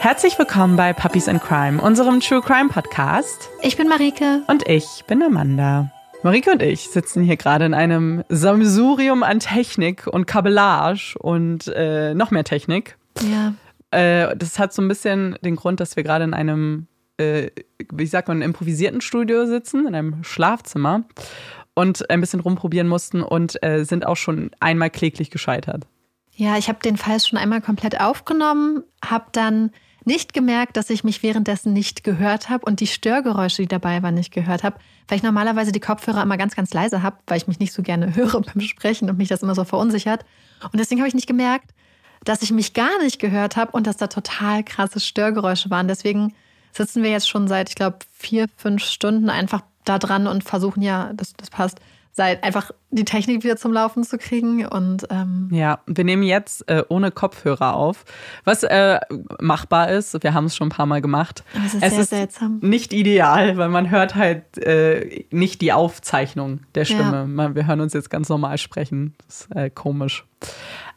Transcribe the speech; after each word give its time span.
Herzlich 0.00 0.38
willkommen 0.38 0.76
bei 0.76 0.92
Puppies 0.92 1.28
and 1.28 1.42
Crime, 1.42 1.82
unserem 1.82 2.20
True 2.20 2.40
Crime 2.40 2.68
Podcast. 2.68 3.50
Ich 3.62 3.76
bin 3.76 3.88
Marike. 3.88 4.42
Und 4.46 4.68
ich 4.68 5.04
bin 5.08 5.20
Amanda. 5.24 5.90
Marike 6.22 6.52
und 6.52 6.62
ich 6.62 6.88
sitzen 6.88 7.24
hier 7.24 7.36
gerade 7.36 7.64
in 7.64 7.74
einem 7.74 8.22
Sammelsurium 8.28 9.24
an 9.24 9.40
Technik 9.40 10.06
und 10.06 10.26
Kabellage 10.26 11.16
und 11.18 11.66
äh, 11.74 12.14
noch 12.14 12.30
mehr 12.30 12.44
Technik. 12.44 12.96
Ja. 13.28 13.54
Äh, 13.90 14.36
das 14.36 14.60
hat 14.60 14.72
so 14.72 14.82
ein 14.82 14.88
bisschen 14.88 15.36
den 15.42 15.56
Grund, 15.56 15.80
dass 15.80 15.96
wir 15.96 16.04
gerade 16.04 16.22
in 16.22 16.32
einem, 16.32 16.86
äh, 17.16 17.50
wie 17.92 18.06
sagt 18.06 18.28
man, 18.28 18.40
improvisierten 18.40 19.00
Studio 19.00 19.46
sitzen, 19.46 19.88
in 19.88 19.96
einem 19.96 20.22
Schlafzimmer 20.22 21.02
und 21.74 22.08
ein 22.08 22.20
bisschen 22.20 22.40
rumprobieren 22.40 22.86
mussten 22.86 23.22
und 23.22 23.60
äh, 23.64 23.84
sind 23.84 24.06
auch 24.06 24.16
schon 24.16 24.52
einmal 24.60 24.90
kläglich 24.90 25.30
gescheitert. 25.30 25.88
Ja, 26.36 26.56
ich 26.56 26.68
habe 26.68 26.78
den 26.78 26.96
Fall 26.96 27.18
schon 27.18 27.36
einmal 27.36 27.60
komplett 27.60 28.00
aufgenommen, 28.00 28.84
habe 29.04 29.26
dann 29.32 29.72
nicht 30.04 30.32
gemerkt, 30.32 30.76
dass 30.76 30.90
ich 30.90 31.04
mich 31.04 31.22
währenddessen 31.22 31.72
nicht 31.72 32.04
gehört 32.04 32.48
habe 32.48 32.64
und 32.64 32.80
die 32.80 32.86
Störgeräusche, 32.86 33.62
die 33.62 33.68
dabei 33.68 34.02
waren, 34.02 34.14
nicht 34.14 34.32
gehört 34.32 34.62
habe, 34.62 34.78
weil 35.06 35.18
ich 35.18 35.22
normalerweise 35.22 35.72
die 35.72 35.80
Kopfhörer 35.80 36.22
immer 36.22 36.36
ganz, 36.36 36.54
ganz 36.54 36.72
leise 36.72 37.02
habe, 37.02 37.18
weil 37.26 37.38
ich 37.38 37.48
mich 37.48 37.58
nicht 37.58 37.72
so 37.72 37.82
gerne 37.82 38.14
höre 38.16 38.40
beim 38.40 38.60
Sprechen 38.60 39.10
und 39.10 39.18
mich 39.18 39.28
das 39.28 39.42
immer 39.42 39.54
so 39.54 39.64
verunsichert. 39.64 40.24
Und 40.62 40.78
deswegen 40.78 41.00
habe 41.00 41.08
ich 41.08 41.14
nicht 41.14 41.26
gemerkt, 41.26 41.72
dass 42.24 42.42
ich 42.42 42.50
mich 42.50 42.74
gar 42.74 43.02
nicht 43.02 43.18
gehört 43.18 43.56
habe 43.56 43.72
und 43.72 43.86
dass 43.86 43.96
da 43.96 44.08
total 44.08 44.64
krasse 44.64 45.00
Störgeräusche 45.00 45.70
waren. 45.70 45.88
Deswegen 45.88 46.34
sitzen 46.72 47.02
wir 47.02 47.10
jetzt 47.10 47.28
schon 47.28 47.48
seit, 47.48 47.68
ich 47.68 47.74
glaube, 47.74 47.98
vier, 48.12 48.46
fünf 48.56 48.84
Stunden 48.84 49.30
einfach 49.30 49.62
da 49.84 49.98
dran 49.98 50.26
und 50.26 50.44
versuchen 50.44 50.82
ja, 50.82 51.12
das, 51.14 51.32
das 51.34 51.50
passt, 51.50 51.80
seit 52.18 52.42
einfach 52.42 52.72
die 52.90 53.04
Technik 53.04 53.44
wieder 53.44 53.56
zum 53.56 53.72
Laufen 53.72 54.02
zu 54.02 54.18
kriegen. 54.18 54.66
Und 54.66 55.06
ähm 55.08 55.48
ja, 55.52 55.78
wir 55.86 56.02
nehmen 56.02 56.24
jetzt 56.24 56.68
äh, 56.68 56.82
ohne 56.88 57.12
Kopfhörer 57.12 57.74
auf, 57.74 58.04
was 58.42 58.64
äh, 58.64 58.98
machbar 59.40 59.90
ist. 59.90 60.20
Wir 60.24 60.34
haben 60.34 60.46
es 60.46 60.56
schon 60.56 60.66
ein 60.66 60.70
paar 60.70 60.86
Mal 60.86 61.00
gemacht. 61.00 61.44
Das 61.54 61.74
ist 61.74 61.74
es 61.74 61.80
sehr 61.80 62.00
ist 62.00 62.10
seltsam. 62.10 62.58
nicht 62.60 62.92
ideal, 62.92 63.56
weil 63.56 63.68
man 63.68 63.90
hört 63.90 64.16
halt 64.16 64.58
äh, 64.58 65.26
nicht 65.30 65.60
die 65.60 65.72
Aufzeichnung 65.72 66.60
der 66.74 66.84
Stimme. 66.84 67.18
Ja. 67.18 67.24
Man, 67.24 67.54
wir 67.54 67.68
hören 67.68 67.80
uns 67.80 67.92
jetzt 67.92 68.10
ganz 68.10 68.28
normal 68.28 68.58
sprechen. 68.58 69.14
Das 69.24 69.42
ist 69.42 69.56
äh, 69.56 69.70
komisch. 69.70 70.26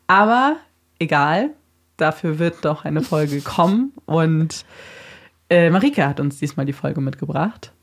Aber 0.07 0.55
egal, 0.97 1.51
dafür 1.97 2.39
wird 2.39 2.65
doch 2.65 2.83
eine 2.83 3.03
Folge 3.03 3.41
kommen. 3.43 3.93
Und 4.07 4.65
äh, 5.51 5.69
Marike 5.69 6.07
hat 6.07 6.19
uns 6.19 6.39
diesmal 6.39 6.65
die 6.65 6.73
Folge 6.73 6.99
mitgebracht. 6.99 7.73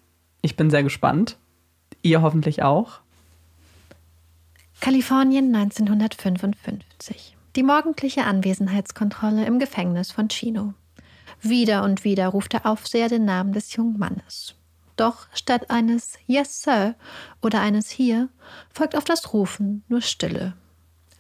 Ich 0.43 0.57
bin 0.57 0.71
sehr 0.71 0.83
gespannt. 0.83 1.39
Ihr 2.03 2.21
hoffentlich 2.21 2.65
auch. 2.65 3.01
Kalifornien 4.81 5.55
1955. 5.55 7.37
Die 7.57 7.63
morgendliche 7.65 8.25
Anwesenheitskontrolle 8.25 9.45
im 9.45 9.59
Gefängnis 9.59 10.13
von 10.13 10.29
Chino. 10.29 10.73
Wieder 11.43 11.83
und 11.83 12.05
wieder 12.05 12.29
ruft 12.29 12.53
der 12.53 12.65
Aufseher 12.65 13.09
den 13.09 13.25
Namen 13.25 13.53
des 13.53 13.75
jungen 13.75 13.99
Mannes. 13.99 14.55
Doch 14.97 15.27
statt 15.35 15.71
eines 15.71 16.13
Yes, 16.27 16.63
Sir 16.63 16.95
oder 17.43 17.61
eines 17.61 17.91
Hier 17.91 18.29
folgt 18.73 18.97
auf 18.97 19.03
das 19.05 19.33
Rufen 19.33 19.83
nur 19.89 20.01
Stille. 20.01 20.55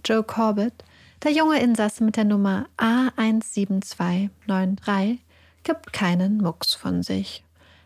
Joe 0.04 0.22
Corbett, 0.22 0.84
der 1.24 1.32
junge 1.32 1.60
Insasse 1.60 2.04
mit 2.04 2.16
der 2.16 2.24
Nummer 2.24 2.68
A17293, 2.78 5.18
gibt 5.64 5.92
keinen 5.92 6.36
Mucks 6.38 6.74
von 6.74 7.02
sich. 7.02 7.42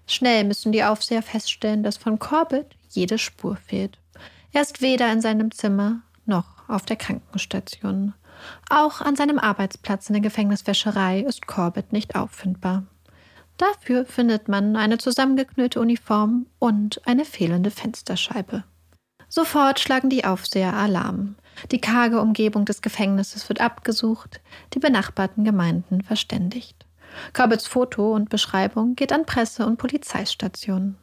Schnell 0.07 0.45
müssen 0.45 0.71
die 0.71 0.85
Aufseher 0.85 1.23
feststellen, 1.23 1.83
dass 1.83 1.97
von 1.97 2.19
Corbett 2.19 2.77
jede 2.91 3.17
Spur 3.17 3.57
fehlt. 3.57 3.97
Er 4.53 4.63
ist 4.63 4.83
weder 4.83 5.11
in 5.11 5.21
seinem 5.21 5.51
Zimmer 5.51 6.03
noch 6.27 6.69
auf 6.69 6.85
der 6.85 6.97
Krankenstation. 6.97 8.15
Auch 8.69 9.01
an 9.01 9.17
seinem 9.17 9.39
Arbeitsplatz 9.39 10.09
in 10.09 10.15
der 10.15 10.23
Gefängniswäscherei 10.23 11.21
ist 11.21 11.47
Corbett 11.47 11.93
nicht 11.93 12.15
auffindbar. 12.15 12.85
Dafür 13.57 14.05
findet 14.05 14.49
man 14.49 14.77
eine 14.77 14.99
zusammengeknüllte 14.99 15.81
Uniform 15.81 16.47
und 16.59 17.07
eine 17.07 17.25
fehlende 17.25 17.71
Fensterscheibe. 17.71 18.65
Sofort 19.29 19.81
schlagen 19.81 20.11
die 20.11 20.25
Aufseher 20.25 20.75
Alarm. 20.75 21.37
Die 21.71 21.81
karge 21.81 22.21
Umgebung 22.21 22.65
des 22.65 22.83
Gefängnisses 22.83 23.49
wird 23.49 23.61
abgesucht, 23.61 24.41
die 24.75 24.79
benachbarten 24.79 25.45
Gemeinden 25.45 26.03
verständigt. 26.03 26.87
Corbetts 27.33 27.67
Foto 27.67 28.15
und 28.15 28.29
Beschreibung 28.31 28.97
geht 28.97 29.13
an 29.13 29.25
Presse- 29.25 29.67
und 29.67 29.77
Polizeistationen. 29.77 30.97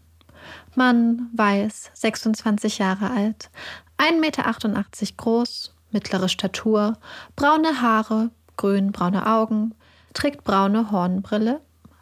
Mann, 0.75 1.29
weiß, 1.33 1.91
26 1.93 2.77
Jahre 2.77 3.11
alt, 3.11 3.49
1,88 3.97 4.19
Meter 4.19 5.15
groß, 5.17 5.75
mittlere 5.91 6.29
Statur, 6.29 6.97
braune 7.35 7.81
Haare, 7.81 8.29
grün-braune 8.57 9.25
Augen, 9.25 9.73
trägt 10.13 10.43
braune 10.43 10.91
Hornbrille, 10.91 11.61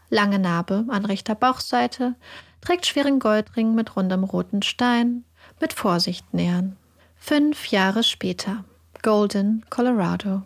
lange 0.09 0.39
Narbe 0.39 0.85
an 0.89 1.05
rechter 1.05 1.35
Bauchseite, 1.35 2.15
trägt 2.61 2.85
schweren 2.85 3.19
Goldring 3.19 3.75
mit 3.75 3.95
rundem 3.95 4.23
roten 4.23 4.61
Stein, 4.61 5.23
mit 5.59 5.73
Vorsicht 5.73 6.33
nähern. 6.33 6.77
Fünf 7.15 7.67
Jahre 7.67 8.03
später. 8.03 8.63
Golden, 9.03 9.65
Colorado. 9.69 10.43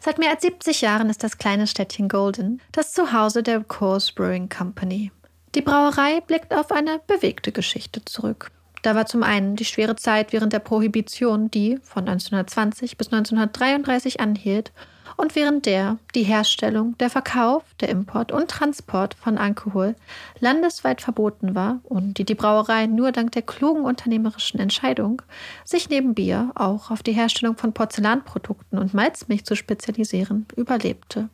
Seit 0.00 0.18
mehr 0.18 0.30
als 0.30 0.42
70 0.42 0.80
Jahren 0.80 1.08
ist 1.10 1.22
das 1.22 1.38
kleine 1.38 1.66
Städtchen 1.66 2.08
Golden 2.08 2.60
das 2.72 2.92
Zuhause 2.92 3.42
der 3.42 3.62
Coors 3.64 4.12
Brewing 4.12 4.48
Company. 4.48 5.10
Die 5.54 5.62
Brauerei 5.62 6.20
blickt 6.20 6.52
auf 6.52 6.72
eine 6.72 7.00
bewegte 7.06 7.52
Geschichte 7.52 8.04
zurück. 8.04 8.50
Da 8.82 8.96
war 8.96 9.06
zum 9.06 9.22
einen 9.22 9.54
die 9.54 9.64
schwere 9.64 9.94
Zeit 9.94 10.32
während 10.32 10.52
der 10.52 10.58
Prohibition, 10.58 11.48
die 11.48 11.78
von 11.82 12.08
1920 12.08 12.98
bis 12.98 13.12
1933 13.12 14.18
anhielt 14.18 14.72
und 15.16 15.36
während 15.36 15.66
der 15.66 15.98
die 16.16 16.24
Herstellung, 16.24 16.98
der 16.98 17.08
Verkauf, 17.08 17.62
der 17.80 17.88
Import 17.88 18.32
und 18.32 18.50
Transport 18.50 19.14
von 19.14 19.38
Alkohol 19.38 19.94
landesweit 20.40 21.00
verboten 21.00 21.54
war 21.54 21.78
und 21.84 22.18
die 22.18 22.24
die 22.24 22.34
Brauerei 22.34 22.86
nur 22.86 23.12
dank 23.12 23.30
der 23.30 23.42
klugen 23.42 23.84
unternehmerischen 23.84 24.58
Entscheidung, 24.58 25.22
sich 25.64 25.88
neben 25.88 26.14
Bier 26.14 26.50
auch 26.56 26.90
auf 26.90 27.04
die 27.04 27.12
Herstellung 27.12 27.56
von 27.56 27.72
Porzellanprodukten 27.72 28.78
und 28.78 28.92
Malzmilch 28.92 29.44
zu 29.44 29.54
spezialisieren, 29.54 30.46
überlebte. 30.56 31.28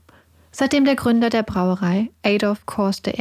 Seitdem 0.53 0.85
der 0.85 0.97
Gründer 0.97 1.31
der 1.31 1.45
Brauerei, 1.45 2.11
Adolf 2.25 2.67
Kors 2.67 3.03
I., 3.07 3.13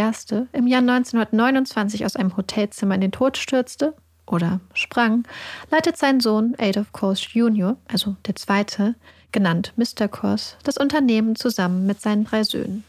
im 0.52 0.68
Jahr 0.68 0.82
1929 0.82 2.06
aus 2.06 2.16
einem 2.16 2.36
Hotelzimmer 2.36 2.96
in 2.96 3.02
den 3.02 3.12
Tod 3.12 3.38
stürzte 3.38 3.94
oder 4.26 4.60
sprang, 4.74 5.28
leitet 5.70 5.98
sein 5.98 6.20
Sohn 6.20 6.56
Adolf 6.58 6.92
Kors 6.92 7.34
Jr., 7.34 7.78
also 7.88 8.16
der 8.26 8.36
Zweite, 8.36 8.96
genannt 9.32 9.74
Mr. 9.76 10.08
Kors, 10.08 10.58
das 10.64 10.78
Unternehmen 10.78 11.36
zusammen 11.36 11.86
mit 11.86 12.02
seinen 12.02 12.26
drei 12.26 12.44
Söhnen. 12.44 12.84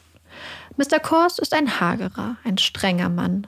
Mr. 0.76 1.00
Kors 1.00 1.38
ist 1.38 1.52
ein 1.54 1.80
hagerer, 1.80 2.36
ein 2.44 2.56
strenger 2.56 3.10
Mann. 3.10 3.46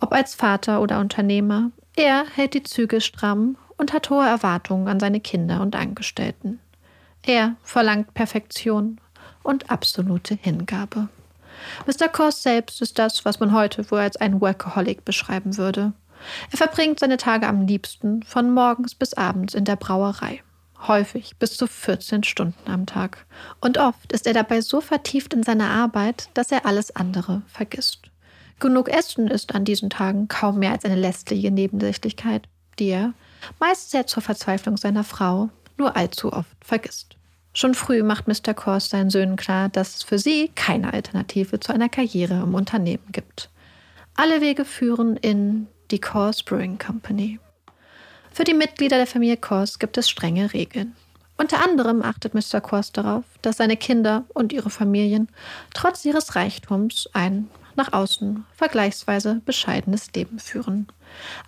Ob 0.00 0.12
als 0.12 0.34
Vater 0.34 0.80
oder 0.80 0.98
Unternehmer, 0.98 1.70
er 1.94 2.24
hält 2.34 2.54
die 2.54 2.64
Züge 2.64 3.00
stramm 3.00 3.56
und 3.76 3.92
hat 3.92 4.10
hohe 4.10 4.26
Erwartungen 4.26 4.88
an 4.88 4.98
seine 4.98 5.20
Kinder 5.20 5.60
und 5.60 5.76
Angestellten. 5.76 6.58
Er 7.24 7.54
verlangt 7.62 8.14
Perfektion 8.14 9.00
und 9.42 9.70
absolute 9.70 10.34
Hingabe. 10.34 11.08
Mr. 11.86 12.08
Kors 12.08 12.42
selbst 12.42 12.80
ist 12.80 12.98
das, 12.98 13.24
was 13.24 13.40
man 13.40 13.52
heute 13.52 13.90
wohl 13.90 14.00
als 14.00 14.16
ein 14.16 14.40
Workaholic 14.40 15.04
beschreiben 15.04 15.56
würde. 15.56 15.92
Er 16.50 16.58
verbringt 16.58 17.00
seine 17.00 17.16
Tage 17.16 17.46
am 17.46 17.66
liebsten 17.66 18.22
von 18.22 18.52
morgens 18.52 18.94
bis 18.94 19.14
abends 19.14 19.54
in 19.54 19.64
der 19.64 19.76
Brauerei. 19.76 20.42
Häufig 20.86 21.36
bis 21.38 21.56
zu 21.56 21.66
14 21.66 22.24
Stunden 22.24 22.70
am 22.70 22.86
Tag. 22.86 23.24
Und 23.60 23.78
oft 23.78 24.12
ist 24.12 24.26
er 24.26 24.34
dabei 24.34 24.60
so 24.60 24.80
vertieft 24.80 25.32
in 25.32 25.42
seine 25.44 25.68
Arbeit, 25.68 26.28
dass 26.34 26.50
er 26.50 26.66
alles 26.66 26.94
andere 26.96 27.42
vergisst. 27.46 28.10
Genug 28.58 28.88
Essen 28.88 29.28
ist 29.28 29.54
an 29.54 29.64
diesen 29.64 29.90
Tagen 29.90 30.28
kaum 30.28 30.58
mehr 30.58 30.72
als 30.72 30.84
eine 30.84 30.96
lästige 30.96 31.50
Nebensächlichkeit, 31.50 32.48
die 32.78 32.88
er, 32.88 33.12
meist 33.58 33.90
sehr 33.90 34.06
zur 34.06 34.22
Verzweiflung 34.22 34.76
seiner 34.76 35.04
Frau, 35.04 35.50
nur 35.78 35.96
allzu 35.96 36.32
oft 36.32 36.56
vergisst. 36.64 37.16
Schon 37.54 37.74
früh 37.74 38.02
macht 38.02 38.28
Mr. 38.28 38.54
Kors 38.54 38.88
seinen 38.88 39.10
Söhnen 39.10 39.36
klar, 39.36 39.68
dass 39.68 39.96
es 39.96 40.02
für 40.02 40.18
sie 40.18 40.50
keine 40.54 40.92
Alternative 40.92 41.60
zu 41.60 41.72
einer 41.72 41.88
Karriere 41.88 42.42
im 42.42 42.54
Unternehmen 42.54 43.08
gibt. 43.12 43.50
Alle 44.14 44.40
Wege 44.40 44.64
führen 44.64 45.16
in 45.16 45.66
die 45.90 46.00
Kors 46.00 46.42
Brewing 46.42 46.78
Company. 46.78 47.38
Für 48.30 48.44
die 48.44 48.54
Mitglieder 48.54 48.96
der 48.96 49.06
Familie 49.06 49.36
Kors 49.36 49.78
gibt 49.78 49.98
es 49.98 50.08
strenge 50.08 50.54
Regeln. 50.54 50.96
Unter 51.36 51.62
anderem 51.62 52.02
achtet 52.02 52.34
Mr. 52.34 52.60
Kors 52.60 52.92
darauf, 52.92 53.24
dass 53.42 53.58
seine 53.58 53.76
Kinder 53.76 54.24
und 54.32 54.52
ihre 54.52 54.70
Familien 54.70 55.28
trotz 55.74 56.04
ihres 56.04 56.36
Reichtums 56.36 57.08
ein 57.12 57.48
nach 57.74 57.92
außen 57.92 58.44
vergleichsweise 58.54 59.40
bescheidenes 59.44 60.12
Leben 60.14 60.38
führen. 60.38 60.88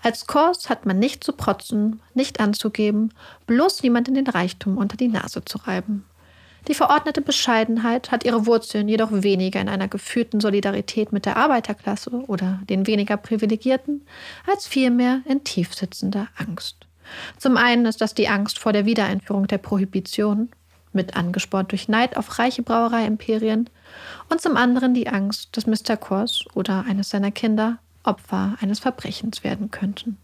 Als 0.03 0.27
Kors 0.27 0.69
hat 0.69 0.87
man 0.87 0.99
nicht 0.99 1.25
zu 1.25 1.33
protzen, 1.33 2.01
nicht 2.15 2.41
anzugeben, 2.41 3.13
bloß 3.47 3.83
niemand 3.83 4.09
in 4.09 4.15
den 4.15 4.27
Reichtum 4.27 4.77
unter 4.77 4.97
die 4.97 5.09
Nase 5.09 5.45
zu 5.45 5.59
reiben. 5.59 6.05
Die 6.69 6.75
verordnete 6.75 7.21
Bescheidenheit 7.21 8.11
hat 8.11 8.25
ihre 8.25 8.47
Wurzeln 8.47 8.89
jedoch 8.89 9.11
weniger 9.13 9.61
in 9.61 9.69
einer 9.69 9.89
gefühlten 9.89 10.41
Solidarität 10.41 11.13
mit 11.13 11.27
der 11.27 11.37
Arbeiterklasse 11.37 12.11
oder 12.27 12.61
den 12.71 12.87
weniger 12.87 13.19
Privilegierten, 13.19 14.07
als 14.47 14.67
vielmehr 14.67 15.21
in 15.27 15.45
tiefsitzender 15.45 16.29
Angst. 16.37 16.87
Zum 17.37 17.59
einen 17.59 17.85
ist 17.85 18.01
das 18.01 18.15
die 18.15 18.29
Angst 18.29 18.59
vor 18.59 18.73
der 18.73 18.87
Wiedereinführung 18.87 19.47
der 19.47 19.59
Prohibition. 19.59 20.51
mit 20.97 21.17
angespornt 21.17 21.73
durch 21.73 21.89
Neid 21.89 22.17
auf 22.17 22.39
reiche 22.39 22.63
Brauereiimperien, 22.63 23.69
und 24.31 24.41
zum 24.41 24.57
anderen 24.57 24.95
die 24.95 25.09
Angst, 25.09 25.49
dass 25.57 25.67
Mr. 25.67 25.97
Kors 25.97 26.45
oder 26.55 26.85
eines 26.89 27.11
seiner 27.11 27.33
Kinder 27.33 27.79
Opfer 28.05 28.57
eines 28.61 28.79
Verbrechens 28.79 29.45
werden 29.45 29.71
könnten. 29.71 30.19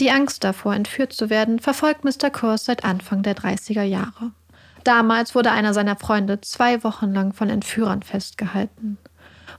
Die 0.00 0.10
Angst 0.10 0.44
davor, 0.44 0.74
entführt 0.74 1.12
zu 1.12 1.30
werden, 1.30 1.58
verfolgt 1.58 2.04
Mr. 2.04 2.30
Kors 2.30 2.64
seit 2.64 2.84
Anfang 2.84 3.22
der 3.22 3.36
30er 3.36 3.82
Jahre. 3.82 4.32
Damals 4.84 5.34
wurde 5.34 5.50
einer 5.50 5.74
seiner 5.74 5.96
Freunde 5.96 6.40
zwei 6.42 6.84
Wochen 6.84 7.12
lang 7.12 7.32
von 7.32 7.50
Entführern 7.50 8.02
festgehalten. 8.02 8.98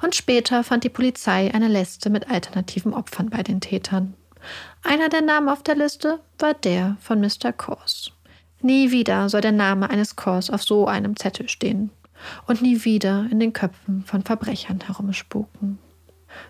Und 0.01 0.15
später 0.15 0.63
fand 0.63 0.83
die 0.83 0.89
Polizei 0.89 1.53
eine 1.53 1.67
Liste 1.67 2.09
mit 2.09 2.29
alternativen 2.29 2.93
Opfern 2.93 3.29
bei 3.29 3.41
den 3.41 3.59
Tätern. 3.59 4.13
Einer 4.83 5.09
der 5.09 5.21
Namen 5.21 5.49
auf 5.49 5.63
der 5.63 5.75
Liste 5.75 6.19
war 6.37 6.53
der 6.53 6.97
von 7.01 7.19
Mr. 7.19 7.51
Kors. 7.51 8.11
Nie 8.61 8.91
wieder 8.91 9.29
soll 9.29 9.41
der 9.41 9.51
Name 9.51 9.89
eines 9.89 10.15
Kors 10.15 10.49
auf 10.49 10.63
so 10.63 10.87
einem 10.87 11.15
Zettel 11.15 11.49
stehen 11.49 11.91
und 12.45 12.61
nie 12.61 12.83
wieder 12.85 13.27
in 13.31 13.39
den 13.39 13.53
Köpfen 13.53 14.03
von 14.03 14.23
Verbrechern 14.23 14.79
herumspuken. 14.85 15.79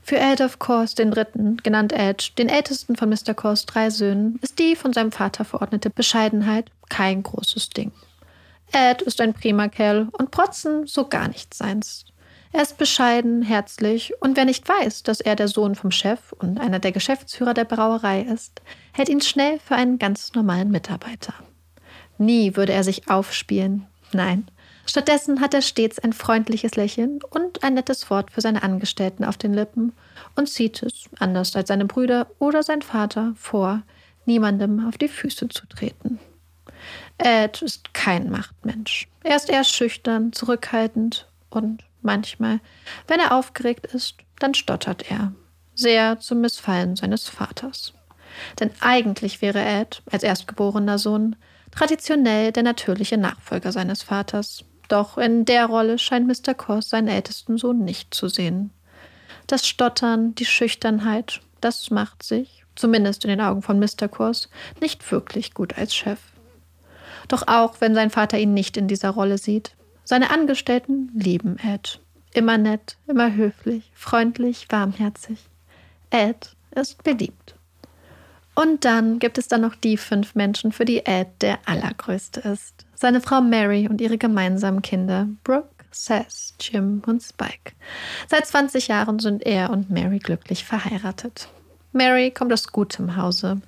Für 0.01 0.22
Adolf 0.22 0.60
Kors 0.60 0.95
den 0.95 1.12
Dritten, 1.12 1.57
genannt 1.57 1.94
Edge, 1.94 2.31
den 2.38 2.50
ältesten 2.50 2.95
von 2.95 3.10
Mr. 3.10 3.34
Kors 3.34 3.66
drei 3.66 3.89
Söhnen, 3.89 4.39
ist 4.42 4.60
die 4.60 4.75
von 4.75 4.94
seinem 4.94 5.12
Vater 5.12 5.45
verordnete 5.45 5.89
Bescheidenheit 5.89 6.72
kein 6.89 7.24
großes 7.24 7.69
Ding. 7.69 7.92
Ed 8.72 9.01
ist 9.01 9.22
ein 9.22 9.34
prima 9.34 9.68
Kerl 9.68 10.10
und 10.12 10.31
Protzen 10.31 10.88
so 10.88 11.07
gar 11.07 11.28
nichts 11.28 11.57
seins. 11.57 12.06
Er 12.51 12.62
ist 12.62 12.78
bescheiden, 12.78 13.42
herzlich 13.42 14.13
und 14.22 14.38
wer 14.38 14.45
nicht 14.45 14.68
weiß, 14.68 15.04
dass 15.04 15.19
er 15.19 15.36
der 15.36 15.48
Sohn 15.48 15.75
vom 15.75 15.92
Chef 15.92 16.33
und 16.33 16.60
einer 16.60 16.80
der 16.80 16.92
Geschäftsführer 16.92 17.54
der 17.54 17.66
Brauerei 17.66 18.22
ist, 18.22 18.62
hält 18.94 19.10
ihn 19.10 19.22
schnell 19.22 19.60
für 19.60 19.75
einen 19.75 20.00
ganz 20.00 20.33
normalen 20.33 20.72
Mitarbeiter. 20.72 21.33
Nie 22.18 22.56
würde 22.56 22.74
er 22.74 22.83
sich 22.83 23.10
aufspielen. 23.10 23.86
Nein. 24.12 24.48
Stattdessen 24.89 25.42
hat 25.42 25.54
er 25.54 25.62
stets 25.62 26.00
ein 26.00 26.13
freundliches 26.13 26.75
Lächeln 26.75 27.19
und 27.30 27.63
ein 27.63 27.74
nettes 27.74 28.10
Wort 28.10 28.31
für 28.31 28.42
seine 28.42 28.63
Angestellten 28.63 29.25
auf 29.25 29.38
den 29.38 29.54
Lippen 29.54 29.94
und 30.36 30.48
zieht 30.48 30.81
es, 30.81 31.10
anders 31.19 31.56
als 31.56 31.68
seine 31.68 31.86
Brüder 31.86 32.28
oder 32.39 32.63
sein 32.63 32.81
Vater, 32.81 33.34
vor, 33.36 33.84
niemandem 34.25 34.88
auf 34.88 34.98
die 34.98 35.10
Füße 35.10 35.50
zu 35.50 35.68
treten. 35.68 36.19
Ed 37.18 37.62
ist 37.62 37.94
kein 37.94 38.30
Machtmensch. 38.30 39.07
Er 39.24 39.36
ist 39.36 39.50
eher 39.50 39.66
schüchtern, 39.66 40.31
zurückhaltend 40.31 41.28
und 41.50 41.83
manchmal, 42.01 42.62
wenn 43.07 43.19
er 43.19 43.33
aufgeregt 43.33 43.88
ist, 43.88 44.16
dann 44.40 44.54
stottert 44.54 45.12
er. 45.12 45.33
Sehr 45.75 46.19
zum 46.19 46.42
Missfallen 46.42 46.95
seines 46.95 47.28
Vaters. 47.28 47.94
Denn 48.60 48.72
eigentlich 48.80 49.42
wäre 49.42 49.60
Ed, 49.60 50.01
als 50.10 50.24
erstgeborener 50.24 50.98
Sohn, 50.98 51.36
traditionell 51.72 52.51
der 52.51 52.63
natürliche 52.63 53.18
Nachfolger 53.18 53.72
seines 53.72 54.04
Vaters. 54.04 54.63
Doch 54.88 55.18
in 55.18 55.45
der 55.45 55.66
Rolle 55.66 55.98
scheint 55.98 56.28
Mr. 56.28 56.54
Kors 56.54 56.89
seinen 56.89 57.07
ältesten 57.07 57.57
Sohn 57.57 57.84
nicht 57.84 58.13
zu 58.13 58.28
sehen. 58.28 58.72
Das 59.48 59.68
Stottern, 59.68 60.36
die 60.36 60.45
Schüchternheit, 60.45 61.42
das 61.62 61.89
macht 61.92 62.24
sich, 62.24 62.63
zumindest 62.75 63.25
in 63.25 63.30
den 63.30 63.42
Augen 63.42 63.62
von 63.62 63.80
Mr. 63.80 64.07
Kors, 64.07 64.50
nicht 64.81 65.10
wirklich 65.12 65.54
gut 65.54 65.78
als 65.78 65.95
Chef. 65.95 66.19
Doch 67.28 67.48
auch 67.48 67.81
wenn 67.81 67.95
sein 67.95 68.10
Vater 68.10 68.38
ihn 68.38 68.54
nicht 68.54 68.78
in 68.78 68.88
dieser 68.88 69.10
Rolle 69.10 69.38
sieht, 69.38 69.72
seine 70.04 70.31
Angestellten 70.31 71.12
lieben 71.13 71.57
Ed. 71.60 72.00
Immer 72.33 72.57
nett, 72.57 72.98
immer 73.07 73.33
höflich, 73.33 73.92
freundlich, 73.94 74.68
warmherzig. 74.69 75.40
Ed 76.12 76.56
ist 76.72 77.04
beliebt. 77.04 77.56
Und 78.56 78.86
dann 78.86 79.19
gibt 79.19 79.38
es 79.38 79.48
dann 79.48 79.62
noch 79.62 79.75
die 79.75 79.98
fünf 79.98 80.33
Menschen, 80.33 80.72
für 80.72 80.86
die 80.86 81.06
Ed 81.06 81.28
der 81.42 81.60
allergrößte 81.66 82.40
ist. 82.40 82.87
Seine 82.99 83.21
Frau 83.21 83.41
Mary 83.41 83.88
und 83.88 84.01
ihre 84.01 84.17
gemeinsamen 84.17 84.81
Kinder, 84.81 85.27
Brooke, 85.44 85.85
Seth, 85.91 86.55
Jim 86.59 87.03
und 87.05 87.21
Spike. 87.21 87.73
Seit 88.27 88.47
20 88.47 88.88
Jahren 88.88 89.19
sind 89.19 89.45
er 89.45 89.69
und 89.69 89.91
Mary 89.91 90.17
glücklich 90.17 90.65
verheiratet. 90.65 91.47
Mary 91.91 92.31
kommt 92.31 92.51
aus 92.51 92.71
gutem 92.71 93.15
Hause. 93.15 93.61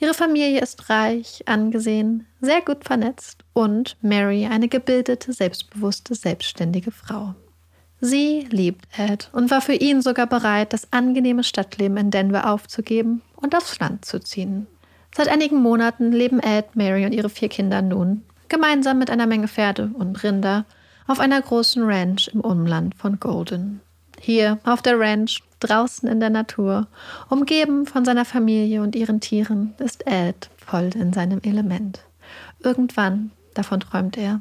Ihre 0.00 0.12
Familie 0.12 0.60
ist 0.60 0.90
reich, 0.90 1.42
angesehen, 1.46 2.26
sehr 2.42 2.60
gut 2.60 2.84
vernetzt 2.84 3.42
und 3.54 3.96
Mary 4.02 4.44
eine 4.44 4.68
gebildete, 4.68 5.32
selbstbewusste, 5.32 6.14
selbstständige 6.14 6.90
Frau. 6.90 7.34
Sie 8.02 8.46
liebt 8.50 8.86
Ed 8.98 9.30
und 9.32 9.50
war 9.50 9.62
für 9.62 9.72
ihn 9.72 10.02
sogar 10.02 10.26
bereit, 10.26 10.74
das 10.74 10.92
angenehme 10.92 11.42
Stadtleben 11.42 11.96
in 11.96 12.10
Denver 12.10 12.52
aufzugeben 12.52 13.22
und 13.36 13.56
aufs 13.56 13.78
Land 13.78 14.04
zu 14.04 14.20
ziehen. 14.20 14.66
Seit 15.16 15.28
einigen 15.28 15.62
Monaten 15.62 16.12
leben 16.12 16.38
Ed, 16.40 16.76
Mary 16.76 17.06
und 17.06 17.12
ihre 17.12 17.30
vier 17.30 17.48
Kinder 17.48 17.80
nun 17.80 18.24
gemeinsam 18.48 18.98
mit 18.98 19.10
einer 19.10 19.26
Menge 19.26 19.48
Pferde 19.48 19.90
und 19.94 20.22
Rinder 20.22 20.64
auf 21.06 21.20
einer 21.20 21.40
großen 21.40 21.82
Ranch 21.82 22.28
im 22.28 22.40
Umland 22.40 22.94
von 22.94 23.20
Golden. 23.20 23.80
Hier 24.20 24.58
auf 24.64 24.80
der 24.80 24.98
Ranch, 24.98 25.42
draußen 25.60 26.08
in 26.08 26.20
der 26.20 26.30
Natur, 26.30 26.86
umgeben 27.28 27.86
von 27.86 28.04
seiner 28.04 28.24
Familie 28.24 28.82
und 28.82 28.96
ihren 28.96 29.20
Tieren, 29.20 29.74
ist 29.78 30.06
Ed 30.06 30.50
voll 30.56 30.90
in 30.94 31.12
seinem 31.12 31.40
Element. 31.42 32.00
Irgendwann, 32.60 33.32
davon 33.54 33.80
träumt 33.80 34.16
er, 34.16 34.40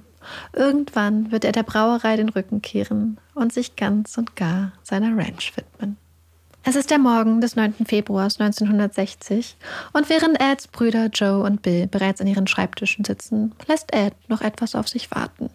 irgendwann 0.54 1.32
wird 1.32 1.44
er 1.46 1.52
der 1.52 1.64
Brauerei 1.64 2.16
den 2.16 2.30
Rücken 2.30 2.62
kehren 2.62 3.18
und 3.34 3.54
sich 3.54 3.76
ganz 3.76 4.18
und 4.18 4.36
gar 4.36 4.72
seiner 4.84 5.18
Ranch 5.18 5.56
widmen. 5.58 5.98
Es 6.66 6.78
ist 6.78 6.92
der 6.92 6.98
Morgen 6.98 7.42
des 7.42 7.58
9. 7.58 7.86
Februars 7.86 8.40
1960 8.40 9.58
und 9.92 10.10
während 10.10 10.40
Eds 10.40 10.70
Brüder 10.70 11.08
Joe 11.08 11.44
und 11.44 11.62
Bill 11.62 11.88
bereits 11.88 12.22
an 12.22 12.28
ihren 12.28 12.48
Schreibtischen 12.48 13.04
sitzen, 13.04 13.54
lässt 13.68 13.94
Ed 13.94 14.14
noch 14.30 14.40
etwas 14.40 14.74
auf 14.74 14.88
sich 14.88 15.12
warten. 15.12 15.50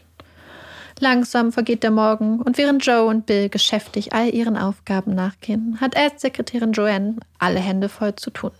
Langsam 1.00 1.50
vergeht 1.50 1.82
der 1.82 1.92
Morgen 1.92 2.42
und 2.42 2.58
während 2.58 2.84
Joe 2.84 3.06
und 3.06 3.24
Bill 3.24 3.48
geschäftig 3.48 4.12
all 4.12 4.34
ihren 4.34 4.58
Aufgaben 4.58 5.14
nachgehen, 5.14 5.78
hat 5.80 5.96
Eds 5.96 6.20
Sekretärin 6.20 6.72
Joanne 6.72 7.16
alle 7.38 7.60
Hände 7.60 7.88
voll 7.88 8.14
zu 8.14 8.28
tun. 8.28 8.50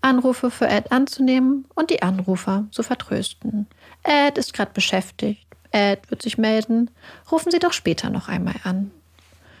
Anrufe 0.00 0.50
für 0.50 0.66
Ed 0.66 0.90
anzunehmen 0.90 1.64
und 1.76 1.90
die 1.90 2.02
Anrufer 2.02 2.66
zu 2.72 2.82
vertrösten. 2.82 3.68
Ed 4.02 4.36
ist 4.36 4.52
gerade 4.52 4.72
beschäftigt. 4.74 5.46
Ed 5.70 6.10
wird 6.10 6.22
sich 6.22 6.38
melden. 6.38 6.90
Rufen 7.30 7.52
Sie 7.52 7.60
doch 7.60 7.72
später 7.72 8.10
noch 8.10 8.28
einmal 8.28 8.56
an. 8.64 8.90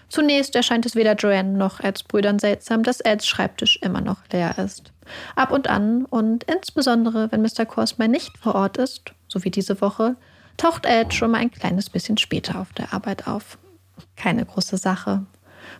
Zunächst 0.08 0.54
erscheint 0.56 0.86
es 0.86 0.96
weder 0.96 1.14
Joanne 1.14 1.56
noch 1.56 1.80
Eds 1.80 2.02
Brüdern 2.02 2.38
seltsam, 2.38 2.82
dass 2.82 3.00
Eds 3.00 3.26
Schreibtisch 3.26 3.78
immer 3.82 4.00
noch 4.00 4.18
leer 4.32 4.56
ist. 4.58 4.92
Ab 5.36 5.52
und 5.52 5.68
an 5.68 6.04
und 6.06 6.44
insbesondere, 6.44 7.30
wenn 7.30 7.42
Mr. 7.42 7.66
Korsmeier 7.66 8.08
nicht 8.08 8.36
vor 8.38 8.54
Ort 8.54 8.78
ist, 8.78 9.12
so 9.28 9.44
wie 9.44 9.50
diese 9.50 9.80
Woche, 9.80 10.16
taucht 10.56 10.86
Ed 10.86 11.14
schon 11.14 11.30
mal 11.30 11.38
ein 11.38 11.50
kleines 11.50 11.90
bisschen 11.90 12.16
später 12.16 12.58
auf 12.58 12.72
der 12.72 12.92
Arbeit 12.92 13.26
auf. 13.26 13.58
Keine 14.16 14.44
große 14.44 14.76
Sache. 14.76 15.24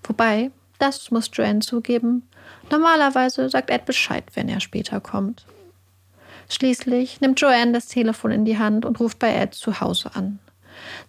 Wobei, 0.03 0.51
das 0.79 1.11
muss 1.11 1.31
Joanne 1.33 1.61
zugeben, 1.61 2.29
normalerweise 2.71 3.49
sagt 3.49 3.71
Ed 3.71 3.87
Bescheid, 3.87 4.25
wenn 4.35 4.49
er 4.49 4.61
später 4.61 5.01
kommt. 5.01 5.47
Schließlich 6.51 7.21
nimmt 7.21 7.41
Joanne 7.41 7.73
das 7.73 7.89
Telefon 7.89 8.31
in 8.31 8.45
die 8.45 8.59
Hand 8.59 8.85
und 8.85 9.01
ruft 9.01 9.19
bei 9.19 9.35
Ed 9.35 9.55
zu 9.55 9.81
Hause 9.81 10.11
an. 10.15 10.39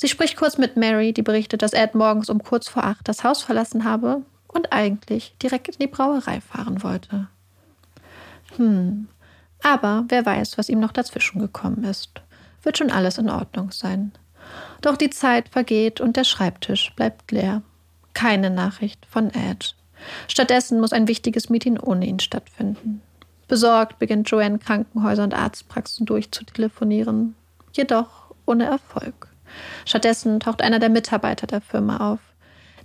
Sie 0.01 0.07
spricht 0.07 0.37
kurz 0.37 0.57
mit 0.57 0.77
Mary, 0.77 1.11
die 1.11 1.23
berichtet, 1.23 1.61
dass 1.61 1.73
Ed 1.73 1.93
morgens 1.93 2.29
um 2.29 2.41
kurz 2.41 2.69
vor 2.69 2.85
acht 2.85 3.05
das 3.09 3.25
Haus 3.25 3.43
verlassen 3.43 3.83
habe 3.83 4.21
und 4.47 4.71
eigentlich 4.71 5.35
direkt 5.43 5.67
in 5.67 5.79
die 5.79 5.87
Brauerei 5.87 6.39
fahren 6.39 6.83
wollte. 6.83 7.27
Hm, 8.55 9.09
aber 9.61 10.05
wer 10.07 10.25
weiß, 10.25 10.57
was 10.57 10.69
ihm 10.69 10.79
noch 10.79 10.93
dazwischen 10.93 11.39
gekommen 11.39 11.83
ist. 11.83 12.11
Wird 12.63 12.77
schon 12.77 12.91
alles 12.91 13.17
in 13.17 13.29
Ordnung 13.29 13.71
sein. 13.71 14.13
Doch 14.81 14.95
die 14.95 15.09
Zeit 15.09 15.49
vergeht 15.49 15.99
und 15.99 16.15
der 16.15 16.23
Schreibtisch 16.23 16.93
bleibt 16.95 17.31
leer. 17.33 17.61
Keine 18.13 18.49
Nachricht 18.49 19.05
von 19.05 19.29
Ed. 19.31 19.75
Stattdessen 20.29 20.79
muss 20.79 20.93
ein 20.93 21.09
wichtiges 21.09 21.49
Meeting 21.49 21.77
ohne 21.77 22.05
ihn 22.05 22.21
stattfinden. 22.21 23.01
Besorgt 23.49 23.99
beginnt 23.99 24.29
Joanne 24.29 24.59
Krankenhäuser 24.59 25.25
und 25.25 25.33
Arztpraxen 25.33 26.05
durchzutelefonieren, 26.05 27.35
jedoch 27.73 28.33
ohne 28.45 28.63
Erfolg. 28.63 29.28
Stattdessen 29.85 30.39
taucht 30.39 30.61
einer 30.61 30.79
der 30.79 30.89
Mitarbeiter 30.89 31.47
der 31.47 31.61
Firma 31.61 32.11
auf. 32.11 32.19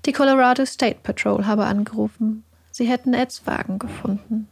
Die 0.07 0.13
Colorado 0.13 0.65
State 0.67 0.99
Patrol 1.03 1.47
habe 1.47 1.65
angerufen. 1.65 2.45
Sie 2.71 2.87
hätten 2.87 3.15
Eds 3.15 3.47
Wagen 3.47 3.79
gefunden. 3.79 4.49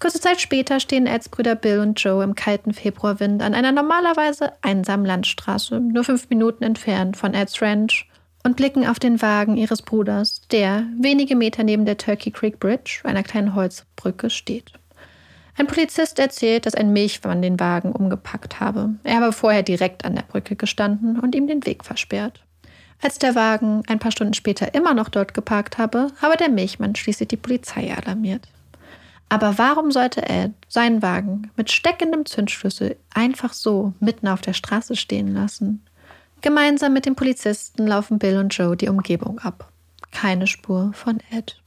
Kurze 0.00 0.20
Zeit 0.20 0.40
später 0.40 0.80
stehen 0.80 1.06
Eds 1.06 1.28
Brüder 1.28 1.54
Bill 1.54 1.78
und 1.78 2.02
Joe 2.02 2.24
im 2.24 2.34
kalten 2.34 2.74
Februarwind 2.74 3.40
an 3.40 3.54
einer 3.54 3.70
normalerweise 3.70 4.52
einsamen 4.60 5.06
Landstraße, 5.06 5.78
nur 5.78 6.02
fünf 6.02 6.28
Minuten 6.28 6.64
entfernt 6.64 7.16
von 7.16 7.34
Eds 7.34 7.62
Ranch, 7.62 8.08
und 8.42 8.56
blicken 8.56 8.86
auf 8.86 8.98
den 8.98 9.22
Wagen 9.22 9.56
ihres 9.56 9.82
Bruders, 9.82 10.40
der 10.50 10.86
wenige 10.98 11.36
Meter 11.36 11.62
neben 11.62 11.84
der 11.84 11.98
Turkey 11.98 12.32
Creek 12.32 12.58
Bridge, 12.58 13.02
einer 13.04 13.22
kleinen 13.22 13.54
Holzbrücke, 13.54 14.30
steht. 14.30 14.72
Ein 15.56 15.66
Polizist 15.66 16.18
erzählt, 16.18 16.66
dass 16.66 16.74
ein 16.74 16.92
Milchmann 16.92 17.42
den 17.42 17.60
Wagen 17.60 17.92
umgepackt 17.92 18.60
habe. 18.60 18.90
Er 19.04 19.16
habe 19.16 19.32
vorher 19.32 19.62
direkt 19.62 20.04
an 20.04 20.14
der 20.14 20.22
Brücke 20.22 20.56
gestanden 20.56 21.18
und 21.18 21.34
ihm 21.34 21.46
den 21.46 21.64
Weg 21.66 21.84
versperrt. 21.84 22.42
Als 23.02 23.18
der 23.18 23.34
Wagen 23.34 23.82
ein 23.88 23.98
paar 23.98 24.12
Stunden 24.12 24.34
später 24.34 24.74
immer 24.74 24.94
noch 24.94 25.08
dort 25.08 25.34
geparkt 25.34 25.76
habe, 25.76 26.08
habe 26.22 26.36
der 26.36 26.48
Milchmann 26.48 26.94
schließlich 26.94 27.28
die 27.28 27.36
Polizei 27.36 27.92
alarmiert. 27.94 28.48
Aber 29.28 29.58
warum 29.58 29.90
sollte 29.90 30.28
Ed 30.28 30.52
seinen 30.68 31.02
Wagen 31.02 31.50
mit 31.56 31.72
steckendem 31.72 32.26
Zündschlüssel 32.26 32.96
einfach 33.12 33.54
so 33.54 33.92
mitten 33.98 34.28
auf 34.28 34.40
der 34.40 34.52
Straße 34.52 34.94
stehen 34.94 35.34
lassen? 35.34 35.82
Gemeinsam 36.42 36.92
mit 36.92 37.06
den 37.06 37.16
Polizisten 37.16 37.86
laufen 37.86 38.18
Bill 38.18 38.36
und 38.36 38.56
Joe 38.56 38.76
die 38.76 38.88
Umgebung 38.88 39.38
ab. 39.38 39.72
Keine 40.10 40.46
Spur 40.46 40.92
von 40.92 41.18
Ed. 41.30 41.60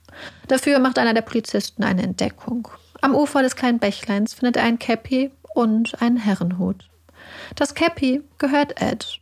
Dafür 0.48 0.80
macht 0.80 1.00
einer 1.00 1.14
der 1.14 1.22
Polizisten 1.22 1.84
eine 1.84 2.04
Entdeckung. 2.04 2.68
Am 3.06 3.14
Ufer 3.14 3.44
des 3.44 3.56
kleinen 3.56 3.78
Bächleins 3.78 4.34
findet 4.34 4.58
er 4.58 4.64
ein 4.64 4.80
Cappy 4.80 5.30
und 5.54 6.02
einen 6.02 6.18
Herrenhut. 6.18 6.90
Das 7.54 7.76
Cappy 7.76 8.24
gehört 8.40 8.82
Ed. 8.82 9.20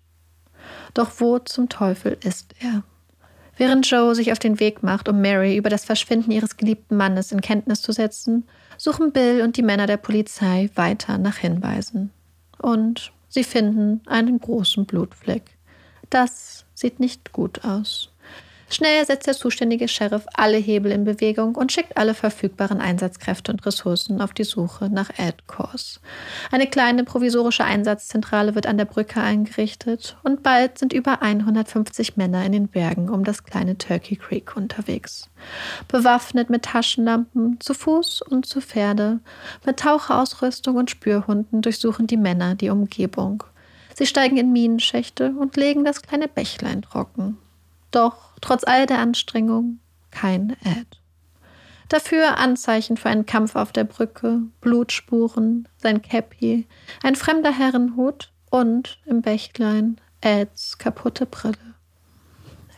Doch 0.94 1.12
wo 1.18 1.38
zum 1.40 1.68
Teufel 1.68 2.18
ist 2.24 2.56
er? 2.62 2.84
Während 3.58 3.86
Joe 3.92 4.16
sich 4.16 4.32
auf 4.32 4.40
den 4.40 4.62
Weg 4.62 4.84
macht, 4.84 5.10
um 5.10 5.20
Mary 5.20 5.58
über 5.58 5.70
das 5.70 5.84
Verschwinden 5.84 6.32
ihres 6.32 6.56
geliebten 6.56 6.96
Mannes 6.96 7.34
in 7.34 7.42
Kenntnis 7.42 7.82
zu 7.82 7.92
setzen, 7.92 8.48
suchen 8.78 9.12
Bill 9.12 9.42
und 9.42 9.58
die 9.58 9.64
Männer 9.64 9.86
der 9.86 9.98
Polizei 9.98 10.70
weiter 10.76 11.18
nach 11.18 11.36
Hinweisen. 11.36 12.10
Und 12.60 13.12
sie 13.28 13.44
finden 13.44 14.00
einen 14.06 14.40
großen 14.40 14.86
Blutfleck. 14.86 15.58
Das 16.10 16.64
sieht 16.74 17.02
nicht 17.02 17.34
gut 17.34 17.66
aus. 17.66 18.13
Schnell 18.74 19.06
setzt 19.06 19.28
der 19.28 19.36
zuständige 19.36 19.88
Sheriff 19.88 20.26
alle 20.34 20.58
Hebel 20.58 20.92
in 20.92 21.04
Bewegung 21.04 21.54
und 21.54 21.72
schickt 21.72 21.96
alle 21.96 22.16
verfügbaren 22.16 22.82
Einsatzkräfte 22.82 23.52
und 23.52 23.64
Ressourcen 23.68 24.20
auf 24.20 24.34
die 24.34 24.46
Suche 24.46 24.90
nach 24.90 25.12
Ed 25.16 25.46
Kors. 25.46 26.02
Eine 26.52 26.66
kleine 26.66 27.04
provisorische 27.04 27.66
Einsatzzentrale 27.66 28.56
wird 28.56 28.66
an 28.66 28.80
der 28.80 28.86
Brücke 28.86 29.22
eingerichtet 29.22 30.18
und 30.24 30.42
bald 30.42 30.80
sind 30.80 30.92
über 30.92 31.22
150 31.22 32.18
Männer 32.18 32.44
in 32.48 32.52
den 32.52 32.68
Bergen 32.68 33.10
um 33.10 33.24
das 33.24 33.44
kleine 33.44 33.78
Turkey 33.78 34.16
Creek 34.16 34.58
unterwegs. 34.58 35.30
Bewaffnet 35.88 36.50
mit 36.50 36.64
Taschenlampen, 36.64 37.60
zu 37.60 37.76
Fuß 37.76 38.24
und 38.24 38.48
zu 38.48 38.60
Pferde, 38.60 39.20
mit 39.68 39.78
Taucherausrüstung 39.78 40.78
und 40.78 40.90
Spürhunden 40.90 41.62
durchsuchen 41.62 42.08
die 42.08 42.18
Männer 42.18 42.56
die 42.56 42.72
Umgebung. 42.72 43.44
Sie 43.94 44.08
steigen 44.08 44.38
in 44.38 44.52
Minenschächte 44.52 45.32
und 45.38 45.58
legen 45.58 45.86
das 45.86 46.02
kleine 46.02 46.28
Bächlein 46.28 46.82
trocken. 46.82 47.38
Doch 47.92 48.33
trotz 48.44 48.64
all 48.66 48.86
der 48.86 49.00
Anstrengung 49.00 49.80
kein 50.12 50.52
Ed. 50.64 51.00
Dafür 51.90 52.38
Anzeichen 52.38 52.98
für 52.98 53.10
einen 53.10 53.26
Kampf 53.26 53.56
auf 53.56 53.72
der 53.72 53.84
Brücke, 53.84 54.42
Blutspuren, 54.62 55.68
sein 55.78 56.02
Käppi, 56.02 56.68
ein 57.04 57.16
fremder 57.16 57.52
Herrenhut 57.52 58.32
und 58.50 59.00
im 59.06 59.22
Bächlein 59.22 59.98
Eds 60.22 60.78
kaputte 60.78 61.26
Brille. 61.26 61.58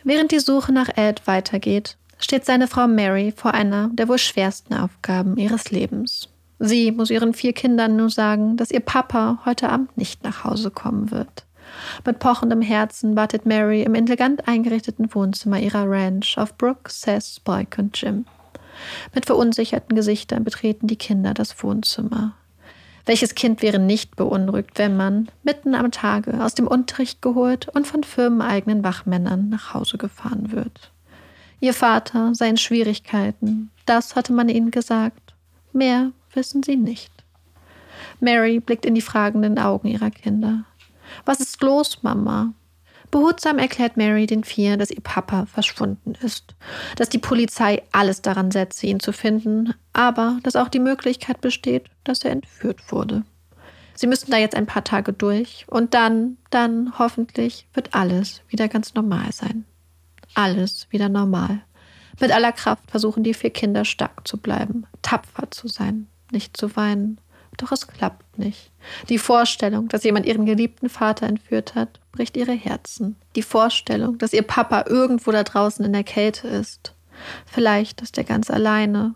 Während 0.04 0.32
die 0.32 0.40
Suche 0.40 0.72
nach 0.72 0.90
Ed 0.96 1.26
weitergeht, 1.28 1.98
steht 2.20 2.46
seine 2.46 2.68
Frau 2.68 2.88
Mary 2.88 3.34
vor 3.36 3.54
einer 3.54 3.90
der 3.94 4.08
wohl 4.08 4.20
schwersten 4.20 4.74
Aufgaben 4.74 5.38
ihres 5.38 5.72
Lebens. 5.72 6.30
Sie 6.60 6.92
muss 6.92 7.10
ihren 7.10 7.34
vier 7.34 7.54
Kindern 7.54 7.96
nur 7.96 8.10
sagen, 8.10 8.56
dass 8.56 8.72
ihr 8.72 8.80
Papa 8.80 9.42
heute 9.46 9.70
Abend 9.70 9.98
nicht 9.98 10.24
nach 10.24 10.44
Hause 10.44 10.72
kommen 10.72 11.12
wird. 11.12 11.46
Mit 12.06 12.20
pochendem 12.20 12.62
Herzen 12.62 13.16
wartet 13.16 13.46
Mary 13.46 13.84
im 13.84 13.96
elegant 13.96 14.48
eingerichteten 14.48 15.14
Wohnzimmer 15.14 15.60
ihrer 15.60 15.90
Ranch 15.90 16.38
auf 16.38 16.58
Brooke, 16.58 16.92
Seth, 16.92 17.26
Spike 17.26 17.82
und 17.82 18.00
Jim. 18.00 18.26
Mit 19.14 19.26
verunsicherten 19.26 19.96
Gesichtern 19.96 20.44
betreten 20.44 20.88
die 20.88 20.98
Kinder 20.98 21.34
das 21.34 21.64
Wohnzimmer. 21.64 22.36
Welches 23.06 23.36
Kind 23.36 23.62
wäre 23.62 23.80
nicht 23.80 24.16
beunruhigt, 24.16 24.78
wenn 24.80 24.98
man, 24.98 25.30
mitten 25.44 25.76
am 25.76 25.92
Tage, 25.92 26.44
aus 26.44 26.56
dem 26.56 26.68
Unterricht 26.68 27.22
geholt 27.22 27.70
und 27.70 27.86
von 27.86 28.04
firmeneigenen 28.04 28.84
Wachmännern 28.84 29.50
nach 29.50 29.74
Hause 29.74 29.98
gefahren 29.98 30.52
wird? 30.52 30.92
Ihr 31.60 31.74
Vater 31.74 32.34
sei 32.34 32.50
in 32.50 32.58
Schwierigkeiten, 32.58 33.70
das 33.86 34.16
hatte 34.16 34.34
man 34.34 34.50
ihnen 34.50 34.72
gesagt. 34.72 35.36
Mehr 35.72 36.12
wissen 36.34 36.64
sie 36.64 36.76
nicht. 36.76 37.12
Mary 38.20 38.60
blickt 38.60 38.86
in 38.86 38.96
die 38.96 39.02
fragenden 39.02 39.60
Augen 39.60 39.88
ihrer 39.88 40.10
Kinder. 40.10 40.66
Was 41.24 41.40
ist 41.40 41.62
los, 41.62 42.04
Mama? 42.04 42.54
Behutsam 43.12 43.60
erklärt 43.60 43.98
Mary 43.98 44.26
den 44.26 44.44
Vier, 44.44 44.78
dass 44.78 44.92
ihr 44.92 45.02
Papa 45.02 45.46
verschwunden 45.46 46.16
ist, 46.22 46.56
dass 46.98 47.10
die 47.10 47.20
Polizei 47.20 47.82
alles 47.92 48.22
daran 48.22 48.52
setze, 48.52 48.88
ihn 48.88 49.00
zu 49.00 49.14
finden, 49.14 49.74
aber 49.94 50.40
dass 50.44 50.56
auch 50.56 50.70
die 50.70 50.80
Möglichkeit 50.80 51.40
besteht, 51.40 51.86
dass 52.04 52.26
er 52.26 52.32
entführt 52.32 52.92
wurde. 52.92 53.24
Sie 53.94 54.08
müssen 54.08 54.32
da 54.32 54.38
jetzt 54.38 54.56
ein 54.56 54.66
paar 54.66 54.84
Tage 54.84 55.14
durch 55.14 55.66
und 55.70 55.94
dann, 55.94 56.38
dann 56.50 57.00
hoffentlich 57.00 57.68
wird 57.74 57.96
alles 57.96 58.42
wieder 58.50 58.68
ganz 58.68 58.94
normal 58.94 59.32
sein. 59.32 59.64
Alles 60.34 60.88
wieder 60.90 61.08
normal. 61.08 61.62
Mit 62.20 62.32
aller 62.32 62.52
Kraft 62.52 62.92
versuchen 62.92 63.24
die 63.24 63.34
vier 63.34 63.52
Kinder 63.52 63.86
stark 63.86 64.28
zu 64.28 64.38
bleiben, 64.38 64.86
tapfer 65.02 65.50
zu 65.52 65.68
sein, 65.68 66.08
nicht 66.32 66.58
zu 66.58 66.76
weinen, 66.76 67.22
doch 67.58 67.72
es 67.72 67.88
klappt 67.88 68.38
nicht. 68.38 68.72
Die 69.10 69.18
Vorstellung, 69.18 69.88
dass 69.88 70.04
jemand 70.04 70.26
ihren 70.26 70.46
geliebten 70.46 70.90
Vater 70.90 71.28
entführt 71.28 71.76
hat, 71.76 72.00
bricht 72.12 72.38
ihre 72.38 72.54
Herzen. 72.54 73.16
Die 73.36 73.42
Vorstellung, 73.42 74.18
dass 74.18 74.34
ihr 74.34 74.44
Papa 74.44 74.86
irgendwo 74.88 75.32
da 75.32 75.44
draußen 75.44 75.84
in 75.86 75.94
der 75.94 76.04
Kälte 76.04 76.48
ist. 76.48 76.94
Vielleicht 77.46 78.02
ist 78.02 78.18
er 78.18 78.24
ganz 78.24 78.50
alleine. 78.50 79.16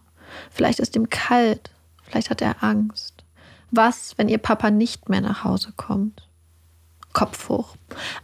Vielleicht 0.51 0.79
ist 0.79 0.95
ihm 0.95 1.09
kalt. 1.09 1.71
Vielleicht 2.03 2.29
hat 2.29 2.41
er 2.41 2.63
Angst. 2.63 3.23
Was, 3.71 4.17
wenn 4.17 4.29
ihr 4.29 4.37
Papa 4.39 4.71
nicht 4.71 5.09
mehr 5.09 5.21
nach 5.21 5.43
Hause 5.43 5.73
kommt? 5.75 6.27
Kopf 7.13 7.49
hoch. 7.49 7.75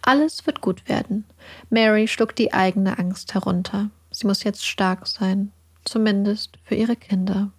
Alles 0.01 0.45
wird 0.45 0.62
gut 0.62 0.88
werden. 0.88 1.25
Mary 1.69 2.07
schluckt 2.07 2.39
die 2.39 2.53
eigene 2.53 2.98
Angst 2.98 3.34
herunter. 3.34 3.89
Sie 4.12 4.27
muss 4.27 4.43
jetzt 4.43 4.65
stark 4.65 5.07
sein. 5.07 5.51
Zumindest 5.84 6.57
für 6.63 6.75
ihre 6.75 6.95
Kinder. 6.95 7.51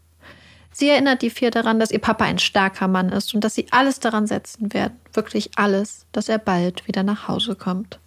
Sie 0.79 0.91
erinnert 0.91 1.23
die 1.23 1.31
vier 1.31 1.51
daran, 1.51 1.81
dass 1.81 1.91
ihr 1.91 2.01
Papa 2.01 2.27
ein 2.27 2.39
starker 2.39 2.87
Mann 2.87 3.09
ist 3.09 3.35
und 3.35 3.43
dass 3.43 3.55
sie 3.55 3.67
alles 3.71 3.99
daran 3.99 4.27
setzen 4.27 4.75
werden, 4.75 5.01
wirklich 5.15 5.53
alles, 5.57 6.05
dass 6.13 6.29
er 6.29 6.37
bald 6.37 6.87
wieder 6.87 7.03
nach 7.03 7.29
Hause 7.29 7.55
kommt. 7.55 7.99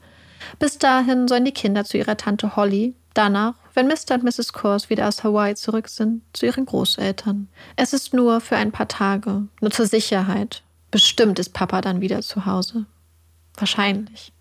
Bis 0.60 0.78
dahin 0.78 1.28
sollen 1.28 1.46
die 1.46 1.52
Kinder 1.52 1.84
zu 1.84 1.98
ihrer 1.98 2.16
Tante 2.16 2.56
Holly, 2.56 2.94
danach, 3.16 3.56
wenn 3.74 3.88
Mr. 3.88 4.14
und 4.14 4.24
Mrs. 4.24 4.54
Kors 4.54 4.92
wieder 4.92 5.08
aus 5.08 5.24
Hawaii 5.24 5.56
zurück 5.56 5.90
sind, 5.90 6.22
zu 6.34 6.46
ihren 6.46 6.68
Großeltern. 6.68 7.48
Es 7.76 7.94
ist 7.94 8.14
nur 8.14 8.40
für 8.40 8.56
ein 8.56 8.72
paar 8.72 8.88
Tage, 8.88 9.48
nur 9.62 9.72
zur 9.72 9.88
Sicherheit. 9.88 10.62
Bestimmt 10.92 11.40
ist 11.40 11.54
Papa 11.54 11.82
dann 11.82 12.02
wieder 12.02 12.22
zu 12.22 12.46
Hause. 12.46 12.86
Wahrscheinlich. 13.56 14.32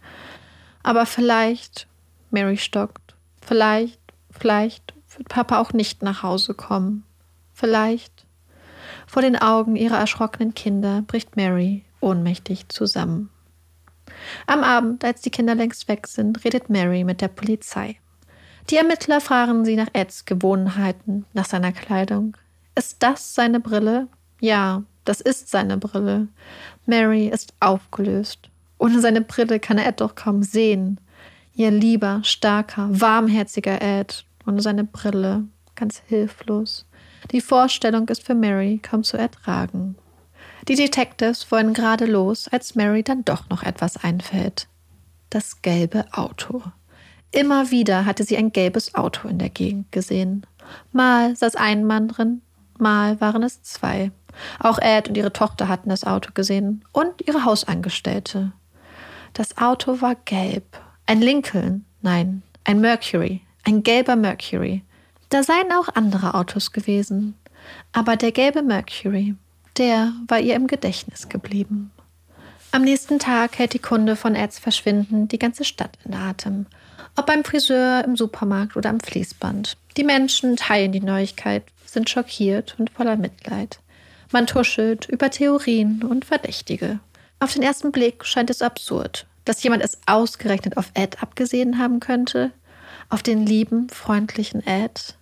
Aber 0.82 1.06
vielleicht, 1.06 1.86
Mary 2.30 2.58
stockt, 2.58 3.14
vielleicht, 3.40 3.98
vielleicht 4.30 4.92
wird 5.16 5.28
Papa 5.30 5.60
auch 5.60 5.72
nicht 5.72 6.02
nach 6.02 6.22
Hause 6.22 6.52
kommen. 6.52 7.04
Vielleicht. 7.58 8.24
Vor 9.08 9.20
den 9.20 9.34
Augen 9.34 9.74
ihrer 9.74 9.98
erschrockenen 9.98 10.54
Kinder 10.54 11.02
bricht 11.02 11.34
Mary 11.34 11.84
ohnmächtig 12.00 12.68
zusammen. 12.68 13.30
Am 14.46 14.62
Abend, 14.62 15.04
als 15.04 15.22
die 15.22 15.30
Kinder 15.30 15.56
längst 15.56 15.88
weg 15.88 16.06
sind, 16.06 16.44
redet 16.44 16.70
Mary 16.70 17.02
mit 17.02 17.20
der 17.20 17.26
Polizei. 17.26 17.96
Die 18.70 18.76
Ermittler 18.76 19.20
fragen 19.20 19.64
sie 19.64 19.74
nach 19.74 19.88
Eds 19.92 20.24
Gewohnheiten, 20.24 21.24
nach 21.32 21.46
seiner 21.46 21.72
Kleidung. 21.72 22.36
Ist 22.76 23.02
das 23.02 23.34
seine 23.34 23.58
Brille? 23.58 24.06
Ja, 24.40 24.84
das 25.04 25.20
ist 25.20 25.50
seine 25.50 25.78
Brille. 25.78 26.28
Mary 26.86 27.26
ist 27.26 27.54
aufgelöst. 27.58 28.50
Ohne 28.78 29.00
seine 29.00 29.22
Brille 29.22 29.58
kann 29.58 29.78
er 29.78 29.88
Ed 29.88 30.00
doch 30.00 30.14
kaum 30.14 30.44
sehen. 30.44 31.00
Ihr 31.56 31.72
lieber, 31.72 32.20
starker, 32.22 32.88
warmherziger 32.88 33.82
Ed. 33.82 34.24
Ohne 34.46 34.62
seine 34.62 34.84
Brille, 34.84 35.42
ganz 35.74 36.00
hilflos. 36.06 36.87
Die 37.30 37.40
Vorstellung 37.40 38.08
ist 38.08 38.24
für 38.24 38.34
Mary 38.34 38.80
kaum 38.82 39.04
zu 39.04 39.16
ertragen. 39.16 39.96
Die 40.66 40.74
Detectives 40.74 41.50
wollen 41.50 41.74
gerade 41.74 42.06
los, 42.06 42.48
als 42.48 42.74
Mary 42.74 43.02
dann 43.02 43.24
doch 43.24 43.48
noch 43.48 43.62
etwas 43.62 43.96
einfällt. 43.96 44.66
Das 45.30 45.62
gelbe 45.62 46.06
Auto. 46.12 46.62
Immer 47.30 47.70
wieder 47.70 48.06
hatte 48.06 48.24
sie 48.24 48.36
ein 48.36 48.52
gelbes 48.52 48.94
Auto 48.94 49.28
in 49.28 49.38
der 49.38 49.50
Gegend 49.50 49.92
gesehen. 49.92 50.46
Mal 50.92 51.36
saß 51.36 51.56
ein 51.56 51.84
Mann 51.84 52.08
drin, 52.08 52.42
mal 52.78 53.20
waren 53.20 53.42
es 53.42 53.62
zwei. 53.62 54.10
Auch 54.58 54.78
Ed 54.78 55.08
und 55.08 55.16
ihre 55.16 55.32
Tochter 55.32 55.68
hatten 55.68 55.90
das 55.90 56.04
Auto 56.04 56.30
gesehen 56.32 56.84
und 56.92 57.26
ihre 57.26 57.44
Hausangestellte. 57.44 58.52
Das 59.34 59.58
Auto 59.58 60.00
war 60.00 60.14
gelb. 60.14 60.80
Ein 61.06 61.20
Lincoln, 61.20 61.84
nein, 62.02 62.42
ein 62.64 62.80
Mercury, 62.80 63.42
ein 63.64 63.82
gelber 63.82 64.16
Mercury. 64.16 64.82
Da 65.28 65.42
seien 65.42 65.72
auch 65.72 65.88
andere 65.94 66.34
Autos 66.34 66.72
gewesen, 66.72 67.34
aber 67.92 68.16
der 68.16 68.32
gelbe 68.32 68.62
Mercury, 68.62 69.34
der 69.76 70.12
war 70.26 70.40
ihr 70.40 70.56
im 70.56 70.66
Gedächtnis 70.66 71.28
geblieben. 71.28 71.90
Am 72.70 72.82
nächsten 72.82 73.18
Tag 73.18 73.58
hält 73.58 73.72
die 73.72 73.78
Kunde 73.78 74.16
von 74.16 74.34
Eds 74.34 74.58
Verschwinden 74.58 75.28
die 75.28 75.38
ganze 75.38 75.64
Stadt 75.64 75.98
in 76.04 76.14
Atem. 76.14 76.66
Ob 77.16 77.26
beim 77.26 77.44
Friseur, 77.44 78.04
im 78.04 78.16
Supermarkt 78.16 78.76
oder 78.76 78.90
am 78.90 79.00
Fließband. 79.00 79.76
Die 79.96 80.04
Menschen 80.04 80.56
teilen 80.56 80.92
die 80.92 81.00
Neuigkeit, 81.00 81.64
sind 81.84 82.08
schockiert 82.08 82.76
und 82.78 82.90
voller 82.90 83.16
Mitleid. 83.16 83.80
Man 84.30 84.46
tuschelt 84.46 85.08
über 85.08 85.30
Theorien 85.30 86.02
und 86.02 86.24
Verdächtige. 86.24 87.00
Auf 87.40 87.54
den 87.54 87.62
ersten 87.62 87.92
Blick 87.92 88.24
scheint 88.24 88.50
es 88.50 88.62
absurd, 88.62 89.26
dass 89.44 89.62
jemand 89.62 89.82
es 89.82 89.98
ausgerechnet 90.06 90.76
auf 90.76 90.90
Ed 90.94 91.22
abgesehen 91.22 91.78
haben 91.78 92.00
könnte. 92.00 92.52
Auf 93.08 93.22
den 93.22 93.46
lieben, 93.46 93.88
freundlichen 93.88 94.64
Ed. 94.66 95.17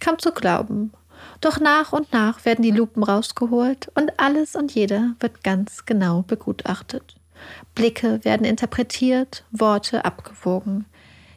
Kaum 0.00 0.18
zu 0.18 0.32
glauben. 0.32 0.92
Doch 1.40 1.60
nach 1.60 1.92
und 1.92 2.12
nach 2.12 2.44
werden 2.44 2.62
die 2.62 2.70
Lupen 2.70 3.02
rausgeholt 3.02 3.90
und 3.94 4.18
alles 4.18 4.56
und 4.56 4.74
jeder 4.74 5.14
wird 5.20 5.44
ganz 5.44 5.86
genau 5.86 6.22
begutachtet. 6.22 7.16
Blicke 7.74 8.24
werden 8.24 8.46
interpretiert, 8.46 9.44
Worte 9.50 10.04
abgewogen. 10.04 10.86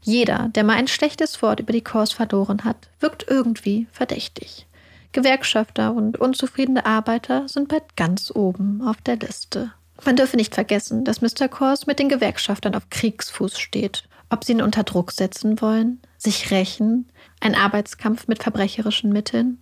Jeder, 0.01 0.49
der 0.55 0.63
mal 0.63 0.77
ein 0.77 0.87
schlechtes 0.87 1.41
Wort 1.41 1.59
über 1.59 1.73
die 1.73 1.83
Kurs 1.83 2.13
verloren 2.13 2.63
hat, 2.63 2.89
wirkt 2.99 3.25
irgendwie 3.27 3.87
verdächtig. 3.91 4.67
Gewerkschafter 5.11 5.93
und 5.93 6.19
unzufriedene 6.19 6.85
Arbeiter 6.85 7.47
sind 7.47 7.69
bald 7.69 7.95
ganz 7.95 8.31
oben 8.33 8.81
auf 8.85 9.01
der 9.01 9.17
Liste. 9.17 9.71
Man 10.05 10.15
dürfe 10.15 10.37
nicht 10.37 10.53
vergessen, 10.53 11.03
dass 11.03 11.21
Mr. 11.21 11.47
Kors 11.47 11.87
mit 11.87 11.99
den 11.99 12.09
Gewerkschaftern 12.09 12.75
auf 12.75 12.89
Kriegsfuß 12.89 13.57
steht. 13.59 14.03
Ob 14.29 14.43
sie 14.43 14.51
ihn 14.53 14.61
unter 14.61 14.83
Druck 14.83 15.11
setzen 15.11 15.59
wollen, 15.61 16.01
sich 16.17 16.51
rächen, 16.51 17.07
ein 17.39 17.55
Arbeitskampf 17.55 18.27
mit 18.27 18.43
verbrecherischen 18.43 19.11
Mitteln 19.11 19.59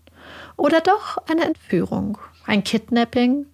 oder 0.57 0.81
doch 0.81 1.17
eine 1.29 1.43
Entführung, 1.43 2.17
ein 2.45 2.63
Kidnapping, 2.63 3.45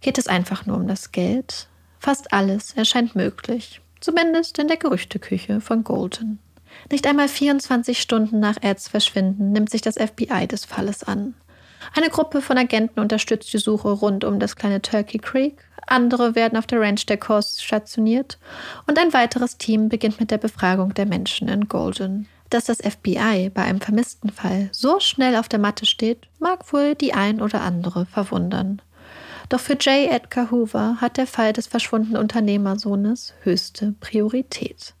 geht 0.00 0.18
es 0.18 0.28
einfach 0.28 0.66
nur 0.66 0.76
um 0.76 0.86
das 0.86 1.12
Geld. 1.12 1.68
Fast 1.98 2.32
alles 2.32 2.74
erscheint 2.74 3.16
möglich, 3.16 3.80
zumindest 4.00 4.58
in 4.58 4.68
der 4.68 4.76
Gerüchteküche 4.76 5.60
von 5.60 5.84
Golden. 5.84 6.38
Nicht 6.90 7.06
einmal 7.06 7.28
24 7.28 8.00
Stunden 8.00 8.40
nach 8.40 8.62
Eds 8.62 8.88
Verschwinden 8.88 9.52
nimmt 9.52 9.70
sich 9.70 9.80
das 9.80 9.96
FBI 9.96 10.46
des 10.46 10.64
Falles 10.64 11.02
an. 11.02 11.34
Eine 11.94 12.10
Gruppe 12.10 12.42
von 12.42 12.58
Agenten 12.58 13.00
unterstützt 13.00 13.52
die 13.52 13.58
Suche 13.58 13.90
rund 13.90 14.24
um 14.24 14.38
das 14.38 14.56
kleine 14.56 14.82
Turkey 14.82 15.18
Creek, 15.18 15.64
andere 15.86 16.34
werden 16.34 16.58
auf 16.58 16.66
der 16.66 16.80
Ranch 16.80 17.06
der 17.06 17.16
Coast 17.16 17.64
stationiert 17.64 18.38
und 18.86 18.98
ein 18.98 19.12
weiteres 19.14 19.56
Team 19.56 19.88
beginnt 19.88 20.20
mit 20.20 20.30
der 20.30 20.38
Befragung 20.38 20.92
der 20.94 21.06
Menschen 21.06 21.48
in 21.48 21.68
Golden. 21.68 22.28
Dass 22.50 22.64
das 22.64 22.78
FBI 22.78 23.50
bei 23.52 23.62
einem 23.62 23.80
vermissten 23.80 24.30
Fall 24.30 24.70
so 24.72 25.00
schnell 25.00 25.36
auf 25.36 25.48
der 25.48 25.58
Matte 25.58 25.84
steht, 25.86 26.28
mag 26.38 26.72
wohl 26.72 26.94
die 26.94 27.12
ein 27.12 27.42
oder 27.42 27.60
andere 27.60 28.06
verwundern. 28.06 28.80
Doch 29.48 29.60
für 29.60 29.74
J. 29.74 30.10
Edgar 30.10 30.50
Hoover 30.50 30.98
hat 31.00 31.16
der 31.16 31.26
Fall 31.26 31.52
des 31.52 31.66
verschwundenen 31.66 32.20
Unternehmersohnes 32.20 33.34
höchste 33.42 33.94
Priorität. 34.00 34.94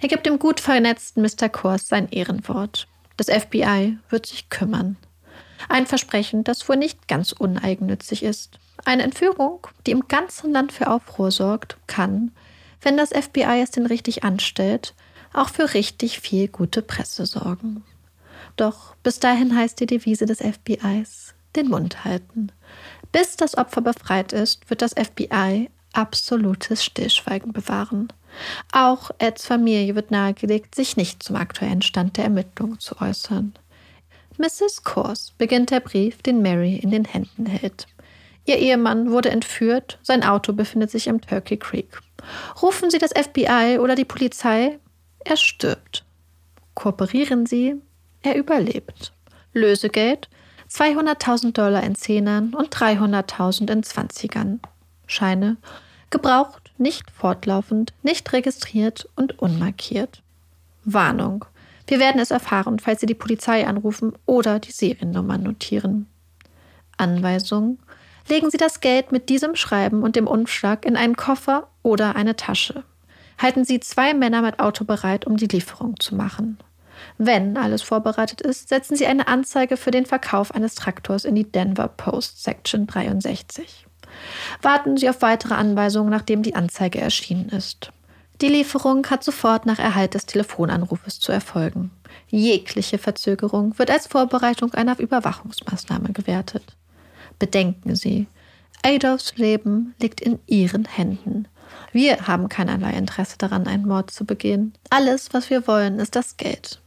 Er 0.00 0.08
gibt 0.08 0.26
dem 0.26 0.38
gut 0.38 0.60
vernetzten 0.60 1.22
Mr. 1.22 1.48
Kors 1.48 1.88
sein 1.88 2.08
Ehrenwort. 2.10 2.86
Das 3.16 3.26
FBI 3.26 3.98
wird 4.08 4.26
sich 4.26 4.48
kümmern. 4.48 4.96
Ein 5.68 5.86
Versprechen, 5.86 6.44
das 6.44 6.68
wohl 6.68 6.76
nicht 6.76 7.08
ganz 7.08 7.32
uneigennützig 7.32 8.22
ist. 8.22 8.60
Eine 8.84 9.02
Entführung, 9.02 9.66
die 9.86 9.90
im 9.90 10.06
ganzen 10.06 10.52
Land 10.52 10.70
für 10.70 10.88
Aufruhr 10.88 11.32
sorgt, 11.32 11.76
kann, 11.88 12.30
wenn 12.80 12.96
das 12.96 13.10
FBI 13.10 13.60
es 13.60 13.72
denn 13.72 13.86
richtig 13.86 14.22
anstellt, 14.22 14.94
auch 15.38 15.48
für 15.48 15.74
richtig 15.74 16.20
viel 16.20 16.48
gute 16.48 16.82
Presse 16.82 17.26
sorgen. 17.26 17.84
Doch 18.56 18.96
bis 19.02 19.20
dahin 19.20 19.56
heißt 19.56 19.78
die 19.80 19.86
Devise 19.86 20.26
des 20.26 20.38
FBIs 20.38 21.34
den 21.56 21.68
Mund 21.68 22.04
halten. 22.04 22.52
Bis 23.12 23.36
das 23.36 23.56
Opfer 23.56 23.80
befreit 23.80 24.32
ist, 24.32 24.68
wird 24.68 24.82
das 24.82 24.94
FBI 24.94 25.70
absolutes 25.92 26.84
Stillschweigen 26.84 27.52
bewahren. 27.52 28.08
Auch 28.72 29.10
Eds 29.18 29.46
Familie 29.46 29.94
wird 29.94 30.10
nahegelegt, 30.10 30.74
sich 30.74 30.96
nicht 30.96 31.22
zum 31.22 31.36
aktuellen 31.36 31.82
Stand 31.82 32.16
der 32.16 32.24
Ermittlungen 32.24 32.78
zu 32.78 33.00
äußern. 33.00 33.54
Mrs. 34.36 34.84
Kors 34.84 35.32
beginnt 35.38 35.70
der 35.70 35.80
Brief, 35.80 36.22
den 36.22 36.42
Mary 36.42 36.76
in 36.76 36.90
den 36.90 37.04
Händen 37.04 37.46
hält. 37.46 37.86
Ihr 38.44 38.58
Ehemann 38.58 39.10
wurde 39.10 39.30
entführt, 39.30 39.98
sein 40.02 40.22
Auto 40.22 40.52
befindet 40.52 40.90
sich 40.90 41.06
im 41.06 41.20
Turkey 41.20 41.56
Creek. 41.56 42.00
Rufen 42.62 42.90
Sie 42.90 42.98
das 42.98 43.12
FBI 43.12 43.78
oder 43.80 43.94
die 43.94 44.04
Polizei? 44.04 44.78
Er 45.24 45.36
stirbt. 45.36 46.04
Kooperieren 46.74 47.46
Sie? 47.46 47.76
Er 48.22 48.36
überlebt. 48.36 49.12
Lösegeld? 49.52 50.28
200.000 50.70 51.52
Dollar 51.52 51.82
in 51.82 51.94
Zehnern 51.94 52.54
und 52.54 52.74
300.000 52.74 53.72
in 53.72 53.82
Zwanzigern. 53.82 54.60
Scheine? 55.06 55.56
Gebraucht, 56.10 56.72
nicht 56.78 57.10
fortlaufend, 57.10 57.92
nicht 58.02 58.32
registriert 58.32 59.08
und 59.16 59.38
unmarkiert. 59.38 60.22
Warnung. 60.84 61.44
Wir 61.86 61.98
werden 61.98 62.20
es 62.20 62.30
erfahren, 62.30 62.78
falls 62.78 63.00
Sie 63.00 63.06
die 63.06 63.14
Polizei 63.14 63.66
anrufen 63.66 64.12
oder 64.26 64.58
die 64.58 64.72
Seriennummer 64.72 65.38
notieren. 65.38 66.06
Anweisung. 66.98 67.78
Legen 68.28 68.50
Sie 68.50 68.58
das 68.58 68.80
Geld 68.80 69.10
mit 69.10 69.30
diesem 69.30 69.56
Schreiben 69.56 70.02
und 70.02 70.16
dem 70.16 70.26
Umschlag 70.26 70.84
in 70.84 70.96
einen 70.96 71.16
Koffer 71.16 71.68
oder 71.82 72.14
eine 72.14 72.36
Tasche. 72.36 72.84
Halten 73.38 73.64
Sie 73.64 73.80
zwei 73.80 74.14
Männer 74.14 74.42
mit 74.42 74.58
Auto 74.58 74.84
bereit, 74.84 75.26
um 75.26 75.36
die 75.36 75.46
Lieferung 75.46 75.98
zu 76.00 76.14
machen. 76.14 76.58
Wenn 77.16 77.56
alles 77.56 77.82
vorbereitet 77.82 78.40
ist, 78.40 78.68
setzen 78.68 78.96
Sie 78.96 79.06
eine 79.06 79.28
Anzeige 79.28 79.76
für 79.76 79.92
den 79.92 80.06
Verkauf 80.06 80.52
eines 80.54 80.74
Traktors 80.74 81.24
in 81.24 81.36
die 81.36 81.50
Denver 81.50 81.88
Post 81.88 82.42
Section 82.42 82.86
63. 82.86 83.86
Warten 84.62 84.96
Sie 84.96 85.08
auf 85.08 85.22
weitere 85.22 85.54
Anweisungen, 85.54 86.10
nachdem 86.10 86.42
die 86.42 86.56
Anzeige 86.56 87.00
erschienen 87.00 87.48
ist. 87.50 87.92
Die 88.40 88.48
Lieferung 88.48 89.04
hat 89.08 89.24
sofort 89.24 89.66
nach 89.66 89.78
Erhalt 89.78 90.14
des 90.14 90.26
Telefonanrufes 90.26 91.18
zu 91.18 91.32
erfolgen. 91.32 91.90
Jegliche 92.28 92.98
Verzögerung 92.98 93.78
wird 93.78 93.90
als 93.90 94.06
Vorbereitung 94.06 94.74
einer 94.74 94.98
Überwachungsmaßnahme 94.98 96.12
gewertet. 96.12 96.76
Bedenken 97.38 97.96
Sie, 97.96 98.26
Adolfs 98.84 99.36
Leben 99.36 99.94
liegt 100.00 100.20
in 100.20 100.38
Ihren 100.46 100.84
Händen. 100.84 101.48
Wir 101.92 102.26
haben 102.26 102.48
keinerlei 102.48 102.92
Interesse 102.92 103.38
daran, 103.38 103.66
einen 103.66 103.86
Mord 103.86 104.10
zu 104.10 104.24
begehen. 104.24 104.74
Alles, 104.90 105.32
was 105.32 105.50
wir 105.50 105.66
wollen, 105.66 105.98
ist 105.98 106.16
das 106.16 106.36
Geld. 106.36 106.80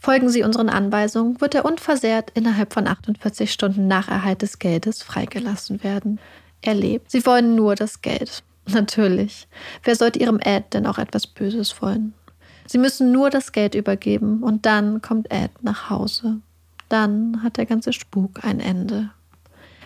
Folgen 0.00 0.28
Sie 0.28 0.42
unseren 0.42 0.68
Anweisungen, 0.68 1.40
wird 1.40 1.54
er 1.54 1.64
unversehrt 1.64 2.30
innerhalb 2.34 2.72
von 2.72 2.86
48 2.86 3.52
Stunden 3.52 3.86
nach 3.86 4.08
Erhalt 4.08 4.42
des 4.42 4.58
Geldes 4.58 5.02
freigelassen 5.02 5.84
werden. 5.84 6.18
Er 6.62 6.74
lebt. 6.74 7.10
Sie 7.10 7.24
wollen 7.24 7.54
nur 7.54 7.76
das 7.76 8.02
Geld. 8.02 8.42
Natürlich. 8.68 9.48
Wer 9.84 9.96
sollte 9.96 10.18
ihrem 10.18 10.40
Ed 10.40 10.74
denn 10.74 10.86
auch 10.86 10.98
etwas 10.98 11.26
Böses 11.26 11.80
wollen? 11.80 12.14
Sie 12.66 12.78
müssen 12.78 13.12
nur 13.12 13.30
das 13.30 13.52
Geld 13.52 13.74
übergeben 13.74 14.42
und 14.42 14.66
dann 14.66 15.00
kommt 15.00 15.32
Ed 15.32 15.50
nach 15.62 15.88
Hause. 15.88 16.40
Dann 16.88 17.42
hat 17.42 17.56
der 17.56 17.66
ganze 17.66 17.92
Spuk 17.92 18.44
ein 18.44 18.60
Ende. 18.60 19.10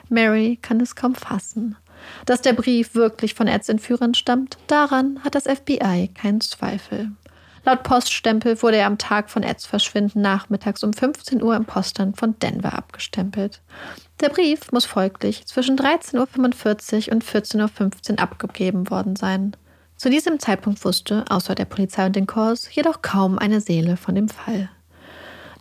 Mary 0.09 0.59
kann 0.61 0.81
es 0.81 0.97
kaum 0.97 1.15
fassen. 1.15 1.77
Dass 2.27 2.43
der 2.43 2.53
Brief 2.53 2.95
wirklich 2.95 3.35
von 3.35 3.47
Eds 3.47 3.69
Entführern 3.69 4.15
stammt, 4.15 4.59
daran 4.67 5.21
hat 5.25 5.35
das 5.35 5.45
FBI 5.45 6.11
keinen 6.15 6.41
Zweifel. 6.41 7.13
Laut 7.65 7.85
Poststempel 7.85 8.61
wurde 8.61 8.79
er 8.79 8.87
am 8.87 8.99
Tag 8.99 9.31
von 9.31 9.45
Eds 9.45 9.67
Verschwinden 9.67 10.21
nachmittags 10.21 10.83
um 10.83 10.93
15 10.93 11.43
Uhr 11.43 11.55
im 11.55 11.65
Postland 11.65 12.17
von 12.17 12.37
Denver 12.41 12.73
abgestempelt. 12.73 13.61
Der 14.21 14.31
Brief 14.31 14.73
muss 14.73 14.85
folglich 14.85 15.47
zwischen 15.47 15.79
13.45 15.79 17.09
Uhr 17.09 17.15
und 17.15 17.25
14.15 17.25 18.13
Uhr 18.13 18.19
abgegeben 18.19 18.91
worden 18.91 19.15
sein. 19.15 19.57
Zu 19.97 20.11
diesem 20.11 20.41
Zeitpunkt 20.41 20.85
wusste, 20.85 21.25
außer 21.29 21.55
der 21.55 21.65
Polizei 21.65 22.07
und 22.07 22.17
den 22.17 22.27
Corps, 22.27 22.69
jedoch 22.73 23.03
kaum 23.03 23.39
eine 23.39 23.61
Seele 23.61 23.97
von 23.97 24.17
dem 24.17 24.29
Fall. 24.29 24.69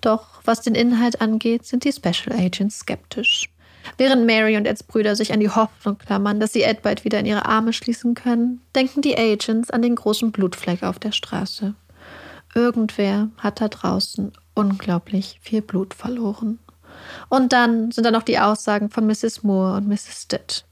Doch 0.02 0.42
was 0.44 0.62
den 0.62 0.74
Inhalt 0.74 1.22
angeht, 1.22 1.66
sind 1.66 1.84
die 1.84 1.92
Special 1.92 2.36
Agents 2.36 2.80
skeptisch. 2.80 3.50
Während 3.98 4.26
Mary 4.26 4.58
und 4.58 4.66
Eds 4.66 4.84
Brüder 4.84 5.16
sich 5.16 5.34
an 5.34 5.40
die 5.40 5.50
Hoffnung 5.50 5.98
klammern, 5.98 6.40
dass 6.40 6.54
sie 6.54 6.64
Ed 6.64 6.82
bald 6.82 7.04
wieder 7.04 7.20
in 7.20 7.26
ihre 7.26 7.46
Arme 7.46 7.74
schließen 7.74 8.16
können, 8.16 8.62
denken 8.76 9.02
die 9.02 9.18
Agents 9.18 9.72
an 9.72 9.82
den 9.82 9.96
großen 9.96 10.32
Blutfleck 10.32 10.84
auf 10.84 11.00
der 11.00 11.12
Straße. 11.12 11.74
Irgendwer 12.54 13.30
hat 13.38 13.62
da 13.62 13.68
draußen 13.68 14.32
unglaublich 14.56 15.40
viel 15.42 15.62
Blut 15.62 15.94
verloren. 15.94 16.60
Und 17.30 17.54
dann 17.54 17.92
sind 17.92 18.04
da 18.06 18.12
noch 18.12 18.24
die 18.24 18.40
Aussagen 18.40 18.90
von 18.90 19.08
Mrs. 19.08 19.44
Moore 19.44 19.78
und 19.78 19.88
Mrs. 19.88 20.24
Stitt. 20.24 20.66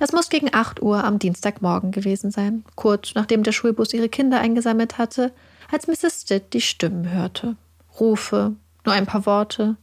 Es 0.00 0.12
muss 0.12 0.28
gegen 0.28 0.52
8 0.52 0.82
Uhr 0.82 1.04
am 1.04 1.18
Dienstagmorgen 1.18 1.92
gewesen 1.92 2.30
sein, 2.30 2.64
kurz 2.74 3.14
nachdem 3.14 3.44
der 3.44 3.52
Schulbus 3.52 3.94
ihre 3.94 4.08
Kinder 4.08 4.40
eingesammelt 4.40 4.98
hatte, 4.98 5.32
als 5.70 5.86
Mrs. 5.86 6.22
Stitt 6.22 6.54
die 6.54 6.60
Stimmen 6.60 7.10
hörte. 7.10 7.56
Rufe, 8.00 8.56
nur 8.84 8.94
ein 8.94 9.06
paar 9.06 9.26
Worte. 9.26 9.76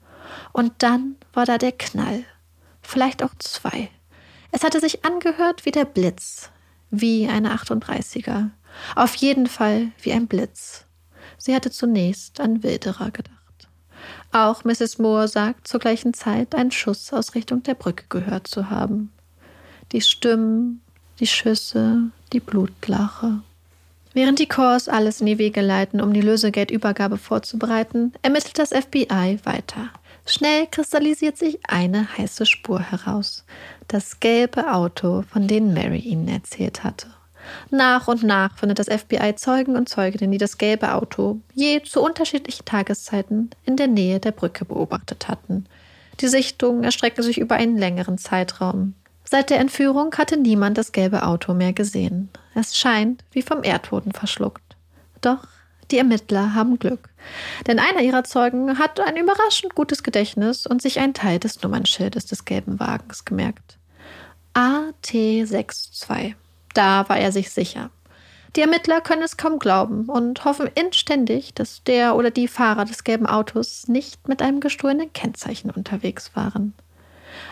Und 0.51 0.73
dann 0.79 1.15
war 1.33 1.45
da 1.45 1.57
der 1.57 1.71
Knall. 1.71 2.25
Vielleicht 2.89 3.21
auch 3.21 3.35
zwei. 3.37 3.91
Es 4.51 4.63
hatte 4.63 4.79
sich 4.79 5.05
angehört 5.05 5.63
wie 5.63 5.69
der 5.69 5.85
Blitz, 5.85 6.49
wie 6.89 7.27
eine 7.27 7.53
38er. 7.53 8.49
Auf 8.95 9.13
jeden 9.13 9.45
Fall 9.45 9.91
wie 10.01 10.11
ein 10.11 10.25
Blitz. 10.25 10.85
Sie 11.37 11.53
hatte 11.53 11.69
zunächst 11.69 12.39
an 12.39 12.63
Wilderer 12.63 13.11
gedacht. 13.11 13.67
Auch 14.31 14.63
Mrs. 14.63 14.97
Moore 14.97 15.27
sagt 15.27 15.67
zur 15.67 15.79
gleichen 15.79 16.15
Zeit, 16.15 16.55
einen 16.55 16.71
Schuss 16.71 17.13
aus 17.13 17.35
Richtung 17.35 17.61
der 17.61 17.75
Brücke 17.75 18.05
gehört 18.09 18.47
zu 18.47 18.71
haben. 18.71 19.11
Die 19.91 20.01
Stimmen, 20.01 20.81
die 21.19 21.27
Schüsse, 21.27 22.09
die 22.33 22.39
Blutlache. 22.39 23.43
Während 24.15 24.39
die 24.39 24.47
Corps 24.47 24.89
alles 24.89 25.21
in 25.21 25.27
die 25.27 25.37
Wege 25.37 25.61
leiten, 25.61 26.01
um 26.01 26.11
die 26.11 26.21
Lösegeldübergabe 26.21 27.19
vorzubereiten, 27.19 28.13
ermittelt 28.23 28.57
das 28.57 28.69
FBI 28.69 29.37
weiter. 29.43 29.91
Schnell 30.29 30.67
kristallisiert 30.67 31.39
sich 31.39 31.57
eine 31.67 32.07
heiße 32.15 32.45
Spur 32.45 32.79
heraus. 32.79 33.45
Das 33.87 34.19
gelbe 34.19 34.71
Auto, 34.71 35.23
von 35.23 35.47
dem 35.47 35.73
Mary 35.73 35.97
ihnen 35.97 36.27
erzählt 36.27 36.83
hatte. 36.83 37.07
Nach 37.71 38.07
und 38.07 38.21
nach 38.21 38.55
findet 38.55 38.77
das 38.77 38.89
FBI 38.89 39.33
Zeugen 39.37 39.75
und 39.75 39.89
Zeuginnen, 39.89 40.31
die 40.31 40.37
das 40.37 40.59
gelbe 40.59 40.93
Auto 40.93 41.41
je 41.55 41.81
zu 41.81 42.03
unterschiedlichen 42.03 42.63
Tageszeiten 42.63 43.49
in 43.65 43.75
der 43.75 43.87
Nähe 43.87 44.19
der 44.19 44.31
Brücke 44.31 44.65
beobachtet 44.65 45.27
hatten. 45.27 45.65
Die 46.19 46.27
Sichtungen 46.27 46.83
erstrecken 46.83 47.23
sich 47.23 47.39
über 47.39 47.55
einen 47.55 47.79
längeren 47.79 48.19
Zeitraum. 48.19 48.93
Seit 49.23 49.49
der 49.49 49.57
Entführung 49.59 50.13
hatte 50.15 50.37
niemand 50.37 50.77
das 50.77 50.91
gelbe 50.91 51.23
Auto 51.23 51.55
mehr 51.55 51.73
gesehen. 51.73 52.29
Es 52.53 52.77
scheint 52.77 53.23
wie 53.31 53.41
vom 53.41 53.63
Erdboden 53.63 54.11
verschluckt. 54.11 54.75
Doch 55.21 55.47
die 55.91 55.97
Ermittler 55.97 56.53
haben 56.53 56.79
Glück. 56.79 57.09
Denn 57.67 57.79
einer 57.79 58.01
ihrer 58.01 58.23
Zeugen 58.23 58.77
hat 58.77 58.99
ein 58.99 59.17
überraschend 59.17 59.75
gutes 59.75 60.03
Gedächtnis 60.03 60.65
und 60.65 60.81
sich 60.81 60.99
einen 60.99 61.13
Teil 61.13 61.39
des 61.39 61.61
Nummernschildes 61.61 62.25
des 62.25 62.45
gelben 62.45 62.79
Wagens 62.79 63.25
gemerkt. 63.25 63.77
AT62. 64.53 66.35
Da 66.73 67.07
war 67.09 67.17
er 67.17 67.31
sich 67.31 67.51
sicher. 67.51 67.89
Die 68.55 68.61
Ermittler 68.61 69.01
können 69.01 69.21
es 69.21 69.37
kaum 69.37 69.59
glauben 69.59 70.05
und 70.09 70.43
hoffen 70.43 70.69
inständig, 70.73 71.53
dass 71.53 71.83
der 71.83 72.15
oder 72.15 72.31
die 72.31 72.47
Fahrer 72.47 72.85
des 72.85 73.03
gelben 73.03 73.27
Autos 73.27 73.87
nicht 73.87 74.27
mit 74.27 74.41
einem 74.41 74.59
gestohlenen 74.59 75.13
Kennzeichen 75.13 75.69
unterwegs 75.69 76.31
waren. 76.35 76.73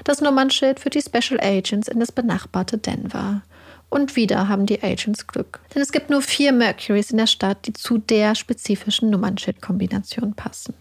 Das 0.03 0.21
Nummernschild 0.21 0.79
führt 0.79 0.95
die 0.95 1.01
Special 1.01 1.39
Agents 1.39 1.87
in 1.87 1.99
das 1.99 2.11
benachbarte 2.11 2.79
Denver. 2.79 3.43
Und 3.89 4.15
wieder 4.15 4.49
haben 4.49 4.65
die 4.65 4.83
Agents 4.83 5.27
Glück. 5.27 5.59
Denn 5.73 5.81
es 5.81 5.91
gibt 5.91 6.09
nur 6.09 6.21
vier 6.21 6.51
Mercurys 6.51 7.11
in 7.11 7.17
der 7.17 7.27
Stadt, 7.27 7.65
die 7.65 7.73
zu 7.73 7.97
der 7.97 8.35
spezifischen 8.35 9.09
Nummernschildkombination 9.09 10.33
passen. 10.33 10.73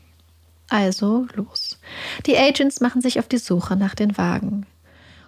Also 0.69 1.27
los. 1.35 1.79
Die 2.27 2.37
Agents 2.37 2.81
machen 2.81 3.01
sich 3.01 3.19
auf 3.19 3.29
die 3.29 3.39
Suche 3.39 3.77
nach 3.77 3.95
den 3.95 4.19
Wagen. 4.19 4.67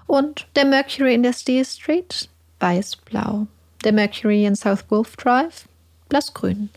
Und 0.06 0.48
der 0.56 0.64
Mercury 0.64 1.14
in 1.14 1.22
der 1.22 1.32
Steel 1.32 1.64
Street? 1.64 2.28
Weiß-blau. 2.58 3.46
Der 3.84 3.92
Mercury 3.92 4.46
in 4.46 4.56
South 4.56 4.84
Wolf 4.88 5.16
Drive? 5.16 5.68
Blassgrün. 6.08 6.70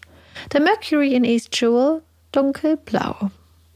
Der 0.53 0.61
Mercury 0.61 1.15
in 1.15 1.23
East 1.23 1.59
Jewel? 1.59 2.03
Dunkelblau. 2.31 3.31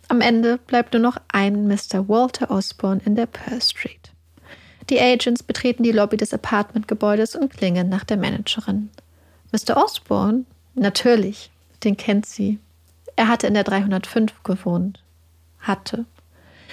Am 0.08 0.22
Ende 0.22 0.58
bleibt 0.58 0.94
nur 0.94 1.02
noch 1.02 1.18
ein 1.30 1.68
Mr. 1.68 2.08
Walter 2.08 2.52
Osborne 2.52 3.02
in 3.06 3.16
der 3.16 3.26
Pearl 3.26 3.62
Street. 3.62 4.12
Die 4.90 5.02
Agents 5.02 5.42
betreten 5.42 5.84
die 5.84 5.92
Lobby 5.92 6.18
des 6.18 6.34
Apartmentgebäudes 6.34 7.36
und 7.36 7.52
klingen 7.52 7.90
nach 7.90 8.04
der 8.04 8.18
Managerin. 8.18 8.90
Mr. 9.52 9.78
Osborne? 9.78 10.46
Natürlich, 10.76 11.50
den 11.84 11.98
kennt 11.98 12.26
sie. 12.26 12.60
Er 13.16 13.28
hatte 13.28 13.48
in 13.48 13.54
der 13.54 13.64
305 13.64 14.44
gewohnt. 14.44 15.02
Hatte. 15.60 16.06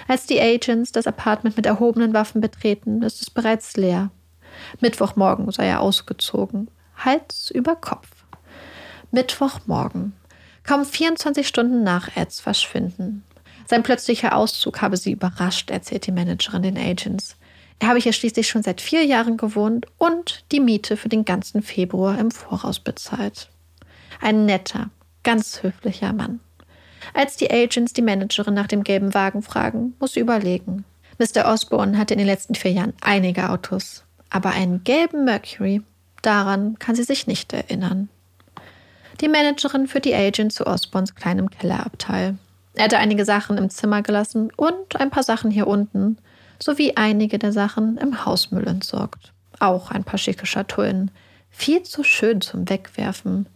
Als 0.08 0.26
die 0.26 0.40
Agents 0.40 0.92
das 0.92 1.06
Apartment 1.06 1.56
mit 1.56 1.66
erhobenen 1.66 2.12
Waffen 2.12 2.40
betreten, 2.40 3.02
ist 3.02 3.22
es 3.22 3.30
bereits 3.30 3.76
leer. 3.76 4.10
Mittwochmorgen 4.80 5.50
sei 5.50 5.66
er 5.66 5.80
ausgezogen. 5.80 6.68
Hals 6.96 7.50
über 7.50 7.76
Kopf. 7.76 8.08
Mittwochmorgen. 9.10 10.14
Kaum 10.64 10.84
24 10.84 11.46
Stunden 11.46 11.82
nach 11.82 12.16
Eds 12.16 12.40
Verschwinden. 12.40 13.24
Sein 13.66 13.82
plötzlicher 13.82 14.36
Auszug 14.36 14.82
habe 14.82 14.96
sie 14.96 15.12
überrascht, 15.12 15.70
erzählt 15.70 16.06
die 16.06 16.12
Managerin 16.12 16.62
den 16.62 16.76
Agents. 16.76 17.36
Habe 17.82 17.98
hier 17.98 18.12
schließlich 18.12 18.48
schon 18.48 18.62
seit 18.62 18.80
vier 18.80 19.04
Jahren 19.04 19.36
gewohnt 19.36 19.86
und 19.98 20.44
die 20.52 20.60
Miete 20.60 20.96
für 20.96 21.08
den 21.08 21.24
ganzen 21.24 21.62
Februar 21.62 22.18
im 22.18 22.30
Voraus 22.30 22.78
bezahlt. 22.78 23.48
Ein 24.20 24.46
netter, 24.46 24.90
ganz 25.24 25.62
höflicher 25.62 26.12
Mann. 26.12 26.40
Als 27.12 27.36
die 27.36 27.50
Agents 27.50 27.92
die 27.92 28.02
Managerin 28.02 28.54
nach 28.54 28.68
dem 28.68 28.84
gelben 28.84 29.14
Wagen 29.14 29.42
fragen, 29.42 29.94
muss 29.98 30.12
sie 30.12 30.20
überlegen. 30.20 30.84
Mr. 31.18 31.46
Osborne 31.52 31.98
hatte 31.98 32.14
in 32.14 32.18
den 32.18 32.26
letzten 32.26 32.54
vier 32.54 32.70
Jahren 32.70 32.94
einige 33.00 33.50
Autos, 33.50 34.04
aber 34.30 34.50
einen 34.50 34.84
gelben 34.84 35.24
Mercury, 35.24 35.82
daran 36.22 36.78
kann 36.78 36.94
sie 36.94 37.02
sich 37.02 37.26
nicht 37.26 37.52
erinnern. 37.52 38.08
Die 39.20 39.28
Managerin 39.28 39.88
führt 39.88 40.04
die 40.04 40.14
Agent 40.14 40.52
zu 40.52 40.66
Osborns 40.66 41.14
kleinem 41.14 41.50
Kellerabteil. 41.50 42.38
Er 42.74 42.84
hatte 42.84 42.98
einige 42.98 43.24
Sachen 43.24 43.58
im 43.58 43.68
Zimmer 43.68 44.02
gelassen 44.02 44.50
und 44.56 44.96
ein 44.98 45.10
paar 45.10 45.22
Sachen 45.22 45.50
hier 45.50 45.66
unten, 45.66 46.16
sowie 46.62 46.94
einige 46.96 47.38
der 47.38 47.52
Sachen 47.52 47.96
im 47.98 48.24
Hausmüll 48.24 48.66
entsorgt. 48.66 49.32
Auch 49.58 49.90
ein 49.90 50.04
paar 50.04 50.18
schicke 50.18 50.46
Schatullen. 50.46 51.10
Viel 51.54 51.82
zu 51.82 52.02
schön 52.02 52.40
zum 52.40 52.68
Wegwerfen. 52.68 53.46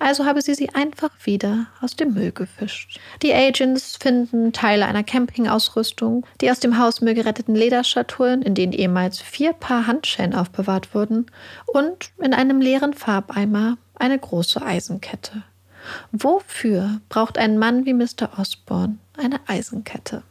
Also 0.00 0.26
habe 0.26 0.42
sie 0.42 0.54
sie 0.54 0.70
einfach 0.70 1.10
wieder 1.22 1.66
aus 1.80 1.94
dem 1.94 2.12
Müll 2.12 2.32
gefischt. 2.32 2.98
Die 3.22 3.32
Agents 3.32 3.96
finden 3.96 4.52
Teile 4.52 4.86
einer 4.86 5.04
Campingausrüstung, 5.04 6.26
die 6.40 6.50
aus 6.50 6.58
dem 6.58 6.78
Hausmüll 6.78 7.14
geretteten 7.14 7.54
Lederschatullen, 7.54 8.42
in 8.42 8.56
denen 8.56 8.72
ehemals 8.72 9.20
vier 9.20 9.52
Paar 9.52 9.86
Handschellen 9.86 10.34
aufbewahrt 10.34 10.94
wurden, 10.94 11.26
und 11.66 12.10
in 12.20 12.34
einem 12.34 12.60
leeren 12.60 12.92
Farbeimer 12.92 13.78
eine 13.94 14.18
große 14.18 14.60
Eisenkette. 14.60 15.44
Wofür 16.10 17.00
braucht 17.08 17.38
ein 17.38 17.58
Mann 17.58 17.86
wie 17.86 17.94
Mr. 17.94 18.36
Osborne 18.36 18.98
eine 19.16 19.38
Eisenkette? 19.46 20.22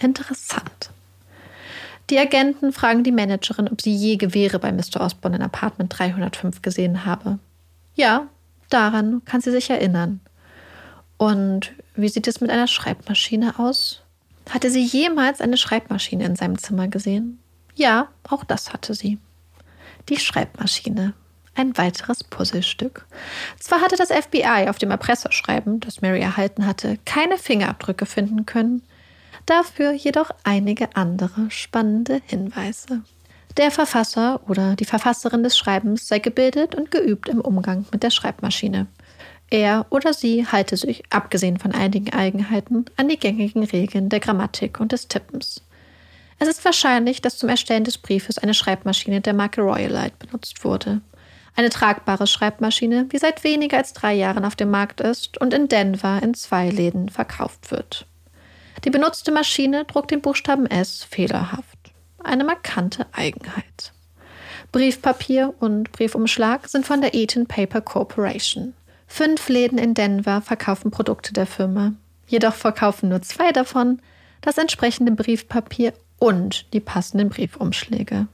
Interessant. 0.00 0.90
Die 2.10 2.18
Agenten 2.18 2.72
fragen 2.72 3.04
die 3.04 3.12
Managerin, 3.12 3.68
ob 3.68 3.82
sie 3.82 3.94
je 3.94 4.16
Gewehre 4.16 4.58
bei 4.58 4.72
Mr. 4.72 5.00
Osborne 5.00 5.36
in 5.36 5.42
Apartment 5.42 5.96
305 5.98 6.62
gesehen 6.62 7.04
habe. 7.04 7.38
Ja, 7.94 8.28
daran 8.70 9.22
kann 9.24 9.40
sie 9.40 9.50
sich 9.50 9.68
erinnern. 9.68 10.20
Und 11.18 11.72
wie 11.94 12.08
sieht 12.08 12.26
es 12.26 12.40
mit 12.40 12.50
einer 12.50 12.66
Schreibmaschine 12.66 13.58
aus? 13.58 14.02
Hatte 14.48 14.70
sie 14.70 14.84
jemals 14.84 15.40
eine 15.40 15.56
Schreibmaschine 15.56 16.24
in 16.24 16.36
seinem 16.36 16.56
Zimmer 16.58 16.88
gesehen? 16.88 17.38
Ja, 17.74 18.08
auch 18.28 18.44
das 18.44 18.72
hatte 18.72 18.94
sie. 18.94 19.18
Die 20.08 20.18
Schreibmaschine 20.18 21.12
ein 21.58 21.76
weiteres 21.76 22.24
Puzzlestück. 22.24 23.06
Zwar 23.58 23.80
hatte 23.80 23.96
das 23.96 24.12
FBI 24.12 24.68
auf 24.68 24.78
dem 24.78 24.90
Erpresserschreiben, 24.90 25.80
das 25.80 26.00
Mary 26.00 26.20
erhalten 26.20 26.66
hatte, 26.66 26.98
keine 27.04 27.36
Fingerabdrücke 27.36 28.06
finden 28.06 28.46
können, 28.46 28.82
dafür 29.48 29.92
jedoch 29.92 30.30
einige 30.44 30.94
andere 30.96 31.50
spannende 31.50 32.20
Hinweise. 32.26 33.02
Der 33.56 33.70
Verfasser 33.70 34.40
oder 34.48 34.76
die 34.76 34.84
Verfasserin 34.84 35.42
des 35.42 35.58
Schreibens 35.58 36.06
sei 36.06 36.20
gebildet 36.20 36.74
und 36.74 36.90
geübt 36.90 37.28
im 37.28 37.40
Umgang 37.40 37.86
mit 37.90 38.02
der 38.02 38.10
Schreibmaschine. 38.10 38.86
Er 39.50 39.86
oder 39.90 40.12
sie 40.12 40.46
halte 40.46 40.76
sich, 40.76 41.02
abgesehen 41.10 41.58
von 41.58 41.72
einigen 41.72 42.12
Eigenheiten, 42.12 42.84
an 42.96 43.08
die 43.08 43.18
gängigen 43.18 43.64
Regeln 43.64 44.10
der 44.10 44.20
Grammatik 44.20 44.78
und 44.78 44.92
des 44.92 45.08
Tippens. 45.08 45.62
Es 46.38 46.48
ist 46.48 46.64
wahrscheinlich, 46.64 47.20
dass 47.20 47.38
zum 47.38 47.48
Erstellen 47.48 47.84
des 47.84 47.98
Briefes 47.98 48.38
eine 48.38 48.54
Schreibmaschine 48.54 49.20
der 49.20 49.34
Marke 49.34 49.60
Royalite 49.60 50.14
benutzt 50.18 50.64
wurde. 50.64 51.00
Eine 51.56 51.70
tragbare 51.70 52.28
Schreibmaschine, 52.28 53.06
die 53.06 53.18
seit 53.18 53.42
weniger 53.42 53.78
als 53.78 53.92
drei 53.92 54.14
Jahren 54.14 54.44
auf 54.44 54.54
dem 54.54 54.70
Markt 54.70 55.00
ist 55.00 55.40
und 55.40 55.52
in 55.52 55.66
Denver 55.66 56.22
in 56.22 56.34
zwei 56.34 56.70
Läden 56.70 57.08
verkauft 57.08 57.72
wird. 57.72 58.06
Die 58.84 58.90
benutzte 58.90 59.32
Maschine 59.32 59.84
druckt 59.84 60.10
den 60.10 60.20
Buchstaben 60.20 60.66
S 60.66 61.04
fehlerhaft. 61.04 61.78
Eine 62.22 62.44
markante 62.44 63.06
Eigenheit. 63.12 63.92
Briefpapier 64.72 65.54
und 65.60 65.92
Briefumschlag 65.92 66.68
sind 66.68 66.86
von 66.86 67.00
der 67.00 67.14
Eaton 67.14 67.46
Paper 67.46 67.80
Corporation. 67.80 68.74
Fünf 69.06 69.48
Läden 69.48 69.78
in 69.78 69.94
Denver 69.94 70.42
verkaufen 70.42 70.90
Produkte 70.90 71.32
der 71.32 71.46
Firma. 71.46 71.94
Jedoch 72.26 72.54
verkaufen 72.54 73.08
nur 73.08 73.22
zwei 73.22 73.52
davon 73.52 74.00
das 74.42 74.58
entsprechende 74.58 75.12
Briefpapier 75.12 75.94
und 76.18 76.72
die 76.72 76.80
passenden 76.80 77.30
Briefumschläge. 77.30 78.28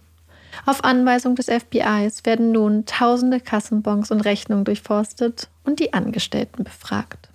Auf 0.67 0.85
Anweisung 0.85 1.37
des 1.37 1.47
FBIs 1.47 2.25
werden 2.25 2.53
nun 2.53 2.87
tausende 2.87 3.41
Kassenbons 3.41 4.11
und 4.11 4.21
Rechnungen 4.21 4.65
durchforstet 4.65 5.49
und 5.65 5.81
die 5.81 5.93
Angestellten 5.93 6.65
befragt. 6.65 7.29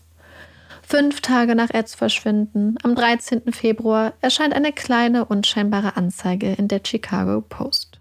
Fünf 0.92 1.22
Tage 1.22 1.54
nach 1.54 1.70
Eds 1.70 1.94
Verschwinden, 1.94 2.76
am 2.82 2.96
13. 2.96 3.54
Februar, 3.54 4.14
erscheint 4.22 4.56
eine 4.56 4.74
kleine, 4.74 5.24
unscheinbare 5.26 5.96
Anzeige 5.96 6.54
in 6.54 6.68
der 6.68 6.82
Chicago 6.84 7.42
Post. 7.42 8.00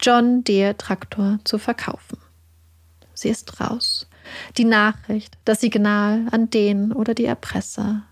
John 0.00 0.42
Deere 0.42 0.76
Traktor 0.76 1.38
zu 1.44 1.58
verkaufen. 1.58 2.18
Sie 3.14 3.28
ist 3.28 3.60
raus. 3.60 4.08
Die 4.56 4.64
Nachricht, 4.64 5.38
das 5.44 5.60
Signal 5.60 6.26
an 6.32 6.50
den 6.50 6.90
oder 6.90 7.14
die 7.14 7.24
Erpresser. 7.24 8.02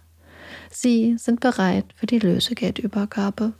Sie 0.70 1.16
sind 1.18 1.40
bereit 1.40 1.86
für 1.96 2.06
die 2.06 2.20
Lösegeldübergabe. 2.20 3.54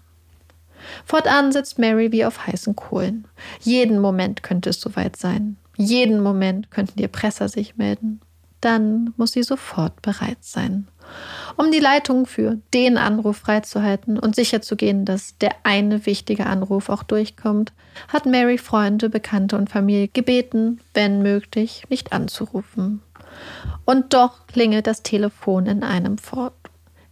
Fortan 1.05 1.51
sitzt 1.51 1.81
Mary 1.81 2.13
wie 2.13 2.25
auf 2.25 2.47
heißen 2.47 2.77
Kohlen. 2.77 3.27
Jeden 3.63 3.99
Moment 3.99 4.45
könnte 4.45 4.71
es 4.71 4.81
soweit 4.81 5.17
sein. 5.17 5.57
Jeden 5.77 6.23
Moment 6.23 6.71
könnten 6.71 6.99
die 6.99 7.03
Erpresser 7.03 7.49
sich 7.49 7.77
melden. 7.77 8.21
Dann 8.67 9.15
muss 9.17 9.31
sie 9.31 9.45
sofort 9.45 10.03
bereit 10.03 10.39
sein. 10.41 10.89
Um 11.57 11.71
die 11.71 11.79
Leitung 11.79 12.27
für 12.27 12.59
den 12.75 12.99
Anruf 12.99 13.37
freizuhalten 13.37 14.19
und 14.19 14.35
sicherzugehen, 14.35 15.05
dass 15.05 15.39
der 15.39 15.55
eine 15.63 16.05
wichtige 16.05 16.47
Anruf 16.47 16.89
auch 16.89 17.05
durchkommt, 17.05 17.73
hat 18.09 18.27
Mary 18.27 18.59
Freunde, 18.59 19.09
Bekannte 19.09 19.57
und 19.57 19.71
Familie 19.71 20.09
gebeten, 20.09 20.81
wenn 20.95 21.23
möglich, 21.23 21.85
nicht 21.91 22.13
anzurufen. 22.13 23.03
Und 23.85 24.13
doch 24.15 24.49
klingelt 24.49 24.89
das 24.89 25.05
Telefon 25.05 25.67
in 25.67 25.85
einem 25.85 26.19
fort. 26.19 26.55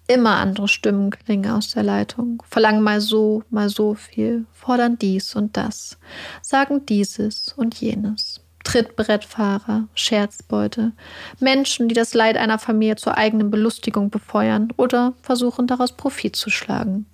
Immer 0.08 0.38
andere 0.38 0.66
Stimmen 0.66 1.10
klingen 1.10 1.52
aus 1.52 1.70
der 1.70 1.84
Leitung, 1.84 2.42
verlangen 2.48 2.82
mal 2.82 3.00
so, 3.00 3.44
mal 3.50 3.68
so 3.68 3.94
viel, 3.94 4.46
fordern 4.50 4.98
dies 4.98 5.36
und 5.36 5.56
das, 5.56 5.98
sagen 6.42 6.84
dieses 6.84 7.52
und 7.52 7.80
jenes. 7.80 8.33
Trittbrettfahrer, 8.64 9.84
Scherzbeute, 9.94 10.92
Menschen, 11.38 11.88
die 11.88 11.94
das 11.94 12.14
Leid 12.14 12.36
einer 12.36 12.58
Familie 12.58 12.96
zur 12.96 13.16
eigenen 13.16 13.50
Belustigung 13.50 14.10
befeuern 14.10 14.72
oder 14.76 15.12
versuchen, 15.22 15.66
daraus 15.66 15.92
Profit 15.92 16.34
zu 16.34 16.50
schlagen. 16.50 17.06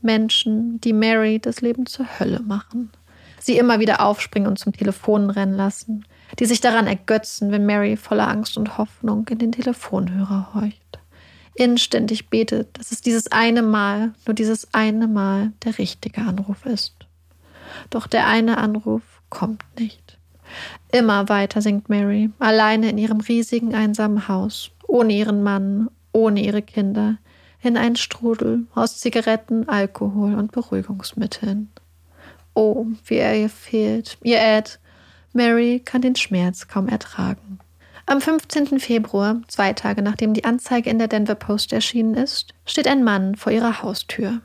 Menschen, 0.00 0.80
die 0.80 0.92
Mary 0.92 1.38
das 1.38 1.60
Leben 1.60 1.86
zur 1.86 2.06
Hölle 2.18 2.40
machen. 2.40 2.90
Sie 3.38 3.58
immer 3.58 3.78
wieder 3.78 4.00
aufspringen 4.00 4.48
und 4.48 4.58
zum 4.58 4.72
Telefon 4.72 5.30
rennen 5.30 5.54
lassen, 5.54 6.04
die 6.38 6.46
sich 6.46 6.60
daran 6.60 6.86
ergötzen, 6.86 7.50
wenn 7.52 7.66
Mary 7.66 7.96
voller 7.96 8.28
Angst 8.28 8.56
und 8.58 8.78
Hoffnung 8.78 9.26
in 9.28 9.38
den 9.38 9.52
Telefonhörer 9.52 10.54
horcht. 10.54 10.98
Inständig 11.54 12.30
betet, 12.30 12.78
dass 12.78 12.92
es 12.92 13.00
dieses 13.00 13.32
eine 13.32 13.62
Mal, 13.62 14.12
nur 14.26 14.34
dieses 14.34 14.72
eine 14.74 15.08
Mal 15.08 15.52
der 15.64 15.78
richtige 15.78 16.20
Anruf 16.20 16.66
ist. 16.66 16.94
Doch 17.90 18.06
der 18.06 18.26
eine 18.26 18.58
Anruf 18.58 19.02
kommt 19.28 19.64
nicht. 19.78 20.07
Immer 20.92 21.28
weiter 21.28 21.60
singt 21.60 21.88
Mary, 21.88 22.30
alleine 22.38 22.90
in 22.90 22.98
ihrem 22.98 23.20
riesigen 23.20 23.74
einsamen 23.74 24.28
Haus, 24.28 24.70
ohne 24.86 25.12
ihren 25.12 25.42
Mann, 25.42 25.88
ohne 26.12 26.42
ihre 26.42 26.62
Kinder, 26.62 27.18
in 27.60 27.76
einen 27.76 27.96
Strudel 27.96 28.66
aus 28.74 28.98
Zigaretten, 28.98 29.68
Alkohol 29.68 30.34
und 30.34 30.52
Beruhigungsmitteln. 30.52 31.70
Oh, 32.54 32.86
wie 33.04 33.16
er 33.16 33.36
ihr 33.36 33.50
fehlt, 33.50 34.18
ihr 34.22 34.40
Ed, 34.40 34.80
Mary 35.32 35.80
kann 35.84 36.02
den 36.02 36.16
Schmerz 36.16 36.68
kaum 36.68 36.88
ertragen. 36.88 37.58
Am 38.06 38.22
15. 38.22 38.80
Februar, 38.80 39.42
zwei 39.48 39.74
Tage 39.74 40.00
nachdem 40.00 40.32
die 40.32 40.44
Anzeige 40.44 40.88
in 40.88 40.98
der 40.98 41.08
Denver 41.08 41.34
Post 41.34 41.74
erschienen 41.74 42.14
ist, 42.14 42.54
steht 42.64 42.88
ein 42.88 43.04
Mann 43.04 43.36
vor 43.36 43.52
ihrer 43.52 43.82
Haustür. 43.82 44.40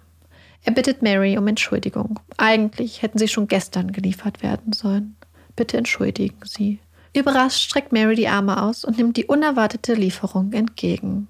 Er 0.64 0.74
bittet 0.74 1.02
Mary 1.02 1.38
um 1.38 1.48
Entschuldigung. 1.48 2.20
Eigentlich 2.38 3.02
hätten 3.02 3.18
sie 3.18 3.28
schon 3.28 3.48
gestern 3.48 3.92
geliefert 3.92 4.44
werden 4.44 4.74
sollen. 4.74 5.16
Bitte 5.56 5.78
entschuldigen 5.78 6.40
Sie. 6.44 6.80
Überrascht 7.16 7.62
streckt 7.62 7.92
Mary 7.92 8.16
die 8.16 8.28
Arme 8.28 8.62
aus 8.62 8.84
und 8.84 8.98
nimmt 8.98 9.18
die 9.18 9.26
unerwartete 9.26 9.94
Lieferung 9.94 10.52
entgegen. 10.54 11.28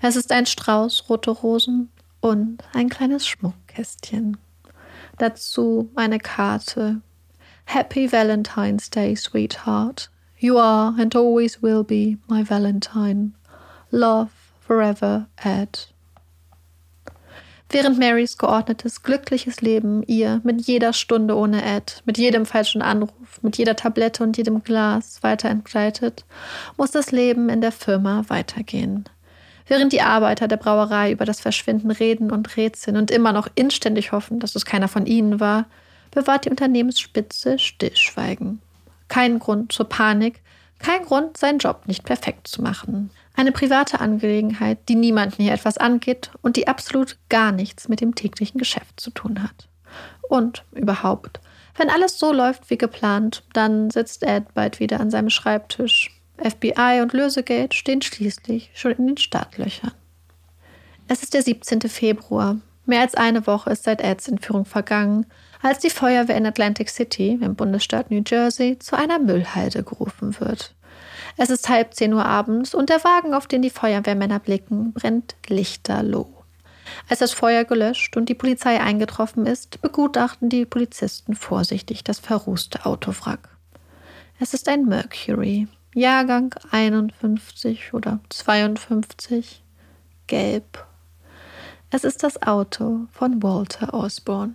Es 0.00 0.16
ist 0.16 0.32
ein 0.32 0.46
Strauß 0.46 1.08
rote 1.08 1.30
Rosen 1.30 1.90
und 2.20 2.62
ein 2.72 2.88
kleines 2.88 3.26
Schmuckkästchen. 3.26 4.36
Dazu 5.18 5.90
eine 5.94 6.18
Karte 6.18 7.00
Happy 7.64 8.10
Valentine's 8.10 8.90
Day, 8.90 9.14
sweetheart. 9.14 10.08
You 10.38 10.58
are 10.58 10.94
and 10.98 11.14
always 11.14 11.62
will 11.62 11.84
be 11.84 12.18
my 12.28 12.42
Valentine. 12.42 13.34
Love 13.90 14.30
forever, 14.60 15.28
Ed. 15.36 15.91
Während 17.72 17.98
Marys 17.98 18.36
geordnetes, 18.36 19.02
glückliches 19.02 19.62
Leben 19.62 20.02
ihr 20.02 20.42
mit 20.44 20.60
jeder 20.60 20.92
Stunde 20.92 21.34
ohne 21.34 21.64
Ed, 21.64 22.02
mit 22.04 22.18
jedem 22.18 22.44
falschen 22.44 22.82
Anruf, 22.82 23.40
mit 23.40 23.56
jeder 23.56 23.76
Tablette 23.76 24.22
und 24.22 24.36
jedem 24.36 24.62
Glas 24.62 25.22
weiter 25.22 25.48
entgleitet, 25.48 26.26
muss 26.76 26.90
das 26.90 27.12
Leben 27.12 27.48
in 27.48 27.62
der 27.62 27.72
Firma 27.72 28.24
weitergehen. 28.28 29.06
Während 29.66 29.94
die 29.94 30.02
Arbeiter 30.02 30.48
der 30.48 30.58
Brauerei 30.58 31.12
über 31.12 31.24
das 31.24 31.40
Verschwinden 31.40 31.90
reden 31.90 32.30
und 32.30 32.58
rätseln 32.58 32.98
und 32.98 33.10
immer 33.10 33.32
noch 33.32 33.48
inständig 33.54 34.12
hoffen, 34.12 34.38
dass 34.38 34.54
es 34.54 34.66
keiner 34.66 34.88
von 34.88 35.06
ihnen 35.06 35.40
war, 35.40 35.64
bewahrt 36.10 36.44
die 36.44 36.50
Unternehmensspitze 36.50 37.58
Stillschweigen. 37.58 38.60
Kein 39.08 39.38
Grund 39.38 39.72
zur 39.72 39.88
Panik, 39.88 40.42
kein 40.78 41.06
Grund, 41.06 41.38
seinen 41.38 41.58
Job 41.58 41.84
nicht 41.86 42.04
perfekt 42.04 42.48
zu 42.48 42.60
machen. 42.60 43.10
Eine 43.34 43.52
private 43.52 44.00
Angelegenheit, 44.00 44.88
die 44.88 44.94
niemanden 44.94 45.42
hier 45.42 45.52
etwas 45.52 45.78
angeht 45.78 46.30
und 46.42 46.56
die 46.56 46.68
absolut 46.68 47.18
gar 47.28 47.52
nichts 47.52 47.88
mit 47.88 48.00
dem 48.00 48.14
täglichen 48.14 48.58
Geschäft 48.58 49.00
zu 49.00 49.10
tun 49.10 49.42
hat. 49.42 49.68
Und 50.28 50.64
überhaupt, 50.72 51.40
wenn 51.76 51.90
alles 51.90 52.18
so 52.18 52.32
läuft 52.32 52.70
wie 52.70 52.78
geplant, 52.78 53.44
dann 53.52 53.90
sitzt 53.90 54.22
Ed 54.22 54.52
bald 54.54 54.80
wieder 54.80 55.00
an 55.00 55.10
seinem 55.10 55.30
Schreibtisch. 55.30 56.10
FBI 56.38 57.00
und 57.02 57.12
Lösegeld 57.12 57.74
stehen 57.74 58.02
schließlich 58.02 58.70
schon 58.74 58.92
in 58.92 59.06
den 59.06 59.16
Startlöchern. 59.16 59.92
Es 61.08 61.22
ist 61.22 61.34
der 61.34 61.42
17. 61.42 61.82
Februar. 61.82 62.56
Mehr 62.84 63.00
als 63.00 63.14
eine 63.14 63.46
Woche 63.46 63.70
ist 63.70 63.84
seit 63.84 64.00
Eds 64.00 64.28
Entführung 64.28 64.64
vergangen 64.64 65.26
als 65.62 65.78
die 65.78 65.90
Feuerwehr 65.90 66.36
in 66.36 66.46
Atlantic 66.46 66.90
City 66.90 67.38
im 67.40 67.54
Bundesstaat 67.54 68.10
New 68.10 68.22
Jersey 68.26 68.78
zu 68.78 68.96
einer 68.96 69.18
Müllhalde 69.20 69.84
gerufen 69.84 70.38
wird. 70.40 70.74
Es 71.36 71.50
ist 71.50 71.68
halb 71.68 71.94
zehn 71.94 72.12
Uhr 72.12 72.24
abends 72.24 72.74
und 72.74 72.90
der 72.90 73.02
Wagen, 73.04 73.34
auf 73.34 73.46
den 73.46 73.62
die 73.62 73.70
Feuerwehrmänner 73.70 74.38
blicken, 74.38 74.92
brennt 74.92 75.36
lichterloh. 75.48 76.32
Als 77.08 77.20
das 77.20 77.32
Feuer 77.32 77.64
gelöscht 77.64 78.16
und 78.16 78.28
die 78.28 78.34
Polizei 78.34 78.80
eingetroffen 78.80 79.46
ist, 79.46 79.80
begutachten 79.80 80.48
die 80.48 80.66
Polizisten 80.66 81.34
vorsichtig 81.34 82.04
das 82.04 82.18
verrußte 82.18 82.84
Autowrack. 82.84 83.48
Es 84.38 84.54
ist 84.54 84.68
ein 84.68 84.84
Mercury, 84.84 85.68
Jahrgang 85.94 86.54
51 86.70 87.94
oder 87.94 88.20
52, 88.28 89.62
gelb. 90.26 90.86
Es 91.90 92.04
ist 92.04 92.22
das 92.22 92.42
Auto 92.42 93.06
von 93.12 93.42
Walter 93.42 93.94
Osborne 93.94 94.54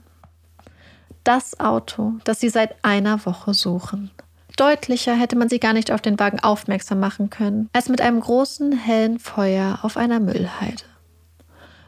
das 1.28 1.60
Auto, 1.60 2.13
das 2.24 2.40
sie 2.40 2.48
seit 2.48 2.74
einer 2.86 3.26
Woche 3.26 3.54
suchen. 3.54 4.12
Deutlicher 4.58 5.15
hätte 5.15 5.36
man 5.36 5.50
sie 5.50 5.60
gar 5.60 5.74
nicht 5.74 5.91
auf 5.91 6.02
den 6.02 6.20
Wagen 6.20 6.39
aufmerksam 6.39 7.00
machen 7.00 7.30
können, 7.30 7.70
als 7.74 7.89
mit 7.89 8.02
einem 8.02 8.20
großen 8.20 8.72
hellen 8.74 9.20
Feuer 9.20 9.80
auf 9.84 9.98
einer 9.98 10.20
Müllheide. 10.20 10.84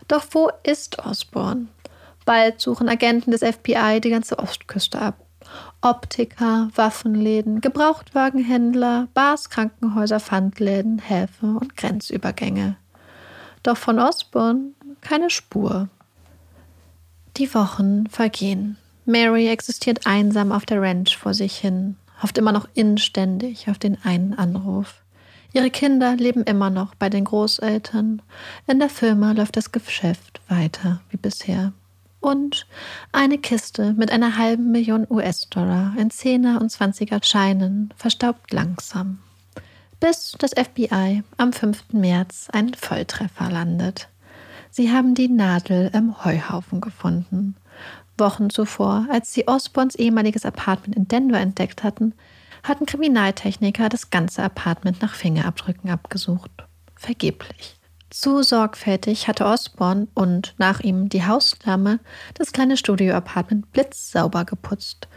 Doch 0.08 0.25
wo 0.32 0.49
ist 0.63 0.99
Osborne? 0.99 1.67
Bald 2.25 2.62
suchen 2.62 2.88
Agenten 2.88 3.32
des 3.32 3.41
FBI 3.41 3.99
die 4.01 4.12
ganze 4.12 4.38
Ostküste 4.38 5.01
ab. 5.01 5.15
Optiker, 5.82 6.69
Waffenläden, 6.75 7.60
Gebrauchtwagenhändler, 7.60 9.08
Bars, 9.15 9.49
Krankenhäuser, 9.49 10.19
Pfandläden, 10.19 10.99
Häfe 10.99 11.47
und 11.47 11.75
Grenzübergänge. 11.75 12.75
Doch 13.63 13.77
von 13.77 13.97
Osborne 13.97 14.73
keine 15.01 15.32
Spur. 15.32 15.89
Die 17.38 17.53
Wochen 17.55 18.08
vergehen. 18.08 18.77
Mary 19.05 19.47
existiert 19.47 20.05
einsam 20.05 20.51
auf 20.51 20.65
der 20.65 20.82
Ranch 20.82 21.17
vor 21.17 21.34
sich 21.34 21.58
hin, 21.58 21.95
hofft 22.21 22.38
immer 22.38 22.51
noch 22.51 22.67
inständig 22.73 23.69
auf 23.69 23.77
den 23.77 23.97
einen 24.03 24.34
Anruf. 24.34 25.01
Ihre 25.51 25.71
Kinder 25.71 26.15
leben 26.15 26.43
immer 26.43 26.69
noch 26.69 26.93
bei 26.95 27.10
den 27.10 27.25
Großeltern. 27.25 28.21
In 28.67 28.79
der 28.79 28.89
Firma 28.89 29.32
läuft 29.32 29.58
das 29.58 29.71
Geschäft 29.71 30.41
weiter 30.47 31.01
wie 31.10 31.17
bisher. 31.17 31.73
Und 32.19 32.67
eine 33.12 33.38
Kiste 33.38 33.93
mit 33.93 34.12
einer 34.12 34.38
halben 34.38 34.71
Million 34.71 35.08
US-Dollar 35.10 35.95
in 35.97 36.12
Zehner 36.12 36.62
und 36.62 36.69
Zwanziger 36.69 37.19
Scheinen 37.23 37.93
verstaubt 37.95 38.51
langsam. 38.51 39.19
Bis 39.99 40.36
das 40.38 40.51
FBI 40.51 41.23
am 41.38 41.53
5. 41.53 41.93
März 41.93 42.49
einen 42.51 42.73
Volltreffer 42.73 43.49
landet. 43.49 44.10
Sie 44.69 44.91
haben 44.91 45.15
die 45.15 45.29
Nadel 45.29 45.89
im 45.93 46.23
Heuhaufen 46.23 46.79
gefunden. 46.79 47.55
Wochen 48.19 48.49
zuvor, 48.49 49.08
als 49.10 49.34
sie 49.34 49.47
Osborns 49.47 49.95
ehemaliges 49.95 50.45
Apartment 50.45 50.95
in 50.95 51.08
Denver 51.08 51.39
entdeckt 51.39 51.84
hatten, 51.84 52.13
hatten 52.63 52.86
Kriminaltechniker 52.86 53.89
das 53.89 54.10
ganze 54.10 54.43
Apartment 54.43 55.01
nach 55.01 55.15
Fingerabdrücken 55.15 55.89
abgesucht. 55.89 56.51
Vergeblich. 56.95 57.79
Zu 58.10 58.41
sorgfältig 58.41 59.27
hatte 59.27 59.45
Osborne 59.45 60.08
und 60.15 60.55
nach 60.58 60.79
ihm 60.79 61.10
die 61.10 61.25
Hausdame 61.25 61.99
das 62.34 62.51
kleine 62.51 62.75
Studio-Apartment 62.75 63.71
blitzsauber 63.71 64.45
geputzt. 64.45 65.08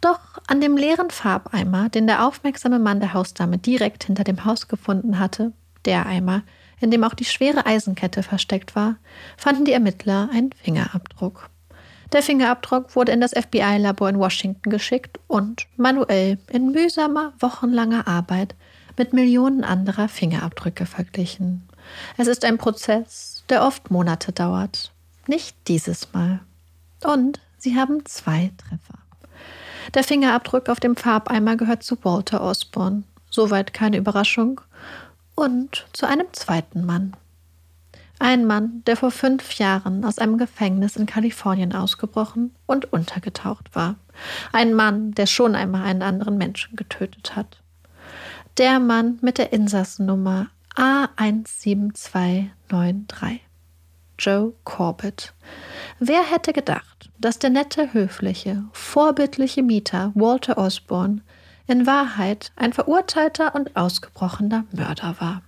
Doch 0.00 0.38
an 0.46 0.60
dem 0.60 0.76
leeren 0.76 1.10
Farbeimer, 1.10 1.90
den 1.90 2.06
der 2.06 2.26
aufmerksame 2.26 2.78
Mann 2.78 3.00
der 3.00 3.14
Hausdame 3.14 3.58
direkt 3.58 4.04
hinter 4.04 4.24
dem 4.24 4.44
Haus 4.44 4.66
gefunden 4.66 5.18
hatte, 5.18 5.52
der 5.84 6.06
Eimer, 6.06 6.42
in 6.80 6.90
dem 6.90 7.04
auch 7.04 7.14
die 7.14 7.24
schwere 7.24 7.66
Eisenkette 7.66 8.22
versteckt 8.22 8.74
war, 8.74 8.96
fanden 9.36 9.64
die 9.64 9.72
Ermittler 9.72 10.30
einen 10.32 10.52
Fingerabdruck. 10.52 11.49
Der 12.12 12.22
Fingerabdruck 12.22 12.96
wurde 12.96 13.12
in 13.12 13.20
das 13.20 13.32
FBI-Labor 13.32 14.08
in 14.08 14.18
Washington 14.18 14.70
geschickt 14.70 15.20
und 15.28 15.66
manuell 15.76 16.38
in 16.50 16.72
mühsamer, 16.72 17.32
wochenlanger 17.38 18.08
Arbeit 18.08 18.54
mit 18.96 19.12
Millionen 19.12 19.62
anderer 19.62 20.08
Fingerabdrücke 20.08 20.86
verglichen. 20.86 21.68
Es 22.16 22.26
ist 22.26 22.44
ein 22.44 22.58
Prozess, 22.58 23.44
der 23.48 23.64
oft 23.64 23.90
Monate 23.90 24.32
dauert. 24.32 24.92
Nicht 25.26 25.56
dieses 25.68 26.12
Mal. 26.12 26.40
Und 27.04 27.40
sie 27.58 27.76
haben 27.76 28.04
zwei 28.04 28.50
Treffer. 28.58 28.98
Der 29.94 30.04
Fingerabdruck 30.04 30.68
auf 30.68 30.80
dem 30.80 30.96
Farbeimer 30.96 31.56
gehört 31.56 31.82
zu 31.82 31.96
Walter 32.04 32.42
Osborne. 32.42 33.04
Soweit 33.30 33.72
keine 33.72 33.96
Überraschung. 33.96 34.60
Und 35.34 35.86
zu 35.92 36.06
einem 36.06 36.26
zweiten 36.32 36.84
Mann. 36.84 37.14
Ein 38.22 38.44
Mann, 38.44 38.82
der 38.86 38.98
vor 38.98 39.10
fünf 39.10 39.54
Jahren 39.54 40.04
aus 40.04 40.18
einem 40.18 40.36
Gefängnis 40.36 40.94
in 40.94 41.06
Kalifornien 41.06 41.74
ausgebrochen 41.74 42.54
und 42.66 42.92
untergetaucht 42.92 43.74
war. 43.74 43.96
Ein 44.52 44.74
Mann, 44.74 45.12
der 45.12 45.24
schon 45.26 45.54
einmal 45.54 45.84
einen 45.84 46.02
anderen 46.02 46.36
Menschen 46.36 46.76
getötet 46.76 47.34
hat. 47.34 47.62
Der 48.58 48.78
Mann 48.78 49.18
mit 49.22 49.38
der 49.38 49.54
Insassennummer 49.54 50.48
A17293. 50.76 53.40
Joe 54.18 54.52
Corbett. 54.64 55.32
Wer 55.98 56.22
hätte 56.22 56.52
gedacht, 56.52 57.08
dass 57.18 57.38
der 57.38 57.48
nette, 57.48 57.94
höfliche, 57.94 58.64
vorbildliche 58.72 59.62
Mieter 59.62 60.12
Walter 60.14 60.58
Osborne 60.58 61.22
in 61.66 61.86
Wahrheit 61.86 62.52
ein 62.56 62.74
verurteilter 62.74 63.54
und 63.54 63.76
ausgebrochener 63.76 64.66
Mörder 64.72 65.16
war. 65.20 65.40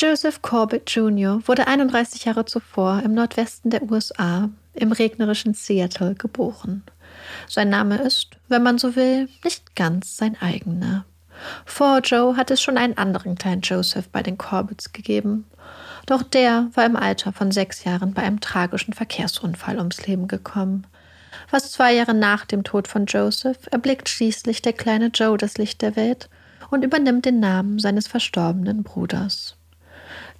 Joseph 0.00 0.42
Corbett 0.42 0.90
Jr. 0.90 1.40
wurde 1.46 1.66
31 1.66 2.24
Jahre 2.24 2.44
zuvor 2.44 3.02
im 3.04 3.14
Nordwesten 3.14 3.70
der 3.70 3.82
USA 3.82 4.48
im 4.74 4.90
regnerischen 4.90 5.54
Seattle 5.54 6.14
geboren. 6.14 6.82
Sein 7.48 7.68
Name 7.68 7.96
ist, 7.98 8.30
wenn 8.48 8.62
man 8.62 8.78
so 8.78 8.96
will, 8.96 9.28
nicht 9.44 9.76
ganz 9.76 10.16
sein 10.16 10.36
eigener. 10.40 11.04
Vor 11.64 12.00
Joe 12.00 12.36
hat 12.36 12.50
es 12.50 12.60
schon 12.60 12.78
einen 12.78 12.96
anderen 12.98 13.36
kleinen 13.36 13.62
Joseph 13.62 14.08
bei 14.08 14.22
den 14.22 14.38
Corbetts 14.38 14.92
gegeben. 14.92 15.44
Doch 16.06 16.22
der 16.22 16.68
war 16.74 16.84
im 16.84 16.96
Alter 16.96 17.32
von 17.32 17.52
sechs 17.52 17.84
Jahren 17.84 18.12
bei 18.12 18.22
einem 18.22 18.40
tragischen 18.40 18.94
Verkehrsunfall 18.94 19.78
ums 19.78 20.06
Leben 20.06 20.26
gekommen. 20.26 20.86
Fast 21.46 21.72
zwei 21.72 21.94
Jahre 21.94 22.14
nach 22.14 22.44
dem 22.44 22.64
Tod 22.64 22.88
von 22.88 23.06
Joseph 23.06 23.68
erblickt 23.70 24.08
schließlich 24.08 24.62
der 24.62 24.72
kleine 24.72 25.08
Joe 25.08 25.36
das 25.36 25.58
Licht 25.58 25.82
der 25.82 25.96
Welt 25.96 26.28
und 26.70 26.84
übernimmt 26.84 27.24
den 27.24 27.40
Namen 27.40 27.78
seines 27.78 28.08
verstorbenen 28.08 28.82
Bruders. 28.82 29.56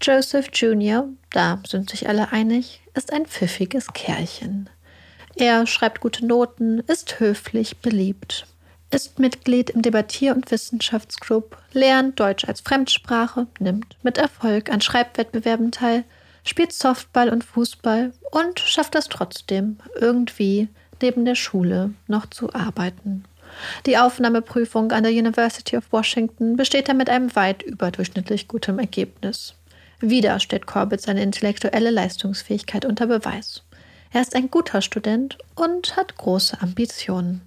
Joseph 0.02 0.48
Jr., 0.52 1.08
da 1.30 1.60
sind 1.64 1.90
sich 1.90 2.08
alle 2.08 2.32
einig, 2.32 2.80
ist 2.94 3.12
ein 3.12 3.24
pfiffiges 3.24 3.92
Kerlchen. 3.92 4.68
Er 5.36 5.64
schreibt 5.68 6.00
gute 6.00 6.26
Noten, 6.26 6.80
ist 6.80 7.20
höflich, 7.20 7.78
beliebt, 7.78 8.46
ist 8.90 9.20
Mitglied 9.20 9.70
im 9.70 9.80
Debattier- 9.80 10.34
und 10.34 10.50
Wissenschaftsclub, 10.50 11.56
lernt 11.72 12.18
Deutsch 12.18 12.44
als 12.46 12.62
Fremdsprache, 12.62 13.46
nimmt 13.60 13.96
mit 14.02 14.18
Erfolg 14.18 14.70
an 14.70 14.80
Schreibwettbewerben 14.80 15.70
teil, 15.70 16.02
spielt 16.44 16.72
Softball 16.72 17.28
und 17.28 17.44
Fußball 17.44 18.12
und 18.32 18.58
schafft 18.58 18.96
es 18.96 19.06
trotzdem, 19.08 19.78
irgendwie 19.94 20.68
neben 21.00 21.24
der 21.24 21.36
Schule 21.36 21.94
noch 22.08 22.26
zu 22.26 22.52
arbeiten. 22.52 23.24
Die 23.86 23.98
Aufnahmeprüfung 23.98 24.90
an 24.90 25.04
der 25.04 25.12
University 25.12 25.76
of 25.76 25.92
Washington 25.92 26.56
besteht 26.56 26.88
er 26.88 26.94
mit 26.94 27.08
einem 27.08 27.36
weit 27.36 27.62
überdurchschnittlich 27.62 28.48
gutem 28.48 28.80
Ergebnis. 28.80 29.54
Wieder 30.02 30.40
stellt 30.40 30.66
Corbett 30.66 31.00
seine 31.00 31.22
intellektuelle 31.22 31.90
Leistungsfähigkeit 31.90 32.84
unter 32.84 33.06
Beweis. 33.06 33.62
Er 34.10 34.20
ist 34.20 34.34
ein 34.34 34.50
guter 34.50 34.82
Student 34.82 35.38
und 35.54 35.96
hat 35.96 36.16
große 36.16 36.60
Ambitionen. 36.60 37.40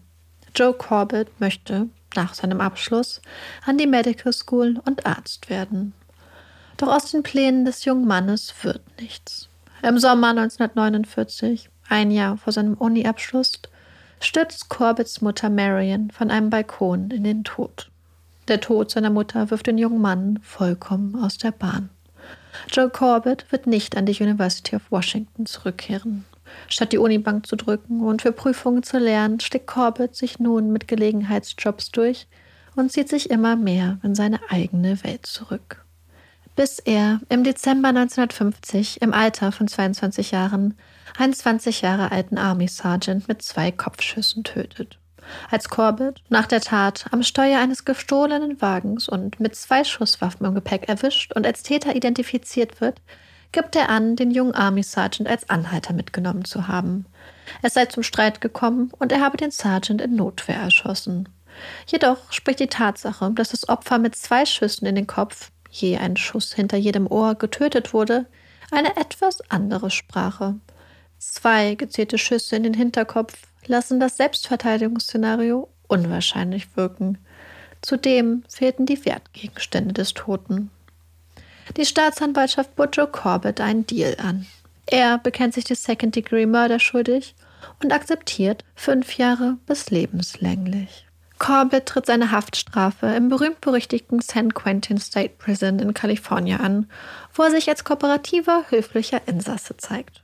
Joe 0.55 0.73
Corbett 0.73 1.27
möchte 1.41 1.89
nach 2.15 2.33
seinem 2.33 2.61
Abschluss 2.61 3.21
an 3.65 3.77
die 3.77 3.87
Medical 3.87 4.31
School 4.31 4.79
und 4.85 5.05
Arzt 5.05 5.49
werden. 5.49 5.93
Doch 6.77 6.87
aus 6.87 7.11
den 7.11 7.23
Plänen 7.23 7.65
des 7.65 7.83
jungen 7.83 8.07
Mannes 8.07 8.53
wird 8.61 8.81
nichts. 9.01 9.49
Im 9.83 9.99
Sommer 9.99 10.29
1949, 10.29 11.69
ein 11.89 12.09
Jahr 12.09 12.37
vor 12.37 12.53
seinem 12.53 12.75
Uni-Abschluss, 12.75 13.59
stürzt 14.21 14.69
Corbetts 14.69 15.19
Mutter 15.19 15.49
Marion 15.49 16.09
von 16.09 16.31
einem 16.31 16.49
Balkon 16.49 17.11
in 17.11 17.25
den 17.25 17.43
Tod. 17.43 17.91
Der 18.47 18.61
Tod 18.61 18.91
seiner 18.91 19.09
Mutter 19.09 19.51
wirft 19.51 19.67
den 19.67 19.77
jungen 19.77 19.99
Mann 19.99 20.39
vollkommen 20.41 21.21
aus 21.21 21.37
der 21.37 21.51
Bahn. 21.51 21.89
Joe 22.71 22.89
Corbett 22.89 23.45
wird 23.51 23.67
nicht 23.67 23.97
an 23.97 24.05
die 24.05 24.21
University 24.21 24.75
of 24.75 24.91
Washington 24.91 25.45
zurückkehren. 25.45 26.25
Statt 26.67 26.91
die 26.91 26.97
Unibank 26.97 27.47
zu 27.47 27.55
drücken 27.55 28.01
und 28.01 28.21
für 28.21 28.31
Prüfungen 28.31 28.83
zu 28.83 28.97
lernen, 28.97 29.39
steckt 29.39 29.67
Corbett 29.67 30.15
sich 30.15 30.39
nun 30.39 30.71
mit 30.71 30.87
Gelegenheitsjobs 30.87 31.91
durch 31.91 32.27
und 32.75 32.91
zieht 32.91 33.09
sich 33.09 33.29
immer 33.29 33.55
mehr 33.55 33.99
in 34.03 34.15
seine 34.15 34.39
eigene 34.49 35.03
Welt 35.03 35.25
zurück. 35.25 35.83
Bis 36.55 36.79
er 36.79 37.19
im 37.29 37.43
Dezember 37.43 37.89
1950 37.89 39.01
im 39.01 39.13
Alter 39.13 39.51
von 39.51 39.67
22 39.67 40.31
Jahren 40.31 40.75
einen 41.17 41.33
20 41.33 41.81
Jahre 41.81 42.11
alten 42.11 42.37
Army 42.37 42.67
Sergeant 42.67 43.27
mit 43.27 43.41
zwei 43.41 43.71
Kopfschüssen 43.71 44.43
tötet. 44.43 44.97
Als 45.49 45.69
Corbett 45.69 46.21
nach 46.29 46.45
der 46.45 46.61
Tat 46.61 47.05
am 47.11 47.23
Steuer 47.23 47.59
eines 47.59 47.85
gestohlenen 47.85 48.61
Wagens 48.61 49.09
und 49.09 49.39
mit 49.39 49.55
zwei 49.55 49.83
Schusswaffen 49.83 50.45
im 50.45 50.55
Gepäck 50.55 50.87
erwischt 50.87 51.33
und 51.33 51.45
als 51.45 51.63
Täter 51.63 51.95
identifiziert 51.95 52.81
wird, 52.81 53.01
gibt 53.51 53.75
er 53.75 53.89
an, 53.89 54.15
den 54.15 54.31
jungen 54.31 54.53
Army 54.53 54.83
Sergeant 54.83 55.29
als 55.29 55.49
Anhalter 55.49 55.93
mitgenommen 55.93 56.45
zu 56.45 56.67
haben. 56.67 57.05
Es 57.61 57.73
sei 57.73 57.85
zum 57.85 58.03
Streit 58.03 58.41
gekommen 58.41 58.91
und 58.99 59.11
er 59.11 59.21
habe 59.21 59.37
den 59.37 59.51
Sergeant 59.51 60.01
in 60.01 60.15
Notwehr 60.15 60.57
erschossen. 60.57 61.29
Jedoch 61.87 62.31
spricht 62.31 62.59
die 62.59 62.67
Tatsache, 62.67 63.31
dass 63.31 63.49
das 63.49 63.69
Opfer 63.69 63.97
mit 63.97 64.15
zwei 64.15 64.45
Schüssen 64.45 64.85
in 64.85 64.95
den 64.95 65.07
Kopf, 65.07 65.51
je 65.69 65.97
ein 65.97 66.17
Schuss 66.17 66.53
hinter 66.53 66.77
jedem 66.77 67.07
Ohr, 67.07 67.35
getötet 67.35 67.93
wurde, 67.93 68.25
eine 68.71 68.97
etwas 68.97 69.39
andere 69.49 69.89
Sprache. 69.89 70.55
Zwei 71.17 71.75
gezielte 71.75 72.17
Schüsse 72.17 72.57
in 72.57 72.63
den 72.63 72.73
Hinterkopf 72.73 73.37
lassen 73.67 73.99
das 73.99 74.17
Selbstverteidigungsszenario 74.17 75.69
unwahrscheinlich 75.87 76.75
wirken. 76.75 77.17
Zudem 77.81 78.43
fehlten 78.47 78.85
die 78.85 79.05
Wertgegenstände 79.05 79.93
des 79.93 80.13
Toten. 80.13 80.71
Die 81.77 81.85
Staatsanwaltschaft 81.85 82.75
bot 82.75 82.95
Joe 82.95 83.07
Corbett 83.07 83.59
einen 83.61 83.85
Deal 83.85 84.15
an. 84.19 84.45
Er 84.85 85.17
bekennt 85.17 85.53
sich 85.53 85.63
des 85.63 85.83
Second-Degree-Murder 85.83 86.79
schuldig 86.79 87.35
und 87.81 87.91
akzeptiert 87.91 88.63
fünf 88.75 89.17
Jahre 89.17 89.57
bis 89.65 89.89
lebenslänglich. 89.89 91.05
Corbett 91.37 91.87
tritt 91.87 92.05
seine 92.05 92.31
Haftstrafe 92.31 93.07
im 93.07 93.29
berühmt-berüchtigten 93.29 94.21
San 94.21 94.53
Quentin 94.53 94.99
State 94.99 95.33
Prison 95.37 95.79
in 95.79 95.93
Kalifornien 95.93 96.61
an, 96.61 96.89
wo 97.33 97.43
er 97.43 97.51
sich 97.51 97.67
als 97.67 97.83
kooperativer, 97.83 98.65
höflicher 98.69 99.27
Insasse 99.27 99.75
zeigt. 99.75 100.23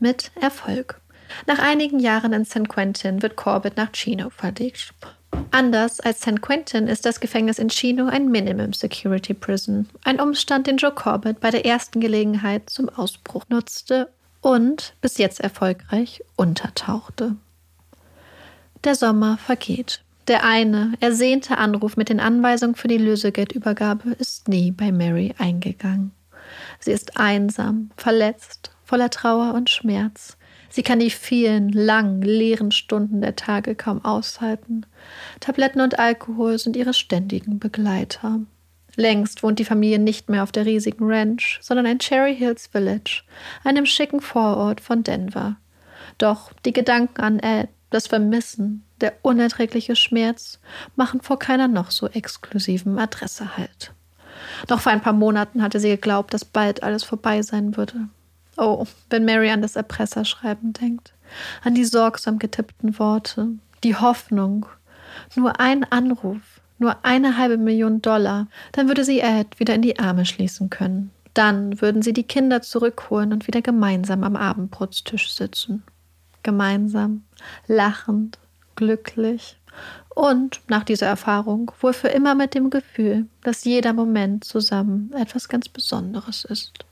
Mit 0.00 0.32
Erfolg. 0.40 1.00
Nach 1.46 1.58
einigen 1.58 1.98
Jahren 1.98 2.32
in 2.32 2.44
San 2.44 2.68
Quentin 2.68 3.22
wird 3.22 3.36
Corbett 3.36 3.76
nach 3.76 3.92
Chino 3.92 4.30
verlegt. 4.30 4.94
Anders 5.50 6.00
als 6.00 6.20
San 6.20 6.40
Quentin 6.40 6.86
ist 6.86 7.06
das 7.06 7.20
Gefängnis 7.20 7.58
in 7.58 7.68
Chino 7.68 8.06
ein 8.06 8.30
Minimum 8.30 8.72
Security 8.72 9.34
Prison, 9.34 9.88
ein 10.04 10.20
Umstand, 10.20 10.66
den 10.66 10.76
Joe 10.76 10.92
Corbett 10.92 11.40
bei 11.40 11.50
der 11.50 11.64
ersten 11.64 12.00
Gelegenheit 12.00 12.68
zum 12.68 12.88
Ausbruch 12.88 13.44
nutzte 13.48 14.08
und 14.40 14.94
bis 15.00 15.18
jetzt 15.18 15.40
erfolgreich 15.40 16.22
untertauchte. 16.36 17.36
Der 18.84 18.94
Sommer 18.94 19.38
vergeht. 19.38 20.02
Der 20.28 20.44
eine, 20.44 20.94
ersehnte 21.00 21.58
Anruf 21.58 21.96
mit 21.96 22.08
den 22.08 22.20
Anweisungen 22.20 22.74
für 22.74 22.88
die 22.88 22.98
Lösegeldübergabe 22.98 24.10
ist 24.12 24.48
nie 24.48 24.70
bei 24.70 24.92
Mary 24.92 25.34
eingegangen. 25.38 26.12
Sie 26.78 26.92
ist 26.92 27.16
einsam, 27.18 27.90
verletzt, 27.96 28.70
voller 28.84 29.10
Trauer 29.10 29.54
und 29.54 29.70
Schmerz. 29.70 30.36
Sie 30.72 30.82
kann 30.82 31.00
die 31.00 31.10
vielen 31.10 31.68
langen, 31.68 32.22
leeren 32.22 32.72
Stunden 32.72 33.20
der 33.20 33.36
Tage 33.36 33.74
kaum 33.74 34.02
aushalten. 34.02 34.86
Tabletten 35.38 35.82
und 35.82 35.98
Alkohol 35.98 36.58
sind 36.58 36.76
ihre 36.76 36.94
ständigen 36.94 37.58
Begleiter. 37.58 38.40
Längst 38.96 39.42
wohnt 39.42 39.58
die 39.58 39.66
Familie 39.66 39.98
nicht 39.98 40.30
mehr 40.30 40.42
auf 40.42 40.50
der 40.50 40.64
riesigen 40.64 41.04
Ranch, 41.04 41.58
sondern 41.60 41.84
in 41.84 41.98
Cherry 41.98 42.34
Hills 42.34 42.68
Village, 42.68 43.22
einem 43.64 43.84
schicken 43.84 44.22
Vorort 44.22 44.80
von 44.80 45.02
Denver. 45.02 45.56
Doch 46.16 46.54
die 46.64 46.72
Gedanken 46.72 47.20
an 47.20 47.38
Ed, 47.38 47.68
das 47.90 48.06
Vermissen, 48.06 48.82
der 49.02 49.12
unerträgliche 49.20 49.94
Schmerz 49.94 50.58
machen 50.96 51.20
vor 51.20 51.38
keiner 51.38 51.68
noch 51.68 51.90
so 51.90 52.08
exklusiven 52.08 52.98
Adresse 52.98 53.58
Halt. 53.58 53.92
Noch 54.70 54.80
vor 54.80 54.92
ein 54.92 55.02
paar 55.02 55.12
Monaten 55.12 55.62
hatte 55.62 55.80
sie 55.80 55.90
geglaubt, 55.90 56.32
dass 56.32 56.46
bald 56.46 56.82
alles 56.82 57.04
vorbei 57.04 57.42
sein 57.42 57.76
würde. 57.76 58.08
Oh, 58.56 58.86
wenn 59.10 59.24
Mary 59.24 59.50
an 59.50 59.62
das 59.62 59.76
Erpresserschreiben 59.76 60.72
denkt, 60.72 61.14
an 61.62 61.74
die 61.74 61.84
sorgsam 61.84 62.38
getippten 62.38 62.98
Worte, 62.98 63.48
die 63.82 63.96
Hoffnung, 63.96 64.66
nur 65.34 65.58
ein 65.60 65.84
Anruf, 65.90 66.60
nur 66.78 67.04
eine 67.04 67.38
halbe 67.38 67.56
Million 67.56 68.02
Dollar, 68.02 68.48
dann 68.72 68.88
würde 68.88 69.04
sie 69.04 69.20
Ed 69.20 69.58
wieder 69.58 69.74
in 69.74 69.82
die 69.82 69.98
Arme 69.98 70.26
schließen 70.26 70.68
können. 70.68 71.10
Dann 71.34 71.80
würden 71.80 72.02
sie 72.02 72.12
die 72.12 72.24
Kinder 72.24 72.60
zurückholen 72.60 73.32
und 73.32 73.46
wieder 73.46 73.62
gemeinsam 73.62 74.22
am 74.22 74.36
Abendbrotstisch 74.36 75.32
sitzen. 75.32 75.82
Gemeinsam, 76.42 77.24
lachend, 77.66 78.38
glücklich. 78.76 79.56
Und 80.14 80.60
nach 80.68 80.84
dieser 80.84 81.06
Erfahrung 81.06 81.72
wohl 81.80 81.94
für 81.94 82.08
immer 82.08 82.34
mit 82.34 82.54
dem 82.54 82.68
Gefühl, 82.68 83.26
dass 83.42 83.64
jeder 83.64 83.94
Moment 83.94 84.44
zusammen 84.44 85.10
etwas 85.14 85.48
ganz 85.48 85.70
Besonderes 85.70 86.44
ist. 86.44 86.84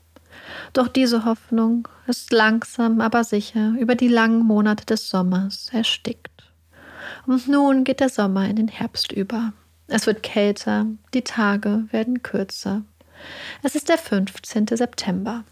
Doch 0.73 0.87
diese 0.87 1.25
Hoffnung 1.25 1.87
ist 2.07 2.31
langsam, 2.31 3.01
aber 3.01 3.23
sicher 3.23 3.73
über 3.79 3.95
die 3.95 4.07
langen 4.07 4.45
Monate 4.45 4.85
des 4.85 5.09
Sommers 5.09 5.69
erstickt. 5.71 6.29
Und 7.25 7.47
nun 7.47 7.83
geht 7.83 7.99
der 7.99 8.09
Sommer 8.09 8.47
in 8.47 8.55
den 8.55 8.67
Herbst 8.67 9.11
über. 9.11 9.53
Es 9.87 10.07
wird 10.07 10.23
kälter, 10.23 10.85
die 11.13 11.23
Tage 11.23 11.85
werden 11.91 12.23
kürzer. 12.23 12.83
Es 13.61 13.75
ist 13.75 13.89
der 13.89 13.97
15. 13.97 14.67
September. 14.67 15.43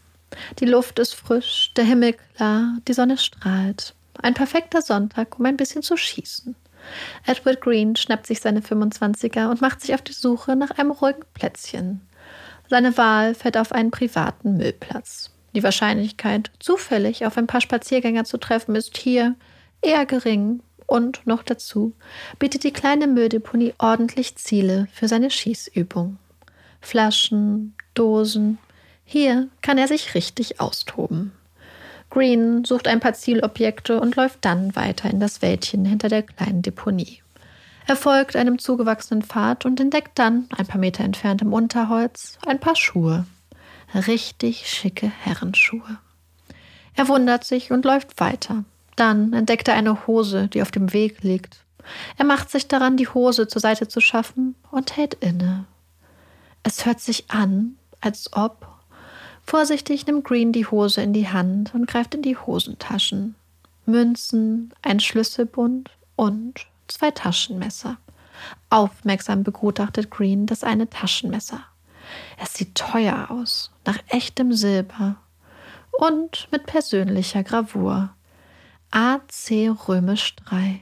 Die 0.59 0.65
Luft 0.65 0.99
ist 0.99 1.15
frisch, 1.15 1.71
der 1.75 1.83
Himmel 1.83 2.15
klar, 2.35 2.77
die 2.87 2.93
Sonne 2.93 3.17
strahlt. 3.17 3.93
Ein 4.21 4.33
perfekter 4.33 4.81
Sonntag, 4.81 5.39
um 5.39 5.45
ein 5.45 5.57
bisschen 5.57 5.81
zu 5.81 5.97
schießen. 5.97 6.55
Edward 7.25 7.61
Green 7.61 7.95
schnappt 7.95 8.27
sich 8.27 8.39
seine 8.39 8.61
25er 8.61 9.49
und 9.49 9.61
macht 9.61 9.81
sich 9.81 9.93
auf 9.93 10.01
die 10.01 10.13
Suche 10.13 10.55
nach 10.55 10.71
einem 10.71 10.91
ruhigen 10.91 11.23
Plätzchen. 11.33 12.01
Seine 12.69 12.97
Wahl 12.97 13.33
fällt 13.33 13.57
auf 13.57 13.71
einen 13.71 13.89
privaten 13.89 14.57
Müllplatz. 14.57 15.31
Die 15.55 15.63
Wahrscheinlichkeit, 15.63 16.51
zufällig 16.59 17.25
auf 17.25 17.37
ein 17.37 17.47
paar 17.47 17.61
Spaziergänger 17.61 18.25
zu 18.25 18.37
treffen, 18.37 18.75
ist 18.75 18.95
hier 18.97 19.35
eher 19.81 20.05
gering 20.05 20.61
Und 20.85 21.25
noch 21.25 21.43
dazu 21.43 21.93
bietet 22.37 22.63
die 22.63 22.73
kleine 22.73 23.07
Mülldeponie 23.07 23.73
ordentlich 23.77 24.35
Ziele 24.35 24.87
für 24.91 25.07
seine 25.07 25.31
Schießübung. 25.31 26.17
Flaschen, 26.81 27.75
Dosen. 27.93 28.59
Hier 29.03 29.49
kann 29.61 29.77
er 29.77 29.87
sich 29.87 30.13
richtig 30.13 30.59
austoben. 30.59 31.31
Green 32.09 32.65
sucht 32.65 32.87
ein 32.87 32.99
paar 32.99 33.13
Zielobjekte 33.13 33.99
und 33.99 34.15
läuft 34.15 34.45
dann 34.45 34.75
weiter 34.75 35.09
in 35.09 35.19
das 35.19 35.41
Wäldchen 35.41 35.85
hinter 35.85 36.09
der 36.09 36.23
kleinen 36.23 36.61
Deponie. 36.61 37.21
Er 37.89 37.95
folgt 37.95 38.35
einem 38.35 38.59
zugewachsenen 38.59 39.23
Pfad 39.23 39.65
und 39.65 39.79
entdeckt 39.79 40.19
dann, 40.19 40.47
ein 40.55 40.67
paar 40.67 40.79
Meter 40.79 41.03
entfernt 41.03 41.41
im 41.41 41.53
Unterholz, 41.53 42.37
ein 42.45 42.59
paar 42.59 42.75
Schuhe. 42.75 43.25
Richtig 43.95 44.67
schicke 44.69 45.11
Herrenschuhe. 45.23 45.97
Er 46.93 47.07
wundert 47.07 47.45
sich 47.45 47.71
und 47.71 47.85
läuft 47.85 48.19
weiter. 48.19 48.63
Dann 48.95 49.33
entdeckt 49.33 49.67
er 49.69 49.73
eine 49.73 50.05
Hose, 50.05 50.49
die 50.49 50.61
auf 50.61 50.69
dem 50.69 50.93
Weg 50.93 51.23
liegt. 51.23 51.63
Er 52.15 52.25
macht 52.25 52.51
sich 52.51 52.67
daran, 52.67 52.95
die 52.95 53.07
Hose 53.07 53.47
zur 53.47 53.59
Seite 53.59 53.87
zu 53.87 54.01
schaffen 54.01 54.53
und 54.69 54.95
hält 54.95 55.15
inne. 55.15 55.65
Es 56.61 56.85
hört 56.85 56.99
sich 56.99 57.31
an, 57.31 57.75
als 58.01 58.31
ob. 58.33 58.67
Vorsichtig 59.43 60.05
nimmt 60.05 60.25
Green 60.25 60.51
die 60.51 60.67
Hose 60.67 61.01
in 61.01 61.13
die 61.13 61.29
Hand 61.29 61.73
und 61.73 61.87
greift 61.87 62.13
in 62.13 62.21
die 62.21 62.37
Hosentaschen. 62.37 63.33
Münzen, 63.87 64.75
ein 64.83 64.99
Schlüsselbund 64.99 65.89
und 66.15 66.67
zwei 66.91 67.11
Taschenmesser. 67.11 67.97
Aufmerksam 68.69 69.43
begutachtet 69.43 70.09
Green 70.09 70.45
das 70.45 70.63
eine 70.63 70.89
Taschenmesser. 70.89 71.61
Es 72.41 72.53
sieht 72.53 72.75
teuer 72.75 73.27
aus, 73.29 73.71
nach 73.85 73.99
echtem 74.07 74.53
Silber 74.53 75.17
und 75.99 76.47
mit 76.51 76.65
persönlicher 76.65 77.43
Gravur. 77.43 78.09
AC 78.91 79.77
römisch 79.87 80.35
3. 80.37 80.79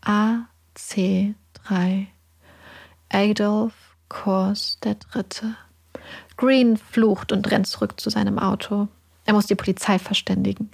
AC 0.00 1.34
3. 1.68 2.08
Adolf 3.12 3.74
Kors 4.08 4.78
der 4.82 4.94
Dritte. 4.94 5.56
Green 6.36 6.76
flucht 6.76 7.32
und 7.32 7.50
rennt 7.50 7.66
zurück 7.66 8.00
zu 8.00 8.10
seinem 8.10 8.38
Auto. 8.38 8.88
Er 9.24 9.34
muss 9.34 9.46
die 9.46 9.54
Polizei 9.54 9.98
verständigen. 9.98 10.70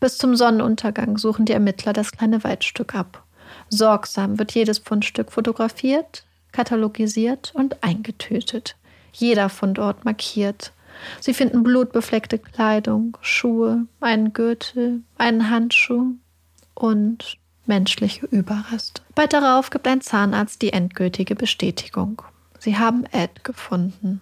Bis 0.00 0.18
zum 0.18 0.36
Sonnenuntergang 0.36 1.18
suchen 1.18 1.44
die 1.44 1.52
Ermittler 1.52 1.92
das 1.92 2.12
kleine 2.12 2.42
Waldstück 2.44 2.94
ab. 2.94 3.24
Sorgsam 3.72 4.38
wird 4.38 4.52
jedes 4.52 4.78
Fundstück 4.78 5.32
fotografiert, 5.32 6.24
katalogisiert 6.52 7.52
und 7.54 7.82
eingetötet. 7.82 8.76
Jeder 9.14 9.48
Fundort 9.48 10.04
markiert. 10.04 10.72
Sie 11.20 11.32
finden 11.32 11.62
blutbefleckte 11.62 12.38
Kleidung, 12.38 13.16
Schuhe, 13.22 13.86
einen 14.00 14.34
Gürtel, 14.34 15.00
einen 15.16 15.48
Handschuh 15.48 16.12
und 16.74 17.38
menschliche 17.64 18.26
Überreste. 18.26 19.00
Bald 19.14 19.32
darauf 19.32 19.70
gibt 19.70 19.88
ein 19.88 20.02
Zahnarzt 20.02 20.60
die 20.60 20.74
endgültige 20.74 21.34
Bestätigung. 21.34 22.20
Sie 22.58 22.76
haben 22.76 23.06
Ed 23.10 23.42
gefunden. 23.42 24.20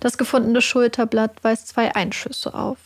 Das 0.00 0.18
gefundene 0.18 0.60
Schulterblatt 0.60 1.44
weist 1.44 1.68
zwei 1.68 1.94
Einschüsse 1.94 2.54
auf. 2.54 2.78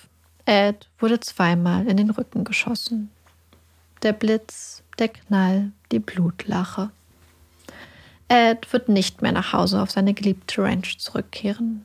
Ed 0.44 0.86
wurde 0.98 1.18
zweimal 1.20 1.86
in 1.86 1.96
den 1.96 2.10
Rücken 2.10 2.44
geschossen. 2.44 3.10
Der 4.02 4.12
Blitz, 4.12 4.82
der 4.98 5.08
Knall, 5.08 5.72
die 5.92 5.98
Blutlache. 5.98 6.90
Ed 8.28 8.72
wird 8.72 8.88
nicht 8.88 9.22
mehr 9.22 9.32
nach 9.32 9.52
Hause 9.52 9.80
auf 9.80 9.90
seine 9.90 10.14
geliebte 10.14 10.62
Ranch 10.62 10.98
zurückkehren. 10.98 11.84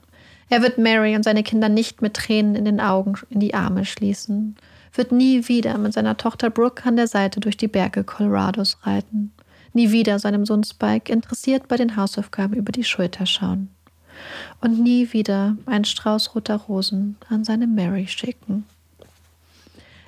Er 0.50 0.62
wird 0.62 0.78
Mary 0.78 1.16
und 1.16 1.24
seine 1.24 1.44
Kinder 1.44 1.70
nicht 1.70 2.02
mit 2.02 2.16
Tränen 2.16 2.56
in 2.56 2.66
den 2.66 2.80
Augen 2.80 3.16
in 3.30 3.40
die 3.40 3.54
Arme 3.54 3.86
schließen, 3.86 4.56
wird 4.94 5.12
nie 5.12 5.48
wieder 5.48 5.78
mit 5.78 5.94
seiner 5.94 6.18
Tochter 6.18 6.50
Brooke 6.50 6.86
an 6.86 6.96
der 6.96 7.08
Seite 7.08 7.40
durch 7.40 7.58
die 7.58 7.68
Berge 7.68 8.04
Colorados 8.04 8.78
reiten, 8.84 9.32
nie 9.74 9.92
wieder 9.92 10.18
seinem 10.18 10.46
Sohn 10.46 10.64
Spike 10.64 11.12
interessiert 11.12 11.68
bei 11.68 11.78
den 11.78 11.96
Hausaufgaben 11.96 12.56
über 12.56 12.72
die 12.72 12.84
Schulter 12.84 13.26
schauen 13.26 13.70
und 14.62 14.80
nie 14.80 15.14
wieder 15.14 15.56
einen 15.66 15.86
Strauß 15.86 16.36
roter 16.36 16.56
Rosen 16.56 17.18
an 17.30 17.44
seine 17.44 17.68
Mary 17.68 18.08
schicken. 18.08 18.66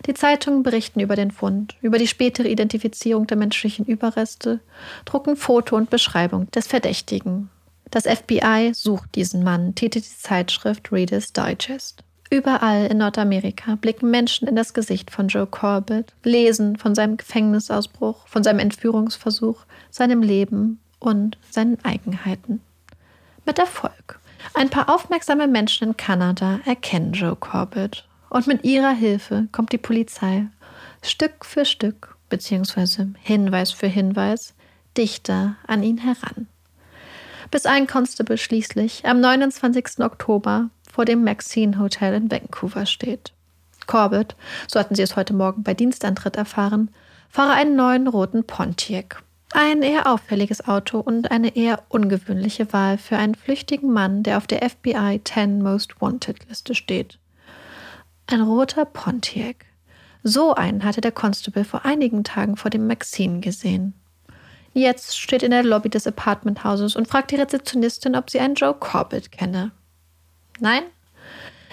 Die 0.06 0.14
Zeitungen 0.14 0.64
berichten 0.64 0.99
über 0.99 1.16
den 1.16 1.32
Fund, 1.32 1.76
über 1.82 1.97
die 1.97 2.08
spätere 2.08 2.47
Identifizierung 2.47 3.28
der 3.28 3.38
menschlichen 3.38 3.86
Überreste, 3.86 4.60
drucken 5.06 5.36
Foto 5.36 5.76
und 5.76 5.89
Beschreibung 5.89 6.49
des 6.52 6.68
Verdächtigen. 6.68 7.49
Das 7.91 8.06
FBI 8.06 8.72
sucht 8.74 9.16
diesen 9.16 9.43
Mann, 9.43 9.76
titelt 9.76 10.06
die 10.06 10.18
Zeitschrift 10.18 10.91
Reader's 10.91 11.34
Digest. 11.34 12.04
Überall 12.30 12.88
in 12.88 12.97
Nordamerika 12.97 13.76
blicken 13.76 14.10
Menschen 14.10 14.47
in 14.47 14.56
das 14.56 14.74
Gesicht 14.74 15.12
von 15.12 15.28
Joe 15.28 15.45
Corbett, 15.45 16.14
lesen 16.24 16.78
von 16.78 16.95
seinem 16.95 17.18
Gefängnisausbruch, 17.18 18.26
von 18.28 18.41
seinem 18.41 18.60
Entführungsversuch, 18.60 19.66
seinem 19.89 20.24
Leben 20.24 20.80
und 20.99 21.38
seinen 21.49 21.84
Eigenheiten. 21.84 22.62
Mit 23.45 23.60
Erfolg. 23.60 24.20
Ein 24.54 24.70
paar 24.70 24.89
aufmerksame 24.89 25.47
Menschen 25.47 25.89
in 25.89 25.97
Kanada 25.97 26.62
erkennen 26.66 27.12
Joe 27.12 27.36
Corbett 27.36 28.06
und 28.32 28.48
mit 28.48 28.64
ihrer 28.64 28.92
Hilfe 28.92 29.48
kommt 29.52 29.74
die 29.74 29.78
Polizei 29.78 30.48
Stück 31.04 31.46
für 31.46 31.66
Stück, 31.66 32.16
beziehungsweise 32.30 33.14
Hinweis 33.22 33.72
für 33.72 33.88
Hinweis, 33.88 34.54
dichter 34.98 35.58
an 35.68 35.84
ihn 35.84 35.98
heran. 35.98 36.48
Bis 37.52 37.66
ein 37.66 37.88
Constable 37.88 38.38
schließlich 38.38 39.06
am 39.06 39.20
29. 39.20 40.00
Oktober 40.00 40.70
vor 40.90 41.04
dem 41.04 41.26
Maxine 41.26 41.78
Hotel 41.78 42.14
in 42.14 42.32
Vancouver 42.32 42.86
steht. 42.86 43.34
Corbett, 43.86 44.36
so 44.68 44.80
hatten 44.80 44.96
sie 44.96 45.02
es 45.02 45.18
heute 45.18 45.34
Morgen 45.34 45.64
bei 45.64 45.74
Dienstantritt 45.74 46.38
erfahren, 46.38 46.90
fahre 47.30 47.54
einen 47.54 47.76
neuen 47.76 48.08
roten 48.08 48.46
Pontiac. 48.46 49.24
Ein 49.52 49.82
eher 49.82 50.08
auffälliges 50.08 50.66
Auto 50.66 51.00
und 51.00 51.32
eine 51.32 51.58
eher 51.58 51.84
ungewöhnliche 51.90 52.72
Wahl 52.72 52.98
für 52.98 53.18
einen 53.18 53.36
flüchtigen 53.36 53.92
Mann, 53.92 54.24
der 54.24 54.38
auf 54.38 54.48
der 54.48 54.62
FBI 54.70 55.20
10 55.22 55.62
Most 55.62 56.00
Wanted 56.00 56.48
Liste 56.48 56.74
steht. 56.74 57.20
Ein 58.32 58.42
roter 58.42 58.86
Pontiac. 58.86 59.66
So 60.24 60.56
einen 60.56 60.86
hatte 60.86 61.02
der 61.02 61.12
Constable 61.12 61.66
vor 61.66 61.84
einigen 61.84 62.24
Tagen 62.24 62.56
vor 62.56 62.72
dem 62.72 62.88
Maxine 62.88 63.42
gesehen. 63.42 63.94
Jetzt 64.74 65.18
steht 65.20 65.44
in 65.44 65.52
der 65.52 65.64
Lobby 65.64 65.90
des 65.90 66.08
Apartmenthauses 66.08 66.96
und 66.96 67.10
fragt 67.10 67.32
die 67.32 67.36
Rezeptionistin, 67.36 68.16
ob 68.16 68.30
sie 68.30 68.40
einen 68.40 68.56
Joe 68.56 68.74
Corbett 68.74 69.34
kenne. 69.34 69.72
Nein? 70.62 70.84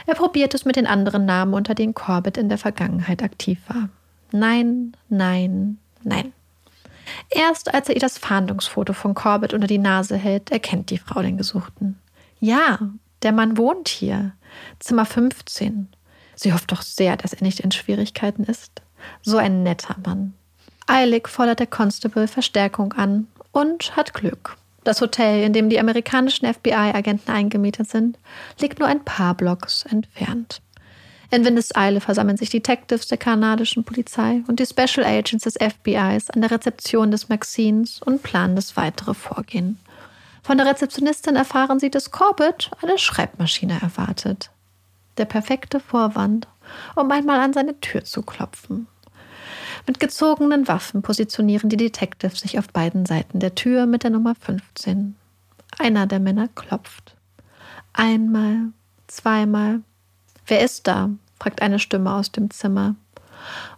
Er 0.07 0.17
probiert 0.17 0.53
es 0.53 0.65
mit 0.65 0.75
den 0.75 0.89
anderen 0.89 1.27
Namen, 1.27 1.55
unter 1.55 1.77
denen 1.77 1.95
Corbett 1.95 2.37
in 2.37 2.49
der 2.49 2.59
Vergangenheit 2.59 3.23
aktiv 3.23 3.61
war. 3.69 3.89
Nein, 4.33 4.97
nein, 5.09 5.79
nein. 6.03 6.33
Erst 7.31 7.73
als 7.73 7.89
er 7.89 7.95
ihr 7.95 8.01
das 8.01 8.19
Fahndungsfoto 8.19 8.95
von 8.95 9.15
Corbett 9.15 9.55
unter 9.55 9.69
die 9.69 9.79
Nase 9.79 10.17
hält, 10.17 10.51
erkennt 10.51 10.91
die 10.91 10.99
Frau 10.99 11.23
den 11.23 11.37
Gesuchten. 11.37 12.01
Ja, 12.41 12.81
der 13.23 13.31
Mann 13.31 13.57
wohnt 13.57 13.87
hier. 13.87 14.33
Zimmer 14.81 15.05
15. 15.05 15.89
Sie 16.41 16.53
hofft 16.53 16.71
doch 16.71 16.83
sehr, 16.83 17.17
dass 17.17 17.33
er 17.33 17.43
nicht 17.43 17.59
in 17.61 17.73
Schwierigkeiten 17.73 18.45
ist. 18.45 18.81
So 19.23 19.39
ein 19.39 19.65
netter 19.65 19.97
Mann. 20.07 20.35
Eilig 20.87 21.27
fordert 21.27 21.59
der 21.59 21.67
Constable 21.67 22.29
Verstärkung 22.29 22.93
an 22.93 23.27
und 23.51 23.97
hat 23.97 24.15
Glück. 24.15 24.57
Das 24.85 25.01
Hotel, 25.01 25.43
in 25.43 25.53
dem 25.53 25.69
die 25.69 25.81
amerikanischen 25.81 26.47
FBI-Agenten 26.47 27.33
eingemietet 27.33 27.91
sind, 27.91 28.19
liegt 28.61 28.79
nur 28.79 28.87
ein 28.87 29.05
paar 29.05 29.35
Blocks 29.35 29.85
entfernt. 29.85 30.63
In 31.31 31.45
Windeseile 31.45 32.01
versammeln 32.01 32.37
sich 32.37 32.51
Detectives 32.51 33.09
der 33.09 33.19
kanadischen 33.19 33.83
Polizei 33.83 34.43
und 34.47 34.61
die 34.61 34.67
Special 34.67 35.05
Agents 35.05 35.43
des 35.45 35.55
FBIs 35.55 36.31
an 36.31 36.41
der 36.41 36.53
Rezeption 36.53 37.11
des 37.11 37.29
Maxines 37.29 38.01
und 38.01 38.23
planen 38.23 38.55
das 38.55 38.77
weitere 38.77 39.13
Vorgehen. 39.13 39.79
Von 40.45 40.57
der 40.57 40.69
Rezeptionistin 40.69 41.35
erfahren 41.35 41.81
sie, 41.81 41.91
dass 41.91 42.13
Corbett 42.13 42.71
eine 42.81 42.97
Schreibmaschine 42.97 43.79
erwartet 43.83 44.51
der 45.19 45.25
perfekte 45.25 45.81
Vorwand, 45.81 46.49
um 46.95 47.11
einmal 47.11 47.41
an 47.41 47.53
seine 47.53 47.81
Tür 47.81 48.05
zu 48.05 48.23
klopfen. 48.23 48.87
Mit 49.87 50.01
gezogenen 50.01 50.69
Waffen 50.69 51.03
positionieren 51.03 51.71
die 51.71 51.77
Detectives 51.77 52.41
sich 52.41 52.59
auf 52.59 52.69
beiden 52.69 53.07
Seiten 53.07 53.41
der 53.41 53.55
Tür 53.55 53.87
mit 53.87 54.03
der 54.03 54.11
Nummer 54.11 54.35
15. 54.35 55.17
Einer 55.79 56.07
der 56.07 56.21
Männer 56.21 56.49
klopft. 56.49 57.17
Einmal, 57.93 58.73
zweimal. 59.07 59.81
Wer 60.47 60.61
ist 60.61 60.87
da? 60.87 61.11
fragt 61.39 61.63
eine 61.63 61.79
Stimme 61.79 62.13
aus 62.13 62.33
dem 62.33 62.51
Zimmer. 62.51 62.97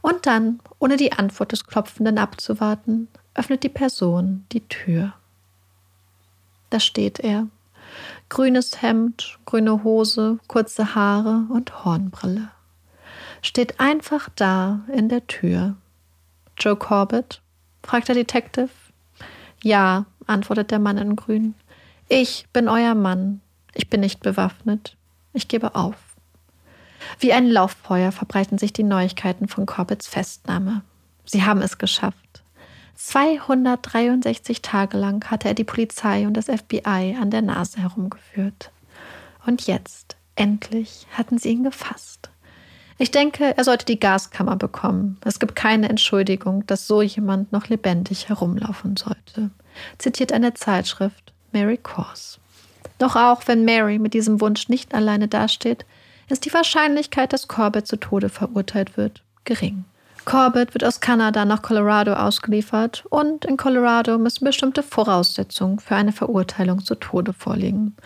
Und 0.00 0.26
dann, 0.26 0.60
ohne 0.78 0.96
die 0.96 1.12
Antwort 1.12 1.52
des 1.52 1.66
Klopfenden 1.66 2.18
abzuwarten, 2.18 3.08
öffnet 3.34 3.62
die 3.62 3.68
Person 3.68 4.46
die 4.52 4.66
Tür. 4.66 5.12
Da 6.70 6.80
steht 6.80 7.20
er, 7.20 7.48
grünes 8.30 8.80
Hemd, 8.80 9.38
grüne 9.44 9.84
Hose, 9.84 10.38
kurze 10.46 10.94
Haare 10.94 11.44
und 11.50 11.84
Hornbrille. 11.84 12.48
Steht 13.42 13.80
einfach 13.80 14.30
da 14.34 14.80
in 14.88 15.10
der 15.10 15.26
Tür. 15.26 15.76
Joe 16.56 16.76
Corbett? 16.76 17.42
fragt 17.82 18.08
der 18.08 18.14
Detective. 18.14 18.70
Ja, 19.62 20.06
antwortet 20.26 20.70
der 20.70 20.78
Mann 20.78 20.96
in 20.96 21.16
Grün. 21.16 21.54
Ich 22.08 22.46
bin 22.52 22.68
euer 22.68 22.94
Mann. 22.94 23.40
Ich 23.74 23.90
bin 23.90 24.00
nicht 24.00 24.20
bewaffnet. 24.20 24.96
Ich 25.32 25.48
gebe 25.48 25.74
auf. 25.74 25.96
Wie 27.18 27.32
ein 27.32 27.46
Lauffeuer 27.46 28.12
verbreiten 28.12 28.58
sich 28.58 28.72
die 28.72 28.82
Neuigkeiten 28.82 29.48
von 29.48 29.66
Corbetts 29.66 30.06
Festnahme. 30.06 30.82
Sie 31.24 31.44
haben 31.44 31.62
es 31.62 31.78
geschafft. 31.78 32.29
263 33.02 34.60
Tage 34.60 34.98
lang 34.98 35.30
hatte 35.30 35.48
er 35.48 35.54
die 35.54 35.64
Polizei 35.64 36.26
und 36.26 36.34
das 36.34 36.46
FBI 36.46 37.16
an 37.18 37.30
der 37.30 37.40
Nase 37.40 37.80
herumgeführt. 37.80 38.70
Und 39.46 39.66
jetzt, 39.66 40.16
endlich, 40.36 41.06
hatten 41.16 41.38
sie 41.38 41.48
ihn 41.48 41.64
gefasst. 41.64 42.28
Ich 42.98 43.10
denke, 43.10 43.56
er 43.56 43.64
sollte 43.64 43.86
die 43.86 43.98
Gaskammer 43.98 44.56
bekommen. 44.56 45.18
Es 45.24 45.40
gibt 45.40 45.56
keine 45.56 45.88
Entschuldigung, 45.88 46.66
dass 46.66 46.86
so 46.86 47.00
jemand 47.00 47.52
noch 47.52 47.68
lebendig 47.68 48.28
herumlaufen 48.28 48.98
sollte, 48.98 49.50
zitiert 49.96 50.30
eine 50.30 50.52
Zeitschrift 50.52 51.32
Mary 51.52 51.78
Course. 51.78 52.38
Doch 52.98 53.16
auch 53.16 53.48
wenn 53.48 53.64
Mary 53.64 53.98
mit 53.98 54.12
diesem 54.12 54.42
Wunsch 54.42 54.68
nicht 54.68 54.94
alleine 54.94 55.26
dasteht, 55.26 55.86
ist 56.28 56.44
die 56.44 56.52
Wahrscheinlichkeit, 56.52 57.32
dass 57.32 57.48
Corbett 57.48 57.86
zu 57.86 57.96
Tode 57.96 58.28
verurteilt 58.28 58.98
wird, 58.98 59.22
gering. 59.44 59.84
Corbett 60.24 60.74
wird 60.74 60.84
aus 60.84 61.00
Kanada 61.00 61.44
nach 61.44 61.62
Colorado 61.62 62.12
ausgeliefert 62.12 63.04
und 63.10 63.44
in 63.44 63.56
Colorado 63.56 64.18
müssen 64.18 64.44
bestimmte 64.44 64.82
Voraussetzungen 64.82 65.78
für 65.78 65.96
eine 65.96 66.12
Verurteilung 66.12 66.84
zu 66.84 66.94
Tode 66.94 67.32
vorliegen. 67.32 67.96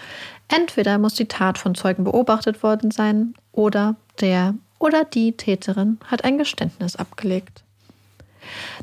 Entweder 0.49 0.99
muss 0.99 1.15
die 1.15 1.29
Tat 1.29 1.59
von 1.59 1.75
Zeugen 1.75 2.05
beobachtet 2.05 2.63
worden 2.63 2.91
sein 2.91 3.35
oder 3.53 3.97
der 4.21 4.55
oder 4.79 5.05
die 5.05 5.33
Täterin 5.33 5.99
hat 6.07 6.25
ein 6.25 6.39
Geständnis 6.39 6.97
abgelegt. 6.97 7.63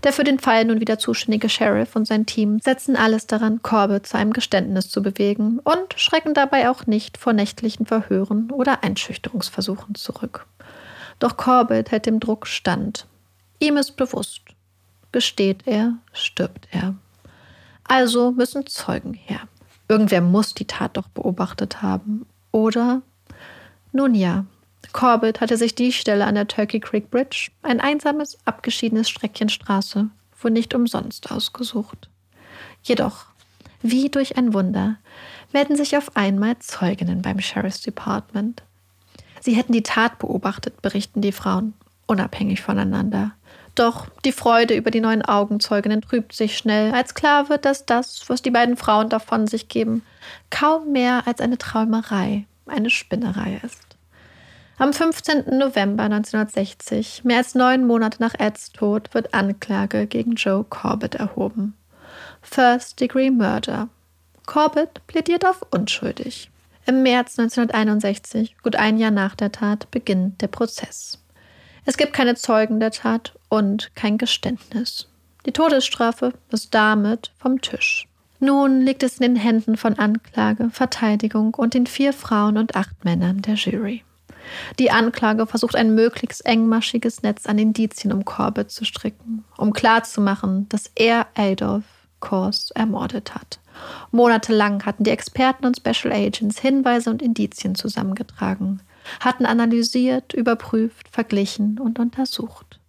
Der 0.04 0.14
für 0.14 0.24
den 0.24 0.40
Fall 0.40 0.66
nun 0.66 0.80
wieder 0.80 0.98
zuständige 0.98 1.48
Sheriff 1.48 1.96
und 1.96 2.08
sein 2.08 2.26
Team 2.26 2.60
setzen 2.60 2.96
alles 2.96 3.28
daran, 3.28 3.62
Corbett 3.62 4.08
zu 4.08 4.18
einem 4.18 4.34
Geständnis 4.34 4.90
zu 4.90 5.04
bewegen 5.04 5.60
und 5.60 5.94
schrecken 5.96 6.34
dabei 6.34 6.70
auch 6.70 6.88
nicht 6.88 7.18
vor 7.18 7.34
nächtlichen 7.34 7.86
Verhören 7.86 8.50
oder 8.52 8.84
Einschüchterungsversuchen 8.84 9.96
zurück. 9.96 10.48
Doch 11.20 11.38
Corbett 11.38 11.92
hält 11.92 12.08
dem 12.08 12.20
Druck 12.20 12.48
stand. 12.48 13.06
Ihm 13.62 13.78
ist 13.78 13.96
bewusst, 13.96 14.42
gesteht 15.12 15.68
er, 15.68 15.94
stirbt 16.14 16.68
er. 16.72 16.96
Also 17.84 18.32
müssen 18.32 18.66
Zeugen 18.66 19.14
her. 19.14 19.42
Irgendwer 19.88 20.22
muss 20.22 20.56
die 20.56 20.66
Tat 20.66 20.98
doch 20.98 21.08
beobachtet 21.10 21.84
haben. 21.84 22.26
Oder? 22.52 23.04
Nun 23.92 24.16
ja, 24.16 24.46
Corbett 24.94 25.42
hatte 25.42 25.58
sich 25.58 25.76
die 25.76 25.94
Stelle 25.94 26.26
an 26.26 26.34
der 26.34 26.48
Turkey 26.48 26.80
Creek 26.80 27.12
Bridge, 27.12 27.52
ein 27.62 27.80
einsames, 27.80 28.40
abgeschiedenes 28.46 29.12
Streckchen 29.12 29.50
Straße, 29.50 30.10
wohl 30.42 30.52
nicht 30.52 30.74
umsonst 30.74 31.32
ausgesucht. 31.32 32.10
Jedoch, 32.82 33.26
wie 33.84 34.10
durch 34.10 34.38
ein 34.38 34.56
Wunder, 34.56 34.98
melden 35.54 35.76
sich 35.76 35.96
auf 35.96 36.16
einmal 36.16 36.58
Zeuginnen 36.58 37.22
beim 37.22 37.40
Sheriff's 37.40 37.82
Department. 37.82 38.64
Sie 39.40 39.54
hätten 39.54 39.74
die 39.74 39.84
Tat 39.84 40.18
beobachtet, 40.18 40.82
berichten 40.82 41.22
die 41.22 41.32
Frauen, 41.32 41.76
unabhängig 42.08 42.62
voneinander. 42.62 43.34
Doch 43.76 44.08
die 44.26 44.34
Freude 44.34 44.76
über 44.76 44.92
die 44.92 45.00
neuen 45.00 45.22
Augenzeuginnen 45.22 46.02
trübt 46.02 46.34
sich 46.34 46.58
schnell, 46.58 46.94
als 46.94 47.14
klar 47.14 47.50
wird, 47.50 47.66
dass 47.66 47.86
das, 47.86 48.24
was 48.28 48.42
die 48.42 48.52
beiden 48.52 48.76
Frauen 48.76 49.10
davon 49.10 49.48
sich 49.48 49.70
geben, 49.70 50.04
kaum 50.50 50.92
mehr 50.92 51.24
als 51.26 51.40
eine 51.40 51.58
Träumerei, 51.58 52.46
eine 52.66 52.90
Spinnerei 52.90 53.62
ist. 53.64 53.92
Am 54.78 54.94
15. 54.94 55.58
November 55.58 56.04
1960, 56.04 57.24
mehr 57.24 57.38
als 57.38 57.56
neun 57.56 57.86
Monate 57.86 58.18
nach 58.20 58.34
Eds 58.40 58.72
Tod, 58.72 59.14
wird 59.14 59.34
Anklage 59.34 60.08
gegen 60.08 60.34
Joe 60.34 60.66
Corbett 60.68 61.16
erhoben. 61.16 61.76
First 62.42 63.00
Degree 63.00 63.30
Murder. 63.30 63.90
Corbett 64.48 65.06
plädiert 65.08 65.46
auf 65.46 65.62
unschuldig. 65.70 66.50
Im 66.88 67.04
März 67.04 67.38
1961, 67.38 68.58
gut 68.64 68.76
ein 68.76 68.98
Jahr 68.98 69.12
nach 69.12 69.36
der 69.36 69.52
Tat, 69.52 69.92
beginnt 69.92 70.42
der 70.42 70.48
Prozess. 70.48 71.21
Es 71.86 71.98
gibt 71.98 72.14
keine 72.14 72.36
Zeugen 72.36 72.80
der 72.80 72.92
Tat 72.92 73.34
und 73.50 73.96
kein 73.96 74.18
Geständnis. 74.18 75.08
Die 75.46 75.52
Todesstrafe 75.52 76.34
ist 76.52 76.74
damit 76.74 77.32
vom 77.38 77.62
Tisch. 77.62 78.08
Nun 78.40 78.82
liegt 78.82 79.04
es 79.04 79.18
in 79.18 79.34
den 79.34 79.36
Händen 79.36 79.78
von 79.78 79.98
Anklage, 79.98 80.70
Verteidigung 80.72 81.54
und 81.54 81.74
den 81.74 81.88
vier 81.88 82.14
Frauen 82.14 82.58
und 82.58 82.76
acht 82.76 83.04
Männern 83.06 83.42
der 83.42 83.56
Jury. 83.56 84.04
Die 84.80 84.92
Anklage 84.92 85.46
versucht 85.46 85.76
ein 85.76 85.94
möglichst 85.94 86.46
engmaschiges 86.46 87.22
Netz 87.22 87.46
an 87.46 87.60
Indizien 87.60 88.12
um 88.12 88.26
Corbett 88.26 88.72
zu 88.72 88.86
stricken, 88.86 89.46
um 89.58 89.74
klarzumachen, 89.74 90.68
dass 90.70 90.92
er 90.96 91.28
Adolf 91.36 91.84
Kors 92.20 92.72
ermordet 92.72 93.36
hat. 93.36 93.60
Monatelang 94.12 94.86
hatten 94.86 95.04
die 95.04 95.12
Experten 95.12 95.66
und 95.66 95.78
Special 95.78 96.14
Agents 96.14 96.60
Hinweise 96.60 97.10
und 97.10 97.22
Indizien 97.22 97.76
zusammengetragen, 97.76 98.82
hatten 99.20 99.46
analysiert, 99.46 100.34
überprüft, 100.34 101.08
verglichen 101.10 101.80
und 101.80 102.00
untersucht. 102.00 102.80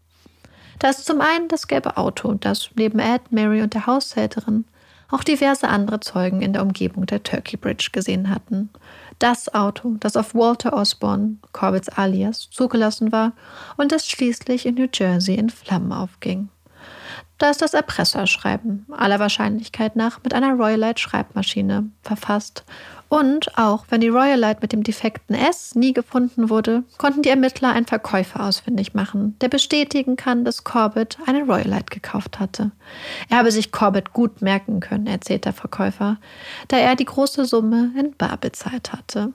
Da 0.78 0.90
ist 0.90 1.04
zum 1.04 1.20
einen 1.20 1.48
das 1.48 1.68
gelbe 1.68 1.96
Auto, 1.96 2.34
das 2.34 2.70
neben 2.74 2.98
Ed, 2.98 3.30
Mary 3.30 3.62
und 3.62 3.74
der 3.74 3.86
Haushälterin 3.86 4.64
auch 5.10 5.22
diverse 5.22 5.68
andere 5.68 6.00
Zeugen 6.00 6.40
in 6.40 6.54
der 6.54 6.62
Umgebung 6.62 7.04
der 7.06 7.22
Turkey 7.22 7.56
Bridge 7.56 7.90
gesehen 7.92 8.30
hatten 8.30 8.70
das 9.22 9.54
Auto, 9.54 9.96
das 10.00 10.16
auf 10.16 10.34
Walter 10.34 10.72
Osborne, 10.72 11.36
Corbetts 11.52 11.88
alias, 11.88 12.50
zugelassen 12.50 13.12
war 13.12 13.32
und 13.76 13.92
das 13.92 14.08
schließlich 14.08 14.66
in 14.66 14.74
New 14.74 14.88
Jersey 14.92 15.36
in 15.36 15.48
Flammen 15.48 15.92
aufging. 15.92 16.48
Da 17.38 17.50
ist 17.50 17.62
das 17.62 17.74
Erpresserschreiben, 17.74 18.86
aller 18.90 19.20
Wahrscheinlichkeit 19.20 19.94
nach 19.94 20.20
mit 20.24 20.34
einer 20.34 20.54
Royalite-Schreibmaschine 20.54 21.88
verfasst. 22.02 22.64
Und 23.12 23.58
auch 23.58 23.84
wenn 23.90 24.00
die 24.00 24.08
Royalite 24.08 24.60
mit 24.62 24.72
dem 24.72 24.84
defekten 24.84 25.36
S 25.36 25.74
nie 25.74 25.92
gefunden 25.92 26.48
wurde, 26.48 26.82
konnten 26.96 27.20
die 27.20 27.28
Ermittler 27.28 27.68
einen 27.68 27.84
Verkäufer 27.84 28.42
ausfindig 28.42 28.94
machen, 28.94 29.36
der 29.42 29.50
bestätigen 29.50 30.16
kann, 30.16 30.46
dass 30.46 30.64
Corbett 30.64 31.18
eine 31.26 31.42
Royalite 31.42 31.90
gekauft 31.90 32.40
hatte. 32.40 32.70
Er 33.28 33.36
habe 33.36 33.52
sich 33.52 33.70
Corbett 33.70 34.14
gut 34.14 34.40
merken 34.40 34.80
können, 34.80 35.06
erzählt 35.06 35.44
der 35.44 35.52
Verkäufer, 35.52 36.16
da 36.68 36.78
er 36.78 36.96
die 36.96 37.04
große 37.04 37.44
Summe 37.44 37.92
in 38.00 38.16
Bar 38.16 38.38
bezahlt 38.38 38.94
hatte. 38.94 39.34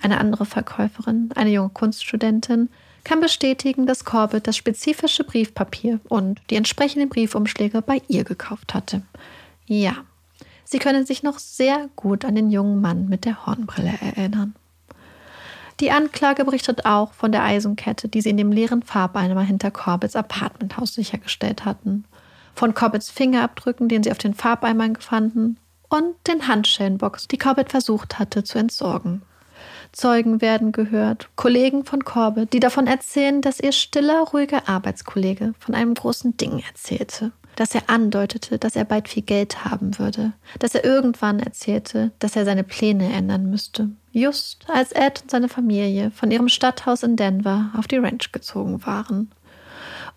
Eine 0.00 0.16
andere 0.16 0.46
Verkäuferin, 0.46 1.28
eine 1.34 1.50
junge 1.50 1.68
Kunststudentin, 1.68 2.70
kann 3.04 3.20
bestätigen, 3.20 3.84
dass 3.84 4.06
Corbett 4.06 4.46
das 4.46 4.56
spezifische 4.56 5.24
Briefpapier 5.24 6.00
und 6.08 6.40
die 6.48 6.56
entsprechenden 6.56 7.10
Briefumschläge 7.10 7.82
bei 7.82 8.00
ihr 8.08 8.24
gekauft 8.24 8.72
hatte. 8.72 9.02
Ja, 9.66 9.96
sie 10.72 10.78
können 10.78 11.06
sich 11.06 11.22
noch 11.22 11.38
sehr 11.38 11.88
gut 11.94 12.24
an 12.24 12.34
den 12.34 12.50
jungen 12.50 12.80
Mann 12.80 13.08
mit 13.08 13.24
der 13.24 13.46
Hornbrille 13.46 13.92
erinnern. 14.00 14.54
Die 15.80 15.90
Anklage 15.90 16.44
berichtet 16.44 16.86
auch 16.86 17.12
von 17.12 17.32
der 17.32 17.44
Eisenkette, 17.44 18.08
die 18.08 18.20
sie 18.20 18.30
in 18.30 18.36
dem 18.36 18.52
leeren 18.52 18.82
Farbeimer 18.82 19.42
hinter 19.42 19.70
Corbetts 19.70 20.16
Apartmenthaus 20.16 20.94
sichergestellt 20.94 21.64
hatten, 21.64 22.04
von 22.54 22.74
Corbetts 22.74 23.10
Fingerabdrücken, 23.10 23.88
den 23.88 24.02
sie 24.02 24.10
auf 24.10 24.18
den 24.18 24.34
Farbeimern 24.34 24.96
fanden, 24.96 25.58
und 25.88 26.14
den 26.26 26.48
Handschellenbox, 26.48 27.28
die 27.28 27.38
Corbett 27.38 27.70
versucht 27.70 28.18
hatte 28.18 28.44
zu 28.44 28.58
entsorgen. 28.58 29.22
Zeugen 29.92 30.40
werden 30.40 30.72
gehört, 30.72 31.28
Kollegen 31.36 31.84
von 31.84 32.04
Corbett, 32.04 32.52
die 32.54 32.60
davon 32.60 32.86
erzählen, 32.86 33.42
dass 33.42 33.60
ihr 33.60 33.72
stiller, 33.72 34.20
ruhiger 34.32 34.68
Arbeitskollege 34.68 35.52
von 35.58 35.74
einem 35.74 35.92
großen 35.92 36.36
Ding 36.38 36.62
erzählte, 36.66 37.32
dass 37.56 37.74
er 37.74 37.88
andeutete, 37.88 38.58
dass 38.58 38.76
er 38.76 38.84
bald 38.84 39.08
viel 39.08 39.22
Geld 39.22 39.64
haben 39.64 39.98
würde, 39.98 40.32
dass 40.58 40.74
er 40.74 40.84
irgendwann 40.84 41.40
erzählte, 41.40 42.12
dass 42.18 42.36
er 42.36 42.44
seine 42.44 42.64
Pläne 42.64 43.12
ändern 43.12 43.50
müsste, 43.50 43.90
just 44.12 44.64
als 44.68 44.92
Ed 44.92 45.22
und 45.22 45.30
seine 45.30 45.48
Familie 45.48 46.10
von 46.10 46.30
ihrem 46.30 46.48
Stadthaus 46.48 47.02
in 47.02 47.16
Denver 47.16 47.70
auf 47.76 47.86
die 47.86 47.98
Ranch 47.98 48.32
gezogen 48.32 48.84
waren. 48.86 49.30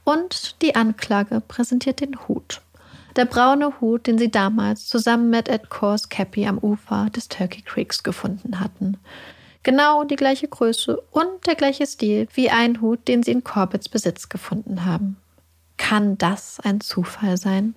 Und 0.03 0.61
die 0.61 0.75
Anklage 0.75 1.41
präsentiert 1.41 1.99
den 1.99 2.27
Hut. 2.27 2.61
Der 3.15 3.25
braune 3.25 3.79
Hut, 3.79 4.07
den 4.07 4.17
sie 4.17 4.29
damals 4.29 4.87
zusammen 4.87 5.29
mit 5.29 5.47
Ed 5.47 5.69
Kors 5.69 6.09
Cappy 6.09 6.45
am 6.47 6.57
Ufer 6.57 7.07
des 7.15 7.29
Turkey 7.29 7.61
Creeks 7.61 8.03
gefunden 8.03 8.59
hatten. 8.59 8.97
Genau 9.63 10.03
die 10.03 10.17
gleiche 10.17 10.47
Größe 10.47 11.01
und 11.11 11.47
der 11.47 11.55
gleiche 11.55 11.87
Stil 11.87 12.27
wie 12.33 12.51
ein 12.51 12.81
Hut, 12.81 13.07
den 13.07 13.23
sie 13.23 13.31
in 13.31 13.43
Corbetts 13.43 13.89
Besitz 13.89 14.29
gefunden 14.29 14.85
haben. 14.85 15.17
Kann 15.77 16.17
das 16.17 16.59
ein 16.59 16.81
Zufall 16.81 17.37
sein? 17.37 17.75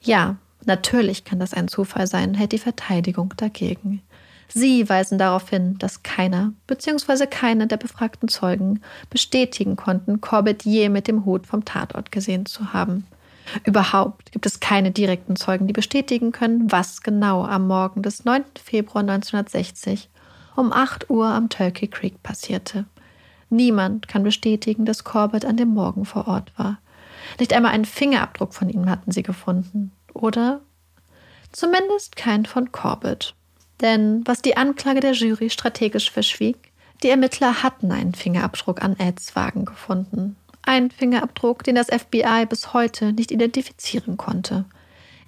Ja, 0.00 0.36
natürlich 0.64 1.24
kann 1.24 1.38
das 1.38 1.54
ein 1.54 1.68
Zufall 1.68 2.06
sein, 2.06 2.34
hält 2.34 2.52
die 2.52 2.58
Verteidigung 2.58 3.34
dagegen. 3.36 4.02
Sie 4.48 4.88
weisen 4.88 5.18
darauf 5.18 5.50
hin, 5.50 5.76
dass 5.78 6.02
keiner 6.02 6.52
bzw. 6.66 7.26
keine 7.26 7.66
der 7.66 7.76
befragten 7.76 8.28
Zeugen 8.28 8.80
bestätigen 9.10 9.76
konnten, 9.76 10.20
Corbett 10.20 10.64
je 10.64 10.88
mit 10.88 11.06
dem 11.06 11.24
Hut 11.24 11.46
vom 11.46 11.64
Tatort 11.64 12.10
gesehen 12.10 12.46
zu 12.46 12.72
haben. 12.72 13.06
Überhaupt 13.64 14.32
gibt 14.32 14.46
es 14.46 14.60
keine 14.60 14.90
direkten 14.90 15.36
Zeugen, 15.36 15.66
die 15.66 15.72
bestätigen 15.72 16.32
können, 16.32 16.70
was 16.70 17.02
genau 17.02 17.44
am 17.44 17.66
Morgen 17.66 18.02
des 18.02 18.24
9. 18.24 18.44
Februar 18.62 19.00
1960 19.00 20.08
um 20.56 20.72
8 20.72 21.08
Uhr 21.08 21.26
am 21.26 21.48
Turkey 21.48 21.86
Creek 21.86 22.22
passierte. 22.22 22.84
Niemand 23.48 24.08
kann 24.08 24.24
bestätigen, 24.24 24.84
dass 24.84 25.04
Corbett 25.04 25.44
an 25.44 25.56
dem 25.56 25.68
Morgen 25.68 26.04
vor 26.04 26.26
Ort 26.26 26.52
war. 26.58 26.78
Nicht 27.38 27.52
einmal 27.52 27.72
einen 27.72 27.84
Fingerabdruck 27.84 28.54
von 28.54 28.68
ihm 28.68 28.88
hatten 28.88 29.12
sie 29.12 29.22
gefunden. 29.22 29.92
Oder? 30.14 30.60
Zumindest 31.52 32.16
kein 32.16 32.46
von 32.46 32.72
Corbett. 32.72 33.34
Denn 33.80 34.22
was 34.26 34.42
die 34.42 34.56
Anklage 34.56 35.00
der 35.00 35.12
Jury 35.12 35.50
strategisch 35.50 36.10
verschwieg, 36.10 36.72
die 37.02 37.10
Ermittler 37.10 37.62
hatten 37.62 37.92
einen 37.92 38.14
Fingerabdruck 38.14 38.82
an 38.82 38.98
Eds 38.98 39.36
Wagen 39.36 39.64
gefunden. 39.64 40.36
Ein 40.62 40.90
Fingerabdruck, 40.90 41.62
den 41.62 41.76
das 41.76 41.86
FBI 41.86 42.46
bis 42.48 42.74
heute 42.74 43.12
nicht 43.12 43.30
identifizieren 43.30 44.16
konnte. 44.16 44.64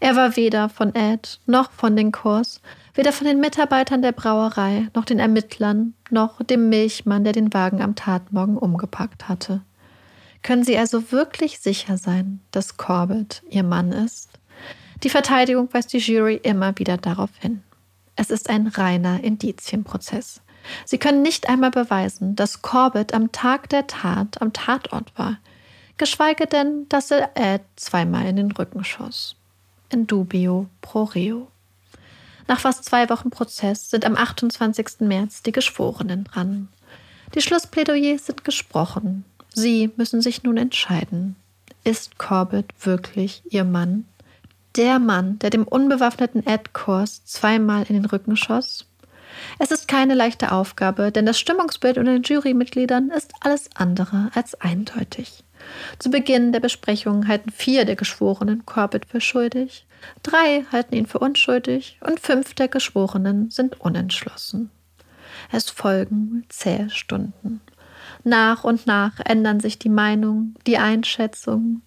Er 0.00 0.16
war 0.16 0.36
weder 0.36 0.68
von 0.68 0.94
Ed 0.94 1.40
noch 1.46 1.70
von 1.70 1.94
den 1.94 2.10
Kurs, 2.10 2.60
weder 2.94 3.12
von 3.12 3.26
den 3.26 3.38
Mitarbeitern 3.38 4.02
der 4.02 4.12
Brauerei 4.12 4.88
noch 4.94 5.04
den 5.04 5.18
Ermittlern 5.18 5.94
noch 6.10 6.42
dem 6.42 6.70
Milchmann, 6.70 7.22
der 7.22 7.34
den 7.34 7.52
Wagen 7.52 7.82
am 7.82 7.94
Tatmorgen 7.94 8.56
umgepackt 8.56 9.28
hatte. 9.28 9.60
Können 10.42 10.64
Sie 10.64 10.76
also 10.78 11.12
wirklich 11.12 11.58
sicher 11.58 11.98
sein, 11.98 12.40
dass 12.50 12.76
Corbett 12.76 13.42
Ihr 13.50 13.62
Mann 13.62 13.92
ist? 13.92 14.30
Die 15.02 15.10
Verteidigung 15.10 15.68
weist 15.72 15.92
die 15.92 15.98
Jury 15.98 16.36
immer 16.42 16.78
wieder 16.78 16.96
darauf 16.96 17.30
hin. 17.38 17.62
Es 18.16 18.30
ist 18.30 18.50
ein 18.50 18.66
reiner 18.66 19.22
Indizienprozess. 19.22 20.42
Sie 20.84 20.98
können 20.98 21.22
nicht 21.22 21.48
einmal 21.48 21.70
beweisen, 21.70 22.36
dass 22.36 22.60
Corbett 22.60 23.14
am 23.14 23.32
Tag 23.32 23.68
der 23.70 23.86
Tat 23.86 24.42
am 24.42 24.52
Tatort 24.52 25.16
war, 25.16 25.38
geschweige 25.96 26.46
denn, 26.46 26.86
dass 26.88 27.10
er 27.10 27.30
Ed 27.34 27.62
zweimal 27.76 28.26
in 28.26 28.36
den 28.36 28.52
Rücken 28.52 28.84
schoss. 28.84 29.36
In 29.90 30.06
dubio 30.06 30.68
pro 30.82 31.04
reo. 31.04 31.48
Nach 32.46 32.60
fast 32.60 32.84
zwei 32.84 33.08
Wochen 33.08 33.30
Prozess 33.30 33.90
sind 33.90 34.04
am 34.04 34.16
28. 34.16 35.00
März 35.00 35.42
die 35.42 35.52
Geschworenen 35.52 36.24
dran. 36.24 36.68
Die 37.34 37.40
Schlussplädoyers 37.40 38.26
sind 38.26 38.44
gesprochen. 38.44 39.24
Sie 39.52 39.90
müssen 39.96 40.20
sich 40.20 40.42
nun 40.42 40.56
entscheiden. 40.56 41.36
Ist 41.84 42.18
Corbett 42.18 42.72
wirklich 42.80 43.42
ihr 43.50 43.64
Mann? 43.64 44.04
Der 44.76 44.98
Mann, 44.98 45.38
der 45.40 45.50
dem 45.50 45.66
unbewaffneten 45.66 46.46
Ed 46.46 46.72
Kors 46.72 47.24
zweimal 47.24 47.84
in 47.88 47.94
den 47.94 48.04
Rücken 48.04 48.36
schoss? 48.36 48.86
Es 49.58 49.70
ist 49.70 49.88
keine 49.88 50.14
leichte 50.14 50.52
Aufgabe, 50.52 51.12
denn 51.12 51.26
das 51.26 51.38
Stimmungsbild 51.38 51.98
unter 51.98 52.12
den 52.12 52.22
Jurymitgliedern 52.22 53.10
ist 53.10 53.32
alles 53.40 53.70
andere 53.74 54.30
als 54.34 54.60
eindeutig. 54.60 55.44
Zu 55.98 56.10
Beginn 56.10 56.52
der 56.52 56.60
Besprechung 56.60 57.28
halten 57.28 57.50
vier 57.50 57.84
der 57.84 57.96
Geschworenen 57.96 58.64
Corbett 58.66 59.06
für 59.06 59.20
schuldig, 59.20 59.86
drei 60.22 60.64
halten 60.72 60.94
ihn 60.94 61.06
für 61.06 61.18
unschuldig 61.18 61.98
und 62.00 62.20
fünf 62.20 62.54
der 62.54 62.68
Geschworenen 62.68 63.50
sind 63.50 63.80
unentschlossen. 63.80 64.70
Es 65.52 65.70
folgen 65.70 66.44
zähe 66.48 66.90
Stunden. 66.90 67.60
Nach 68.24 68.64
und 68.64 68.86
nach 68.86 69.20
ändern 69.24 69.60
sich 69.60 69.78
die 69.78 69.88
Meinungen, 69.88 70.54
die 70.66 70.78
Einschätzungen, 70.78 71.82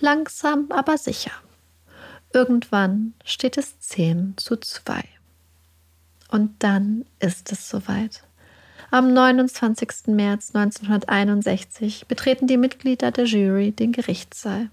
langsam 0.00 0.66
aber 0.70 0.98
sicher. 0.98 1.32
Irgendwann 2.32 3.14
steht 3.24 3.58
es 3.58 3.78
zehn 3.80 4.34
zu 4.36 4.56
zwei. 4.56 5.04
Und 6.30 6.62
dann 6.62 7.04
ist 7.18 7.52
es 7.52 7.68
soweit. 7.68 8.22
Am 8.90 9.12
29. 9.12 10.08
März 10.08 10.54
1961 10.54 12.06
betreten 12.06 12.46
die 12.46 12.56
Mitglieder 12.56 13.10
der 13.10 13.24
Jury 13.24 13.72
den 13.72 13.92
Gerichtssaal. 13.92 14.70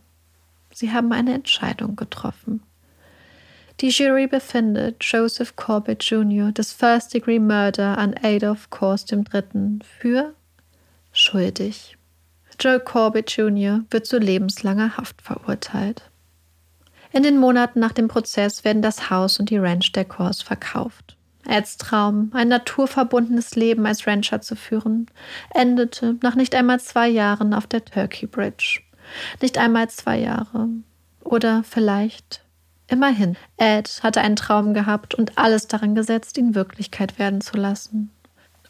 Sie 0.73 0.91
haben 0.91 1.11
eine 1.11 1.33
Entscheidung 1.33 1.95
getroffen. 1.95 2.61
Die 3.81 3.89
Jury 3.89 4.27
befindet 4.27 5.03
Joseph 5.05 5.55
Corbett 5.55 6.03
Jr. 6.03 6.51
des 6.51 6.73
First 6.73 7.13
Degree 7.13 7.39
Murder 7.39 7.97
an 7.97 8.13
Adolf 8.21 8.69
Kors 8.69 9.05
III. 9.09 9.79
für 9.99 10.33
schuldig. 11.19 11.97
Joe 12.59 12.79
Corbett 12.79 13.31
Jr. 13.31 13.81
wird 13.89 14.05
zu 14.05 14.17
lebenslanger 14.17 14.97
Haft 14.97 15.21
verurteilt. 15.21 16.03
In 17.11 17.23
den 17.23 17.37
Monaten 17.37 17.79
nach 17.79 17.93
dem 17.93 18.07
Prozess 18.07 18.63
werden 18.63 18.81
das 18.81 19.09
Haus 19.09 19.39
und 19.39 19.49
die 19.49 19.57
Ranch 19.57 19.91
der 19.93 20.05
Kors 20.05 20.41
verkauft. 20.41 21.17
Eds 21.47 21.77
Traum, 21.77 22.29
ein 22.33 22.49
naturverbundenes 22.49 23.55
Leben 23.55 23.85
als 23.85 24.05
Rancher 24.05 24.41
zu 24.41 24.55
führen, 24.55 25.07
endete 25.53 26.17
nach 26.21 26.35
nicht 26.35 26.53
einmal 26.53 26.79
zwei 26.79 27.07
Jahren 27.07 27.53
auf 27.53 27.65
der 27.65 27.83
Turkey 27.83 28.27
Bridge. 28.27 28.81
Nicht 29.41 29.57
einmal 29.57 29.89
zwei 29.89 30.19
Jahre. 30.19 30.67
Oder 31.23 31.63
vielleicht 31.63 32.43
immerhin. 32.87 33.37
Ed 33.57 34.01
hatte 34.03 34.21
einen 34.21 34.35
Traum 34.35 34.73
gehabt 34.73 35.15
und 35.15 35.37
alles 35.37 35.67
daran 35.67 35.95
gesetzt, 35.95 36.37
ihn 36.37 36.53
Wirklichkeit 36.53 37.17
werden 37.17 37.41
zu 37.41 37.57
lassen. 37.57 38.11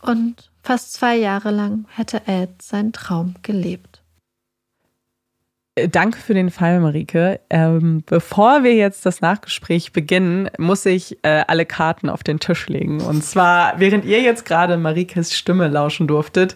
Und 0.02 0.50
fast 0.64 0.94
zwei 0.94 1.16
Jahre 1.18 1.52
lang 1.52 1.86
hätte 1.90 2.22
Ed 2.28 2.62
seinen 2.62 2.94
Traum 2.94 3.36
gelebt. 3.42 4.02
Danke 5.88 6.18
für 6.18 6.34
den 6.34 6.50
Fall, 6.50 6.80
Marike. 6.80 7.40
Ähm, 7.50 8.04
bevor 8.06 8.64
wir 8.64 8.76
jetzt 8.76 9.06
das 9.06 9.22
Nachgespräch 9.22 9.94
beginnen, 9.94 10.50
muss 10.58 10.86
ich 10.86 11.18
äh, 11.24 11.44
alle 11.48 11.66
Karten 11.66 12.10
auf 12.10 12.24
den 12.24 12.40
Tisch 12.40 12.68
legen. 12.68 13.02
Und 13.02 13.24
zwar, 13.24 13.80
während 13.80 14.04
ihr 14.06 14.22
jetzt 14.22 14.46
gerade 14.46 14.78
Marikes 14.78 15.38
Stimme 15.38 15.68
lauschen 15.68 16.08
durftet, 16.08 16.56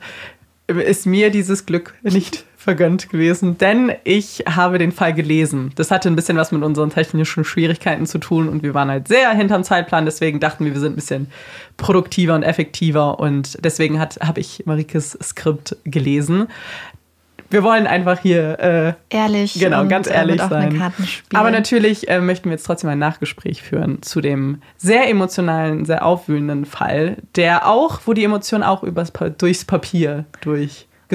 ist 0.67 1.05
mir 1.05 1.29
dieses 1.29 1.65
Glück 1.65 1.95
nicht 2.03 2.45
vergönnt 2.63 3.09
gewesen, 3.09 3.57
denn 3.57 3.91
ich 4.03 4.43
habe 4.49 4.77
den 4.77 4.91
Fall 4.91 5.13
gelesen. 5.13 5.71
Das 5.75 5.91
hatte 5.91 6.09
ein 6.09 6.15
bisschen 6.15 6.37
was 6.37 6.51
mit 6.51 6.63
unseren 6.63 6.89
technischen 6.89 7.43
Schwierigkeiten 7.43 8.05
zu 8.05 8.17
tun 8.17 8.49
und 8.49 8.63
wir 8.63 8.73
waren 8.73 8.89
halt 8.89 9.07
sehr 9.07 9.31
hinterm 9.31 9.63
Zeitplan, 9.63 10.05
deswegen 10.05 10.39
dachten 10.39 10.65
wir, 10.65 10.73
wir 10.73 10.79
sind 10.79 10.93
ein 10.93 10.95
bisschen 10.95 11.27
produktiver 11.77 12.35
und 12.35 12.43
effektiver. 12.43 13.19
Und 13.19 13.63
deswegen 13.63 13.99
habe 13.99 14.39
ich 14.39 14.63
Marikes 14.65 15.17
Skript 15.21 15.77
gelesen. 15.83 16.47
Wir 17.49 17.61
wollen 17.61 17.85
einfach 17.85 18.19
hier 18.19 18.59
äh, 18.59 19.15
ehrlich, 19.15 19.53
genau, 19.53 19.85
ganz 19.85 20.07
äh, 20.07 20.13
ehrlich 20.13 20.41
sein. 20.41 20.91
Aber 21.33 21.51
natürlich 21.51 22.07
äh, 22.09 22.19
möchten 22.19 22.45
wir 22.45 22.53
jetzt 22.53 22.65
trotzdem 22.65 22.89
ein 22.89 22.97
Nachgespräch 22.97 23.61
führen 23.61 24.01
zu 24.01 24.21
dem 24.21 24.61
sehr 24.77 25.07
emotionalen, 25.07 25.85
sehr 25.85 26.03
aufwühlenden 26.03 26.65
Fall, 26.65 27.17
der 27.35 27.67
auch, 27.67 28.01
wo 28.05 28.13
die 28.13 28.23
Emotionen 28.23 28.63
auch 28.63 28.81
übers, 28.81 29.13
durchs 29.37 29.65
Papier 29.65 30.25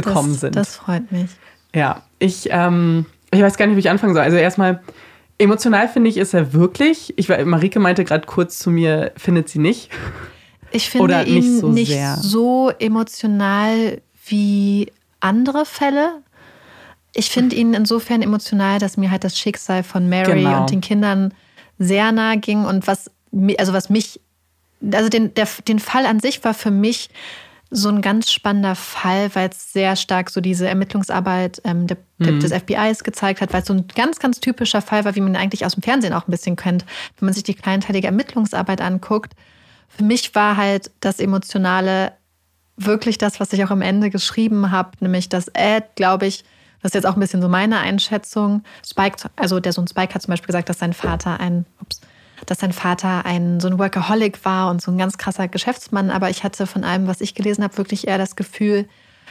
durchgekommen 0.03 0.32
das, 0.32 0.40
sind. 0.40 0.57
Das 0.57 0.76
freut 0.76 1.11
mich. 1.12 1.30
Ja, 1.74 2.03
ich, 2.18 2.49
ähm, 2.51 3.07
ich 3.30 3.40
weiß 3.40 3.57
gar 3.57 3.66
nicht, 3.66 3.76
wie 3.76 3.80
ich 3.80 3.90
anfangen 3.90 4.14
soll. 4.14 4.22
Also 4.22 4.36
erstmal 4.36 4.80
emotional 5.38 5.88
finde 5.88 6.11
ich 6.11 6.16
ist 6.16 6.34
er 6.34 6.53
wirklich. 6.53 7.14
Ich 7.16 7.28
Marike 7.28 7.78
meinte 7.80 8.05
gerade 8.05 8.26
kurz 8.26 8.59
zu 8.59 8.70
mir, 8.70 9.12
findet 9.16 9.49
sie 9.49 9.59
nicht. 9.59 9.90
Ich 10.70 10.90
finde 10.90 11.05
Oder 11.05 11.26
ihn 11.26 11.34
nicht 11.34 11.61
so, 11.61 11.68
nicht 11.68 11.99
so 12.20 12.70
emotional 12.78 14.01
wie 14.26 14.92
andere 15.20 15.64
Fälle 15.64 16.22
ich 17.14 17.30
finde 17.30 17.57
ihn 17.57 17.74
insofern 17.74 18.22
emotional, 18.22 18.78
dass 18.78 18.96
mir 18.96 19.11
halt 19.11 19.24
das 19.24 19.36
Schicksal 19.36 19.82
von 19.82 20.09
Mary 20.09 20.44
genau. 20.44 20.61
und 20.61 20.70
den 20.70 20.80
Kindern 20.80 21.34
sehr 21.78 22.12
nahe 22.12 22.38
ging 22.38 22.64
und 22.64 22.86
was, 22.86 23.11
also 23.59 23.72
was 23.72 23.90
mich, 23.90 24.20
also 24.92 25.09
den, 25.09 25.34
der, 25.34 25.49
den 25.66 25.80
Fall 25.80 26.07
an 26.07 26.20
sich 26.20 26.44
war 26.44 26.55
für 26.55 26.70
mich 26.70 27.11
so 27.71 27.91
ein 27.91 28.01
ganz 28.01 28.31
spannender 28.33 28.75
Fall, 28.75 29.35
weil 29.35 29.51
es 29.51 29.73
sehr 29.73 29.95
stark 29.97 30.31
so 30.31 30.41
diese 30.41 30.66
Ermittlungsarbeit 30.66 31.61
ähm, 31.64 31.87
der, 31.87 31.99
mhm. 32.19 32.41
des 32.41 32.53
FBIs 32.53 33.05
gezeigt 33.05 33.41
hat, 33.41 33.53
weil 33.53 33.61
es 33.61 33.69
so 33.69 33.75
ein 33.75 33.87
ganz, 33.95 34.19
ganz 34.19 34.41
typischer 34.41 34.81
Fall 34.81 35.05
war, 35.05 35.14
wie 35.14 35.21
man 35.21 35.37
eigentlich 35.37 35.66
aus 35.66 35.75
dem 35.75 35.83
Fernsehen 35.83 36.14
auch 36.14 36.27
ein 36.27 36.31
bisschen 36.31 36.57
kennt, 36.57 36.87
wenn 37.19 37.27
man 37.27 37.35
sich 37.35 37.43
die 37.43 37.55
kleinteilige 37.55 38.07
Ermittlungsarbeit 38.07 38.81
anguckt. 38.81 39.35
Für 39.89 40.05
mich 40.05 40.35
war 40.35 40.57
halt 40.57 40.91
das 41.01 41.21
Emotionale 41.21 42.12
wirklich 42.77 43.19
das, 43.19 43.41
was 43.41 43.53
ich 43.53 43.64
auch 43.64 43.71
am 43.71 43.83
Ende 43.83 44.09
geschrieben 44.09 44.71
habe, 44.71 44.93
nämlich 45.01 45.29
dass 45.29 45.49
Ed, 45.49 45.85
glaube 45.97 46.27
ich, 46.27 46.45
das 46.81 46.91
ist 46.91 46.95
jetzt 46.95 47.07
auch 47.07 47.14
ein 47.14 47.21
bisschen 47.21 47.43
so 47.43 47.49
meine 47.49 47.81
Einschätzung. 47.81 48.62
Spike, 48.87 49.16
also 49.37 49.59
der 49.59 49.73
Sohn 49.73 49.89
Spike 49.89 50.14
hat 50.14 50.23
zum 50.23 50.31
Beispiel 50.31 50.47
gesagt, 50.47 50.69
dass 50.69 50.79
sein 50.79 50.93
Vater 50.93 51.41
ein, 51.41 51.66
ups, 51.81 52.01
dass 52.47 52.61
sein 52.61 52.72
Vater 52.72 53.24
ein 53.24 53.61
so 53.61 53.68
ein 53.68 53.78
Workaholic 53.78 54.45
war 54.45 54.70
und 54.70 54.80
so 54.80 54.91
ein 54.91 54.99
ganz 54.99 55.18
krasser 55.18 55.49
Geschäftsmann. 55.49 56.11
Aber 56.11 56.30
ich 56.30 56.45
hatte 56.45 56.66
von 56.66 56.84
allem, 56.84 57.07
was 57.07 57.20
ich 57.20 57.34
gelesen 57.34 57.64
habe, 57.64 57.76
wirklich 57.78 58.09
eher 58.09 58.18
das 58.18 58.36
Gefühl, 58.36 58.89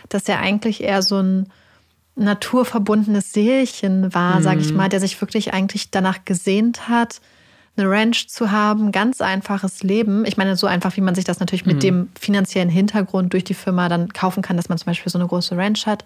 dass 0.10 0.28
er 0.28 0.40
eigentlich 0.40 0.84
eher 0.84 1.02
so 1.02 1.20
ein 1.20 1.52
naturverbundenes 2.16 3.32
Seelchen 3.32 4.14
war, 4.14 4.40
mhm. 4.40 4.44
sage 4.44 4.62
ich 4.62 4.74
mal, 4.74 4.90
der 4.90 5.00
sich 5.00 5.20
wirklich 5.22 5.54
eigentlich 5.54 5.92
danach 5.92 6.26
gesehnt 6.26 6.90
hat, 6.90 7.22
eine 7.78 7.90
Ranch 7.90 8.28
zu 8.28 8.52
haben, 8.52 8.92
ganz 8.92 9.22
einfaches 9.22 9.84
Leben. 9.84 10.26
Ich 10.26 10.36
meine, 10.36 10.56
so 10.56 10.66
einfach, 10.66 10.98
wie 10.98 11.02
man 11.02 11.14
sich 11.14 11.26
das 11.26 11.40
natürlich 11.40 11.68
mit 11.68 11.78
mhm. 11.78 11.82
dem 11.82 12.10
finanziellen 12.20 12.70
Hintergrund 12.70 13.34
durch 13.34 13.44
die 13.44 13.54
Firma 13.54 13.88
dann 13.88 14.12
kaufen 14.14 14.42
kann, 14.42 14.58
dass 14.58 14.68
man 14.68 14.80
zum 14.80 14.88
Beispiel 14.88 15.12
so 15.12 15.20
eine 15.20 15.28
große 15.28 15.56
Ranch 15.56 15.86
hat 15.86 16.06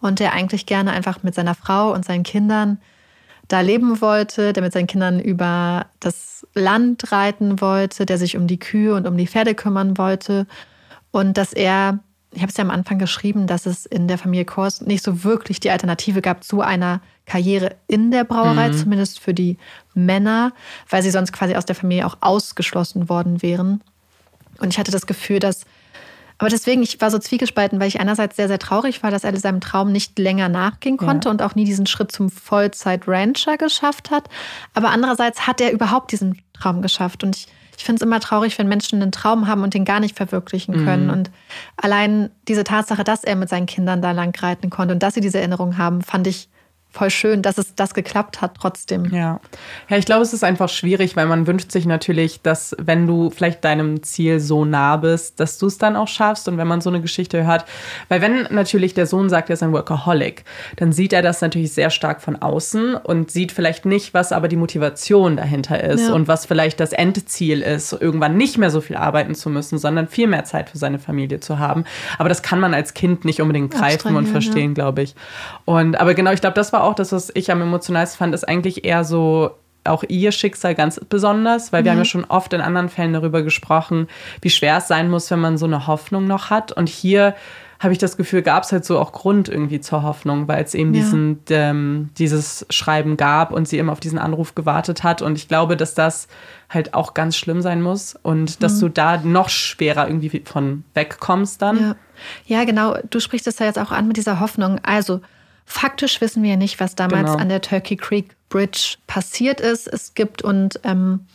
und 0.00 0.20
der 0.20 0.32
eigentlich 0.32 0.64
gerne 0.64 0.92
einfach 0.92 1.22
mit 1.22 1.34
seiner 1.34 1.54
Frau 1.54 1.92
und 1.92 2.04
seinen 2.04 2.22
Kindern 2.22 2.78
da 3.52 3.60
leben 3.60 4.00
wollte, 4.00 4.52
der 4.52 4.62
mit 4.62 4.72
seinen 4.72 4.86
Kindern 4.86 5.20
über 5.20 5.86
das 6.00 6.46
Land 6.54 7.12
reiten 7.12 7.60
wollte, 7.60 8.06
der 8.06 8.18
sich 8.18 8.36
um 8.36 8.46
die 8.46 8.58
Kühe 8.58 8.94
und 8.94 9.06
um 9.06 9.16
die 9.16 9.26
Pferde 9.26 9.54
kümmern 9.54 9.98
wollte 9.98 10.46
und 11.10 11.36
dass 11.36 11.52
er, 11.52 12.00
ich 12.32 12.40
habe 12.40 12.50
es 12.50 12.56
ja 12.56 12.64
am 12.64 12.70
Anfang 12.70 12.98
geschrieben, 12.98 13.46
dass 13.46 13.66
es 13.66 13.86
in 13.86 14.08
der 14.08 14.18
Familie 14.18 14.46
Kors 14.46 14.80
nicht 14.80 15.04
so 15.04 15.22
wirklich 15.22 15.60
die 15.60 15.70
Alternative 15.70 16.22
gab 16.22 16.42
zu 16.42 16.62
einer 16.62 17.00
Karriere 17.26 17.76
in 17.86 18.10
der 18.10 18.24
Brauerei, 18.24 18.70
mhm. 18.70 18.74
zumindest 18.74 19.20
für 19.20 19.34
die 19.34 19.58
Männer, 19.94 20.52
weil 20.88 21.02
sie 21.02 21.10
sonst 21.10 21.32
quasi 21.32 21.54
aus 21.54 21.66
der 21.66 21.76
Familie 21.76 22.06
auch 22.06 22.16
ausgeschlossen 22.20 23.08
worden 23.08 23.42
wären. 23.42 23.82
Und 24.58 24.72
ich 24.72 24.78
hatte 24.78 24.92
das 24.92 25.06
Gefühl, 25.06 25.38
dass 25.38 25.64
aber 26.42 26.50
deswegen, 26.50 26.82
ich 26.82 27.00
war 27.00 27.08
so 27.08 27.20
zwiegespalten, 27.20 27.78
weil 27.78 27.86
ich 27.86 28.00
einerseits 28.00 28.34
sehr, 28.34 28.48
sehr 28.48 28.58
traurig 28.58 29.04
war, 29.04 29.12
dass 29.12 29.22
er 29.22 29.36
seinem 29.36 29.60
Traum 29.60 29.92
nicht 29.92 30.18
länger 30.18 30.48
nachgehen 30.48 30.96
konnte 30.96 31.28
ja. 31.28 31.30
und 31.30 31.40
auch 31.40 31.54
nie 31.54 31.64
diesen 31.64 31.86
Schritt 31.86 32.10
zum 32.10 32.30
Vollzeit-Rancher 32.30 33.58
geschafft 33.58 34.10
hat. 34.10 34.28
Aber 34.74 34.90
andererseits 34.90 35.46
hat 35.46 35.60
er 35.60 35.70
überhaupt 35.70 36.10
diesen 36.10 36.42
Traum 36.52 36.82
geschafft. 36.82 37.22
Und 37.22 37.36
ich, 37.36 37.46
ich 37.78 37.84
finde 37.84 38.00
es 38.00 38.02
immer 38.04 38.18
traurig, 38.18 38.58
wenn 38.58 38.66
Menschen 38.66 39.00
einen 39.00 39.12
Traum 39.12 39.46
haben 39.46 39.62
und 39.62 39.72
den 39.72 39.84
gar 39.84 40.00
nicht 40.00 40.16
verwirklichen 40.16 40.84
können. 40.84 41.04
Mhm. 41.04 41.12
Und 41.12 41.30
allein 41.76 42.28
diese 42.48 42.64
Tatsache, 42.64 43.04
dass 43.04 43.22
er 43.22 43.36
mit 43.36 43.48
seinen 43.48 43.66
Kindern 43.66 44.02
da 44.02 44.10
lang 44.10 44.36
reiten 44.36 44.68
konnte 44.68 44.94
und 44.94 45.00
dass 45.00 45.14
sie 45.14 45.20
diese 45.20 45.38
Erinnerung 45.38 45.78
haben, 45.78 46.02
fand 46.02 46.26
ich 46.26 46.48
voll 46.92 47.10
schön, 47.10 47.42
dass 47.42 47.56
es 47.56 47.74
das 47.74 47.94
geklappt 47.94 48.42
hat 48.42 48.54
trotzdem. 48.60 49.06
Ja. 49.06 49.40
Ja, 49.88 49.96
ich 49.96 50.04
glaube, 50.04 50.22
es 50.22 50.32
ist 50.32 50.44
einfach 50.44 50.68
schwierig, 50.68 51.16
weil 51.16 51.26
man 51.26 51.46
wünscht 51.46 51.72
sich 51.72 51.86
natürlich, 51.86 52.42
dass 52.42 52.76
wenn 52.78 53.06
du 53.06 53.30
vielleicht 53.30 53.64
deinem 53.64 54.02
Ziel 54.02 54.40
so 54.40 54.64
nah 54.64 54.98
bist, 54.98 55.40
dass 55.40 55.58
du 55.58 55.66
es 55.66 55.78
dann 55.78 55.96
auch 55.96 56.08
schaffst 56.08 56.48
und 56.48 56.58
wenn 56.58 56.66
man 56.66 56.82
so 56.82 56.90
eine 56.90 57.00
Geschichte 57.00 57.46
hört, 57.46 57.64
weil 58.08 58.20
wenn 58.20 58.46
natürlich 58.50 58.92
der 58.92 59.06
Sohn 59.06 59.30
sagt, 59.30 59.48
er 59.48 59.54
ist 59.54 59.62
ein 59.62 59.72
Workaholic, 59.72 60.44
dann 60.76 60.92
sieht 60.92 61.14
er 61.14 61.22
das 61.22 61.40
natürlich 61.40 61.72
sehr 61.72 61.88
stark 61.88 62.20
von 62.20 62.36
außen 62.36 62.94
und 62.94 63.30
sieht 63.30 63.52
vielleicht 63.52 63.86
nicht, 63.86 64.12
was 64.12 64.30
aber 64.32 64.48
die 64.48 64.56
Motivation 64.56 65.36
dahinter 65.36 65.82
ist 65.82 66.08
ja. 66.08 66.12
und 66.12 66.28
was 66.28 66.44
vielleicht 66.44 66.78
das 66.78 66.92
Endziel 66.92 67.62
ist, 67.62 67.92
irgendwann 67.92 68.36
nicht 68.36 68.58
mehr 68.58 68.70
so 68.70 68.82
viel 68.82 68.96
arbeiten 68.96 69.34
zu 69.34 69.48
müssen, 69.48 69.78
sondern 69.78 70.08
viel 70.08 70.26
mehr 70.26 70.44
Zeit 70.44 70.68
für 70.68 70.78
seine 70.78 70.98
Familie 70.98 71.40
zu 71.40 71.58
haben. 71.58 71.84
Aber 72.18 72.28
das 72.28 72.42
kann 72.42 72.60
man 72.60 72.74
als 72.74 72.92
Kind 72.92 73.24
nicht 73.24 73.40
unbedingt 73.40 73.72
greifen 73.72 74.14
und 74.16 74.26
verstehen, 74.28 74.70
ja. 74.70 74.74
glaube 74.74 75.02
ich. 75.02 75.14
Und 75.64 75.96
aber 75.96 76.12
genau, 76.14 76.32
ich 76.32 76.40
glaube, 76.40 76.54
das 76.54 76.72
war 76.72 76.81
auch 76.82 76.94
das, 76.94 77.12
was 77.12 77.30
ich 77.34 77.50
am 77.50 77.62
emotionalsten 77.62 78.18
fand, 78.18 78.34
ist 78.34 78.48
eigentlich 78.48 78.84
eher 78.84 79.04
so 79.04 79.52
auch 79.84 80.04
ihr 80.08 80.32
Schicksal 80.32 80.74
ganz 80.74 81.00
besonders, 81.08 81.72
weil 81.72 81.84
wir 81.84 81.90
mhm. 81.90 81.96
haben 81.96 82.00
ja 82.00 82.04
schon 82.04 82.24
oft 82.24 82.52
in 82.52 82.60
anderen 82.60 82.88
Fällen 82.88 83.12
darüber 83.12 83.42
gesprochen, 83.42 84.08
wie 84.40 84.50
schwer 84.50 84.78
es 84.78 84.88
sein 84.88 85.10
muss, 85.10 85.30
wenn 85.30 85.40
man 85.40 85.58
so 85.58 85.66
eine 85.66 85.86
Hoffnung 85.86 86.26
noch 86.26 86.50
hat. 86.50 86.72
Und 86.72 86.88
hier 86.88 87.34
habe 87.80 87.92
ich 87.92 87.98
das 87.98 88.16
Gefühl, 88.16 88.42
gab 88.42 88.62
es 88.62 88.70
halt 88.70 88.84
so 88.84 88.96
auch 89.00 89.10
Grund 89.10 89.48
irgendwie 89.48 89.80
zur 89.80 90.04
Hoffnung, 90.04 90.46
weil 90.46 90.62
es 90.62 90.72
eben 90.72 90.94
ja. 90.94 91.00
diesen, 91.00 91.40
ähm, 91.50 92.10
dieses 92.16 92.64
Schreiben 92.70 93.16
gab 93.16 93.50
und 93.50 93.66
sie 93.66 93.78
immer 93.78 93.90
auf 93.90 93.98
diesen 93.98 94.20
Anruf 94.20 94.54
gewartet 94.54 95.02
hat. 95.02 95.20
Und 95.20 95.36
ich 95.36 95.48
glaube, 95.48 95.76
dass 95.76 95.94
das 95.94 96.28
halt 96.70 96.94
auch 96.94 97.12
ganz 97.12 97.36
schlimm 97.36 97.60
sein 97.60 97.82
muss 97.82 98.14
und 98.22 98.62
dass 98.62 98.76
mhm. 98.76 98.80
du 98.80 98.88
da 98.90 99.16
noch 99.18 99.48
schwerer 99.48 100.06
irgendwie 100.06 100.42
von 100.44 100.84
wegkommst 100.94 101.60
dann. 101.60 101.80
Ja. 101.80 102.58
ja, 102.58 102.64
genau. 102.64 102.96
Du 103.10 103.18
sprichst 103.18 103.48
es 103.48 103.58
ja 103.58 103.66
jetzt 103.66 103.80
auch 103.80 103.90
an 103.90 104.06
mit 104.06 104.16
dieser 104.16 104.38
Hoffnung. 104.38 104.78
Also, 104.84 105.20
Faktisch 105.72 106.20
wissen 106.20 106.42
wir 106.42 106.58
nicht, 106.58 106.80
was 106.80 106.96
damals 106.96 107.30
genau. 107.30 107.38
an 107.38 107.48
der 107.48 107.62
Turkey 107.62 107.96
Creek 107.96 108.36
Bridge 108.50 108.96
passiert 109.06 109.58
ist. 109.58 109.88
Es 109.88 110.12
gibt 110.12 110.42
und 110.42 110.78
ähm, 110.84 111.26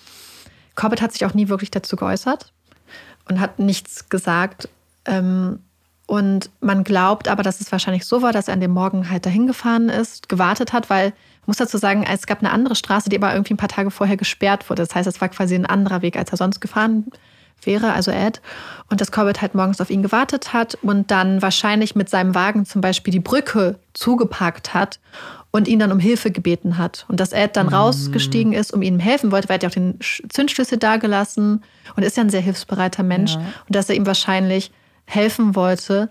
Corbett 0.76 1.02
hat 1.02 1.12
sich 1.12 1.26
auch 1.26 1.34
nie 1.34 1.50
wirklich 1.50 1.72
dazu 1.72 1.96
geäußert 1.96 2.54
und 3.28 3.40
hat 3.40 3.58
nichts 3.58 4.10
gesagt. 4.10 4.70
Ähm, 5.06 5.58
und 6.06 6.52
man 6.62 6.84
glaubt 6.84 7.28
aber, 7.28 7.42
dass 7.42 7.62
es 7.62 7.72
wahrscheinlich 7.72 8.06
so 8.06 8.22
war, 8.22 8.32
dass 8.32 8.48
er 8.48 8.54
an 8.54 8.62
dem 8.62 8.72
Morgen 8.72 9.10
halt 9.10 9.26
dahin 9.26 9.48
gefahren 9.48 9.90
ist, 9.90 10.30
gewartet 10.30 10.72
hat, 10.72 10.92
weil 10.92 11.14
ich 11.42 11.48
muss 11.48 11.58
dazu 11.58 11.80
sagen, 11.80 12.04
es 12.04 12.28
gab 12.28 12.40
eine 12.40 12.52
andere 12.52 12.76
Straße, 12.76 13.10
die 13.10 13.18
aber 13.18 13.34
irgendwie 13.34 13.56
ein 13.56 13.58
paar 13.58 13.70
Tage 13.70 13.90
vorher 13.90 14.18
gesperrt 14.18 14.70
wurde. 14.70 14.84
Das 14.84 14.94
heißt, 14.94 15.08
es 15.08 15.20
war 15.20 15.30
quasi 15.30 15.56
ein 15.56 15.66
anderer 15.66 16.04
Weg, 16.04 16.16
als 16.16 16.30
er 16.30 16.38
sonst 16.38 16.60
gefahren 16.60 17.08
wäre, 17.64 17.94
also 17.94 18.12
Ed, 18.12 18.42
und 18.90 19.02
dass 19.02 19.12
Corbett 19.12 19.42
halt 19.42 19.56
morgens 19.56 19.82
auf 19.82 19.90
ihn 19.90 20.02
gewartet 20.02 20.54
hat 20.54 20.78
und 20.82 21.12
dann 21.12 21.42
wahrscheinlich 21.42 21.96
mit 21.96 22.10
seinem 22.10 22.36
Wagen 22.36 22.66
zum 22.66 22.82
Beispiel 22.82 23.12
die 23.12 23.20
Brücke 23.20 23.80
zugeparkt 23.94 24.74
hat 24.74 25.00
und 25.52 25.68
ihn 25.68 25.80
dann 25.80 25.92
um 25.92 26.00
Hilfe 26.00 26.32
gebeten 26.32 26.78
hat. 26.78 27.06
Und 27.08 27.20
dass 27.20 27.32
Ed 27.32 27.56
dann 27.56 27.68
mhm. 27.68 27.74
rausgestiegen 27.74 28.54
ist, 28.54 28.74
um 28.74 28.82
ihm 28.82 29.00
helfen 29.00 29.32
wollte, 29.32 29.50
weil 29.50 29.56
er 29.56 29.56
hat 29.56 29.64
ja 29.64 29.70
auch 29.70 29.74
den 29.74 30.00
Zündschlüssel 30.30 30.78
dagelassen 30.78 31.64
und 31.96 32.04
ist 32.04 32.18
ja 32.18 32.24
ein 32.24 32.30
sehr 32.30 32.42
hilfsbereiter 32.42 33.04
Mensch. 33.04 33.34
Ja. 33.34 33.40
Und 33.40 33.76
dass 33.76 33.90
er 33.90 33.96
ihm 33.96 34.06
wahrscheinlich 34.06 34.72
helfen 35.06 35.56
wollte. 35.56 36.10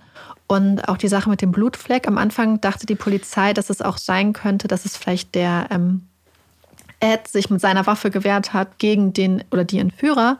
Und 0.48 0.88
auch 0.88 0.96
die 0.96 1.08
Sache 1.08 1.28
mit 1.28 1.42
dem 1.42 1.52
Blutfleck. 1.52 2.06
Am 2.06 2.18
Anfang 2.18 2.60
dachte 2.60 2.86
die 2.86 2.94
Polizei, 2.94 3.52
dass 3.52 3.68
es 3.68 3.82
auch 3.82 3.98
sein 3.98 4.32
könnte, 4.32 4.68
dass 4.68 4.84
es 4.84 4.96
vielleicht 4.96 5.34
der 5.34 5.66
ähm, 5.70 6.02
Ed 7.00 7.28
sich 7.28 7.50
mit 7.50 7.60
seiner 7.60 7.86
Waffe 7.86 8.10
gewehrt 8.10 8.52
hat 8.52 8.78
gegen 8.78 9.12
den 9.12 9.44
oder 9.50 9.64
die 9.64 9.78
Entführer. 9.78 10.38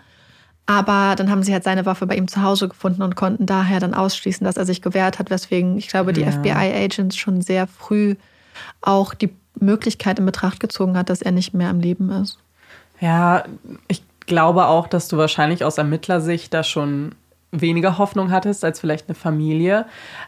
Aber 0.66 1.14
dann 1.16 1.30
haben 1.30 1.44
sie 1.44 1.52
halt 1.52 1.62
seine 1.62 1.86
Waffe 1.86 2.06
bei 2.06 2.16
ihm 2.16 2.26
zu 2.26 2.42
Hause 2.42 2.68
gefunden 2.68 3.02
und 3.02 3.14
konnten 3.14 3.46
daher 3.46 3.78
dann 3.78 3.94
ausschließen, 3.94 4.44
dass 4.44 4.56
er 4.56 4.66
sich 4.66 4.82
gewehrt 4.82 5.20
hat, 5.20 5.30
weswegen 5.30 5.78
ich 5.78 5.86
glaube, 5.86 6.12
die 6.12 6.22
ja. 6.22 6.32
FBI-Agents 6.32 7.16
schon 7.16 7.40
sehr 7.40 7.68
früh 7.68 8.16
auch 8.80 9.14
die 9.14 9.30
Möglichkeit 9.60 10.18
in 10.18 10.26
Betracht 10.26 10.58
gezogen 10.58 10.98
hat, 10.98 11.08
dass 11.08 11.22
er 11.22 11.30
nicht 11.30 11.54
mehr 11.54 11.68
am 11.68 11.80
Leben 11.80 12.10
ist. 12.10 12.38
Ja, 13.00 13.44
ich 13.86 14.02
glaube 14.26 14.66
auch, 14.66 14.88
dass 14.88 15.08
du 15.08 15.16
wahrscheinlich 15.16 15.64
aus 15.64 15.78
Ermittlersicht 15.78 16.52
da 16.52 16.64
schon 16.64 17.14
weniger 17.60 17.98
Hoffnung 17.98 18.30
hattest 18.30 18.64
als 18.64 18.80
vielleicht 18.80 19.08
eine 19.08 19.14
Familie. 19.14 19.86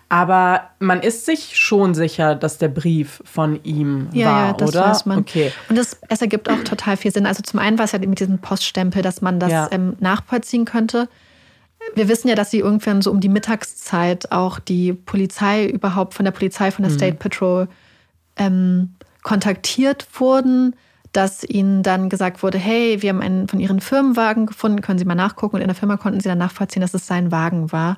Aber 0.09 0.71
man 0.79 1.01
ist 1.01 1.27
sich 1.27 1.57
schon 1.57 1.95
sicher, 1.95 2.35
dass 2.35 2.59
der 2.59 2.69
Brief 2.69 3.23
von 3.25 3.63
ihm 3.65 4.09
ja, 4.13 4.27
war, 4.27 4.47
ja, 4.47 4.53
das 4.55 4.69
oder? 4.71 4.81
Weiß 4.87 5.07
man. 5.07 5.19
Okay. 5.19 5.53
Und 5.69 5.77
das, 5.77 5.99
es 6.09 6.21
ergibt 6.21 6.51
auch 6.51 6.63
total 6.65 6.97
viel 6.97 7.13
Sinn. 7.13 7.27
Also 7.27 7.43
zum 7.43 7.59
einen 7.59 7.79
war 7.79 7.85
es 7.85 7.93
ja 7.93 7.99
mit 7.99 8.21
diesem 8.21 8.39
Poststempel, 8.39 9.03
dass 9.03 9.21
man 9.21 9.41
das 9.41 9.53
ja. 9.53 9.69
ähm, 9.71 9.97
nachvollziehen 10.01 10.65
könnte. 10.65 11.09
Wir 11.95 12.09
wissen 12.09 12.29
ja, 12.29 12.35
dass 12.35 12.51
sie 12.51 12.59
irgendwann 12.59 13.03
so 13.03 13.11
um 13.11 13.21
die 13.21 13.29
Mittagszeit 13.29 14.33
auch 14.33 14.59
die 14.59 14.93
Polizei 14.93 15.67
überhaupt 15.67 16.15
von 16.15 16.25
der 16.25 16.33
Polizei, 16.33 16.71
von 16.71 16.83
der 16.83 16.93
mhm. 16.93 16.97
State 16.97 17.17
Patrol 17.17 17.69
ähm, 18.37 18.95
kontaktiert 19.23 20.07
wurden 20.15 20.75
dass 21.13 21.45
ihnen 21.45 21.83
dann 21.83 22.09
gesagt 22.09 22.43
wurde, 22.43 22.59
hey, 22.59 23.03
wir 23.03 23.11
haben 23.11 23.23
einen 23.23 23.49
von 23.49 23.61
ihren 23.61 23.81
Firmenwagen 23.81 24.47
gefunden, 24.47 24.83
können 24.83 24.99
Sie 24.99 25.05
mal 25.05 25.15
nachgucken. 25.15 25.57
Und 25.57 25.63
in 25.63 25.69
der 25.69 25.75
Firma 25.75 25.97
konnten 25.97 26.21
sie 26.21 26.29
dann 26.29 26.39
nachvollziehen, 26.39 26.83
dass 26.83 26.95
es 26.95 27.07
sein 27.07 27.33
Wagen 27.33 27.73
war. 27.73 27.97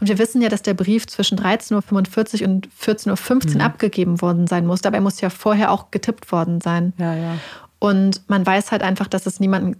Und 0.00 0.08
wir 0.08 0.18
wissen 0.18 0.40
ja, 0.40 0.48
dass 0.48 0.62
der 0.62 0.74
Brief 0.74 1.06
zwischen 1.06 1.38
13.45 1.38 2.42
Uhr 2.42 2.48
und 2.48 2.68
14.15 2.68 3.08
Uhr 3.48 3.54
mhm. 3.54 3.60
abgegeben 3.60 4.20
worden 4.20 4.46
sein 4.46 4.66
musste, 4.66 4.88
aber 4.88 4.96
er 4.96 5.02
muss 5.02 5.20
ja 5.20 5.30
vorher 5.30 5.72
auch 5.72 5.90
getippt 5.90 6.30
worden 6.30 6.60
sein. 6.60 6.92
Ja, 6.98 7.14
ja. 7.14 7.38
Und 7.80 8.22
man 8.28 8.44
weiß 8.44 8.72
halt 8.72 8.82
einfach, 8.82 9.06
dass 9.06 9.26
es 9.26 9.40
niemanden 9.40 9.76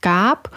gab. 0.00 0.50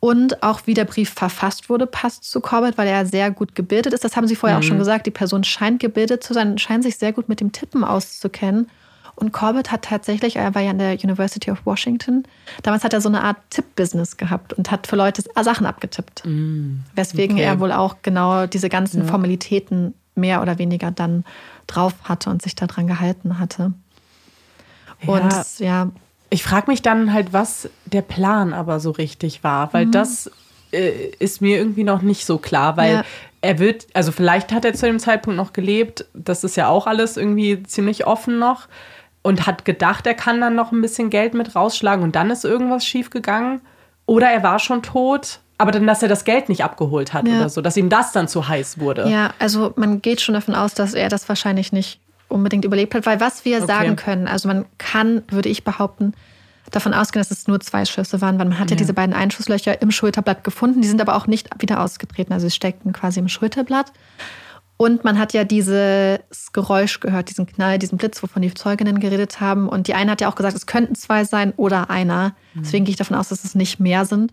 Und 0.00 0.44
auch 0.44 0.60
wie 0.66 0.74
der 0.74 0.84
Brief 0.84 1.10
verfasst 1.10 1.68
wurde, 1.68 1.86
passt 1.86 2.22
zu 2.30 2.40
Corbett, 2.40 2.78
weil 2.78 2.86
er 2.86 3.04
sehr 3.04 3.32
gut 3.32 3.56
gebildet 3.56 3.92
ist. 3.92 4.04
Das 4.04 4.16
haben 4.16 4.28
Sie 4.28 4.36
vorher 4.36 4.56
mhm. 4.56 4.62
auch 4.62 4.66
schon 4.66 4.76
mhm. 4.76 4.80
gesagt. 4.80 5.06
Die 5.06 5.12
Person 5.12 5.42
scheint 5.42 5.80
gebildet 5.80 6.22
zu 6.22 6.34
sein, 6.34 6.56
scheint 6.58 6.84
sich 6.84 6.96
sehr 6.96 7.12
gut 7.12 7.28
mit 7.28 7.40
dem 7.40 7.50
Tippen 7.50 7.82
auszukennen. 7.82 8.70
Und 9.18 9.32
Corbett 9.32 9.72
hat 9.72 9.82
tatsächlich, 9.82 10.36
er 10.36 10.54
war 10.54 10.62
ja 10.62 10.70
an 10.70 10.78
der 10.78 10.92
University 10.92 11.50
of 11.50 11.66
Washington, 11.66 12.22
damals 12.62 12.84
hat 12.84 12.92
er 12.92 13.00
so 13.00 13.08
eine 13.08 13.24
Art 13.24 13.36
Tipp-Business 13.50 14.16
gehabt 14.16 14.52
und 14.52 14.70
hat 14.70 14.86
für 14.86 14.94
Leute 14.94 15.24
Sachen 15.42 15.66
abgetippt. 15.66 16.22
Mm, 16.24 16.84
Weswegen 16.94 17.34
okay. 17.34 17.44
er 17.44 17.58
wohl 17.58 17.72
auch 17.72 17.96
genau 18.02 18.46
diese 18.46 18.68
ganzen 18.68 19.02
ja. 19.02 19.08
Formalitäten 19.08 19.94
mehr 20.14 20.40
oder 20.40 20.58
weniger 20.58 20.92
dann 20.92 21.24
drauf 21.66 21.94
hatte 22.04 22.30
und 22.30 22.42
sich 22.42 22.54
daran 22.54 22.86
gehalten 22.86 23.40
hatte. 23.40 23.72
Und 25.04 25.32
ja. 25.58 25.84
ja. 25.84 25.90
Ich 26.30 26.44
frage 26.44 26.70
mich 26.70 26.82
dann 26.82 27.12
halt, 27.12 27.32
was 27.32 27.68
der 27.86 28.02
Plan 28.02 28.52
aber 28.52 28.78
so 28.78 28.92
richtig 28.92 29.42
war, 29.42 29.72
weil 29.72 29.86
mhm. 29.86 29.92
das 29.92 30.30
äh, 30.70 31.08
ist 31.18 31.40
mir 31.40 31.58
irgendwie 31.58 31.84
noch 31.84 32.02
nicht 32.02 32.24
so 32.24 32.38
klar, 32.38 32.76
weil 32.76 32.92
ja. 32.92 33.04
er 33.40 33.58
wird, 33.58 33.88
also 33.94 34.12
vielleicht 34.12 34.52
hat 34.52 34.64
er 34.64 34.74
zu 34.74 34.86
dem 34.86 35.00
Zeitpunkt 35.00 35.36
noch 35.36 35.52
gelebt, 35.52 36.04
das 36.14 36.44
ist 36.44 36.56
ja 36.56 36.68
auch 36.68 36.86
alles 36.86 37.16
irgendwie 37.16 37.64
ziemlich 37.64 38.06
offen 38.06 38.38
noch 38.38 38.68
und 39.22 39.46
hat 39.46 39.64
gedacht, 39.64 40.06
er 40.06 40.14
kann 40.14 40.40
dann 40.40 40.54
noch 40.54 40.72
ein 40.72 40.80
bisschen 40.80 41.10
Geld 41.10 41.34
mit 41.34 41.54
rausschlagen 41.54 42.02
und 42.02 42.16
dann 42.16 42.30
ist 42.30 42.44
irgendwas 42.44 42.84
schiefgegangen. 42.84 43.60
Oder 44.06 44.30
er 44.30 44.42
war 44.42 44.58
schon 44.58 44.82
tot, 44.82 45.40
aber 45.58 45.70
dann, 45.70 45.86
dass 45.86 46.02
er 46.02 46.08
das 46.08 46.24
Geld 46.24 46.48
nicht 46.48 46.64
abgeholt 46.64 47.12
hat 47.12 47.26
ja. 47.26 47.36
oder 47.36 47.48
so, 47.48 47.60
dass 47.60 47.76
ihm 47.76 47.88
das 47.88 48.12
dann 48.12 48.28
zu 48.28 48.48
heiß 48.48 48.78
wurde. 48.78 49.08
Ja, 49.08 49.34
also 49.38 49.72
man 49.76 50.00
geht 50.00 50.20
schon 50.20 50.34
davon 50.34 50.54
aus, 50.54 50.72
dass 50.72 50.94
er 50.94 51.08
das 51.08 51.28
wahrscheinlich 51.28 51.72
nicht 51.72 52.00
unbedingt 52.28 52.64
überlebt 52.64 52.94
hat, 52.94 53.06
weil 53.06 53.20
was 53.20 53.44
wir 53.44 53.58
okay. 53.58 53.66
sagen 53.66 53.96
können, 53.96 54.28
also 54.28 54.48
man 54.48 54.66
kann, 54.78 55.22
würde 55.28 55.48
ich 55.48 55.64
behaupten, 55.64 56.14
davon 56.70 56.94
ausgehen, 56.94 57.20
dass 57.20 57.30
es 57.30 57.48
nur 57.48 57.60
zwei 57.60 57.84
Schüsse 57.84 58.20
waren, 58.20 58.38
weil 58.38 58.46
man 58.46 58.58
hat 58.58 58.70
ja, 58.70 58.76
ja 58.76 58.78
diese 58.78 58.92
beiden 58.92 59.14
Einschusslöcher 59.14 59.80
im 59.80 59.90
Schulterblatt 59.90 60.44
gefunden, 60.44 60.82
die 60.82 60.88
sind 60.88 61.00
aber 61.00 61.16
auch 61.16 61.26
nicht 61.26 61.48
wieder 61.58 61.82
ausgetreten, 61.82 62.32
also 62.32 62.46
sie 62.46 62.54
steckten 62.54 62.92
quasi 62.92 63.20
im 63.20 63.28
Schulterblatt. 63.28 63.92
Und 64.78 65.02
man 65.02 65.18
hat 65.18 65.32
ja 65.32 65.42
dieses 65.42 66.20
Geräusch 66.52 67.00
gehört, 67.00 67.28
diesen 67.30 67.46
Knall, 67.46 67.80
diesen 67.80 67.98
Blitz, 67.98 68.22
wovon 68.22 68.42
die 68.42 68.54
Zeuginnen 68.54 69.00
geredet 69.00 69.40
haben. 69.40 69.68
Und 69.68 69.88
die 69.88 69.94
eine 69.94 70.12
hat 70.12 70.20
ja 70.20 70.30
auch 70.30 70.36
gesagt, 70.36 70.56
es 70.56 70.66
könnten 70.66 70.94
zwei 70.94 71.24
sein 71.24 71.52
oder 71.56 71.90
einer. 71.90 72.36
Mhm. 72.54 72.62
Deswegen 72.62 72.84
gehe 72.84 72.92
ich 72.92 72.96
davon 72.96 73.16
aus, 73.16 73.28
dass 73.28 73.42
es 73.42 73.56
nicht 73.56 73.80
mehr 73.80 74.04
sind. 74.04 74.32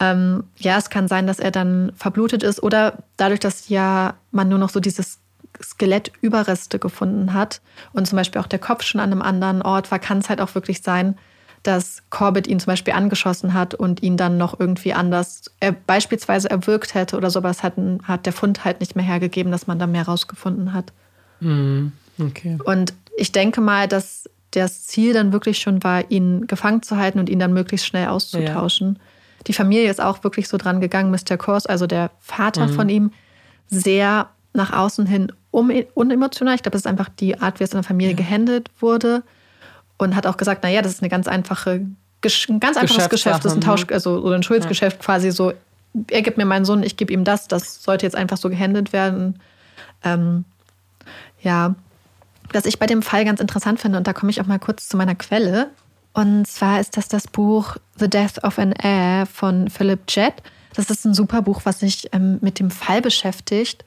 Ähm, 0.00 0.42
ja, 0.56 0.76
es 0.76 0.90
kann 0.90 1.06
sein, 1.06 1.28
dass 1.28 1.38
er 1.38 1.52
dann 1.52 1.92
verblutet 1.94 2.42
ist 2.42 2.62
oder 2.62 3.04
dadurch, 3.16 3.38
dass 3.38 3.68
ja 3.68 4.14
man 4.32 4.48
nur 4.48 4.58
noch 4.58 4.70
so 4.70 4.80
dieses 4.80 5.20
Skelettüberreste 5.62 6.80
gefunden 6.80 7.32
hat 7.32 7.60
und 7.92 8.08
zum 8.08 8.16
Beispiel 8.16 8.40
auch 8.40 8.46
der 8.46 8.58
Kopf 8.58 8.82
schon 8.82 9.00
an 9.00 9.12
einem 9.12 9.22
anderen 9.22 9.62
Ort 9.62 9.92
war, 9.92 10.00
kann 10.00 10.18
es 10.18 10.28
halt 10.28 10.40
auch 10.40 10.54
wirklich 10.56 10.82
sein, 10.82 11.16
dass 11.62 12.02
Corbett 12.08 12.46
ihn 12.46 12.58
zum 12.58 12.68
Beispiel 12.68 12.94
angeschossen 12.94 13.52
hat 13.52 13.74
und 13.74 14.02
ihn 14.02 14.16
dann 14.16 14.38
noch 14.38 14.58
irgendwie 14.58 14.94
anders 14.94 15.50
er, 15.60 15.72
beispielsweise 15.72 16.48
erwürgt 16.48 16.94
hätte 16.94 17.16
oder 17.16 17.30
sowas, 17.30 17.62
hat, 17.62 17.74
hat 18.04 18.24
der 18.24 18.32
Fund 18.32 18.64
halt 18.64 18.80
nicht 18.80 18.96
mehr 18.96 19.04
hergegeben, 19.04 19.52
dass 19.52 19.66
man 19.66 19.78
da 19.78 19.86
mehr 19.86 20.04
rausgefunden 20.04 20.72
hat. 20.72 20.92
Mhm. 21.40 21.92
Okay. 22.18 22.58
Und 22.64 22.94
ich 23.16 23.32
denke 23.32 23.60
mal, 23.60 23.88
dass 23.88 24.28
das 24.52 24.86
Ziel 24.86 25.12
dann 25.12 25.32
wirklich 25.32 25.58
schon 25.58 25.84
war, 25.84 26.10
ihn 26.10 26.46
gefangen 26.46 26.82
zu 26.82 26.96
halten 26.96 27.18
und 27.18 27.28
ihn 27.28 27.38
dann 27.38 27.52
möglichst 27.52 27.86
schnell 27.86 28.08
auszutauschen. 28.08 28.96
Ja. 28.98 29.44
Die 29.46 29.52
Familie 29.52 29.90
ist 29.90 30.00
auch 30.00 30.24
wirklich 30.24 30.48
so 30.48 30.56
dran 30.56 30.80
gegangen, 30.80 31.10
Mr. 31.10 31.36
Kors, 31.36 31.66
also 31.66 31.86
der 31.86 32.10
Vater 32.20 32.66
mhm. 32.66 32.72
von 32.72 32.88
ihm, 32.88 33.12
sehr 33.68 34.28
nach 34.52 34.72
außen 34.72 35.06
hin 35.06 35.32
unemotional. 35.52 36.54
Ich 36.54 36.62
glaube, 36.62 36.72
das 36.72 36.82
ist 36.82 36.86
einfach 36.86 37.08
die 37.08 37.38
Art, 37.38 37.60
wie 37.60 37.64
es 37.64 37.70
in 37.70 37.76
der 37.76 37.84
Familie 37.84 38.14
ja. 38.14 38.16
gehandelt 38.16 38.70
wurde 38.80 39.22
und 40.00 40.16
hat 40.16 40.26
auch 40.26 40.36
gesagt, 40.36 40.62
naja, 40.62 40.82
das 40.82 40.92
ist 40.92 41.02
eine 41.02 41.08
ganz 41.08 41.28
einfache 41.28 41.86
ein 42.48 42.60
ganz 42.60 42.76
einfaches 42.76 43.08
Geschäft, 43.08 43.44
das 43.44 43.52
ist 43.52 43.58
ein 43.58 43.62
Tausch, 43.62 43.86
ne? 43.86 43.94
also 43.94 44.18
oder 44.18 44.34
ein 44.34 44.42
Schuldsgeschäft 44.42 44.98
ja. 44.98 45.02
quasi 45.02 45.30
so. 45.30 45.52
Er 46.08 46.22
gibt 46.22 46.36
mir 46.36 46.44
meinen 46.44 46.64
Sohn, 46.64 46.82
ich 46.82 46.96
gebe 46.96 47.12
ihm 47.12 47.24
das. 47.24 47.48
Das 47.48 47.82
sollte 47.82 48.04
jetzt 48.04 48.14
einfach 48.14 48.36
so 48.36 48.50
gehandelt 48.50 48.92
werden. 48.92 49.40
Ähm, 50.04 50.44
ja, 51.40 51.74
was 52.52 52.66
ich 52.66 52.78
bei 52.78 52.86
dem 52.86 53.02
Fall 53.02 53.24
ganz 53.24 53.40
interessant 53.40 53.80
finde, 53.80 53.96
und 53.96 54.06
da 54.06 54.12
komme 54.12 54.30
ich 54.30 54.40
auch 54.40 54.46
mal 54.46 54.58
kurz 54.58 54.86
zu 54.88 54.96
meiner 54.96 55.14
Quelle. 55.14 55.70
Und 56.12 56.46
zwar 56.46 56.78
ist 56.78 56.96
das 56.96 57.08
das 57.08 57.26
Buch 57.26 57.76
The 57.96 58.08
Death 58.08 58.44
of 58.44 58.58
an 58.58 58.74
Heir 58.82 59.26
von 59.26 59.70
Philip 59.70 60.00
Jett. 60.08 60.34
Das 60.74 60.90
ist 60.90 61.04
ein 61.06 61.14
super 61.14 61.42
Buch, 61.42 61.62
was 61.64 61.80
sich 61.80 62.08
ähm, 62.12 62.38
mit 62.42 62.58
dem 62.58 62.70
Fall 62.70 63.00
beschäftigt 63.00 63.84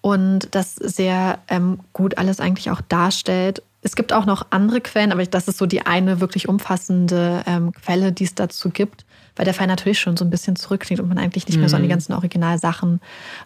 und 0.00 0.48
das 0.52 0.76
sehr 0.76 1.40
ähm, 1.48 1.80
gut 1.92 2.16
alles 2.16 2.38
eigentlich 2.38 2.70
auch 2.70 2.80
darstellt. 2.80 3.62
Es 3.86 3.94
gibt 3.94 4.12
auch 4.12 4.26
noch 4.26 4.48
andere 4.50 4.80
Quellen, 4.80 5.12
aber 5.12 5.24
das 5.24 5.46
ist 5.46 5.58
so 5.58 5.66
die 5.66 5.86
eine 5.86 6.20
wirklich 6.20 6.48
umfassende 6.48 7.44
ähm, 7.46 7.70
Quelle, 7.70 8.10
die 8.10 8.24
es 8.24 8.34
dazu 8.34 8.70
gibt, 8.70 9.06
weil 9.36 9.44
der 9.44 9.54
Fall 9.54 9.68
natürlich 9.68 10.00
schon 10.00 10.16
so 10.16 10.24
ein 10.24 10.30
bisschen 10.30 10.56
zurückliegt 10.56 11.00
und 11.00 11.08
man 11.08 11.18
eigentlich 11.18 11.46
nicht 11.46 11.56
mehr 11.56 11.68
so 11.68 11.76
an 11.76 11.82
die 11.82 11.86
mhm. 11.86 11.92
ganzen 11.92 12.12
Originalsachen 12.12 13.00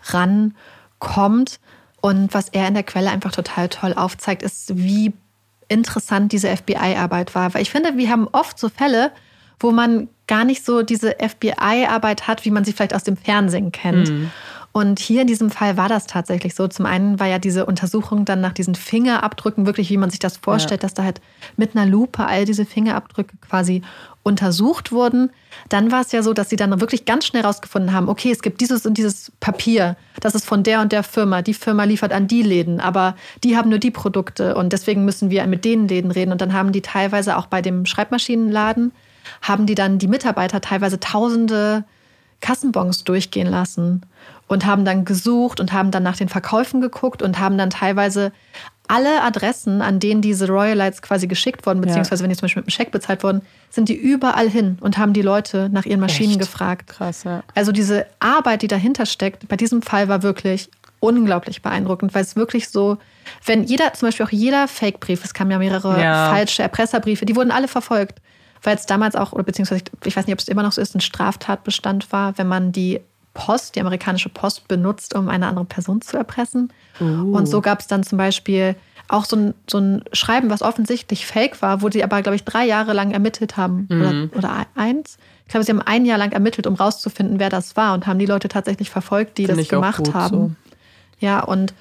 rankommt. 0.06 1.60
Und 2.00 2.32
was 2.32 2.48
er 2.48 2.66
in 2.66 2.72
der 2.72 2.84
Quelle 2.84 3.10
einfach 3.10 3.32
total 3.32 3.68
toll 3.68 3.92
aufzeigt, 3.92 4.42
ist, 4.42 4.78
wie 4.78 5.12
interessant 5.68 6.32
diese 6.32 6.56
FBI-Arbeit 6.56 7.34
war. 7.34 7.52
Weil 7.52 7.60
ich 7.60 7.70
finde, 7.70 7.98
wir 7.98 8.08
haben 8.08 8.26
oft 8.32 8.58
so 8.58 8.70
Fälle, 8.70 9.12
wo 9.58 9.72
man 9.72 10.08
gar 10.26 10.46
nicht 10.46 10.64
so 10.64 10.80
diese 10.80 11.16
FBI-Arbeit 11.18 12.28
hat, 12.28 12.46
wie 12.46 12.50
man 12.50 12.64
sie 12.64 12.72
vielleicht 12.72 12.94
aus 12.94 13.04
dem 13.04 13.18
Fernsehen 13.18 13.72
kennt. 13.72 14.08
Mhm. 14.08 14.30
Und 14.72 15.00
hier 15.00 15.22
in 15.22 15.26
diesem 15.26 15.50
Fall 15.50 15.76
war 15.76 15.88
das 15.88 16.06
tatsächlich 16.06 16.54
so. 16.54 16.68
Zum 16.68 16.86
einen 16.86 17.18
war 17.18 17.26
ja 17.26 17.40
diese 17.40 17.66
Untersuchung 17.66 18.24
dann 18.24 18.40
nach 18.40 18.52
diesen 18.52 18.76
Fingerabdrücken 18.76 19.66
wirklich, 19.66 19.90
wie 19.90 19.96
man 19.96 20.10
sich 20.10 20.20
das 20.20 20.36
vorstellt, 20.36 20.82
ja. 20.82 20.86
dass 20.86 20.94
da 20.94 21.02
halt 21.02 21.20
mit 21.56 21.74
einer 21.74 21.86
Lupe 21.86 22.24
all 22.24 22.44
diese 22.44 22.64
Fingerabdrücke 22.64 23.36
quasi 23.48 23.82
untersucht 24.22 24.92
wurden. 24.92 25.30
Dann 25.68 25.90
war 25.90 26.02
es 26.02 26.12
ja 26.12 26.22
so, 26.22 26.34
dass 26.34 26.50
sie 26.50 26.56
dann 26.56 26.80
wirklich 26.80 27.04
ganz 27.04 27.26
schnell 27.26 27.42
rausgefunden 27.42 27.92
haben, 27.92 28.08
okay, 28.08 28.30
es 28.30 28.42
gibt 28.42 28.60
dieses 28.60 28.86
und 28.86 28.96
dieses 28.96 29.32
Papier, 29.40 29.96
das 30.20 30.34
ist 30.36 30.44
von 30.44 30.62
der 30.62 30.82
und 30.82 30.92
der 30.92 31.02
Firma. 31.02 31.42
Die 31.42 31.54
Firma 31.54 31.84
liefert 31.84 32.12
an 32.12 32.28
die 32.28 32.42
Läden, 32.42 32.80
aber 32.80 33.16
die 33.42 33.56
haben 33.56 33.70
nur 33.70 33.78
die 33.78 33.90
Produkte 33.90 34.54
und 34.54 34.72
deswegen 34.72 35.04
müssen 35.04 35.30
wir 35.30 35.46
mit 35.48 35.64
den 35.64 35.88
Läden 35.88 36.12
reden. 36.12 36.30
Und 36.30 36.40
dann 36.40 36.52
haben 36.52 36.70
die 36.70 36.82
teilweise 36.82 37.36
auch 37.36 37.46
bei 37.46 37.60
dem 37.60 37.86
Schreibmaschinenladen, 37.86 38.92
haben 39.42 39.66
die 39.66 39.74
dann 39.74 39.98
die 39.98 40.08
Mitarbeiter 40.08 40.60
teilweise 40.60 41.00
tausende 41.00 41.84
Kassenbons 42.40 43.04
durchgehen 43.04 43.48
lassen 43.48 44.02
und 44.46 44.66
haben 44.66 44.84
dann 44.84 45.04
gesucht 45.04 45.60
und 45.60 45.72
haben 45.72 45.90
dann 45.90 46.02
nach 46.02 46.16
den 46.16 46.28
Verkäufen 46.28 46.80
geguckt 46.80 47.22
und 47.22 47.38
haben 47.38 47.56
dann 47.56 47.70
teilweise 47.70 48.32
alle 48.88 49.22
Adressen, 49.22 49.82
an 49.82 50.00
denen 50.00 50.20
diese 50.20 50.48
Royalites 50.48 51.00
quasi 51.00 51.28
geschickt 51.28 51.64
wurden, 51.64 51.80
beziehungsweise 51.80 52.22
ja. 52.22 52.24
wenn 52.24 52.30
die 52.30 52.36
zum 52.36 52.46
Beispiel 52.46 52.62
mit 52.62 52.66
einem 52.66 52.72
Scheck 52.72 52.90
bezahlt 52.90 53.22
wurden, 53.22 53.42
sind 53.70 53.88
die 53.88 53.94
überall 53.94 54.50
hin 54.50 54.78
und 54.80 54.98
haben 54.98 55.12
die 55.12 55.22
Leute 55.22 55.68
nach 55.70 55.84
ihren 55.84 56.00
Maschinen 56.00 56.32
Echt? 56.32 56.40
gefragt. 56.40 56.88
Krass, 56.88 57.22
ja. 57.22 57.44
Also 57.54 57.70
diese 57.70 58.06
Arbeit, 58.18 58.62
die 58.62 58.66
dahinter 58.66 59.06
steckt, 59.06 59.46
bei 59.46 59.56
diesem 59.56 59.82
Fall 59.82 60.08
war 60.08 60.24
wirklich 60.24 60.68
unglaublich 60.98 61.62
beeindruckend, 61.62 62.14
weil 62.14 62.22
es 62.22 62.34
wirklich 62.34 62.68
so, 62.68 62.98
wenn 63.46 63.62
jeder, 63.62 63.92
zum 63.94 64.08
Beispiel 64.08 64.26
auch 64.26 64.30
jeder 64.30 64.66
Fake-Brief, 64.66 65.24
es 65.24 65.34
kamen 65.34 65.52
ja 65.52 65.58
mehrere 65.58 66.02
ja. 66.02 66.30
falsche 66.30 66.64
Erpresserbriefe, 66.64 67.24
die 67.24 67.36
wurden 67.36 67.52
alle 67.52 67.68
verfolgt, 67.68 68.20
weil 68.62 68.76
es 68.76 68.86
damals 68.86 69.16
auch, 69.16 69.32
oder 69.32 69.44
beziehungsweise 69.44 69.84
ich 70.04 70.16
weiß 70.16 70.26
nicht, 70.26 70.34
ob 70.34 70.40
es 70.40 70.48
immer 70.48 70.62
noch 70.62 70.72
so 70.72 70.80
ist, 70.80 70.94
ein 70.94 71.00
Straftatbestand 71.00 72.12
war, 72.12 72.36
wenn 72.38 72.48
man 72.48 72.72
die 72.72 73.00
Post, 73.32 73.76
die 73.76 73.80
amerikanische 73.80 74.28
Post 74.28 74.68
benutzt, 74.68 75.14
um 75.14 75.28
eine 75.28 75.46
andere 75.46 75.64
Person 75.64 76.00
zu 76.00 76.16
erpressen. 76.16 76.72
Uh. 77.00 77.36
Und 77.36 77.46
so 77.46 77.60
gab 77.60 77.80
es 77.80 77.86
dann 77.86 78.02
zum 78.02 78.18
Beispiel 78.18 78.76
auch 79.08 79.24
so 79.24 79.36
ein, 79.36 79.54
so 79.68 79.78
ein 79.78 80.04
Schreiben, 80.12 80.50
was 80.50 80.62
offensichtlich 80.62 81.26
fake 81.26 81.62
war, 81.62 81.82
wo 81.82 81.90
sie 81.90 82.04
aber, 82.04 82.22
glaube 82.22 82.36
ich, 82.36 82.44
drei 82.44 82.64
Jahre 82.64 82.92
lang 82.92 83.10
ermittelt 83.10 83.56
haben. 83.56 83.86
Mhm. 83.88 84.30
Oder, 84.32 84.38
oder 84.38 84.66
eins. 84.74 85.18
Ich 85.46 85.50
glaube, 85.50 85.64
sie 85.64 85.72
haben 85.72 85.82
ein 85.82 86.04
Jahr 86.04 86.18
lang 86.18 86.32
ermittelt, 86.32 86.66
um 86.66 86.74
rauszufinden, 86.74 87.40
wer 87.40 87.50
das 87.50 87.76
war 87.76 87.94
und 87.94 88.06
haben 88.06 88.18
die 88.18 88.26
Leute 88.26 88.48
tatsächlich 88.48 88.90
verfolgt, 88.90 89.38
die 89.38 89.46
Find 89.46 89.58
das 89.58 89.68
gemacht 89.68 90.14
haben. 90.14 90.36
So. 90.38 90.50
Ja, 91.18 91.40
und 91.40 91.74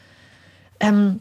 ähm, 0.80 1.20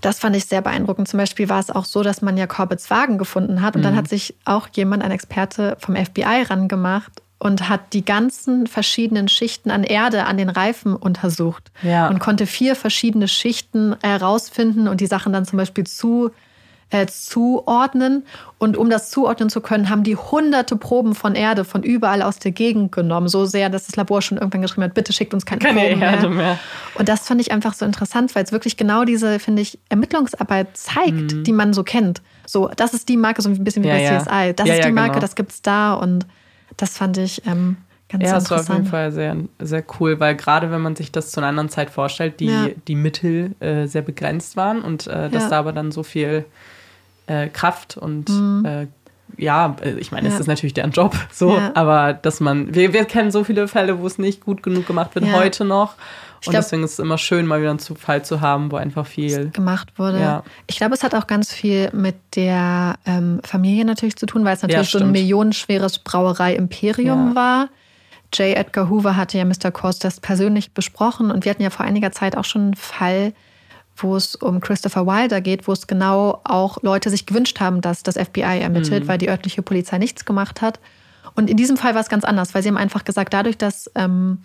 das 0.00 0.18
fand 0.18 0.36
ich 0.36 0.46
sehr 0.46 0.62
beeindruckend. 0.62 1.08
Zum 1.08 1.18
Beispiel 1.18 1.48
war 1.48 1.60
es 1.60 1.70
auch 1.70 1.84
so, 1.84 2.02
dass 2.02 2.22
man 2.22 2.36
ja 2.36 2.46
Corbetts 2.46 2.90
Wagen 2.90 3.18
gefunden 3.18 3.62
hat 3.62 3.74
und 3.74 3.82
mhm. 3.82 3.84
dann 3.84 3.96
hat 3.96 4.08
sich 4.08 4.34
auch 4.44 4.68
jemand, 4.72 5.02
ein 5.02 5.10
Experte 5.10 5.76
vom 5.80 5.96
FBI, 5.96 6.42
rangemacht 6.48 7.22
und 7.38 7.68
hat 7.68 7.94
die 7.94 8.04
ganzen 8.04 8.66
verschiedenen 8.66 9.26
Schichten 9.28 9.70
an 9.70 9.82
Erde 9.82 10.26
an 10.26 10.36
den 10.36 10.50
Reifen 10.50 10.94
untersucht 10.94 11.72
ja. 11.82 12.08
und 12.08 12.18
konnte 12.18 12.46
vier 12.46 12.76
verschiedene 12.76 13.28
Schichten 13.28 13.96
herausfinden 14.02 14.88
und 14.88 15.00
die 15.00 15.06
Sachen 15.06 15.32
dann 15.32 15.46
zum 15.46 15.56
Beispiel 15.56 15.84
zu, 15.84 16.30
äh, 16.90 17.06
zuordnen. 17.06 18.24
Und 18.58 18.76
um 18.76 18.90
das 18.90 19.10
zuordnen 19.10 19.48
zu 19.48 19.60
können, 19.60 19.88
haben 19.88 20.02
die 20.02 20.16
hunderte 20.16 20.76
Proben 20.76 21.14
von 21.14 21.34
Erde 21.34 21.64
von 21.64 21.82
überall 21.82 22.22
aus 22.22 22.38
der 22.38 22.52
Gegend 22.52 22.92
genommen. 22.92 23.28
So 23.28 23.46
sehr, 23.46 23.70
dass 23.70 23.86
das 23.86 23.96
Labor 23.96 24.20
schon 24.22 24.38
irgendwann 24.38 24.62
geschrieben 24.62 24.84
hat, 24.84 24.94
bitte 24.94 25.12
schickt 25.12 25.32
uns 25.32 25.46
keine, 25.46 25.60
keine 25.60 25.80
Proben 25.80 26.02
Erde 26.02 26.28
mehr. 26.28 26.36
mehr. 26.36 26.58
Und 26.94 27.08
das 27.08 27.26
fand 27.26 27.40
ich 27.40 27.52
einfach 27.52 27.74
so 27.74 27.84
interessant, 27.84 28.34
weil 28.34 28.44
es 28.44 28.52
wirklich 28.52 28.76
genau 28.76 29.04
diese, 29.04 29.38
finde 29.38 29.62
ich, 29.62 29.78
Ermittlungsarbeit 29.88 30.76
zeigt, 30.76 31.34
mhm. 31.34 31.44
die 31.44 31.52
man 31.52 31.72
so 31.72 31.84
kennt. 31.84 32.22
So, 32.46 32.70
das 32.76 32.94
ist 32.94 33.08
die 33.08 33.16
Marke, 33.16 33.42
so 33.42 33.48
ein 33.48 33.64
bisschen 33.64 33.84
wie 33.84 33.88
ja, 33.88 33.94
bei 33.94 34.18
CSI. 34.18 34.54
Das 34.54 34.66
ja, 34.66 34.74
ist 34.74 34.84
die 34.84 34.92
Marke, 34.92 35.10
genau. 35.10 35.20
das 35.20 35.34
gibt's 35.34 35.62
da 35.62 35.94
und 35.94 36.26
das 36.76 36.96
fand 36.96 37.16
ich 37.18 37.46
ähm, 37.46 37.76
ganz 38.08 38.24
ja, 38.24 38.36
interessant. 38.36 38.50
Ja, 38.50 38.56
das 38.56 38.68
war 38.68 38.74
auf 38.74 38.78
jeden 38.78 38.90
Fall 38.90 39.12
sehr, 39.12 39.36
sehr 39.60 39.84
cool, 39.98 40.20
weil 40.20 40.34
gerade 40.34 40.70
wenn 40.70 40.80
man 40.80 40.96
sich 40.96 41.12
das 41.12 41.30
zu 41.30 41.40
einer 41.40 41.48
anderen 41.48 41.68
Zeit 41.68 41.90
vorstellt, 41.90 42.40
die, 42.40 42.46
ja. 42.46 42.68
die 42.88 42.94
Mittel 42.94 43.54
äh, 43.60 43.86
sehr 43.86 44.02
begrenzt 44.02 44.56
waren 44.56 44.82
und 44.82 45.06
äh, 45.06 45.30
dass 45.30 45.44
ja. 45.44 45.48
da 45.50 45.58
aber 45.60 45.72
dann 45.72 45.92
so 45.92 46.02
viel 46.02 46.44
äh, 47.30 47.48
Kraft 47.48 47.96
und 47.96 48.28
mhm. 48.28 48.64
Äh, 48.64 48.86
ja, 49.36 49.76
äh, 49.82 49.92
ich 49.92 50.12
meine, 50.12 50.28
es 50.28 50.38
ist 50.38 50.46
natürlich 50.46 50.74
deren 50.74 50.90
Job, 50.90 51.16
so, 51.32 51.56
aber 51.74 52.12
dass 52.12 52.40
man, 52.40 52.74
wir, 52.74 52.92
wir 52.92 53.04
kennen 53.04 53.30
so 53.30 53.44
viele 53.44 53.68
Fälle, 53.68 54.00
wo 54.00 54.06
es 54.06 54.18
nicht 54.18 54.44
gut 54.44 54.62
genug 54.62 54.86
gemacht 54.86 55.14
wird, 55.14 55.32
heute 55.32 55.64
noch. 55.64 55.94
Ich 56.40 56.46
und 56.46 56.52
glaub, 56.52 56.62
deswegen 56.62 56.82
ist 56.82 56.94
es 56.94 56.98
immer 56.98 57.18
schön, 57.18 57.46
mal 57.46 57.60
wieder 57.60 57.70
einen 57.70 57.78
Fall 57.78 58.24
zu 58.24 58.40
haben, 58.40 58.72
wo 58.72 58.76
einfach 58.76 59.06
viel 59.06 59.50
gemacht 59.50 59.98
wurde. 59.98 60.20
Ja. 60.20 60.42
Ich 60.66 60.76
glaube, 60.76 60.94
es 60.94 61.02
hat 61.02 61.14
auch 61.14 61.26
ganz 61.26 61.52
viel 61.52 61.90
mit 61.92 62.16
der 62.34 62.94
ähm, 63.04 63.40
Familie 63.44 63.84
natürlich 63.84 64.16
zu 64.16 64.24
tun, 64.24 64.44
weil 64.44 64.54
es 64.54 64.62
natürlich 64.62 64.92
ja, 64.92 64.98
so 64.98 65.04
ein 65.04 65.12
millionenschweres 65.12 65.98
Brauerei-Imperium 65.98 67.30
ja. 67.30 67.34
war. 67.34 67.68
J. 68.32 68.56
Edgar 68.56 68.88
Hoover 68.88 69.16
hatte 69.16 69.36
ja 69.36 69.44
Mr. 69.44 69.70
Kors 69.70 69.98
das 69.98 70.20
persönlich 70.20 70.72
besprochen 70.72 71.30
und 71.30 71.44
wir 71.44 71.50
hatten 71.50 71.62
ja 71.62 71.70
vor 71.70 71.84
einiger 71.84 72.10
Zeit 72.10 72.36
auch 72.36 72.44
schon 72.44 72.62
einen 72.62 72.74
Fall, 72.74 73.34
wo 73.96 74.16
es 74.16 74.34
um 74.34 74.60
Christopher 74.60 75.06
Wilder 75.06 75.40
geht, 75.40 75.68
wo 75.68 75.72
es 75.72 75.86
genau 75.86 76.40
auch 76.44 76.82
Leute 76.82 77.10
sich 77.10 77.26
gewünscht 77.26 77.60
haben, 77.60 77.80
dass 77.80 78.02
das 78.02 78.16
FBI 78.16 78.60
ermittelt, 78.60 79.04
mhm. 79.04 79.08
weil 79.08 79.18
die 79.18 79.28
örtliche 79.28 79.62
Polizei 79.62 79.98
nichts 79.98 80.24
gemacht 80.24 80.62
hat. 80.62 80.80
Und 81.34 81.50
in 81.50 81.56
diesem 81.56 81.76
Fall 81.76 81.94
war 81.94 82.00
es 82.00 82.08
ganz 82.08 82.24
anders, 82.24 82.54
weil 82.54 82.62
sie 82.62 82.68
haben 82.68 82.76
einfach 82.76 83.04
gesagt, 83.04 83.32
dadurch, 83.32 83.58
dass 83.58 83.90
ähm, 83.94 84.38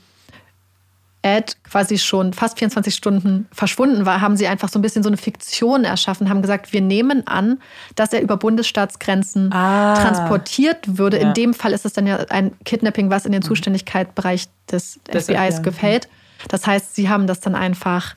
Ed 1.26 1.58
quasi 1.64 1.98
schon 1.98 2.34
fast 2.34 2.60
24 2.60 2.94
Stunden 2.94 3.48
verschwunden 3.52 4.06
war, 4.06 4.22
haben 4.22 4.38
sie 4.38 4.48
einfach 4.48 4.70
so 4.70 4.78
ein 4.78 4.84
bisschen 4.84 5.02
so 5.02 5.10
eine 5.10 5.18
Fiktion 5.18 5.84
erschaffen, 5.84 6.30
haben 6.30 6.44
gesagt, 6.44 6.72
wir 6.72 6.82
nehmen 6.82 7.26
an, 7.26 7.60
dass 7.96 8.14
er 8.14 8.22
über 8.22 8.38
Bundesstaatsgrenzen 8.38 9.52
ah. 9.52 9.96
transportiert 9.96 11.00
würde. 11.00 11.20
Ja. 11.20 11.28
In 11.28 11.34
dem 11.34 11.54
Fall 11.56 11.74
ist 11.74 11.84
es 11.84 11.94
dann 11.94 12.06
ja 12.06 12.18
ein 12.30 12.52
Kidnapping, 12.64 13.10
was 13.10 13.26
in 13.26 13.32
den 13.32 13.42
mhm. 13.42 13.48
Zuständigkeitsbereich 13.48 14.48
des 14.70 15.00
das 15.06 15.26
FBIs 15.26 15.64
gefällt. 15.64 16.10
Das 16.48 16.68
heißt, 16.68 16.94
sie 16.94 17.10
haben 17.10 17.26
das 17.26 17.40
dann 17.40 17.56
einfach 17.56 18.14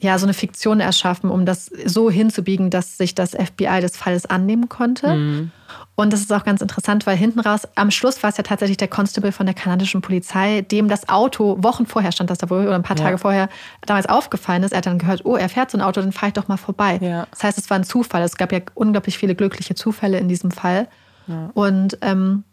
ja, 0.00 0.18
so 0.18 0.24
eine 0.24 0.34
Fiktion 0.34 0.80
erschaffen, 0.80 1.30
um 1.30 1.44
das 1.44 1.66
so 1.66 2.10
hinzubiegen, 2.10 2.70
dass 2.70 2.96
sich 2.96 3.14
das 3.14 3.32
FBI 3.32 3.80
des 3.80 3.96
Falles 3.96 4.24
annehmen 4.24 4.68
konnte. 4.68 5.14
Mhm. 5.14 5.50
Und 5.94 6.12
das 6.12 6.20
ist 6.20 6.32
auch 6.32 6.44
ganz 6.44 6.62
interessant, 6.62 7.06
weil 7.06 7.16
hinten 7.16 7.40
raus, 7.40 7.68
am 7.74 7.90
Schluss 7.90 8.22
war 8.22 8.30
es 8.30 8.38
ja 8.38 8.42
tatsächlich 8.42 8.78
der 8.78 8.88
Constable 8.88 9.30
von 9.30 9.44
der 9.44 9.54
kanadischen 9.54 10.00
Polizei, 10.00 10.62
dem 10.62 10.88
das 10.88 11.10
Auto, 11.10 11.62
Wochen 11.62 11.84
vorher 11.84 12.12
stand 12.12 12.30
das 12.30 12.38
da 12.38 12.48
wohl, 12.48 12.62
oder 12.62 12.74
ein 12.74 12.82
paar 12.82 12.96
Tage 12.96 13.18
vorher, 13.18 13.50
damals 13.84 14.06
aufgefallen 14.06 14.62
ist. 14.62 14.72
Er 14.72 14.78
hat 14.78 14.86
dann 14.86 14.98
gehört, 14.98 15.26
oh, 15.26 15.36
er 15.36 15.50
fährt 15.50 15.70
so 15.70 15.76
ein 15.76 15.82
Auto, 15.82 16.00
dann 16.00 16.12
fahre 16.12 16.28
ich 16.28 16.32
doch 16.32 16.48
mal 16.48 16.56
vorbei. 16.56 16.98
Ja. 17.02 17.26
Das 17.30 17.44
heißt, 17.44 17.58
es 17.58 17.68
war 17.68 17.78
ein 17.78 17.84
Zufall. 17.84 18.22
Es 18.22 18.36
gab 18.36 18.52
ja 18.52 18.60
unglaublich 18.74 19.18
viele 19.18 19.34
glückliche 19.34 19.74
Zufälle 19.74 20.18
in 20.18 20.28
diesem 20.28 20.50
Fall. 20.50 20.88
Ja. 21.26 21.50
Und 21.52 21.98
ähm, 22.00 22.44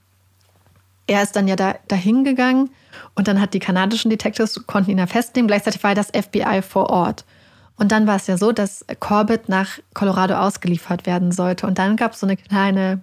er 1.07 1.23
ist 1.23 1.37
dann 1.37 1.47
ja 1.47 1.55
da 1.55 1.75
dahin 1.87 2.25
gegangen 2.25 2.69
und 3.15 3.29
dann 3.29 3.39
hat 3.39 3.53
die 3.53 3.59
kanadischen 3.59 4.09
Detectives 4.09 4.67
konnten 4.67 4.91
ihn 4.91 4.97
ja 4.97 5.07
festnehmen. 5.07 5.47
Gleichzeitig 5.47 5.81
war 5.83 5.95
das 5.95 6.07
FBI 6.09 6.61
vor 6.61 6.89
Ort. 6.89 7.23
Und 7.77 7.91
dann 7.91 8.07
war 8.07 8.15
es 8.15 8.27
ja 8.27 8.37
so, 8.37 8.51
dass 8.51 8.85
Corbett 8.99 9.49
nach 9.49 9.79
Colorado 9.93 10.35
ausgeliefert 10.35 11.05
werden 11.05 11.31
sollte. 11.31 11.67
Und 11.67 11.77
dann 11.77 11.95
gab 11.95 12.13
es 12.13 12.19
so 12.19 12.25
eine 12.25 12.35
kleine 12.35 13.01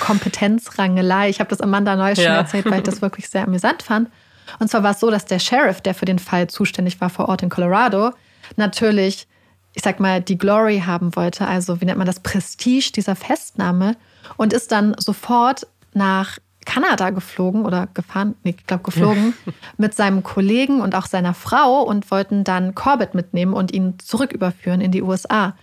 Kompetenzrangelei. 0.00 1.30
Ich 1.30 1.40
habe 1.40 1.48
das 1.48 1.60
Amanda 1.60 1.96
Neuss 1.96 2.18
schon 2.18 2.26
ja. 2.26 2.36
erzählt, 2.36 2.66
weil 2.66 2.78
ich 2.78 2.84
das 2.84 3.00
wirklich 3.00 3.28
sehr 3.28 3.44
amüsant 3.44 3.82
fand. 3.82 4.10
Und 4.58 4.70
zwar 4.70 4.82
war 4.82 4.90
es 4.90 5.00
so, 5.00 5.10
dass 5.10 5.24
der 5.24 5.38
Sheriff, 5.38 5.80
der 5.80 5.94
für 5.94 6.04
den 6.04 6.18
Fall 6.18 6.48
zuständig 6.48 7.00
war 7.00 7.08
vor 7.08 7.28
Ort 7.28 7.42
in 7.42 7.48
Colorado, 7.48 8.10
natürlich, 8.56 9.26
ich 9.74 9.82
sag 9.82 10.00
mal, 10.00 10.20
die 10.20 10.36
Glory 10.36 10.82
haben 10.84 11.14
wollte, 11.16 11.46
also 11.46 11.80
wie 11.80 11.84
nennt 11.84 11.98
man 11.98 12.06
das 12.06 12.20
Prestige 12.20 12.92
dieser 12.94 13.16
Festnahme 13.16 13.96
und 14.36 14.52
ist 14.52 14.72
dann 14.72 14.94
sofort 14.98 15.66
nach 15.94 16.38
Kanada 16.66 17.10
geflogen 17.10 17.64
oder 17.64 17.88
gefahren, 17.94 18.34
nee, 18.44 18.54
ich 18.58 18.66
glaube 18.66 18.82
geflogen, 18.82 19.34
mit 19.76 19.94
seinem 19.94 20.22
Kollegen 20.22 20.80
und 20.80 20.94
auch 20.94 21.06
seiner 21.06 21.34
Frau 21.34 21.82
und 21.82 22.10
wollten 22.10 22.44
dann 22.44 22.74
Corbett 22.74 23.14
mitnehmen 23.14 23.54
und 23.54 23.72
ihn 23.72 23.98
zurück 23.98 24.32
überführen 24.32 24.80
in 24.80 24.92
die 24.92 25.02
USA. 25.02 25.54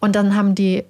Und 0.00 0.16
dann 0.16 0.34
haben 0.34 0.54
die 0.54 0.84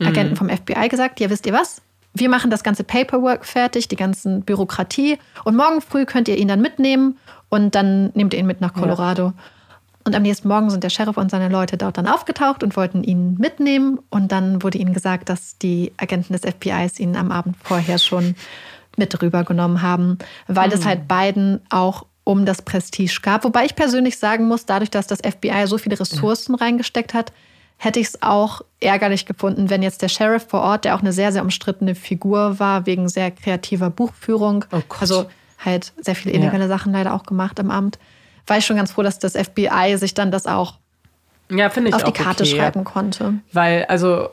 Agenten 0.00 0.32
mhm. 0.32 0.36
vom 0.36 0.48
FBI 0.48 0.88
gesagt, 0.88 1.20
ja, 1.20 1.30
wisst 1.30 1.46
ihr 1.46 1.52
was? 1.52 1.80
wir 2.14 2.28
machen 2.28 2.50
das 2.50 2.62
ganze 2.62 2.84
Paperwork 2.84 3.44
fertig, 3.44 3.88
die 3.88 3.96
ganzen 3.96 4.42
Bürokratie 4.42 5.18
und 5.42 5.56
morgen 5.56 5.80
früh 5.80 6.06
könnt 6.06 6.28
ihr 6.28 6.38
ihn 6.38 6.48
dann 6.48 6.60
mitnehmen 6.60 7.18
und 7.48 7.74
dann 7.74 8.10
nehmt 8.14 8.32
ihr 8.34 8.40
ihn 8.40 8.46
mit 8.46 8.60
nach 8.60 8.72
Colorado. 8.72 9.26
Ja. 9.26 9.34
Und 10.06 10.14
am 10.14 10.22
nächsten 10.22 10.48
Morgen 10.48 10.70
sind 10.70 10.84
der 10.84 10.90
Sheriff 10.90 11.16
und 11.16 11.30
seine 11.30 11.48
Leute 11.48 11.76
dort 11.78 11.96
dann 11.96 12.06
aufgetaucht 12.06 12.62
und 12.62 12.76
wollten 12.76 13.02
ihn 13.02 13.36
mitnehmen. 13.38 13.98
Und 14.10 14.32
dann 14.32 14.62
wurde 14.62 14.76
ihnen 14.76 14.92
gesagt, 14.92 15.30
dass 15.30 15.56
die 15.56 15.92
Agenten 15.96 16.34
des 16.34 16.42
FBIs 16.42 17.00
ihn 17.00 17.16
am 17.16 17.30
Abend 17.30 17.56
vorher 17.62 17.98
schon 17.98 18.34
mit 18.98 19.20
rübergenommen 19.20 19.82
haben, 19.82 20.18
weil 20.46 20.68
mhm. 20.68 20.74
es 20.74 20.84
halt 20.84 21.08
beiden 21.08 21.60
auch 21.70 22.06
um 22.24 22.46
das 22.46 22.62
Prestige 22.62 23.20
gab. 23.22 23.44
Wobei 23.44 23.66
ich 23.66 23.76
persönlich 23.76 24.18
sagen 24.18 24.48
muss, 24.48 24.66
dadurch, 24.66 24.90
dass 24.90 25.06
das 25.06 25.20
FBI 25.20 25.66
so 25.66 25.78
viele 25.78 25.98
Ressourcen 26.00 26.52
mhm. 26.52 26.58
reingesteckt 26.58 27.14
hat, 27.14 27.32
hätte 27.76 28.00
ich 28.00 28.08
es 28.08 28.22
auch 28.22 28.62
ärgerlich 28.80 29.26
gefunden, 29.26 29.68
wenn 29.68 29.82
jetzt 29.82 30.00
der 30.02 30.08
Sheriff 30.08 30.46
vor 30.48 30.60
Ort, 30.62 30.84
der 30.84 30.94
auch 30.94 31.00
eine 31.00 31.12
sehr, 31.12 31.32
sehr 31.32 31.42
umstrittene 31.42 31.94
Figur 31.94 32.58
war, 32.58 32.86
wegen 32.86 33.08
sehr 33.08 33.30
kreativer 33.30 33.90
Buchführung, 33.90 34.64
oh 34.72 34.80
also 35.00 35.26
halt 35.58 35.92
sehr 36.00 36.14
viele 36.14 36.34
illegale 36.34 36.64
ja. 36.64 36.68
Sachen 36.68 36.92
leider 36.92 37.14
auch 37.14 37.24
gemacht 37.24 37.58
am 37.60 37.70
Amt, 37.70 37.98
war 38.46 38.58
ich 38.58 38.66
schon 38.66 38.76
ganz 38.76 38.92
froh, 38.92 39.02
dass 39.02 39.18
das 39.18 39.32
FBI 39.32 39.96
sich 39.96 40.14
dann 40.14 40.30
das 40.30 40.46
auch 40.46 40.74
ja, 41.50 41.66
auf 41.66 41.74
die 42.04 42.12
Karte 42.12 42.44
okay, 42.44 42.56
schreiben 42.56 42.80
ja. 42.80 42.84
konnte. 42.84 43.34
Weil, 43.52 43.84
also, 43.86 44.30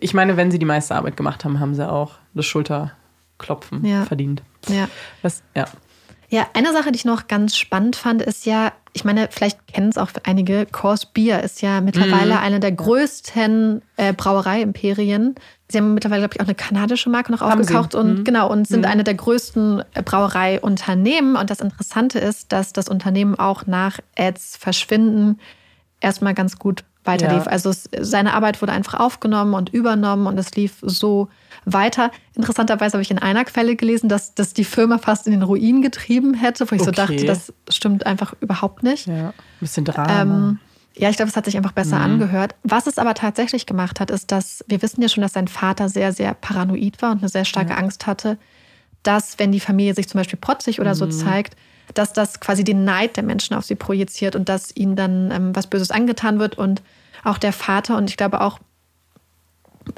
ich 0.00 0.14
meine, 0.14 0.36
wenn 0.36 0.50
sie 0.50 0.58
die 0.58 0.66
meiste 0.66 0.94
Arbeit 0.94 1.16
gemacht 1.16 1.44
haben, 1.44 1.58
haben 1.58 1.74
sie 1.74 1.88
auch 1.88 2.12
das 2.34 2.46
Schulterklopfen 3.38 3.84
ja. 3.84 4.04
verdient. 4.04 4.42
Ja. 4.68 4.88
Das, 5.22 5.42
ja. 5.54 5.66
Ja, 6.30 6.46
eine 6.52 6.72
Sache, 6.74 6.92
die 6.92 6.96
ich 6.96 7.06
noch 7.06 7.26
ganz 7.26 7.56
spannend 7.56 7.96
fand, 7.96 8.20
ist 8.20 8.44
ja, 8.44 8.72
ich 8.92 9.02
meine, 9.02 9.28
vielleicht 9.30 9.66
kennen 9.66 9.88
es 9.88 9.96
auch 9.96 10.10
einige, 10.24 10.66
Coors 10.66 11.06
Bier 11.06 11.42
ist 11.42 11.62
ja 11.62 11.80
mittlerweile 11.80 12.34
mhm. 12.34 12.40
eine 12.40 12.60
der 12.60 12.72
größten 12.72 13.80
äh, 13.96 14.12
Brauerei-Imperien. 14.12 15.36
Sie 15.70 15.78
haben 15.78 15.94
mittlerweile, 15.94 16.20
glaube 16.20 16.34
ich, 16.34 16.40
auch 16.40 16.46
eine 16.46 16.54
kanadische 16.54 17.08
Marke 17.08 17.32
noch 17.32 17.40
haben 17.40 17.60
aufgekauft 17.60 17.92
sie? 17.92 17.98
und 17.98 18.18
mhm. 18.18 18.24
genau 18.24 18.50
und 18.52 18.68
sind 18.68 18.80
mhm. 18.80 18.90
eine 18.90 19.04
der 19.04 19.14
größten 19.14 19.82
äh, 19.94 20.02
Brauereiunternehmen. 20.02 21.36
Und 21.36 21.48
das 21.48 21.60
Interessante 21.60 22.18
ist, 22.18 22.52
dass 22.52 22.74
das 22.74 22.90
Unternehmen 22.90 23.38
auch 23.38 23.66
nach 23.66 23.98
Eds 24.14 24.58
Verschwinden 24.58 25.40
erstmal 26.00 26.34
ganz 26.34 26.58
gut 26.58 26.84
weiterlief. 27.04 27.46
Ja. 27.46 27.50
Also 27.50 27.70
es, 27.70 27.88
seine 28.00 28.34
Arbeit 28.34 28.60
wurde 28.60 28.72
einfach 28.72 29.00
aufgenommen 29.00 29.54
und 29.54 29.70
übernommen 29.70 30.26
und 30.26 30.36
es 30.38 30.54
lief 30.56 30.76
so 30.82 31.28
weiter. 31.72 32.10
Interessanterweise 32.34 32.94
habe 32.94 33.02
ich 33.02 33.10
in 33.10 33.18
einer 33.18 33.44
Quelle 33.44 33.76
gelesen, 33.76 34.08
dass 34.08 34.34
das 34.34 34.54
die 34.54 34.64
Firma 34.64 34.98
fast 34.98 35.26
in 35.26 35.32
den 35.32 35.42
Ruin 35.42 35.82
getrieben 35.82 36.34
hätte, 36.34 36.70
wo 36.70 36.74
ich 36.74 36.82
okay. 36.82 36.90
so 36.90 36.90
dachte, 36.92 37.24
das 37.24 37.52
stimmt 37.68 38.06
einfach 38.06 38.34
überhaupt 38.40 38.82
nicht. 38.82 39.06
Ja, 39.06 39.28
ein 39.28 39.34
bisschen 39.60 39.84
Drama. 39.84 40.22
Ähm, 40.22 40.58
ja, 40.96 41.10
ich 41.10 41.16
glaube, 41.16 41.30
es 41.30 41.36
hat 41.36 41.44
sich 41.44 41.56
einfach 41.56 41.72
besser 41.72 41.96
mhm. 41.96 42.04
angehört. 42.04 42.56
Was 42.64 42.86
es 42.86 42.98
aber 42.98 43.14
tatsächlich 43.14 43.66
gemacht 43.66 44.00
hat, 44.00 44.10
ist, 44.10 44.32
dass 44.32 44.64
wir 44.66 44.82
wissen 44.82 45.00
ja 45.00 45.08
schon, 45.08 45.22
dass 45.22 45.32
sein 45.32 45.48
Vater 45.48 45.88
sehr, 45.88 46.12
sehr 46.12 46.34
paranoid 46.34 47.00
war 47.00 47.12
und 47.12 47.18
eine 47.18 47.28
sehr 47.28 47.44
starke 47.44 47.70
ja. 47.70 47.76
Angst 47.76 48.06
hatte, 48.06 48.36
dass, 49.04 49.38
wenn 49.38 49.52
die 49.52 49.60
Familie 49.60 49.94
sich 49.94 50.08
zum 50.08 50.18
Beispiel 50.18 50.38
protzig 50.38 50.80
oder 50.80 50.90
mhm. 50.90 50.98
so 50.98 51.06
zeigt, 51.06 51.56
dass 51.94 52.12
das 52.12 52.40
quasi 52.40 52.64
den 52.64 52.84
Neid 52.84 53.16
der 53.16 53.24
Menschen 53.24 53.54
auf 53.54 53.64
sie 53.64 53.76
projiziert 53.76 54.36
und 54.36 54.48
dass 54.48 54.74
ihnen 54.76 54.96
dann 54.96 55.30
ähm, 55.30 55.56
was 55.56 55.68
Böses 55.68 55.90
angetan 55.90 56.38
wird. 56.38 56.58
Und 56.58 56.82
auch 57.24 57.38
der 57.38 57.52
Vater 57.52 57.96
und 57.96 58.10
ich 58.10 58.16
glaube 58.16 58.40
auch 58.40 58.58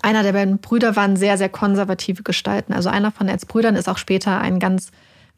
einer 0.02 0.22
der 0.22 0.32
beiden 0.32 0.58
Brüder 0.58 0.96
waren 0.96 1.16
sehr, 1.16 1.38
sehr 1.38 1.48
konservative 1.48 2.22
Gestalten. 2.22 2.72
Also 2.72 2.88
einer 2.88 3.10
von 3.12 3.28
Eds 3.28 3.46
Brüdern 3.46 3.76
ist 3.76 3.88
auch 3.88 3.98
später 3.98 4.40
ein 4.40 4.58
ganz 4.58 4.90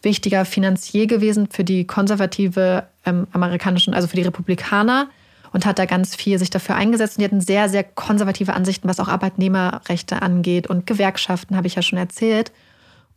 wichtiger 0.02 0.44
Finanzier 0.44 1.06
gewesen 1.06 1.48
für 1.50 1.64
die 1.64 1.86
konservative 1.86 2.84
ähm, 3.06 3.26
amerikanischen, 3.32 3.94
also 3.94 4.08
für 4.08 4.16
die 4.16 4.22
Republikaner 4.22 5.08
und 5.52 5.66
hat 5.66 5.78
da 5.78 5.86
ganz 5.86 6.16
viel 6.16 6.38
sich 6.38 6.50
dafür 6.50 6.74
eingesetzt. 6.74 7.16
Und 7.16 7.20
die 7.20 7.24
hatten 7.26 7.40
sehr, 7.40 7.68
sehr 7.68 7.84
konservative 7.84 8.54
Ansichten, 8.54 8.88
was 8.88 9.00
auch 9.00 9.08
Arbeitnehmerrechte 9.08 10.22
angeht 10.22 10.66
und 10.66 10.86
Gewerkschaften, 10.86 11.56
habe 11.56 11.66
ich 11.66 11.74
ja 11.74 11.82
schon 11.82 11.98
erzählt. 11.98 12.52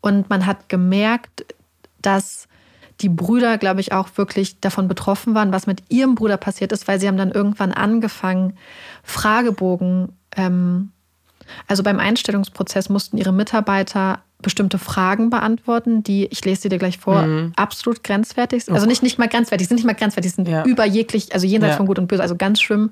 Und 0.01 0.29
man 0.29 0.45
hat 0.45 0.69
gemerkt, 0.69 1.45
dass 2.01 2.47
die 3.01 3.09
Brüder, 3.09 3.57
glaube 3.57 3.81
ich, 3.81 3.91
auch 3.91 4.09
wirklich 4.15 4.59
davon 4.59 4.87
betroffen 4.87 5.35
waren, 5.35 5.51
was 5.51 5.67
mit 5.67 5.83
ihrem 5.89 6.15
Bruder 6.15 6.37
passiert 6.37 6.71
ist, 6.71 6.87
weil 6.87 6.99
sie 6.99 7.07
haben 7.07 7.17
dann 7.17 7.31
irgendwann 7.31 7.71
angefangen, 7.71 8.57
Fragebogen 9.03 10.09
ähm, 10.35 10.91
also 11.67 11.83
beim 11.83 11.99
Einstellungsprozess 11.99 12.89
mussten 12.89 13.17
ihre 13.17 13.33
Mitarbeiter 13.33 14.19
bestimmte 14.41 14.77
Fragen 14.77 15.29
beantworten, 15.29 16.03
die, 16.03 16.27
ich 16.27 16.43
lese 16.45 16.63
sie 16.63 16.69
dir 16.69 16.77
gleich 16.77 16.97
vor, 16.97 17.23
mhm. 17.23 17.53
absolut 17.55 18.03
grenzwertig 18.03 18.65
sind. 18.65 18.75
Also 18.75 18.85
nicht, 18.85 19.01
nicht 19.01 19.17
mal 19.17 19.27
grenzwertig, 19.27 19.67
sind 19.67 19.75
nicht 19.75 19.85
mal 19.85 19.93
grenzwertig, 19.93 20.33
sind 20.33 20.47
ja. 20.47 20.63
über 20.65 20.85
jeglich, 20.85 21.33
also 21.33 21.47
jenseits 21.47 21.71
ja. 21.71 21.77
von 21.77 21.87
Gut 21.87 21.97
und 21.97 22.07
Böse, 22.07 22.21
also 22.21 22.35
ganz 22.35 22.61
schlimm. 22.61 22.91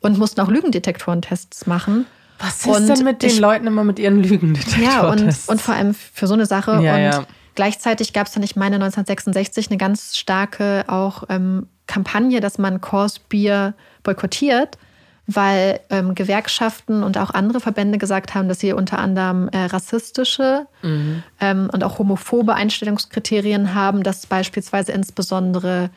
Und 0.00 0.18
mussten 0.18 0.40
auch 0.40 0.48
Lügendetektorentests 0.48 1.66
machen. 1.66 2.06
Was 2.38 2.60
ist 2.60 2.66
und 2.66 2.88
denn 2.88 3.04
mit 3.04 3.22
den 3.22 3.30
ich, 3.30 3.38
Leuten 3.38 3.66
immer 3.66 3.84
mit 3.84 3.98
ihren 3.98 4.22
Lügendetektoren? 4.22 4.84
Ja, 4.84 5.08
und, 5.08 5.36
und 5.46 5.60
vor 5.60 5.74
allem 5.74 5.94
für 5.94 6.26
so 6.26 6.34
eine 6.34 6.46
Sache. 6.46 6.80
Ja, 6.82 6.94
und 6.94 7.02
ja. 7.02 7.26
gleichzeitig 7.54 8.12
gab 8.12 8.26
es 8.26 8.32
dann, 8.32 8.42
ich 8.42 8.56
meine, 8.56 8.76
1966 8.76 9.70
eine 9.70 9.78
ganz 9.78 10.16
starke 10.16 10.84
auch 10.86 11.24
ähm, 11.28 11.68
Kampagne, 11.86 12.40
dass 12.40 12.58
man 12.58 12.80
Coors 12.80 13.18
Bier 13.18 13.74
boykottiert 14.02 14.78
weil 15.26 15.80
ähm, 15.90 16.14
Gewerkschaften 16.14 17.02
und 17.02 17.16
auch 17.16 17.30
andere 17.30 17.60
Verbände 17.60 17.98
gesagt 17.98 18.34
haben, 18.34 18.48
dass 18.48 18.60
sie 18.60 18.72
unter 18.72 18.98
anderem 18.98 19.48
äh, 19.48 19.64
rassistische 19.64 20.66
mhm. 20.82 21.22
ähm, 21.40 21.70
und 21.72 21.82
auch 21.82 21.98
homophobe 21.98 22.54
Einstellungskriterien 22.54 23.74
haben, 23.74 24.02
dass 24.02 24.26
beispielsweise 24.26 24.92
insbesondere 24.92 25.90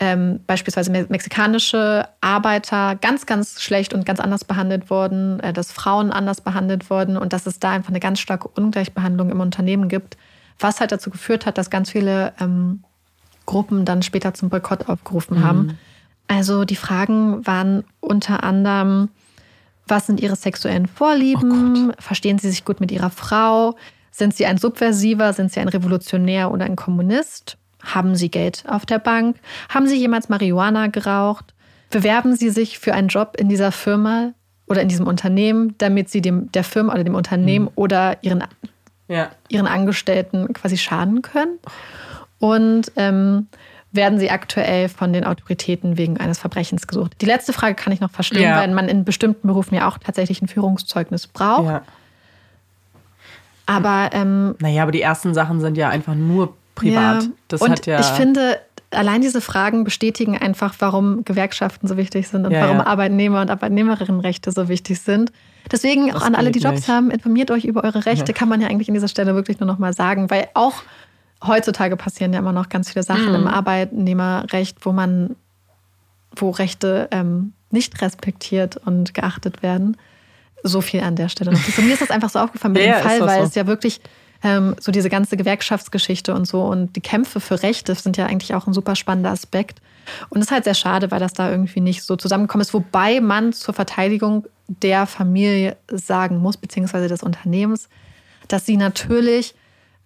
ähm, 0.00 0.40
beispielsweise 0.46 0.90
me 0.90 1.06
mexikanische 1.08 2.08
Arbeiter 2.20 2.96
ganz, 2.96 3.24
ganz 3.24 3.62
schlecht 3.62 3.94
und 3.94 4.04
ganz 4.04 4.20
anders 4.20 4.44
behandelt 4.44 4.90
wurden, 4.90 5.40
äh, 5.40 5.52
dass 5.52 5.72
Frauen 5.72 6.10
anders 6.10 6.40
behandelt 6.40 6.90
wurden 6.90 7.16
und 7.16 7.32
dass 7.32 7.46
es 7.46 7.58
da 7.58 7.70
einfach 7.70 7.90
eine 7.90 8.00
ganz 8.00 8.18
starke 8.20 8.48
Ungleichbehandlung 8.48 9.30
im 9.30 9.40
Unternehmen 9.40 9.88
gibt, 9.88 10.16
was 10.58 10.80
halt 10.80 10.92
dazu 10.92 11.08
geführt 11.08 11.46
hat, 11.46 11.56
dass 11.56 11.70
ganz 11.70 11.90
viele 11.90 12.32
ähm, 12.40 12.82
Gruppen 13.46 13.84
dann 13.84 14.02
später 14.02 14.34
zum 14.34 14.50
Boykott 14.50 14.88
aufgerufen 14.88 15.38
mhm. 15.38 15.44
haben. 15.44 15.78
Also 16.28 16.64
die 16.64 16.76
Fragen 16.76 17.46
waren 17.46 17.84
unter 18.00 18.42
anderem, 18.42 19.10
was 19.86 20.06
sind 20.06 20.20
ihre 20.20 20.36
sexuellen 20.36 20.86
Vorlieben? 20.86 21.90
Oh 21.90 21.94
Verstehen 21.98 22.38
sie 22.38 22.50
sich 22.50 22.64
gut 22.64 22.80
mit 22.80 22.90
ihrer 22.90 23.10
Frau? 23.10 23.76
Sind 24.10 24.34
sie 24.34 24.46
ein 24.46 24.58
Subversiver? 24.58 25.32
Sind 25.32 25.52
sie 25.52 25.60
ein 25.60 25.68
Revolutionär 25.68 26.50
oder 26.50 26.64
ein 26.64 26.76
Kommunist? 26.76 27.58
Haben 27.82 28.14
sie 28.14 28.30
Geld 28.30 28.64
auf 28.68 28.86
der 28.86 28.98
Bank? 28.98 29.36
Haben 29.68 29.86
sie 29.86 29.96
jemals 29.96 30.28
Marihuana 30.28 30.86
geraucht? 30.86 31.54
Bewerben 31.90 32.36
sie 32.36 32.50
sich 32.50 32.78
für 32.78 32.94
einen 32.94 33.08
Job 33.08 33.36
in 33.38 33.48
dieser 33.48 33.72
Firma 33.72 34.32
oder 34.66 34.82
in 34.82 34.88
diesem 34.88 35.06
Unternehmen, 35.06 35.74
damit 35.78 36.08
sie 36.08 36.20
dem, 36.22 36.50
der 36.52 36.64
Firma 36.64 36.94
oder 36.94 37.04
dem 37.04 37.14
Unternehmen 37.14 37.66
mhm. 37.66 37.72
oder 37.74 38.18
ihren, 38.22 38.44
ja. 39.08 39.30
ihren 39.48 39.66
Angestellten 39.66 40.52
quasi 40.52 40.78
schaden 40.78 41.22
können? 41.22 41.58
Und 42.38 42.92
ähm, 42.96 43.48
werden 43.92 44.18
sie 44.18 44.30
aktuell 44.30 44.88
von 44.88 45.12
den 45.12 45.24
Autoritäten 45.24 45.96
wegen 45.98 46.18
eines 46.18 46.38
Verbrechens 46.38 46.86
gesucht. 46.86 47.12
Die 47.20 47.26
letzte 47.26 47.52
Frage 47.52 47.74
kann 47.74 47.92
ich 47.92 48.00
noch 48.00 48.10
verstehen, 48.10 48.42
ja. 48.42 48.56
weil 48.56 48.70
man 48.72 48.88
in 48.88 49.04
bestimmten 49.04 49.46
Berufen 49.46 49.74
ja 49.74 49.88
auch 49.88 49.98
tatsächlich 49.98 50.40
ein 50.42 50.48
Führungszeugnis 50.48 51.26
braucht. 51.26 51.66
Ja. 51.66 51.82
Aber 53.66 54.10
ähm, 54.12 54.56
naja, 54.60 54.82
aber 54.82 54.92
die 54.92 55.02
ersten 55.02 55.34
Sachen 55.34 55.60
sind 55.60 55.76
ja 55.76 55.88
einfach 55.88 56.14
nur 56.14 56.54
privat. 56.74 57.24
Ja. 57.24 57.28
Das 57.48 57.60
und 57.60 57.70
hat 57.70 57.86
ja 57.86 58.00
ich 58.00 58.06
finde, 58.06 58.58
allein 58.90 59.20
diese 59.20 59.40
Fragen 59.40 59.84
bestätigen 59.84 60.36
einfach, 60.38 60.74
warum 60.78 61.24
Gewerkschaften 61.24 61.86
so 61.86 61.96
wichtig 61.96 62.28
sind 62.28 62.46
und 62.46 62.52
ja, 62.52 62.62
warum 62.62 62.80
Arbeitnehmer 62.80 63.40
und 63.40 63.50
Arbeitnehmerinnenrechte 63.50 64.52
so 64.52 64.68
wichtig 64.68 65.00
sind. 65.00 65.32
Deswegen 65.70 66.08
das 66.08 66.16
auch 66.16 66.26
an 66.26 66.34
alle, 66.34 66.50
die 66.50 66.58
Jobs 66.58 66.80
nicht. 66.80 66.88
haben, 66.88 67.10
informiert 67.10 67.50
euch 67.50 67.64
über 67.64 67.84
eure 67.84 68.04
Rechte, 68.04 68.32
kann 68.32 68.48
man 68.48 68.60
ja 68.60 68.68
eigentlich 68.68 68.88
an 68.88 68.94
dieser 68.94 69.08
Stelle 69.08 69.34
wirklich 69.34 69.60
nur 69.60 69.66
noch 69.66 69.78
mal 69.78 69.92
sagen, 69.92 70.28
weil 70.30 70.48
auch 70.54 70.82
heutzutage 71.46 71.96
passieren 71.96 72.32
ja 72.32 72.38
immer 72.38 72.52
noch 72.52 72.68
ganz 72.68 72.90
viele 72.90 73.02
Sachen 73.02 73.28
mhm. 73.28 73.34
im 73.34 73.46
Arbeitnehmerrecht, 73.46 74.84
wo 74.84 74.92
man, 74.92 75.36
wo 76.34 76.50
Rechte 76.50 77.08
ähm, 77.10 77.52
nicht 77.70 78.00
respektiert 78.02 78.76
und 78.76 79.14
geachtet 79.14 79.62
werden. 79.62 79.96
So 80.62 80.80
viel 80.80 81.00
an 81.00 81.16
der 81.16 81.28
Stelle. 81.28 81.56
Für 81.56 81.82
mir 81.82 81.94
ist 81.94 82.02
das 82.02 82.10
einfach 82.10 82.30
so 82.30 82.38
aufgefallen 82.38 82.74
mit 82.74 82.84
ja, 82.84 83.00
dem 83.00 83.02
Fall, 83.02 83.20
weil 83.22 83.40
so. 83.40 83.48
es 83.48 83.54
ja 83.54 83.66
wirklich 83.66 84.00
ähm, 84.44 84.76
so 84.80 84.92
diese 84.92 85.08
ganze 85.08 85.36
Gewerkschaftsgeschichte 85.36 86.34
und 86.34 86.46
so 86.46 86.62
und 86.62 86.94
die 86.94 87.00
Kämpfe 87.00 87.40
für 87.40 87.62
Rechte 87.62 87.94
sind 87.94 88.16
ja 88.16 88.26
eigentlich 88.26 88.54
auch 88.54 88.66
ein 88.66 88.72
super 88.72 88.94
spannender 88.94 89.30
Aspekt. 89.30 89.80
Und 90.28 90.40
es 90.40 90.46
ist 90.46 90.52
halt 90.52 90.64
sehr 90.64 90.74
schade, 90.74 91.10
weil 91.10 91.20
das 91.20 91.32
da 91.32 91.50
irgendwie 91.50 91.80
nicht 91.80 92.02
so 92.02 92.16
zusammengekommen 92.16 92.62
ist, 92.62 92.74
wobei 92.74 93.20
man 93.20 93.52
zur 93.52 93.74
Verteidigung 93.74 94.46
der 94.66 95.06
Familie 95.06 95.76
sagen 95.88 96.38
muss, 96.38 96.56
beziehungsweise 96.56 97.08
des 97.08 97.22
Unternehmens, 97.22 97.88
dass 98.48 98.66
sie 98.66 98.76
natürlich 98.76 99.54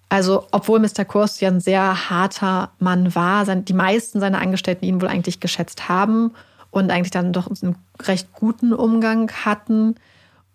also, 0.08 0.46
obwohl 0.52 0.78
Mr. 0.78 1.04
Kurs 1.04 1.40
ja 1.40 1.48
ein 1.48 1.60
sehr 1.60 2.10
harter 2.10 2.70
Mann 2.78 3.14
war, 3.14 3.44
die 3.44 3.72
meisten 3.72 4.20
seiner 4.20 4.40
Angestellten 4.40 4.84
ihn 4.84 5.00
wohl 5.00 5.08
eigentlich 5.08 5.40
geschätzt 5.40 5.88
haben 5.88 6.32
und 6.70 6.90
eigentlich 6.90 7.10
dann 7.10 7.32
doch 7.32 7.48
einen 7.48 7.76
recht 8.02 8.32
guten 8.32 8.72
Umgang 8.72 9.30
hatten. 9.44 9.96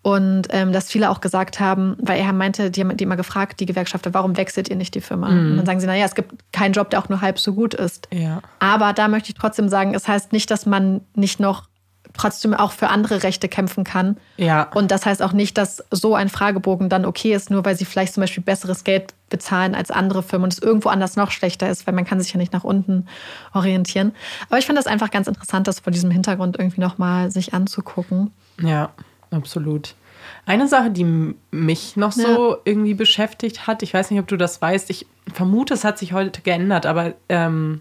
Und 0.00 0.48
ähm, 0.50 0.72
dass 0.72 0.90
viele 0.90 1.10
auch 1.10 1.20
gesagt 1.20 1.60
haben, 1.60 1.96
weil 2.00 2.18
er 2.18 2.32
meinte, 2.32 2.72
die 2.72 2.80
haben 2.80 2.96
die 2.96 3.04
immer 3.04 3.16
gefragt, 3.16 3.60
die 3.60 3.66
Gewerkschafter, 3.66 4.12
warum 4.12 4.36
wechselt 4.36 4.68
ihr 4.68 4.74
nicht 4.74 4.96
die 4.96 5.00
Firma? 5.00 5.30
Mhm. 5.30 5.50
Und 5.50 5.56
dann 5.58 5.66
sagen 5.66 5.80
sie, 5.80 5.86
naja, 5.86 6.04
es 6.04 6.16
gibt 6.16 6.34
keinen 6.52 6.72
Job, 6.72 6.90
der 6.90 6.98
auch 6.98 7.08
nur 7.08 7.20
halb 7.20 7.38
so 7.38 7.54
gut 7.54 7.72
ist. 7.72 8.08
Ja. 8.12 8.42
Aber 8.58 8.94
da 8.94 9.06
möchte 9.06 9.28
ich 9.28 9.36
trotzdem 9.36 9.68
sagen, 9.68 9.94
es 9.94 10.08
heißt 10.08 10.32
nicht, 10.32 10.50
dass 10.50 10.66
man 10.66 11.02
nicht 11.14 11.38
noch 11.38 11.68
trotzdem 12.14 12.52
auch 12.54 12.72
für 12.72 12.88
andere 12.88 13.22
Rechte 13.22 13.48
kämpfen 13.48 13.84
kann. 13.84 14.16
Ja. 14.36 14.64
Und 14.74 14.90
das 14.90 15.06
heißt 15.06 15.22
auch 15.22 15.32
nicht, 15.32 15.56
dass 15.56 15.82
so 15.90 16.14
ein 16.14 16.28
Fragebogen 16.28 16.88
dann 16.88 17.04
okay 17.04 17.32
ist, 17.34 17.50
nur 17.50 17.64
weil 17.64 17.76
sie 17.76 17.84
vielleicht 17.84 18.14
zum 18.14 18.20
Beispiel 18.22 18.42
besseres 18.42 18.84
Geld 18.84 19.14
bezahlen 19.30 19.74
als 19.74 19.90
andere 19.90 20.22
Firmen 20.22 20.44
und 20.44 20.52
es 20.52 20.58
irgendwo 20.58 20.90
anders 20.90 21.16
noch 21.16 21.30
schlechter 21.30 21.70
ist, 21.70 21.86
weil 21.86 21.94
man 21.94 22.04
kann 22.04 22.20
sich 22.20 22.32
ja 22.32 22.38
nicht 22.38 22.52
nach 22.52 22.64
unten 22.64 23.06
orientieren. 23.54 24.12
Aber 24.48 24.58
ich 24.58 24.66
fand 24.66 24.78
das 24.78 24.86
einfach 24.86 25.10
ganz 25.10 25.26
interessant, 25.26 25.66
das 25.68 25.80
vor 25.80 25.92
diesem 25.92 26.10
Hintergrund 26.10 26.58
irgendwie 26.58 26.80
nochmal 26.80 27.30
sich 27.30 27.54
anzugucken. 27.54 28.30
Ja, 28.60 28.90
absolut. 29.30 29.94
Eine 30.46 30.68
Sache, 30.68 30.90
die 30.90 31.34
mich 31.50 31.96
noch 31.96 32.12
so 32.12 32.52
Ja. 32.52 32.56
irgendwie 32.64 32.94
beschäftigt 32.94 33.66
hat, 33.66 33.82
ich 33.82 33.94
weiß 33.94 34.10
nicht, 34.10 34.20
ob 34.20 34.28
du 34.28 34.36
das 34.36 34.60
weißt, 34.60 34.90
ich 34.90 35.06
vermute, 35.32 35.74
es 35.74 35.84
hat 35.84 35.98
sich 35.98 36.12
heute 36.12 36.42
geändert, 36.42 36.84
aber 36.86 37.14
ähm, 37.28 37.80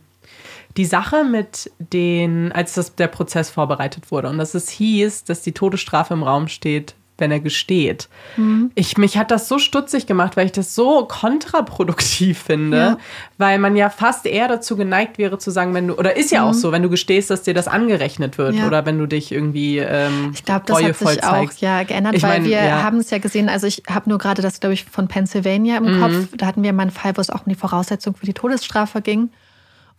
die 0.77 0.85
Sache 0.85 1.23
mit 1.23 1.71
den, 1.79 2.51
als 2.51 2.73
das, 2.75 2.95
der 2.95 3.07
Prozess 3.07 3.49
vorbereitet 3.49 4.11
wurde 4.11 4.29
und 4.29 4.37
dass 4.37 4.53
es 4.53 4.69
hieß, 4.69 5.23
dass 5.25 5.41
die 5.41 5.51
Todesstrafe 5.51 6.13
im 6.13 6.23
Raum 6.23 6.47
steht, 6.47 6.95
wenn 7.17 7.29
er 7.31 7.39
gesteht. 7.39 8.09
Mhm. 8.35 8.71
Ich, 8.73 8.97
mich 8.97 9.15
hat 9.17 9.29
das 9.29 9.47
so 9.47 9.59
stutzig 9.59 10.07
gemacht, 10.07 10.37
weil 10.37 10.47
ich 10.47 10.53
das 10.53 10.73
so 10.73 11.05
kontraproduktiv 11.05 12.39
finde, 12.39 12.77
Ja. 12.77 12.97
weil 13.37 13.59
man 13.59 13.75
ja 13.75 13.89
fast 13.91 14.25
eher 14.25 14.47
dazu 14.47 14.75
geneigt 14.75 15.17
wäre 15.17 15.37
zu 15.37 15.51
sagen, 15.51 15.73
wenn 15.75 15.87
du, 15.89 15.95
oder 15.95 16.15
ist 16.17 16.31
ja 16.31 16.43
auch 16.43 16.53
so, 16.53 16.71
wenn 16.71 16.81
du 16.81 16.89
gestehst, 16.89 17.29
dass 17.29 17.43
dir 17.43 17.53
das 17.53 17.67
angerechnet 17.67 18.37
wird 18.39 18.53
Mhm. 18.53 18.59
Ja. 18.61 18.67
oder 18.67 18.85
wenn 18.85 18.97
du 18.97 19.05
dich 19.05 19.31
irgendwie 19.31 19.77
ähm, 19.79 20.31
Ich 20.33 20.43
glaube, 20.45 20.63
das 20.65 20.81
hat 20.81 20.95
sich 20.97 21.23
auch 21.23 21.31
zeigst. 21.31 21.61
ja, 21.61 21.83
geändert, 21.83 22.15
Ich 22.15 22.23
weil 22.23 22.39
mein, 22.39 22.45
wir 22.45 22.63
ja. 22.63 22.81
haben 22.81 22.97
es 22.97 23.09
ja 23.11 23.19
gesehen, 23.19 23.49
also 23.49 23.67
ich 23.67 23.83
habe 23.89 24.09
nur 24.09 24.17
gerade 24.17 24.41
das, 24.41 24.59
glaube 24.59 24.73
ich, 24.73 24.85
von 24.85 25.07
Pennsylvania 25.07 25.77
im 25.77 25.97
Mhm. 25.97 26.01
Kopf. 26.01 26.13
Da 26.37 26.45
hatten 26.47 26.63
wir 26.63 26.73
mal 26.73 26.83
einen 26.83 26.91
Fall, 26.91 27.15
wo 27.17 27.21
es 27.21 27.29
auch 27.29 27.45
um 27.45 27.49
die 27.49 27.55
Voraussetzung 27.59 28.15
für 28.15 28.25
die 28.25 28.33
Todesstrafe 28.33 29.01
ging. 29.01 29.29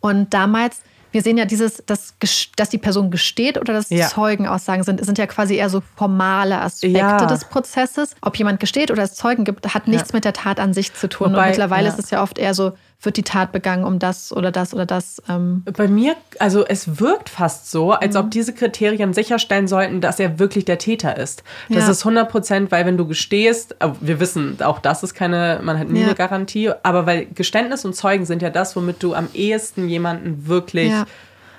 Und 0.03 0.35
damals, 0.35 0.83
wir 1.13 1.23
sehen 1.23 1.39
ja 1.39 1.45
dieses, 1.47 1.83
dass, 1.87 2.15
dass 2.57 2.69
die 2.69 2.79
Person 2.79 3.11
gesteht 3.11 3.59
oder 3.59 3.73
dass 3.73 3.89
Ja. 3.91 4.09
Zeugenaussagen 4.09 4.83
sind, 4.85 5.05
sind 5.05 5.17
ja 5.17 5.27
quasi 5.27 5.55
eher 5.55 5.71
so 5.71 5.83
formale 5.97 6.61
Aspekte 6.61 6.99
Ja. 6.99 7.25
des 7.27 7.45
Prozesses. 7.47 8.15
Ob 8.21 8.37
jemand 8.37 8.61
gesteht 8.61 8.91
oder 8.91 9.03
es 9.03 9.15
Zeugen 9.15 9.45
gibt, 9.45 9.75
hat 9.75 9.89
nichts 9.89 10.13
mit 10.13 10.25
der 10.25 10.33
Tat 10.35 10.61
an 10.61 10.75
sich 10.75 10.93
zu 10.93 11.09
tun. 11.09 11.33
Wobei, 11.33 11.43
Und 11.43 11.49
mittlerweile 11.49 11.87
ja. 11.89 11.93
ist 11.95 11.99
es 11.99 12.11
ja 12.11 12.23
oft 12.23 12.39
eher 12.39 12.53
so, 12.55 12.73
wird 13.05 13.17
die 13.17 13.23
Tat 13.25 13.51
begangen 13.53 13.85
um 13.85 13.99
das 13.99 14.33
oder 14.33 14.51
das 14.53 14.73
oder 14.75 14.87
das. 14.87 15.21
Ähm, 15.29 15.65
Bei 15.77 15.89
mir, 15.89 16.15
also 16.39 16.65
es 16.65 17.01
wirkt 17.01 17.29
fast 17.29 17.71
so, 17.71 17.93
als 17.93 18.15
Mhm. 18.15 18.21
ob 18.21 18.31
diese 18.31 18.53
Kriterien 18.55 19.13
sicherstellen 19.13 19.67
sollten, 19.69 20.01
dass 20.01 20.21
er 20.21 20.39
wirklich 20.39 20.65
der 20.65 20.79
Täter 20.79 21.17
ist. 21.17 21.43
Das 21.69 21.85
Ja. 21.87 21.91
ist 21.91 22.05
100 22.05 22.31
Prozent, 22.31 22.71
weil 22.71 22.87
wenn 22.87 22.97
du 22.97 23.07
gestehst, 23.07 23.75
äh, 23.81 23.89
wir 24.01 24.21
wissen, 24.21 24.57
auch 24.63 24.79
das 24.79 25.03
ist 25.03 25.15
keine, 25.15 25.61
man 25.63 25.79
hat 25.79 25.89
nie 25.89 26.01
Ja. 26.01 26.07
eine 26.07 26.15
Garantie, 26.15 26.71
aber 26.83 27.07
weil 27.07 27.27
Geständnis 27.27 27.85
und 27.85 27.95
Zeugen 27.97 28.25
sind 28.25 28.41
ja 28.43 28.51
das, 28.51 28.77
womit 28.77 29.03
du 29.03 29.15
am 29.15 29.29
ehesten 29.35 29.89
jemanden 29.89 30.47
wirklich, 30.47 30.93
Ja. 30.93 31.07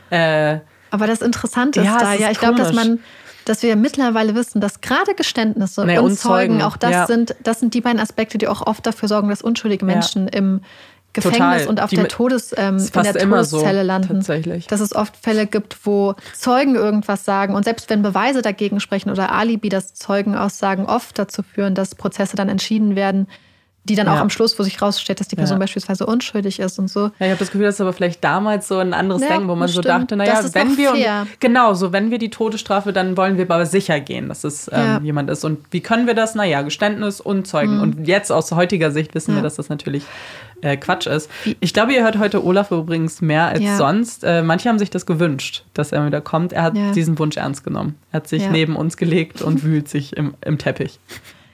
äh, 0.09 0.59
Aber 0.91 1.07
das 1.07 1.21
Interessante 1.21 1.79
ist 1.81 1.85
Ja, 1.87 1.97
da, 1.97 2.13
ist 2.13 2.19
ja, 2.21 2.31
ich 2.31 2.39
glaube, 2.39 2.57
dass 2.59 2.71
man, 2.73 2.99
dass 3.45 3.63
wir 3.63 3.75
mittlerweile 3.75 4.35
wissen, 4.35 4.61
dass 4.61 4.79
gerade 4.79 5.15
Geständnisse 5.15 5.83
Naja, 5.85 5.99
und, 6.01 6.17
Zeugen, 6.17 6.61
auch 6.61 6.77
das 6.77 6.91
ja. 6.91 7.07
sind, 7.07 7.35
das 7.43 7.59
sind 7.59 7.73
die 7.73 7.81
beiden 7.81 7.99
Aspekte, 7.99 8.37
die 8.37 8.47
auch 8.47 8.65
oft 8.65 8.85
dafür 8.85 9.09
sorgen, 9.09 9.27
dass 9.29 9.41
unschuldige 9.41 9.83
Menschen 9.85 10.27
im 10.29 10.61
Gefängnis 11.13 11.39
Total. 11.39 11.67
und 11.67 11.81
auf 11.81 11.89
Die 11.91 11.95
der 11.97 12.07
Todes, 12.07 12.53
ähm, 12.57 12.77
in 12.77 13.03
der 13.03 13.15
immer 13.17 13.43
so, 13.43 13.57
Todeszelle 13.57 13.83
landen. 13.83 14.07
tatsächlich. 14.07 14.67
Dass 14.67 14.79
es 14.79 14.95
oft 14.95 15.15
Fälle 15.15 15.45
gibt, 15.47 15.77
wo 15.85 16.15
Zeugen 16.35 16.75
irgendwas 16.75 17.23
sagen 17.23 17.53
und 17.55 17.63
selbst 17.65 17.89
wenn 17.89 18.01
Beweise 18.01 18.41
dagegen 18.41 18.79
sprechen 18.79 19.09
oder 19.11 19.31
Alibi, 19.31 19.69
dass 19.69 19.93
Zeugenaussagen 19.93 20.85
oft 20.85 21.17
dazu 21.19 21.43
führen, 21.43 21.75
dass 21.75 21.95
Prozesse 21.95 22.35
dann 22.35 22.49
entschieden 22.49 22.95
werden, 22.95 23.27
die 23.85 23.95
dann 23.95 24.07
auch 24.07 24.15
Ja. 24.15 24.21
am 24.21 24.29
Schluss, 24.29 24.57
wo 24.57 24.63
sich 24.63 24.81
rausstellt, 24.81 25.19
dass 25.19 25.27
die 25.27 25.35
Person 25.35 25.57
Ja. 25.57 25.59
beispielsweise 25.59 26.05
unschuldig 26.05 26.59
ist 26.61 26.79
und 26.79 26.87
so. 26.89 27.01
Ja, 27.01 27.11
ich 27.19 27.29
habe 27.31 27.35
das 27.39 27.51
Gefühl, 27.51 27.65
das 27.65 27.75
ist 27.75 27.81
aber 27.81 27.91
vielleicht 27.91 28.23
damals 28.23 28.69
so 28.69 28.77
ein 28.77 28.93
anderes 28.93 29.21
Ja, 29.23 29.27
Denken, 29.27 29.49
wo 29.49 29.55
man 29.55 29.67
so 29.67 29.81
stimmt. 29.81 30.03
dachte, 30.03 30.15
naja, 30.15 30.39
wenn 30.53 30.77
wir 30.77 30.91
fair. 30.91 31.27
genau 31.41 31.73
so, 31.73 31.91
wenn 31.91 32.09
wir 32.09 32.17
die 32.17 32.29
Todesstrafe, 32.29 32.93
dann 32.93 33.17
wollen 33.17 33.37
wir 33.37 33.43
aber 33.43 33.65
sicher 33.65 33.99
gehen, 33.99 34.29
dass 34.29 34.45
es 34.45 34.69
ähm, 34.73 35.03
jemand 35.03 35.29
ist. 35.29 35.43
Und 35.43 35.65
wie 35.71 35.81
können 35.81 36.07
wir 36.07 36.13
das? 36.13 36.33
Naja, 36.33 36.61
Geständnis 36.61 37.19
und 37.19 37.45
Zeugen. 37.45 37.81
Und 37.81 38.07
jetzt 38.07 38.31
aus 38.31 38.53
heutiger 38.53 38.89
Sicht 38.91 39.13
wissen 39.15 39.31
Mhm. 39.33 39.39
Wir, 39.39 39.43
dass 39.43 39.55
das 39.55 39.67
natürlich 39.67 40.03
äh, 40.63 40.77
Quatsch 40.77 41.05
ist. 41.07 41.29
Ich 41.59 41.73
glaube, 41.73 41.93
ihr 41.93 42.03
hört 42.03 42.17
heute 42.17 42.43
Olaf 42.43 42.71
übrigens 42.71 43.21
mehr 43.21 43.45
als 43.47 43.61
Ja. 43.61 43.77
sonst. 43.77 44.23
Äh, 44.23 44.41
manche 44.41 44.69
haben 44.69 44.79
sich 44.79 44.89
das 44.89 45.05
gewünscht, 45.05 45.63
dass 45.73 45.91
er 45.91 46.05
wieder 46.05 46.21
kommt. 46.21 46.53
Er 46.53 46.63
hat 46.63 46.75
Ja. 46.77 46.91
diesen 46.93 47.19
Wunsch 47.19 47.37
ernst 47.37 47.63
genommen. 47.63 47.95
Er 48.11 48.17
hat 48.17 48.27
sich 48.27 48.49
neben 48.49 48.75
uns 48.75 48.97
gelegt 48.97 49.41
und 49.41 49.63
wühlt 49.63 49.87
sich 49.89 50.15
im, 50.17 50.33
im 50.41 50.57
Teppich. 50.57 50.99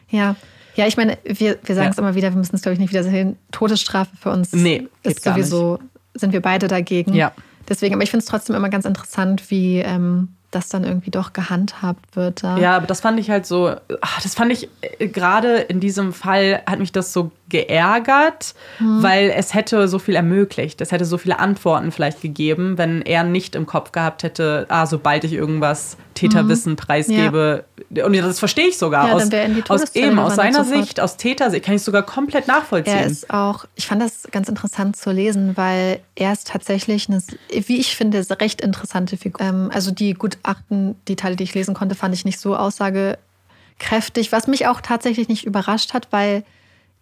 Ja. 0.10 0.36
Ja, 0.76 0.88
ich 0.88 0.96
meine, 0.96 1.18
wir, 1.26 1.58
wir 1.64 1.76
sagen 1.76 1.90
es 1.90 1.98
immer 1.98 2.16
wieder, 2.16 2.32
wir 2.32 2.38
müssen 2.38 2.56
es, 2.56 2.62
glaube 2.62 2.74
ich, 2.76 2.80
nicht 2.80 2.92
wieder 2.92 3.04
sehen. 3.04 3.36
Todesstrafe 3.52 4.16
für 4.16 4.30
uns 4.32 4.54
Nee, 4.54 4.88
ist 5.04 5.24
sowieso, 5.24 5.80
sind 6.14 6.32
wir 6.32 6.42
beide 6.42 6.68
dagegen. 6.70 7.14
Ja. 7.14 7.34
Deswegen, 7.68 7.94
aber 7.96 8.04
ich 8.04 8.10
finde 8.12 8.24
es 8.24 8.30
trotzdem 8.30 8.56
immer 8.56 8.70
ganz 8.70 8.86
interessant, 8.86 9.52
wie 9.52 9.80
ähm, 9.80 10.30
das 10.52 10.70
dann 10.70 10.84
irgendwie 10.84 11.12
doch 11.12 11.34
gehandhabt 11.34 12.16
wird. 12.16 12.44
Da. 12.44 12.58
Ja, 12.58 12.76
aber 12.76 12.88
das 12.88 13.02
fand 13.02 13.20
ich 13.20 13.30
halt 13.30 13.46
so, 13.46 13.76
ach, 14.02 14.22
das 14.22 14.36
fand 14.36 14.52
ich 14.52 14.70
äh, 14.82 15.08
gerade 15.08 15.58
in 15.58 15.80
diesem 15.80 16.14
Fall 16.14 16.62
hat 16.66 16.80
mich 16.80 16.92
das 16.92 17.14
so 17.14 17.32
geärgert, 17.50 18.54
Mhm. 18.80 19.04
weil 19.04 19.34
es 19.36 19.54
hätte 19.54 19.88
so 19.88 20.00
viel 20.00 20.16
ermöglicht. 20.16 20.82
Es 20.82 20.92
hätte 20.92 21.06
so 21.06 21.18
viele 21.18 21.40
Antworten 21.40 21.92
vielleicht 21.92 22.22
gegeben, 22.22 22.78
wenn 22.78 23.02
er 23.02 23.24
nicht 23.24 23.56
im 23.56 23.66
Kopf 23.66 23.92
gehabt 23.92 24.24
hätte, 24.24 24.66
ah, 24.70 24.86
sobald 24.86 25.24
ich 25.24 25.34
irgendwas 25.34 25.98
Täterwissen 26.14 26.76
preisgebe. 26.76 27.64
Und 28.04 28.16
das 28.18 28.40
verstehe 28.40 28.68
ich 28.68 28.78
sogar 28.78 29.04
Mhm. 29.06 29.32
Ja, 29.32 29.64
aus, 29.70 29.82
aus 29.84 29.96
eben 29.96 30.20
aus 30.20 30.36
seiner. 30.36 30.66
Sicht, 30.66 31.00
aus 31.00 31.16
Tätersicht, 31.18 31.64
kann 31.66 31.76
ich 31.76 31.82
sogar 31.82 32.04
komplett 32.04 32.48
nachvollziehen. 32.48 32.94
Er 32.98 33.06
ist 33.06 33.30
auch, 33.30 33.66
ich 33.76 33.88
fand 33.88 34.02
das 34.02 34.28
ganz 34.32 34.50
interessant 34.50 34.98
zu 34.98 35.12
lesen, 35.12 35.56
weil 35.56 36.02
er 36.16 36.34
ist 36.34 36.48
tatsächlich 36.48 37.08
eine, 37.10 37.22
wie 37.50 37.80
ich 37.80 37.96
finde, 37.96 38.24
recht 38.42 38.60
interessante 38.62 39.16
Figur. 39.18 39.46
Ähm, 39.46 39.72
also 39.74 39.92
die 39.92 40.14
Gutachten, 40.44 40.96
die 41.08 41.16
Teile, 41.16 41.36
die 41.36 41.44
ich 41.44 41.54
lesen 41.54 41.74
konnte, 41.74 41.96
fand 41.96 42.14
ich 42.16 42.26
nicht 42.26 42.40
so 42.40 42.56
aussagekräftig, 42.56 44.32
was 44.32 44.48
mich 44.48 44.68
auch 44.68 44.82
tatsächlich 44.82 45.28
nicht 45.28 45.46
überrascht 45.46 45.94
hat, 45.94 46.08
weil 46.12 46.44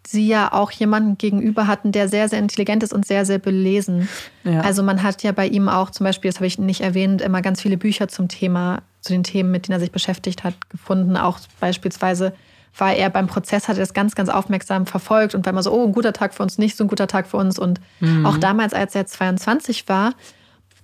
sie 0.06 0.28
ja 0.28 0.52
auch 0.52 0.70
jemanden 0.70 1.18
gegenüber 1.18 1.66
hatten, 1.66 1.92
der 1.92 2.08
sehr, 2.08 2.28
sehr 2.28 2.38
intelligent 2.38 2.82
ist 2.82 2.94
und 2.94 3.06
sehr, 3.06 3.26
sehr 3.26 3.38
belesen. 3.38 4.08
Ja. 4.44 4.60
Also 4.60 4.82
man 4.82 5.02
hat 5.02 5.22
ja 5.22 5.32
bei 5.32 5.46
ihm 5.46 5.68
auch 5.68 5.90
zum 5.90 6.04
Beispiel, 6.04 6.30
das 6.30 6.38
habe 6.38 6.46
ich 6.46 6.58
nicht 6.58 6.80
erwähnt, 6.80 7.20
immer 7.20 7.42
ganz 7.42 7.60
viele 7.60 7.76
Bücher 7.76 8.08
zum 8.08 8.28
Thema, 8.28 8.82
zu 9.00 9.12
den 9.12 9.24
Themen, 9.24 9.50
mit 9.50 9.66
denen 9.66 9.76
er 9.76 9.80
sich 9.80 9.92
beschäftigt 9.92 10.44
hat, 10.44 10.54
gefunden. 10.70 11.16
Auch 11.16 11.38
beispielsweise 11.60 12.32
war 12.76 12.94
er 12.94 13.10
beim 13.10 13.26
Prozess, 13.26 13.68
hat 13.68 13.76
er 13.76 13.80
das 13.80 13.92
ganz, 13.92 14.14
ganz 14.14 14.28
aufmerksam 14.28 14.86
verfolgt 14.86 15.34
und 15.34 15.44
war 15.44 15.52
immer 15.52 15.62
so, 15.62 15.72
oh, 15.72 15.84
ein 15.84 15.92
guter 15.92 16.12
Tag 16.12 16.32
für 16.32 16.42
uns, 16.42 16.58
nicht 16.58 16.76
so 16.76 16.84
ein 16.84 16.88
guter 16.88 17.06
Tag 17.06 17.26
für 17.26 17.36
uns. 17.36 17.58
Und 17.58 17.80
auch 18.24 18.38
damals, 18.38 18.72
als 18.72 18.94
er 18.94 19.04
22 19.04 19.88
war 19.88 20.14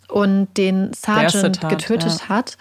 und 0.09 0.49
den 0.57 0.93
Sergeant 0.93 1.61
Tat, 1.61 1.71
getötet 1.71 2.21
ja. 2.21 2.29
hat, 2.29 2.57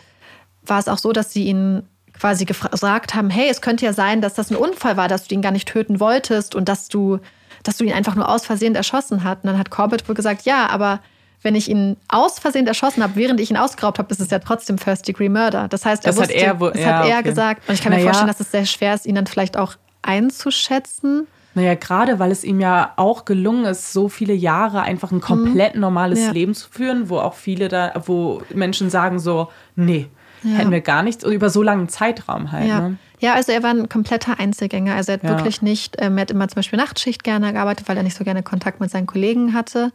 war 0.65 0.79
es 0.79 0.87
auch 0.87 0.97
so, 0.97 1.11
dass 1.11 1.31
sie 1.33 1.45
ihn 1.45 1.83
quasi 2.17 2.45
gefragt 2.45 3.15
haben, 3.15 3.29
hey, 3.29 3.49
es 3.49 3.61
könnte 3.61 3.85
ja 3.85 3.93
sein, 3.93 4.21
dass 4.21 4.33
das 4.35 4.49
ein 4.51 4.55
Unfall 4.55 4.97
war, 4.97 5.07
dass 5.07 5.27
du 5.27 5.35
ihn 5.35 5.41
gar 5.41 5.51
nicht 5.51 5.67
töten 5.67 5.99
wolltest 5.99 6.55
und 6.55 6.69
dass 6.69 6.87
du, 6.87 7.19
dass 7.63 7.77
du 7.77 7.83
ihn 7.83 7.93
einfach 7.93 8.15
nur 8.15 8.29
aus 8.29 8.45
Versehen 8.45 8.75
erschossen 8.75 9.23
hast. 9.23 9.43
Und 9.43 9.47
dann 9.47 9.57
hat 9.57 9.69
Corbett 9.71 10.07
wohl 10.07 10.15
gesagt, 10.15 10.43
ja, 10.43 10.67
aber 10.67 10.99
wenn 11.41 11.55
ich 11.55 11.69
ihn 11.69 11.97
aus 12.07 12.39
Versehen 12.39 12.65
erschossen 12.67 13.03
habe, 13.03 13.15
während 13.15 13.39
ich 13.41 13.49
ihn 13.51 13.57
ausgeraubt 13.57 13.99
habe, 13.99 14.09
ist 14.13 14.21
es 14.21 14.29
ja 14.29 14.39
trotzdem 14.39 14.77
First-Degree-Murder. 14.77 15.67
Das 15.67 15.85
heißt, 15.85 16.05
er 16.05 16.11
Das 16.13 16.21
hat 16.21 16.29
wusste, 16.29 16.41
er 16.41 16.59
wohl- 16.59 16.71
das 16.71 16.81
ja, 16.81 16.87
hat 16.99 17.05
er 17.07 17.13
okay. 17.19 17.23
gesagt. 17.29 17.67
Und 17.67 17.73
ich 17.73 17.81
kann 17.81 17.89
mir 17.91 17.97
Naja. 17.97 18.05
vorstellen, 18.07 18.27
dass 18.29 18.39
es 18.39 18.51
sehr 18.51 18.65
schwer 18.65 18.93
ist, 18.93 19.05
ihn 19.05 19.15
dann 19.15 19.27
vielleicht 19.27 19.57
auch 19.57 19.73
einzuschätzen. 20.03 21.27
Naja, 21.55 21.75
gerade 21.75 22.17
weil 22.19 22.31
es 22.31 22.43
ihm 22.43 22.59
ja 22.59 22.93
auch 22.95 23.25
gelungen 23.25 23.65
ist, 23.65 23.93
so 23.93 24.09
viele 24.09 24.33
Jahre 24.33 24.81
einfach 24.81 25.11
ein 25.11 25.21
komplett 25.21 25.75
normales 25.75 26.19
Mhm. 26.19 26.25
Ja. 26.25 26.31
Leben 26.31 26.53
zu 26.55 26.67
führen, 26.69 27.09
wo 27.09 27.19
auch 27.19 27.35
viele 27.35 27.67
da, 27.67 27.93
wo 28.05 28.41
Menschen 28.53 28.89
sagen 28.89 29.19
so, 29.19 29.49
nee, 29.75 30.07
Ja. 30.41 30.57
hätten 30.57 30.71
wir 30.71 30.81
gar 30.81 31.03
nichts, 31.03 31.23
über 31.23 31.49
so 31.49 31.61
langen 31.61 31.89
Zeitraum 31.89 32.51
halt. 32.51 32.67
Ja. 32.67 32.89
Ne? 32.89 32.97
ja, 33.19 33.33
also 33.35 33.51
er 33.51 33.61
war 33.63 33.69
ein 33.69 33.87
kompletter 33.87 34.39
Einzelgänger. 34.39 34.95
Also 34.95 35.11
er 35.11 35.15
hat 35.19 35.23
Ja. 35.23 35.29
wirklich 35.29 35.61
nicht, 35.61 35.95
ähm, 35.99 36.17
er 36.17 36.21
hat 36.21 36.31
immer 36.31 36.47
zum 36.47 36.55
Beispiel 36.55 36.77
Nachtschicht 36.79 37.23
gerne 37.23 37.53
gearbeitet, 37.53 37.87
weil 37.87 37.97
er 37.97 38.03
nicht 38.03 38.17
so 38.17 38.23
gerne 38.23 38.43
Kontakt 38.43 38.79
mit 38.79 38.89
seinen 38.91 39.07
Kollegen 39.07 39.53
hatte. 39.53 39.91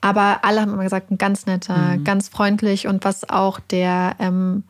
Aber 0.00 0.38
alle 0.42 0.60
haben 0.60 0.72
immer 0.72 0.84
gesagt, 0.84 1.10
ein 1.10 1.18
ganz 1.18 1.46
netter, 1.46 1.96
Mhm. 1.96 2.04
ganz 2.04 2.28
freundlich 2.28 2.86
und 2.86 3.04
was 3.04 3.28
auch 3.28 3.58
der 3.58 4.14
ähm, 4.20 4.64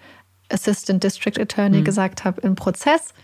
Assistant 0.51 1.03
District 1.03 1.39
Attorney 1.41 1.79
Mhm. 1.81 1.85
gesagt 1.85 2.25
hat 2.25 2.39
im 2.41 2.55
Prozess, 2.55 3.15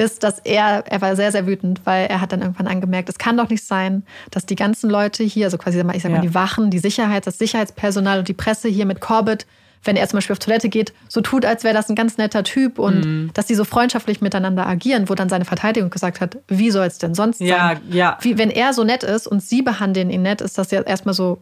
ist, 0.00 0.22
dass 0.24 0.38
er, 0.40 0.84
er 0.86 1.00
war 1.00 1.14
sehr, 1.14 1.30
sehr 1.30 1.46
wütend, 1.46 1.82
weil 1.84 2.06
er 2.06 2.20
hat 2.20 2.32
dann 2.32 2.40
irgendwann 2.40 2.66
angemerkt, 2.66 3.08
es 3.08 3.18
kann 3.18 3.36
doch 3.36 3.48
nicht 3.50 3.64
sein, 3.64 4.02
dass 4.30 4.46
die 4.46 4.56
ganzen 4.56 4.88
Leute 4.90 5.22
hier, 5.22 5.46
also 5.46 5.58
quasi, 5.58 5.78
ich 5.94 6.02
sag 6.02 6.10
mal, 6.10 6.16
Ja. 6.16 6.22
die 6.22 6.34
Wachen, 6.34 6.70
die 6.70 6.78
Sicherheit, 6.78 7.26
das 7.26 7.38
Sicherheitspersonal 7.38 8.20
und 8.20 8.28
die 8.28 8.32
Presse 8.34 8.68
hier 8.68 8.86
mit 8.86 9.00
Corbett, 9.00 9.46
wenn 9.84 9.96
er 9.96 10.06
zum 10.08 10.18
Beispiel 10.18 10.34
auf 10.34 10.38
Toilette 10.40 10.68
geht, 10.68 10.92
so 11.08 11.20
tut, 11.20 11.44
als 11.46 11.64
wäre 11.64 11.74
das 11.74 11.88
ein 11.88 11.94
ganz 11.94 12.18
netter 12.18 12.44
Typ 12.44 12.78
und 12.78 13.04
Mhm. 13.04 13.30
dass 13.34 13.46
die 13.46 13.54
so 13.54 13.64
freundschaftlich 13.64 14.20
miteinander 14.20 14.66
agieren, 14.66 15.08
wo 15.08 15.14
dann 15.14 15.28
seine 15.28 15.44
Verteidigung 15.46 15.90
gesagt 15.90 16.20
hat, 16.20 16.36
wie 16.48 16.70
soll 16.70 16.86
es 16.86 16.98
denn 16.98 17.14
sonst 17.14 17.40
Ja, 17.40 17.56
sein? 17.68 17.80
ja. 17.90 18.18
Wie, 18.20 18.36
wenn 18.36 18.50
er 18.50 18.72
so 18.74 18.84
nett 18.84 19.02
ist 19.04 19.26
und 19.26 19.42
sie 19.42 19.62
behandeln 19.62 20.10
ihn 20.10 20.22
nett, 20.22 20.40
ist 20.40 20.58
das 20.58 20.70
ja 20.70 20.82
erstmal 20.82 21.14
so, 21.14 21.38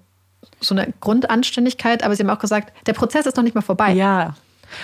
so 0.60 0.74
eine 0.74 0.92
Grundanständigkeit, 1.00 2.02
aber 2.04 2.14
sie 2.14 2.22
haben 2.22 2.30
auch 2.30 2.38
gesagt, 2.38 2.72
der 2.86 2.92
Prozess 2.92 3.26
ist 3.26 3.36
noch 3.36 3.44
nicht 3.44 3.54
mal 3.54 3.60
vorbei. 3.62 3.92
Ja. 3.92 4.34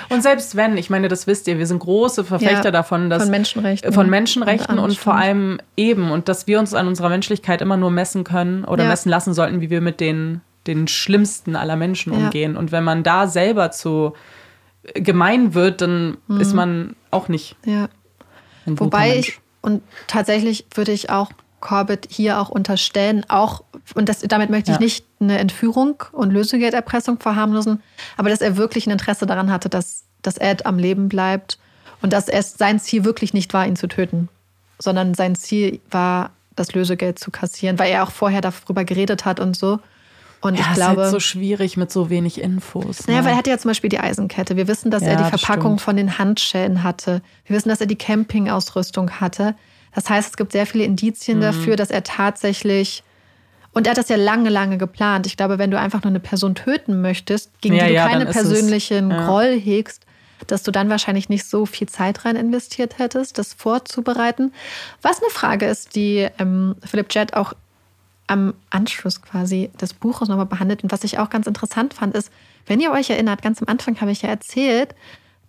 Und 0.08 0.22
selbst 0.22 0.56
wenn, 0.56 0.76
ich 0.76 0.90
meine, 0.90 1.08
das 1.08 1.26
wisst 1.26 1.46
ihr, 1.48 1.58
wir 1.58 1.66
sind 1.66 1.78
große 1.78 2.24
Verfechter 2.24 2.64
Ja, 2.66 2.70
davon, 2.70 3.10
dass 3.10 3.22
von 3.24 3.30
Menschenrechten. 3.30 3.92
von 3.92 4.08
Menschenrechten 4.10 4.78
Und 4.78 4.84
und, 4.84 4.98
vor 4.98 5.14
allem 5.14 5.58
eben 5.76 6.10
und 6.10 6.28
dass 6.28 6.46
wir 6.46 6.58
uns 6.58 6.74
an 6.74 6.88
unserer 6.88 7.08
Menschlichkeit 7.08 7.60
immer 7.60 7.76
nur 7.76 7.90
messen 7.90 8.24
können 8.24 8.64
oder 8.64 8.84
Ja. 8.84 8.88
messen 8.90 9.08
lassen 9.10 9.34
sollten, 9.34 9.60
wie 9.60 9.70
wir 9.70 9.80
mit 9.80 10.00
den 10.00 10.40
den 10.66 10.88
schlimmsten 10.88 11.56
aller 11.56 11.76
Menschen 11.76 12.12
Ja. 12.14 12.18
umgehen. 12.20 12.56
Und 12.56 12.72
wenn 12.72 12.84
man 12.84 13.02
da 13.02 13.26
selber 13.26 13.70
zu 13.70 14.14
gemein 14.94 15.52
wird, 15.54 15.80
dann 15.82 16.16
mhm. 16.26 16.40
ist 16.40 16.54
man 16.54 16.96
auch 17.10 17.28
nicht. 17.28 17.56
Ja. 17.66 17.88
Wobei 18.66 19.18
ich, 19.18 19.40
und 19.60 19.82
tatsächlich 20.06 20.64
würde 20.74 20.92
ich 20.92 21.10
auch 21.10 21.30
Corbett 21.64 22.06
hier 22.10 22.40
auch 22.40 22.50
unterstellen, 22.50 23.24
auch, 23.28 23.64
und 23.94 24.08
das, 24.08 24.20
damit 24.20 24.50
möchte 24.50 24.70
ich 24.70 24.76
ja. 24.76 24.82
nicht 24.82 25.04
eine 25.18 25.38
Entführung 25.38 26.04
und 26.12 26.30
Lösegelderpressung 26.30 27.18
verharmlosen, 27.18 27.82
aber 28.16 28.30
dass 28.30 28.42
er 28.42 28.56
wirklich 28.56 28.86
ein 28.86 28.90
Interesse 28.90 29.26
daran 29.26 29.50
hatte, 29.50 29.68
dass, 29.68 30.04
dass 30.22 30.36
Ed 30.36 30.66
am 30.66 30.78
Leben 30.78 31.08
bleibt 31.08 31.58
und 32.02 32.12
dass 32.12 32.28
es 32.28 32.54
sein 32.56 32.78
Ziel 32.78 33.04
wirklich 33.04 33.34
nicht 33.34 33.52
war, 33.54 33.66
ihn 33.66 33.76
zu 33.76 33.88
töten, 33.88 34.28
sondern 34.78 35.14
sein 35.14 35.34
Ziel 35.34 35.80
war, 35.90 36.30
das 36.54 36.72
Lösegeld 36.72 37.18
zu 37.18 37.32
kassieren, 37.32 37.80
weil 37.80 37.90
er 37.90 38.04
auch 38.04 38.12
vorher 38.12 38.40
darüber 38.40 38.84
geredet 38.84 39.24
hat 39.24 39.40
und 39.40 39.56
so. 39.56 39.80
Und 40.40 40.56
ja, 40.56 40.66
ich 40.68 40.74
glaube, 40.74 41.00
ist 41.00 41.04
halt 41.06 41.10
so 41.10 41.20
schwierig 41.20 41.78
mit 41.78 41.90
so 41.90 42.10
wenig 42.10 42.40
Infos. 42.40 43.06
Ne? 43.06 43.14
Naja, 43.14 43.24
weil 43.24 43.32
er 43.32 43.38
hatte 43.38 43.50
ja 43.50 43.58
zum 43.58 43.70
Beispiel 43.70 43.88
die 43.88 43.98
Eisenkette. 43.98 44.56
Wir 44.56 44.68
wissen, 44.68 44.90
dass 44.90 45.02
ja, 45.02 45.08
er 45.08 45.16
die 45.16 45.36
Verpackung 45.36 45.78
von 45.78 45.96
den 45.96 46.18
Handschellen 46.18 46.84
hatte. 46.84 47.22
Wir 47.46 47.56
wissen, 47.56 47.70
dass 47.70 47.80
er 47.80 47.86
die 47.86 47.96
Campingausrüstung 47.96 49.10
hatte. 49.12 49.54
Das 49.94 50.10
heißt, 50.10 50.30
es 50.30 50.36
gibt 50.36 50.52
sehr 50.52 50.66
viele 50.66 50.84
Indizien 50.84 51.38
mhm. 51.38 51.42
dafür, 51.42 51.76
dass 51.76 51.90
er 51.90 52.02
tatsächlich 52.02 53.04
und 53.74 53.88
er 53.88 53.90
hat 53.90 53.98
das 53.98 54.08
ja 54.08 54.16
lange, 54.16 54.50
lange 54.50 54.78
geplant. 54.78 55.26
Ich 55.26 55.36
glaube, 55.36 55.58
wenn 55.58 55.70
du 55.70 55.78
einfach 55.78 56.02
nur 56.04 56.10
eine 56.10 56.20
Person 56.20 56.54
töten 56.54 57.00
möchtest, 57.00 57.60
gegen 57.60 57.74
ja, 57.74 57.84
die 57.84 57.90
du 57.90 57.94
ja, 57.94 58.08
keine 58.08 58.26
persönlichen 58.26 59.10
es, 59.10 59.16
ja. 59.18 59.26
Groll 59.26 59.60
hegst, 59.60 60.06
dass 60.46 60.62
du 60.62 60.70
dann 60.70 60.88
wahrscheinlich 60.90 61.28
nicht 61.28 61.44
so 61.44 61.66
viel 61.66 61.88
Zeit 61.88 62.24
rein 62.24 62.36
investiert 62.36 62.98
hättest, 62.98 63.36
das 63.36 63.52
vorzubereiten. 63.52 64.52
Was 65.02 65.20
eine 65.20 65.30
Frage 65.30 65.66
ist, 65.66 65.96
die 65.96 66.28
ähm, 66.38 66.76
Philipp 66.84 67.12
Jett 67.12 67.34
auch 67.34 67.52
am 68.26 68.54
Anschluss 68.70 69.20
quasi 69.20 69.70
des 69.80 69.92
Buches 69.92 70.28
nochmal 70.28 70.46
behandelt. 70.46 70.84
Und 70.84 70.92
was 70.92 71.04
ich 71.04 71.18
auch 71.18 71.28
ganz 71.28 71.46
interessant 71.46 71.94
fand, 71.94 72.14
ist, 72.14 72.30
wenn 72.66 72.80
ihr 72.80 72.92
euch 72.92 73.10
erinnert, 73.10 73.42
ganz 73.42 73.60
am 73.60 73.68
Anfang 73.68 74.00
habe 74.00 74.12
ich 74.12 74.22
ja 74.22 74.28
erzählt, 74.28 74.94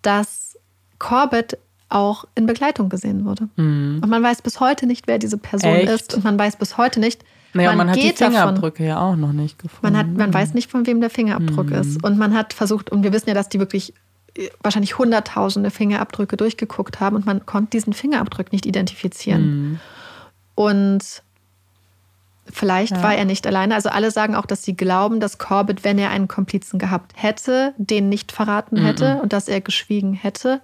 dass 0.02 0.58
Corbett 1.00 1.58
auch 1.96 2.26
in 2.36 2.46
Begleitung 2.46 2.90
gesehen 2.90 3.26
wurde. 3.26 3.48
Mhm. 3.56 4.02
Und 4.04 4.10
man 4.10 4.22
weiß 4.22 4.42
bis 4.42 4.60
heute 4.60 4.86
nicht, 4.86 5.08
wer 5.08 5.18
diese 5.18 5.38
Person 5.38 5.72
Echt? 5.72 5.90
ist. 5.90 6.14
Und 6.14 6.24
man 6.24 6.38
weiß 6.38 6.58
bis 6.58 6.78
heute 6.78 7.00
nicht, 7.00 7.24
naja, 7.54 7.70
man, 7.70 7.78
man 7.78 7.90
hat 7.92 7.96
die 7.96 8.12
Fingerabdrücke 8.12 8.84
davon, 8.84 8.86
ja 8.86 9.00
auch 9.00 9.16
noch 9.16 9.32
nicht 9.32 9.60
gefunden. 9.60 9.94
Man, 9.94 9.98
hat, 9.98 10.08
man 10.08 10.34
weiß 10.34 10.54
nicht, 10.54 10.70
von 10.70 10.86
wem 10.86 11.00
der 11.00 11.10
Fingerabdruck 11.10 11.68
mhm. 11.68 11.76
ist. 11.76 12.04
Und 12.04 12.18
man 12.18 12.34
hat 12.34 12.54
versucht, 12.54 12.92
und 12.92 13.04
wir 13.04 13.14
wissen 13.14 13.30
ja, 13.30 13.34
dass 13.34 13.48
die 13.48 13.60
wirklich 13.60 13.94
äh, 14.38 14.50
wahrscheinlich 14.62 14.98
hunderttausende 14.98 15.72
Fingerabdrücke 15.72 16.36
durchgeguckt 16.36 17.00
haben 17.00 17.16
und 17.16 17.26
man 17.26 17.46
konnte 17.46 17.72
diesen 17.72 17.94
Fingerabdruck 17.94 18.52
nicht 18.52 18.66
identifizieren. 18.66 19.46
Mhm. 19.46 19.80
Und 20.56 21.24
Vielleicht 22.52 22.92
ja. 22.92 23.02
war 23.02 23.16
er 23.16 23.26
nicht 23.26 23.48
alleine. 23.48 23.74
Also 23.74 23.90
alle 23.90 24.12
sagen 24.12 24.36
auch, 24.36 24.46
dass 24.46 24.62
sie 24.62 24.78
glauben, 24.78 25.20
dass 25.20 25.40
Corbett, 25.40 25.84
wenn 25.84 25.98
er 25.98 26.12
einen 26.12 26.28
Komplizen 26.28 26.78
gehabt 26.78 27.14
hätte, 27.16 27.74
den 27.78 28.08
nicht 28.08 28.32
verraten 28.32 28.78
hätte 28.78 29.16
mhm. 29.16 29.22
und 29.22 29.34
dass 29.34 29.48
er 29.48 29.62
geschwiegen 29.62 30.14
hätte. 30.14 30.62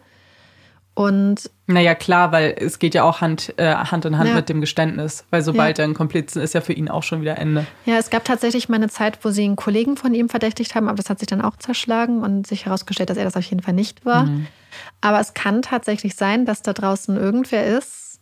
Und 0.93 1.49
naja, 1.67 1.95
klar, 1.95 2.33
weil 2.33 2.53
es 2.57 2.77
geht 2.77 2.93
ja 2.93 3.03
auch 3.03 3.21
Hand, 3.21 3.53
äh, 3.57 3.73
Hand 3.73 4.03
in 4.03 4.17
Hand 4.17 4.29
ja. 4.29 4.35
mit 4.35 4.49
dem 4.49 4.59
Geständnis, 4.59 5.23
weil 5.29 5.41
sobald 5.41 5.77
ja. 5.77 5.85
er 5.85 5.89
ein 5.89 5.93
Komplizen 5.93 6.41
ist, 6.41 6.53
ja 6.53 6.59
für 6.59 6.73
ihn 6.73 6.89
auch 6.89 7.03
schon 7.03 7.21
wieder 7.21 7.37
Ende. 7.37 7.65
Ja, 7.85 7.95
es 7.95 8.09
gab 8.09 8.25
tatsächlich 8.25 8.67
mal 8.67 8.75
eine 8.75 8.89
Zeit, 8.89 9.23
wo 9.23 9.29
sie 9.29 9.45
einen 9.45 9.55
Kollegen 9.55 9.95
von 9.95 10.13
ihm 10.13 10.27
verdächtigt 10.27 10.75
haben, 10.75 10.89
aber 10.89 10.97
das 10.97 11.09
hat 11.09 11.19
sich 11.19 11.27
dann 11.27 11.41
auch 11.41 11.55
zerschlagen 11.55 12.21
und 12.21 12.45
sich 12.45 12.65
herausgestellt, 12.65 13.09
dass 13.09 13.17
er 13.17 13.23
das 13.23 13.37
auf 13.37 13.45
jeden 13.45 13.61
Fall 13.61 13.73
nicht 13.73 14.05
war. 14.05 14.25
Mhm. 14.25 14.47
Aber 14.99 15.21
es 15.21 15.33
kann 15.33 15.61
tatsächlich 15.61 16.15
sein, 16.15 16.45
dass 16.45 16.61
da 16.61 16.73
draußen 16.73 17.15
irgendwer 17.15 17.65
ist, 17.65 18.19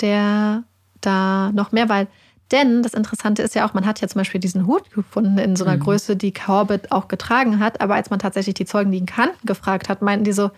der 0.00 0.62
da 1.00 1.50
noch 1.52 1.72
mehr, 1.72 1.88
weil 1.88 2.06
denn 2.52 2.82
das 2.82 2.94
Interessante 2.94 3.42
ist 3.42 3.54
ja 3.54 3.66
auch, 3.66 3.74
man 3.74 3.86
hat 3.86 4.00
ja 4.00 4.06
zum 4.06 4.20
Beispiel 4.20 4.40
diesen 4.40 4.66
Hut 4.66 4.90
gefunden 4.92 5.38
in 5.38 5.56
so 5.56 5.64
einer 5.64 5.76
mhm. 5.76 5.80
Größe, 5.80 6.14
die 6.14 6.32
Corbett 6.32 6.92
auch 6.92 7.08
getragen 7.08 7.58
hat. 7.58 7.80
Aber 7.80 7.94
als 7.94 8.10
man 8.10 8.18
tatsächlich 8.18 8.54
die 8.54 8.66
Zeugen, 8.66 8.92
die 8.92 8.98
ihn 8.98 9.06
kannten, 9.06 9.46
gefragt 9.46 9.88
hat, 9.88 10.02
meinten 10.02 10.24
die 10.24 10.32
so, 10.32 10.50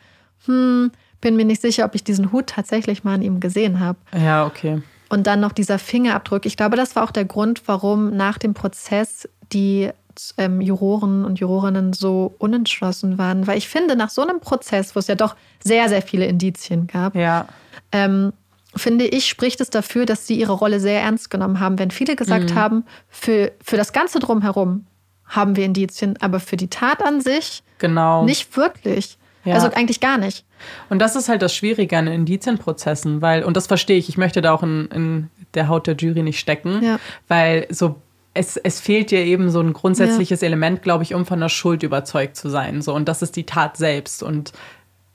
hm, 0.45 0.91
bin 1.21 1.37
mir 1.37 1.45
nicht 1.45 1.61
sicher, 1.61 1.85
ob 1.85 1.95
ich 1.95 2.05
diesen 2.05 2.33
Hut 2.33 2.49
tatsächlich 2.49 3.05
mal 3.05 3.15
an 3.15 3.23
ihm 3.23 3.41
gesehen 3.41 3.81
habe. 3.81 3.99
Ja, 4.17 4.47
okay. 4.47 4.83
Und 5.09 5.27
dann 5.27 5.41
noch 5.41 5.53
dieser 5.53 5.79
Fingerabdruck. 5.79 6.47
Ich 6.47 6.57
glaube, 6.57 6.77
das 6.77 6.97
war 6.97 7.05
auch 7.05 7.13
der 7.13 7.25
Grund, 7.25 7.63
warum 7.67 8.17
nach 8.17 8.39
dem 8.39 8.55
Prozess 8.55 9.29
die 9.53 9.91
ähm, 10.39 10.61
Juroren 10.61 11.25
und 11.25 11.39
Jurorinnen 11.39 11.93
so 11.93 12.35
unentschlossen 12.39 13.19
waren. 13.19 13.47
Weil 13.47 13.59
ich 13.59 13.69
finde, 13.69 13.97
nach 13.97 14.11
so 14.11 14.23
einem 14.23 14.41
Prozess, 14.41 14.95
wo 14.95 15.01
es 15.01 15.07
ja 15.07 15.15
doch 15.15 15.37
sehr, 15.63 15.89
sehr 15.89 16.03
viele 16.03 16.27
Indizien 16.27 16.87
gab, 16.87 17.15
ja. 17.15 17.47
ähm, 17.93 18.33
finde 18.75 19.07
ich, 19.07 19.27
spricht 19.27 19.61
es 19.61 19.71
dafür, 19.71 20.07
dass 20.07 20.27
sie 20.27 20.39
ihre 20.39 20.53
Rolle 20.53 20.81
sehr 20.81 21.01
ernst 21.01 21.31
genommen 21.31 21.61
haben. 21.61 21.79
Wenn 21.79 21.91
viele 21.91 22.17
gesagt 22.17 22.51
mhm. 22.51 22.55
haben, 22.55 22.85
für, 23.09 23.53
für 23.63 23.77
das 23.77 23.93
Ganze 23.93 24.19
drumherum 24.19 24.87
haben 25.25 25.57
wir 25.57 25.65
Indizien, 25.65 26.17
aber 26.21 26.41
für 26.41 26.57
die 26.57 26.69
Tat 26.69 27.03
an 27.03 27.21
sich 27.21 27.63
genau. 27.79 28.25
nicht 28.25 28.57
wirklich. 28.57 29.19
Ja. 29.47 29.55
Also 29.55 29.69
eigentlich 29.69 30.01
gar 30.01 30.19
nicht. 30.19 30.45
Und 30.91 30.99
das 30.99 31.17
ist 31.17 31.29
halt 31.29 31.41
das 31.41 31.55
Schwierige 31.55 31.97
an 31.97 32.07
Indizienprozessen, 32.07 33.23
weil, 33.23 33.45
und 33.45 33.57
das 33.57 33.67
verstehe 33.67 33.97
ich, 33.97 34.09
ich 34.09 34.19
möchte 34.19 34.43
da 34.43 34.53
auch 34.53 34.63
in, 34.63 34.89
in 34.93 35.31
der 35.55 35.69
Haut 35.69 35.87
der 35.87 35.97
Jury 35.97 36.23
nicht 36.23 36.39
stecken, 36.39 36.83
ja. 36.83 36.99
weil 37.29 37.67
so 37.71 37.97
es, 38.35 38.59
es 38.59 38.81
fehlt 38.81 39.11
dir 39.11 39.25
eben 39.25 39.51
so 39.51 39.61
ein 39.61 39.73
grundsätzliches 39.73 40.43
ja. 40.43 40.47
Element, 40.47 40.83
glaube 40.83 41.05
ich, 41.05 41.15
um 41.15 41.25
von 41.25 41.41
der 41.41 41.49
Schuld 41.49 41.83
überzeugt 41.83 42.37
zu 42.37 42.51
sein. 42.51 42.83
So. 42.83 42.93
Und 42.95 43.09
das 43.09 43.23
ist 43.23 43.35
die 43.35 43.45
Tat 43.45 43.79
selbst. 43.79 44.23
Und 44.23 44.53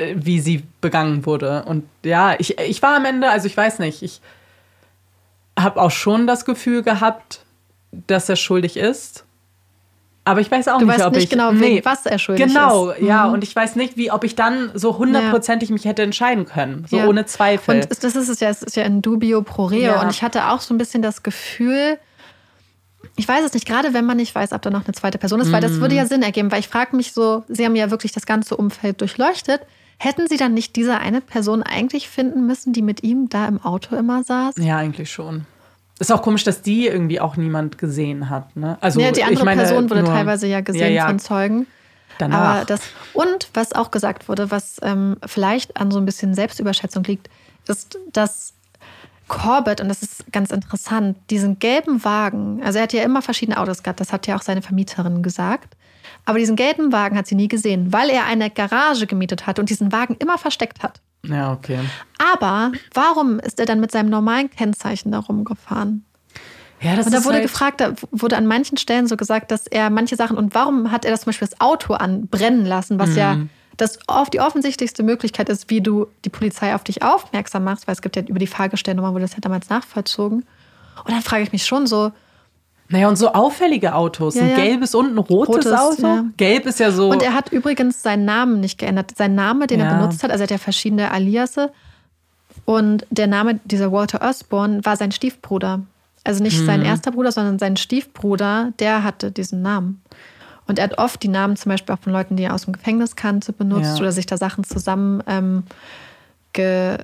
äh, 0.01 0.15
wie 0.17 0.39
sie 0.39 0.63
begangen 0.81 1.25
wurde. 1.25 1.63
Und 1.65 1.83
ja, 2.03 2.35
ich, 2.39 2.57
ich 2.59 2.81
war 2.81 2.95
am 2.95 3.05
Ende, 3.05 3.29
also 3.29 3.45
ich 3.45 3.55
weiß 3.55 3.79
nicht, 3.79 4.01
ich 4.01 4.21
habe 5.57 5.81
auch 5.81 5.91
schon 5.91 6.27
das 6.27 6.45
Gefühl 6.45 6.81
gehabt, 6.81 7.45
dass 7.91 8.29
er 8.29 8.35
schuldig 8.35 8.77
ist. 8.77 9.25
Aber 10.23 10.39
ich 10.39 10.51
weiß 10.51 10.67
auch 10.67 10.77
du 10.77 10.85
nicht, 10.85 10.95
weißt 10.95 11.05
ob 11.07 11.13
nicht 11.13 11.23
ich. 11.23 11.29
genau, 11.29 11.51
nee, 11.51 11.81
was 11.83 12.05
er 12.05 12.19
schuldig 12.19 12.45
genau, 12.45 12.89
ist. 12.89 12.99
Genau, 12.99 13.09
ja. 13.09 13.27
Mhm. 13.27 13.33
Und 13.33 13.43
ich 13.43 13.55
weiß 13.55 13.75
nicht, 13.75 13.97
wie, 13.97 14.11
ob 14.11 14.23
ich 14.23 14.35
dann 14.35 14.71
so 14.75 14.97
hundertprozentig 14.97 15.69
ja. 15.69 15.73
mich 15.73 15.85
hätte 15.85 16.03
entscheiden 16.03 16.45
können. 16.45 16.85
So 16.87 16.97
ja. 16.97 17.07
ohne 17.07 17.25
Zweifel. 17.25 17.81
Und 17.81 17.89
das 17.89 18.15
ist 18.15 18.29
es 18.29 18.39
ja, 18.39 18.49
es 18.49 18.61
ist 18.61 18.75
ja 18.75 18.83
ein 18.83 19.01
Dubio 19.01 19.41
pro 19.41 19.65
Reo. 19.65 19.93
Ja. 19.93 20.01
Und 20.01 20.11
ich 20.11 20.21
hatte 20.21 20.49
auch 20.49 20.61
so 20.61 20.75
ein 20.75 20.77
bisschen 20.77 21.01
das 21.01 21.23
Gefühl, 21.23 21.97
ich 23.15 23.27
weiß 23.27 23.43
es 23.43 23.53
nicht, 23.53 23.65
gerade 23.65 23.95
wenn 23.95 24.05
man 24.05 24.17
nicht 24.17 24.33
weiß, 24.33 24.53
ob 24.53 24.61
da 24.61 24.69
noch 24.69 24.85
eine 24.85 24.93
zweite 24.93 25.17
Person 25.17 25.39
ist, 25.39 25.47
mhm. 25.47 25.53
weil 25.53 25.61
das 25.61 25.79
würde 25.79 25.95
ja 25.95 26.03
mhm. 26.03 26.07
Sinn 26.07 26.23
ergeben, 26.23 26.51
weil 26.51 26.59
ich 26.59 26.67
frage 26.67 26.95
mich 26.95 27.13
so, 27.13 27.43
Sie 27.47 27.65
haben 27.65 27.75
ja 27.75 27.89
wirklich 27.89 28.11
das 28.11 28.27
ganze 28.27 28.55
Umfeld 28.55 29.01
durchleuchtet. 29.01 29.61
Hätten 29.97 30.27
Sie 30.27 30.37
dann 30.37 30.53
nicht 30.53 30.75
diese 30.75 30.97
eine 30.97 31.21
Person 31.21 31.61
eigentlich 31.63 32.09
finden 32.09 32.45
müssen, 32.45 32.73
die 32.73 32.81
mit 32.81 33.03
ihm 33.03 33.29
da 33.29 33.47
im 33.47 33.61
Auto 33.63 33.95
immer 33.95 34.23
saß? 34.23 34.55
Ja, 34.57 34.77
eigentlich 34.77 35.11
schon. 35.11 35.45
Ist 36.01 36.11
auch 36.11 36.23
komisch, 36.23 36.43
dass 36.43 36.63
die 36.63 36.87
irgendwie 36.87 37.19
auch 37.19 37.37
niemand 37.37 37.77
gesehen 37.77 38.31
hat. 38.31 38.55
Ne? 38.55 38.75
Also, 38.81 38.99
ja, 38.99 39.11
die 39.11 39.23
andere 39.23 39.45
meine, 39.45 39.61
Person 39.61 39.87
wurde 39.87 40.03
teilweise 40.03 40.47
ja 40.47 40.61
gesehen 40.61 40.95
ja, 40.95 41.03
ja. 41.03 41.05
von 41.05 41.19
Zeugen. 41.19 41.67
Danach. 42.17 42.39
Aber 42.39 42.65
das, 42.65 42.81
und 43.13 43.49
was 43.53 43.73
auch 43.73 43.91
gesagt 43.91 44.27
wurde, 44.27 44.49
was 44.49 44.77
ähm, 44.81 45.17
vielleicht 45.23 45.77
an 45.77 45.91
so 45.91 45.99
ein 45.99 46.05
bisschen 46.05 46.33
Selbstüberschätzung 46.33 47.03
liegt, 47.03 47.29
ist, 47.67 47.99
dass 48.13 48.53
Corbett, 49.27 49.79
und 49.79 49.89
das 49.89 50.01
ist 50.01 50.31
ganz 50.31 50.49
interessant, 50.49 51.17
diesen 51.29 51.59
gelben 51.59 52.03
Wagen, 52.03 52.63
also 52.63 52.79
er 52.79 52.83
hat 52.85 52.93
ja 52.93 53.03
immer 53.03 53.21
verschiedene 53.21 53.59
Autos 53.59 53.83
gehabt, 53.83 53.99
das 53.99 54.11
hat 54.11 54.25
ja 54.25 54.35
auch 54.35 54.41
seine 54.41 54.63
Vermieterin 54.63 55.21
gesagt. 55.21 55.77
Aber 56.25 56.39
diesen 56.39 56.55
gelben 56.55 56.91
Wagen 56.91 57.15
hat 57.15 57.27
sie 57.27 57.35
nie 57.35 57.47
gesehen, 57.47 57.93
weil 57.93 58.09
er 58.09 58.25
eine 58.25 58.49
Garage 58.49 59.05
gemietet 59.05 59.45
hat 59.45 59.59
und 59.59 59.69
diesen 59.69 59.91
Wagen 59.91 60.15
immer 60.17 60.39
versteckt 60.39 60.81
hat. 60.81 60.99
Ja, 61.25 61.53
okay. 61.53 61.79
Aber 62.17 62.71
warum 62.93 63.39
ist 63.39 63.59
er 63.59 63.65
dann 63.65 63.79
mit 63.79 63.91
seinem 63.91 64.09
normalen 64.09 64.49
Kennzeichen 64.49 65.11
da 65.11 65.19
rumgefahren? 65.19 66.05
Ja, 66.81 66.95
das 66.95 67.05
und 67.05 67.13
da 67.13 67.23
wurde 67.23 67.35
halt 67.35 67.43
gefragt, 67.43 67.79
da 67.79 67.93
wurde 68.11 68.37
an 68.37 68.47
manchen 68.47 68.77
Stellen 68.77 69.07
so 69.07 69.15
gesagt, 69.15 69.51
dass 69.51 69.67
er 69.67 69.91
manche 69.91 70.15
Sachen 70.15 70.35
und 70.35 70.55
warum 70.55 70.91
hat 70.91 71.05
er 71.05 71.11
das 71.11 71.21
zum 71.21 71.27
Beispiel 71.27 71.47
das 71.47 71.61
Auto 71.61 71.93
anbrennen 71.93 72.65
lassen, 72.65 72.97
was 72.97 73.11
mhm. 73.11 73.17
ja 73.17 73.37
das 73.77 73.99
oft 74.07 74.33
die 74.33 74.39
offensichtlichste 74.39 75.03
Möglichkeit 75.03 75.49
ist, 75.49 75.69
wie 75.69 75.81
du 75.81 76.07
die 76.25 76.29
Polizei 76.29 76.75
auf 76.75 76.83
dich 76.83 77.03
aufmerksam 77.03 77.63
machst, 77.63 77.87
weil 77.87 77.93
es 77.93 78.01
gibt 78.01 78.15
ja 78.15 78.21
über 78.23 78.39
die 78.39 78.47
Fahrgestellnummer, 78.47 79.13
wurde 79.13 79.23
das 79.23 79.33
ja 79.33 79.39
damals 79.41 79.69
nachvollzogen. 79.69 80.45
Und 81.03 81.11
dann 81.11 81.21
frage 81.21 81.43
ich 81.43 81.51
mich 81.51 81.65
schon 81.65 81.87
so, 81.87 82.11
naja, 82.91 83.07
und 83.07 83.15
so 83.15 83.31
auffällige 83.33 83.95
Autos. 83.95 84.35
Ja, 84.35 84.43
ein 84.43 84.55
gelbes 84.55 84.93
und 84.93 85.13
ein 85.13 85.17
rotes, 85.17 85.65
rotes 85.65 85.73
Auto. 85.73 86.05
Ja. 86.05 86.25
Gelb 86.37 86.65
ist 86.65 86.79
ja 86.79 86.91
so. 86.91 87.09
Und 87.09 87.23
er 87.23 87.33
hat 87.33 87.51
übrigens 87.51 88.03
seinen 88.03 88.25
Namen 88.25 88.59
nicht 88.59 88.77
geändert. 88.77 89.13
Sein 89.17 89.33
Name, 89.33 89.67
den 89.67 89.79
er 89.79 89.95
benutzt 89.95 90.23
hat, 90.23 90.31
also 90.31 90.41
er 90.41 90.45
hat 90.45 90.51
ja 90.51 90.57
verschiedene 90.57 91.11
Aliasse. 91.11 91.71
Und 92.65 93.07
der 93.09 93.27
Name 93.27 93.59
dieser 93.63 93.91
Walter 93.91 94.21
Osborne 94.21 94.83
war 94.83 94.97
sein 94.97 95.11
Stiefbruder. 95.11 95.81
Also 96.23 96.43
nicht 96.43 96.59
hm. 96.59 96.65
sein 96.65 96.81
erster 96.83 97.11
Bruder, 97.11 97.31
sondern 97.31 97.57
sein 97.57 97.77
Stiefbruder, 97.77 98.73
der 98.79 99.03
hatte 99.03 99.31
diesen 99.31 99.61
Namen. 99.61 100.01
Und 100.67 100.77
er 100.77 100.85
hat 100.85 100.97
oft 100.99 101.23
die 101.23 101.27
Namen 101.27 101.55
zum 101.55 101.71
Beispiel 101.71 101.95
auch 101.95 101.99
von 101.99 102.13
Leuten, 102.13 102.35
die 102.35 102.43
er 102.43 102.53
aus 102.53 102.65
dem 102.65 102.73
Gefängnis 102.73 103.15
kannte, 103.15 103.51
benutzt 103.51 103.99
oder 103.99 104.11
sich 104.11 104.25
da 104.25 104.37
Sachen 104.37 104.63
zusammen 104.63 105.23
ähm, 105.27 105.63
ge, 106.53 106.97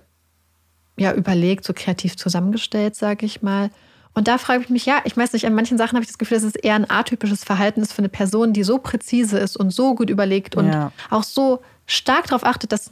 ja, 0.97 1.13
überlegt, 1.13 1.65
so 1.65 1.73
kreativ 1.73 2.17
zusammengestellt, 2.17 2.95
sage 2.95 3.25
ich 3.25 3.41
mal. 3.41 3.69
Und 4.17 4.27
da 4.27 4.39
frage 4.39 4.63
ich 4.63 4.69
mich, 4.71 4.87
ja, 4.87 4.95
ich 5.03 5.15
weiß 5.15 5.33
nicht, 5.33 5.45
an 5.45 5.53
manchen 5.53 5.77
Sachen 5.77 5.93
habe 5.95 6.01
ich 6.01 6.07
das 6.07 6.17
Gefühl, 6.17 6.37
dass 6.37 6.43
es 6.43 6.55
eher 6.55 6.73
ein 6.73 6.89
atypisches 6.89 7.43
Verhalten 7.43 7.81
ist 7.83 7.93
für 7.93 7.99
eine 7.99 8.09
Person, 8.09 8.51
die 8.51 8.63
so 8.63 8.79
präzise 8.79 9.37
ist 9.37 9.55
und 9.55 9.69
so 9.69 9.93
gut 9.93 10.09
überlegt 10.09 10.55
und 10.55 10.73
ja. 10.73 10.91
auch 11.11 11.21
so 11.21 11.61
stark 11.85 12.25
darauf 12.25 12.43
achtet, 12.43 12.71
dass 12.71 12.89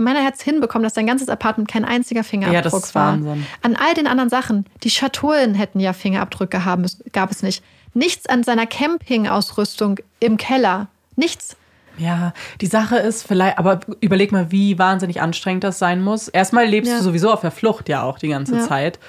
meiner 0.00 0.20
Herz 0.22 0.40
hinbekommen, 0.40 0.84
dass 0.84 0.94
sein 0.94 1.08
ganzes 1.08 1.28
Apartment 1.30 1.68
kein 1.68 1.84
einziger 1.84 2.22
Fingerabdruck 2.22 2.54
ja, 2.54 2.62
das 2.62 2.74
ist 2.74 2.94
war. 2.94 3.14
Wahnsinn. 3.14 3.44
An 3.62 3.74
all 3.74 3.92
den 3.94 4.06
anderen 4.06 4.30
Sachen, 4.30 4.66
die 4.84 4.90
Schatullen 4.90 5.54
hätten 5.56 5.80
ja 5.80 5.92
Fingerabdrücke 5.92 6.64
haben, 6.64 6.86
gab 7.12 7.32
es 7.32 7.42
nicht. 7.42 7.64
Nichts 7.92 8.28
an 8.28 8.44
seiner 8.44 8.66
Campingausrüstung 8.66 9.98
im 10.20 10.36
Keller. 10.36 10.86
Nichts. 11.16 11.56
Ja, 11.96 12.32
die 12.60 12.66
Sache 12.66 12.96
ist 12.98 13.26
vielleicht, 13.26 13.58
aber 13.58 13.80
überleg 14.00 14.30
mal, 14.30 14.52
wie 14.52 14.78
wahnsinnig 14.78 15.20
anstrengend 15.20 15.64
das 15.64 15.80
sein 15.80 16.00
muss. 16.00 16.28
Erstmal 16.28 16.66
lebst 16.66 16.92
Ja. 16.92 16.98
du 16.98 17.02
sowieso 17.02 17.32
auf 17.32 17.40
der 17.40 17.50
Flucht 17.50 17.88
ja 17.88 18.02
auch 18.04 18.20
die 18.20 18.28
ganze 18.28 18.56
Ja. 18.56 18.66
Zeit. 18.68 19.00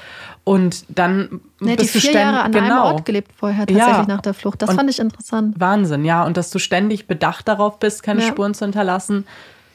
Und 0.49 0.85
dann 0.89 1.41
Er 1.61 1.73
hat 1.73 1.79
die 1.79 1.83
bist 1.83 1.95
du 1.95 1.99
vier 1.99 2.09
ständig, 2.09 2.21
Jahre 2.21 2.41
an 2.41 2.51
genau. 2.51 2.65
einem 2.87 2.95
Ort 2.95 3.05
gelebt 3.05 3.31
vorher, 3.37 3.67
tatsächlich 3.67 3.97
Ja. 3.97 4.05
nach 4.07 4.21
der 4.21 4.33
Flucht. 4.33 4.61
Das 4.63 4.71
Und- 4.71 4.77
fand 4.77 4.89
ich 4.89 4.97
interessant. 4.99 5.59
Wahnsinn, 5.59 6.05
ja. 6.05 6.25
Und 6.25 6.37
dass 6.37 6.49
du 6.49 6.57
ständig 6.57 7.05
bedacht 7.05 7.47
darauf 7.47 7.77
bist, 7.77 8.01
keine 8.01 8.21
Ja. 8.21 8.27
Spuren 8.29 8.55
zu 8.55 8.65
hinterlassen. 8.65 9.27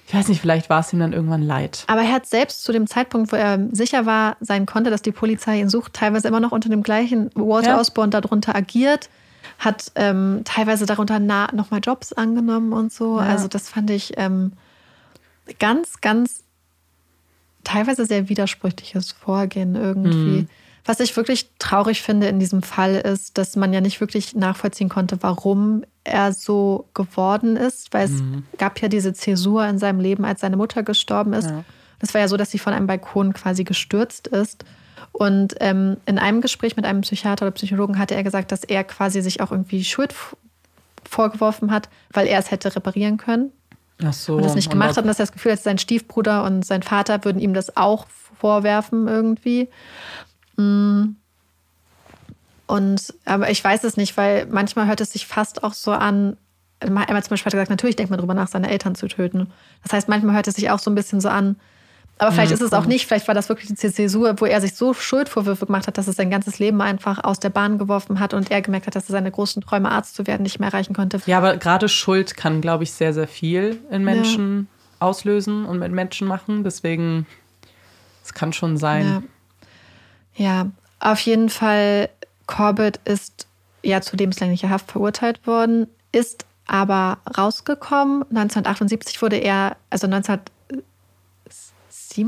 Ich 0.08 0.14
weiß 0.14 0.26
nicht, 0.28 0.40
vielleicht 0.40 0.68
war 0.70 0.80
es 0.80 0.92
ihm 0.92 0.98
dann 0.98 1.12
irgendwann 1.12 1.42
leid. 1.42 1.84
Aber 1.86 2.00
er 2.02 2.12
hat 2.12 2.26
selbst 2.26 2.64
zu 2.64 2.72
dem 2.72 2.88
Zeitpunkt, 2.88 3.30
wo 3.30 3.36
er 3.36 3.58
sicher 3.70 4.04
war, 4.04 4.36
sein 4.40 4.66
konnte, 4.66 4.90
dass 4.90 5.00
die 5.00 5.12
Polizei 5.12 5.60
ihn 5.60 5.68
sucht, 5.68 5.92
teilweise 5.92 6.26
immer 6.26 6.40
noch 6.40 6.50
unter 6.50 6.68
dem 6.68 6.82
gleichen 6.82 7.30
Walter 7.36 7.70
Ja. 7.70 7.80
Osborne 7.80 8.10
darunter 8.10 8.56
agiert, 8.56 9.08
hat 9.60 9.92
ähm, 9.94 10.40
teilweise 10.44 10.86
darunter 10.86 11.20
nochmal 11.20 11.80
Jobs 11.84 12.12
angenommen 12.12 12.72
und 12.72 12.92
so. 12.92 13.20
Ja. 13.20 13.26
Also 13.26 13.46
das 13.46 13.68
fand 13.68 13.90
ich 13.90 14.14
ähm, 14.16 14.52
ganz, 15.60 16.00
ganz 16.00 16.42
teilweise 17.62 18.04
sehr 18.06 18.28
widersprüchliches 18.28 19.12
Vorgehen 19.12 19.76
irgendwie. 19.76 20.40
Mhm. 20.42 20.48
Was 20.86 21.00
ich 21.00 21.16
wirklich 21.16 21.50
traurig 21.58 22.02
finde 22.02 22.26
in 22.28 22.38
diesem 22.38 22.62
Fall 22.62 22.94
ist, 22.96 23.38
dass 23.38 23.56
man 23.56 23.72
ja 23.72 23.80
nicht 23.80 24.00
wirklich 24.00 24.34
nachvollziehen 24.34 24.88
konnte, 24.90 25.16
warum 25.22 25.84
er 26.04 26.32
so 26.34 26.88
geworden 26.92 27.56
ist, 27.56 27.92
weil 27.94 28.04
es 28.06 28.12
Mhm. 28.20 28.44
gab 28.58 28.80
ja 28.82 28.88
diese 28.88 29.14
Zäsur 29.14 29.66
in 29.66 29.78
seinem 29.78 30.00
Leben, 30.00 30.24
als 30.26 30.42
seine 30.42 30.56
Mutter 30.58 30.82
gestorben 30.82 31.32
ist. 31.32 31.48
Ja. 31.48 31.64
Das 32.00 32.12
war 32.12 32.20
ja 32.20 32.28
so, 32.28 32.36
dass 32.36 32.50
sie 32.50 32.58
von 32.58 32.74
einem 32.74 32.86
Balkon 32.86 33.32
quasi 33.32 33.64
gestürzt 33.64 34.26
ist. 34.26 34.64
Und 35.12 35.54
ähm, 35.60 35.96
in 36.06 36.18
einem 36.18 36.40
Gespräch 36.42 36.76
mit 36.76 36.84
einem 36.84 37.00
Psychiater 37.00 37.46
oder 37.46 37.52
Psychologen 37.52 37.98
hatte 37.98 38.14
er 38.14 38.22
gesagt, 38.24 38.52
dass 38.52 38.64
er 38.64 38.84
quasi 38.84 39.22
sich 39.22 39.40
auch 39.40 39.52
irgendwie 39.52 39.84
Schuld 39.84 40.12
vorgeworfen 41.08 41.70
hat, 41.70 41.88
weil 42.12 42.26
er 42.26 42.38
es 42.38 42.50
hätte 42.50 42.74
reparieren 42.74 43.16
können 43.16 43.52
Ach 44.04 44.12
so. 44.12 44.36
und 44.36 44.44
das 44.44 44.54
nicht 44.54 44.66
und 44.66 44.72
gemacht 44.72 44.90
ob- 44.90 44.96
hat. 44.98 45.04
Und 45.04 45.08
dass 45.08 45.18
er 45.18 45.24
das 45.26 45.32
Gefühl 45.32 45.52
hat, 45.52 45.60
sein 45.62 45.78
Stiefbruder 45.78 46.44
und 46.44 46.64
sein 46.64 46.82
Vater 46.82 47.24
würden 47.24 47.40
ihm 47.40 47.54
das 47.54 47.76
auch 47.76 48.06
vorwerfen 48.38 49.06
irgendwie. 49.08 49.68
Mm. 50.56 51.16
Und 52.66 53.14
aber 53.24 53.50
ich 53.50 53.62
weiß 53.62 53.84
es 53.84 53.96
nicht, 53.96 54.16
weil 54.16 54.46
manchmal 54.46 54.86
hört 54.86 55.00
es 55.00 55.12
sich 55.12 55.26
fast 55.26 55.62
auch 55.62 55.74
so 55.74 55.92
an. 55.92 56.36
Emma 56.80 57.06
zum 57.06 57.30
Beispiel 57.30 57.46
hat 57.46 57.52
gesagt, 57.52 57.70
natürlich 57.70 57.96
denkt 57.96 58.10
man 58.10 58.18
drüber 58.18 58.34
nach, 58.34 58.48
seine 58.48 58.70
Eltern 58.70 58.94
zu 58.94 59.06
töten. 59.08 59.52
Das 59.82 59.92
heißt, 59.92 60.08
manchmal 60.08 60.34
hört 60.34 60.48
es 60.48 60.54
sich 60.54 60.70
auch 60.70 60.78
so 60.78 60.90
ein 60.90 60.94
bisschen 60.94 61.20
so 61.20 61.28
an. 61.28 61.56
Aber 62.18 62.30
vielleicht 62.30 62.50
Ja, 62.50 62.54
ist 62.54 62.62
es 62.62 62.72
auch 62.72 62.86
nicht, 62.86 63.06
vielleicht 63.06 63.26
war 63.26 63.34
das 63.34 63.48
wirklich 63.48 63.68
die 63.68 63.74
Zäsur, 63.74 64.40
wo 64.40 64.46
er 64.46 64.60
sich 64.60 64.74
so 64.74 64.94
Schuldvorwürfe 64.94 65.66
gemacht 65.66 65.88
hat, 65.88 65.98
dass 65.98 66.06
es 66.06 66.14
sein 66.16 66.30
ganzes 66.30 66.60
Leben 66.60 66.80
einfach 66.80 67.24
aus 67.24 67.40
der 67.40 67.50
Bahn 67.50 67.76
geworfen 67.76 68.20
hat 68.20 68.34
und 68.34 68.50
er 68.52 68.62
gemerkt 68.62 68.86
hat, 68.86 68.94
dass 68.94 69.08
er 69.08 69.12
seine 69.12 69.32
großen 69.32 69.62
Träume, 69.62 69.90
Arzt 69.90 70.14
zu 70.14 70.26
werden, 70.26 70.42
nicht 70.42 70.60
mehr 70.60 70.68
erreichen 70.68 70.94
konnte. 70.94 71.20
Ja, 71.26 71.38
aber 71.38 71.56
gerade 71.56 71.88
Schuld 71.88 72.36
kann, 72.36 72.60
glaube 72.60 72.84
ich, 72.84 72.92
sehr, 72.92 73.12
sehr 73.12 73.26
viel 73.26 73.80
in 73.90 74.04
Menschen 74.04 74.68
auslösen 75.00 75.64
und 75.64 75.80
mit 75.80 75.90
Menschen 75.90 76.28
machen. 76.28 76.62
Deswegen, 76.62 77.26
es 78.22 78.32
kann 78.32 78.52
schon 78.52 78.76
sein. 78.76 79.06
Ja. 79.06 79.22
Ja, 80.36 80.70
auf 81.00 81.20
jeden 81.20 81.50
Fall, 81.50 82.08
Corbett 82.46 83.00
ist 83.04 83.46
ja 83.82 84.00
zu 84.00 84.16
lebenslänglicher 84.16 84.70
Haft 84.70 84.90
verurteilt 84.90 85.46
worden, 85.46 85.86
ist 86.12 86.46
aber 86.66 87.18
rausgekommen. 87.36 88.22
1978 88.22 89.20
wurde 89.20 89.36
er, 89.36 89.76
also 89.90 90.06
1977, 90.06 92.24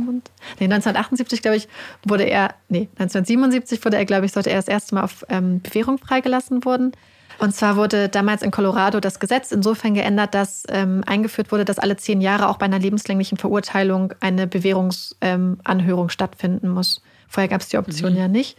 nee, 0.61 0.65
1978, 0.65 1.41
glaube 1.43 1.57
ich, 1.57 1.69
wurde 2.05 2.25
er, 2.25 2.55
nee, 2.69 2.89
1977 2.99 3.83
wurde 3.85 3.97
er, 3.97 4.05
glaube 4.05 4.27
ich, 4.27 4.33
sollte 4.33 4.51
er 4.51 4.57
das 4.57 4.69
erste 4.69 4.95
Mal 4.95 5.05
auf 5.05 5.25
ähm, 5.29 5.61
Bewährung 5.63 5.99
freigelassen 5.99 6.65
worden. 6.65 6.93
Und 7.39 7.55
zwar 7.55 7.77
wurde 7.77 8.09
damals 8.09 8.43
in 8.43 8.51
Colorado 8.51 9.01
das 9.01 9.21
Gesetz 9.21 9.53
insofern 9.53 9.95
geändert, 9.95 10.35
dass 10.35 10.65
ähm, 10.69 11.03
eingeführt 11.07 11.53
wurde, 11.53 11.67
dass 11.67 11.79
alle 11.79 11.97
zehn 11.97 12.21
Jahre 12.21 12.49
auch 12.49 12.57
bei 12.57 12.65
einer 12.65 12.79
lebenslänglichen 12.79 13.37
Verurteilung 13.37 14.15
eine 14.21 14.47
Bewährungsanhörung 14.47 16.05
ähm, 16.05 16.11
stattfinden 16.11 16.71
muss. 16.71 17.03
Vorher 17.29 17.49
gab 17.49 17.61
es 17.61 17.69
die 17.69 17.79
Option 17.79 18.17
ja 18.17 18.29
nicht. 18.29 18.57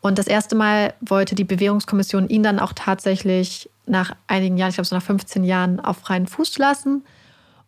Und 0.00 0.18
das 0.18 0.26
erste 0.26 0.54
Mal 0.54 0.94
wollte 1.00 1.34
die 1.34 1.44
Bewährungskommission 1.44 2.28
ihn 2.28 2.42
dann 2.42 2.60
auch 2.60 2.72
tatsächlich 2.72 3.68
nach 3.86 4.14
einigen 4.26 4.56
Jahren, 4.56 4.70
ich 4.70 4.76
glaube 4.76 4.86
so 4.86 4.94
nach 4.94 5.02
15 5.02 5.44
Jahren, 5.44 5.80
auf 5.80 5.98
freien 5.98 6.26
Fuß 6.26 6.58
lassen. 6.58 7.04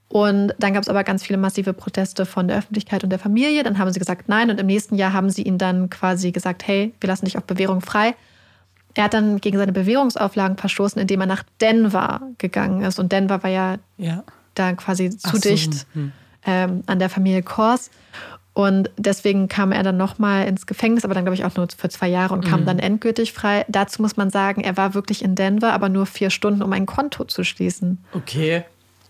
Und 0.09 0.55
dann 0.59 0.75
gab 0.75 0.83
es 0.83 0.89
aber 0.89 1.05
ganz 1.05 1.23
viele 1.23 1.39
massive 1.39 1.73
Proteste 1.73 2.27
von 2.27 2.49
der 2.49 2.59
Öffentlichkeit 2.59 3.05
und 3.05 3.11
der 3.11 3.21
Familie. 3.21 3.63
Dann 3.63 3.79
haben 3.79 3.93
sie 3.93 4.01
gesagt, 4.01 4.29
nein. 4.29 4.51
Und 4.51 4.59
im 4.59 4.67
nächsten 4.67 4.97
Jahr 4.97 5.13
haben 5.13 5.31
sie 5.31 5.43
ihn 5.43 5.57
dann 5.57 5.89
quasi 5.89 6.33
gesagt, 6.33 6.67
hey, 6.67 6.93
wir 7.01 7.09
lassen 7.09 7.27
dich 7.27 7.39
auf 7.39 7.45
Bewährung 7.45 7.81
frei. 7.81 8.15
Er 8.95 9.05
hat 9.05 9.15
dann 9.15 9.41
gegen 9.41 9.57
seine 9.57 9.73
Bewährungsauflagen 9.73 10.57
verstoßen, 10.57 11.01
indem 11.01 11.21
er 11.21 11.27
nach 11.27 11.45
Denver 11.61 12.23
gegangen 12.39 12.83
ist. 12.83 12.99
Und 12.99 13.13
Denver 13.13 13.43
war 13.45 13.51
ja 13.51 13.77
Ja. 13.99 14.25
da 14.55 14.73
quasi 14.73 15.11
zu 15.11 15.37
so, 15.37 15.39
dicht 15.39 15.87
hm. 15.93 16.13
ähm, 16.45 16.83
an 16.87 16.99
der 16.99 17.09
Familie 17.09 17.45
Kors. 17.45 17.91
Und 18.67 18.91
deswegen 18.97 19.49
kam 19.49 19.73
er 19.73 19.83
dann 19.83 19.97
nochmal 19.97 20.47
ins 20.47 20.67
Gefängnis, 20.67 21.05
aber 21.05 21.15
dann 21.15 21.25
glaube 21.25 21.35
ich 21.35 21.45
auch 21.45 21.55
nur 21.57 21.69
für 21.77 21.89
zwei 21.89 22.09
Jahre 22.09 22.35
und 22.35 22.45
Mhm. 22.45 22.49
kam 22.51 22.67
dann 22.67 22.79
endgültig 22.79 23.33
frei. 23.33 23.65
Dazu 23.69 24.03
muss 24.03 24.17
man 24.17 24.31
sagen, 24.31 24.63
er 24.63 24.77
war 24.77 24.95
wirklich 24.95 25.23
in 25.23 25.35
Denver, 25.35 25.73
aber 25.73 25.89
nur 25.89 26.07
vier 26.07 26.31
Stunden, 26.31 26.63
um 26.63 26.73
ein 26.73 26.87
Konto 26.87 27.25
zu 27.25 27.45
schließen. 27.45 27.99
Okay. 28.13 28.65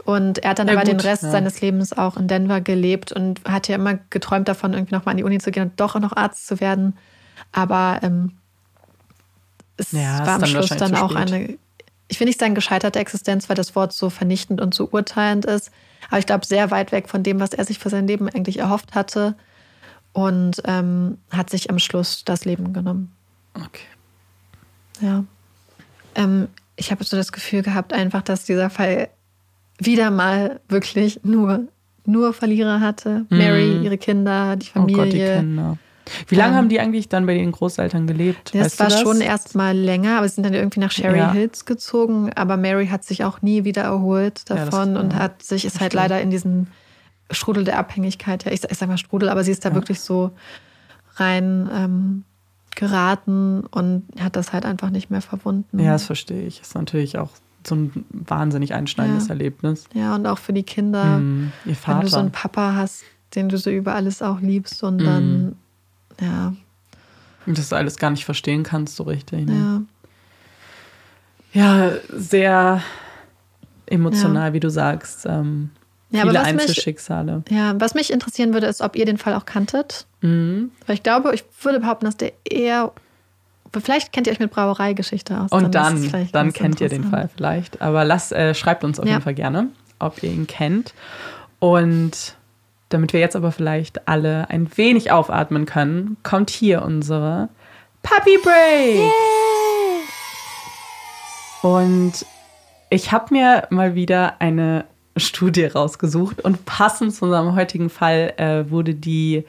Und 0.04 0.38
er 0.38 0.50
hat 0.50 0.58
dann 0.58 0.68
Ja, 0.68 0.74
aber 0.74 0.84
den 0.84 0.96
gut, 0.96 1.04
Rest 1.06 1.24
ja. 1.24 1.30
seines 1.30 1.60
Lebens 1.60 1.96
auch 1.96 2.16
in 2.16 2.26
Denver 2.28 2.60
gelebt 2.60 3.12
und 3.12 3.40
hat 3.44 3.68
ja 3.68 3.74
immer 3.76 3.98
geträumt 4.10 4.48
davon, 4.48 4.72
irgendwie 4.72 4.94
nochmal 4.94 5.12
an 5.12 5.16
die 5.18 5.24
Uni 5.24 5.38
zu 5.38 5.50
gehen 5.50 5.64
und 5.64 5.80
doch 5.80 5.98
noch 6.00 6.16
Arzt 6.16 6.46
zu 6.46 6.60
werden. 6.60 6.96
Aber 7.52 8.00
ähm, 8.02 8.32
es 9.76 9.92
Ja, 9.92 10.20
war 10.26 10.34
am 10.34 10.40
dann 10.40 10.50
Schluss 10.50 10.68
dann 10.70 10.94
auch 10.94 11.14
eine, 11.14 11.56
ich 12.08 12.18
will 12.20 12.26
nicht 12.26 12.40
sagen 12.40 12.54
gescheiterte 12.54 12.98
Existenz, 12.98 13.48
weil 13.48 13.56
das 13.56 13.74
Wort 13.76 13.92
so 13.92 14.10
vernichtend 14.10 14.60
und 14.60 14.74
so 14.74 14.88
urteilend 14.90 15.44
ist. 15.44 15.70
Aber 16.10 16.18
ich 16.18 16.26
glaube, 16.26 16.44
sehr 16.44 16.70
weit 16.70 16.92
weg 16.92 17.08
von 17.08 17.22
dem, 17.22 17.40
was 17.40 17.52
er 17.52 17.64
sich 17.64 17.78
für 17.78 17.88
sein 17.88 18.06
Leben 18.06 18.28
eigentlich 18.28 18.58
erhofft 18.58 18.94
hatte. 18.94 19.36
Und 20.12 20.60
ähm, 20.64 21.18
hat 21.30 21.50
sich 21.50 21.70
am 21.70 21.78
Schluss 21.78 22.24
das 22.24 22.44
Leben 22.44 22.72
genommen. 22.72 23.12
Okay. 23.54 23.86
Ja. 25.00 25.24
Ähm, 26.16 26.48
ich 26.76 26.90
habe 26.90 27.04
so 27.04 27.16
das 27.16 27.30
Gefühl 27.30 27.62
gehabt, 27.62 27.92
einfach, 27.92 28.22
dass 28.22 28.44
dieser 28.44 28.70
Fall 28.70 29.08
wieder 29.78 30.10
mal 30.10 30.60
wirklich 30.68 31.20
nur, 31.22 31.68
nur 32.04 32.32
Verlierer 32.34 32.80
hatte. 32.80 33.24
Mary, 33.28 33.82
ihre 33.84 33.98
Kinder, 33.98 34.56
die 34.56 34.66
Oh 34.70 34.80
Familie. 34.80 35.04
Gott, 35.04 35.12
die 35.12 35.18
Kinder. 35.18 35.78
Wie 36.28 36.34
lange 36.34 36.52
Ähm, 36.52 36.56
haben 36.58 36.68
die 36.68 36.80
eigentlich 36.80 37.08
dann 37.08 37.26
bei 37.26 37.34
den 37.34 37.52
Großeltern 37.52 38.06
gelebt? 38.06 38.54
Das 38.54 38.78
weißt 38.78 38.80
war 38.80 38.88
das? 38.88 39.00
schon 39.00 39.20
erst 39.20 39.54
mal 39.54 39.76
länger, 39.76 40.18
aber 40.18 40.28
sie 40.28 40.36
sind 40.36 40.44
dann 40.44 40.54
irgendwie 40.54 40.80
nach 40.80 40.90
Sherry 40.90 41.18
Ja. 41.18 41.32
Hills 41.32 41.64
gezogen. 41.64 42.32
Aber 42.34 42.56
Mary 42.56 42.86
hat 42.88 43.04
sich 43.04 43.24
auch 43.24 43.42
nie 43.42 43.64
wieder 43.64 43.82
erholt 43.82 44.42
Ja, 44.48 44.56
davon 44.56 44.96
und 44.96 45.12
ja, 45.12 45.18
hat 45.18 45.42
sich, 45.42 45.64
ist 45.64 45.80
halt 45.80 45.94
leider 45.94 46.20
in 46.20 46.30
diesen 46.30 46.68
Strudel 47.30 47.64
der 47.64 47.78
Abhängigkeit, 47.78 48.44
ja, 48.44 48.50
ich, 48.52 48.64
ich 48.68 48.78
sag 48.78 48.88
mal 48.88 48.98
Strudel, 48.98 49.28
aber 49.28 49.44
sie 49.44 49.52
ist 49.52 49.64
da 49.64 49.74
wirklich 49.74 50.00
so 50.00 50.32
rein 51.16 51.68
ähm, 51.72 52.24
geraten 52.74 53.64
und 53.70 54.04
hat 54.20 54.36
das 54.36 54.52
halt 54.52 54.64
einfach 54.64 54.90
nicht 54.90 55.10
mehr 55.10 55.20
verwunden. 55.20 55.78
Ja, 55.78 55.92
das 55.92 56.04
verstehe 56.06 56.42
ich. 56.42 56.60
Ist 56.60 56.74
natürlich 56.74 57.18
auch 57.18 57.30
so 57.66 57.74
ein 57.74 58.04
wahnsinnig 58.10 58.72
einschneidendes. 58.74 59.28
Erlebnis. 59.28 59.84
Ja, 59.92 60.14
und 60.14 60.26
auch 60.26 60.38
für 60.38 60.52
die 60.52 60.62
Kinder, 60.62 61.18
Hm, 61.18 61.52
ihr 61.64 61.76
wenn 61.86 62.00
du 62.00 62.08
so 62.08 62.16
einen 62.18 62.32
Vater. 62.32 62.48
Papa 62.48 62.74
hast, 62.74 63.04
den 63.34 63.48
du 63.48 63.58
so 63.58 63.70
über 63.70 63.94
alles 63.94 64.22
auch 64.22 64.40
liebst 64.40 64.82
und 64.82 64.96
Mhm. 65.02 65.56
Dann, 66.20 66.28
ja, 66.30 66.52
Und 67.46 67.58
das 67.58 67.72
alles 67.72 67.96
gar 67.98 68.10
nicht 68.10 68.24
verstehen 68.24 68.62
kannst 68.62 68.96
so 68.96 69.04
richtig. 69.04 69.46
Ne? 69.46 69.54
ja. 69.54 69.82
Ja, 71.52 71.90
sehr 72.12 72.82
emotional, 73.86 74.52
wie 74.52 74.60
du 74.60 74.70
sagst. 74.70 75.26
Ähm, 75.26 75.70
Ja, 76.10 76.22
aber 76.22 76.30
viele 76.30 76.42
was 76.44 76.52
mich, 76.52 76.60
Einzelschicksale. 76.62 77.42
ja, 77.50 77.74
was 77.80 77.94
mich 77.94 78.12
interessieren 78.12 78.52
würde, 78.52 78.66
ist, 78.68 78.80
ob 78.80 78.94
ihr 78.96 79.04
den 79.04 79.18
Fall 79.18 79.34
auch 79.34 79.46
kanntet. 79.46 80.06
Mhm. 80.20 80.70
Weil 80.86 80.94
ich 80.94 81.02
glaube, 81.02 81.34
ich 81.34 81.44
würde 81.62 81.80
behaupten, 81.80 82.04
dass 82.04 82.16
der 82.16 82.32
eher. 82.44 82.92
Vielleicht 83.72 84.12
kennt 84.12 84.26
ihr 84.26 84.32
euch 84.32 84.40
mit 84.40 84.50
Brauereigeschichte 84.50 85.40
aus. 85.40 85.52
Und 85.52 85.74
dann, 85.76 86.10
dann 86.10 86.30
ganz 86.32 86.54
kennt 86.54 86.80
ihr 86.80 86.88
den. 86.88 87.04
Fall 87.04 87.28
vielleicht. 87.36 87.80
Aber 87.80 88.04
lasst, 88.04 88.32
äh, 88.32 88.52
schreibt 88.54 88.82
uns 88.84 88.98
auf 88.98 89.06
Ja. 89.06 89.12
jeden 89.12 89.22
Fall 89.22 89.34
gerne, 89.34 89.68
ob 90.00 90.22
ihr 90.24 90.30
ihn 90.30 90.46
kennt. 90.48 90.92
Und 91.60 92.34
damit 92.90 93.12
wir 93.12 93.20
jetzt 93.20 93.36
aber 93.36 93.52
vielleicht 93.52 94.06
alle 94.06 94.50
ein 94.50 94.68
wenig 94.76 95.10
aufatmen 95.10 95.64
können, 95.64 96.18
kommt 96.22 96.50
hier 96.50 96.82
unsere 96.82 97.48
Puppy 98.02 98.38
Break. 98.42 99.10
Und 101.62 102.26
ich 102.90 103.12
habe 103.12 103.34
mir 103.34 103.66
mal 103.70 103.94
wieder 103.94 104.40
eine 104.40 104.84
Studie 105.16 105.66
rausgesucht 105.66 106.42
und 106.42 106.66
passend 106.66 107.14
zu 107.14 107.24
unserem 107.24 107.54
heutigen 107.54 107.90
Fall 107.90 108.34
äh, 108.36 108.70
wurde 108.70 108.94
die 108.94 109.44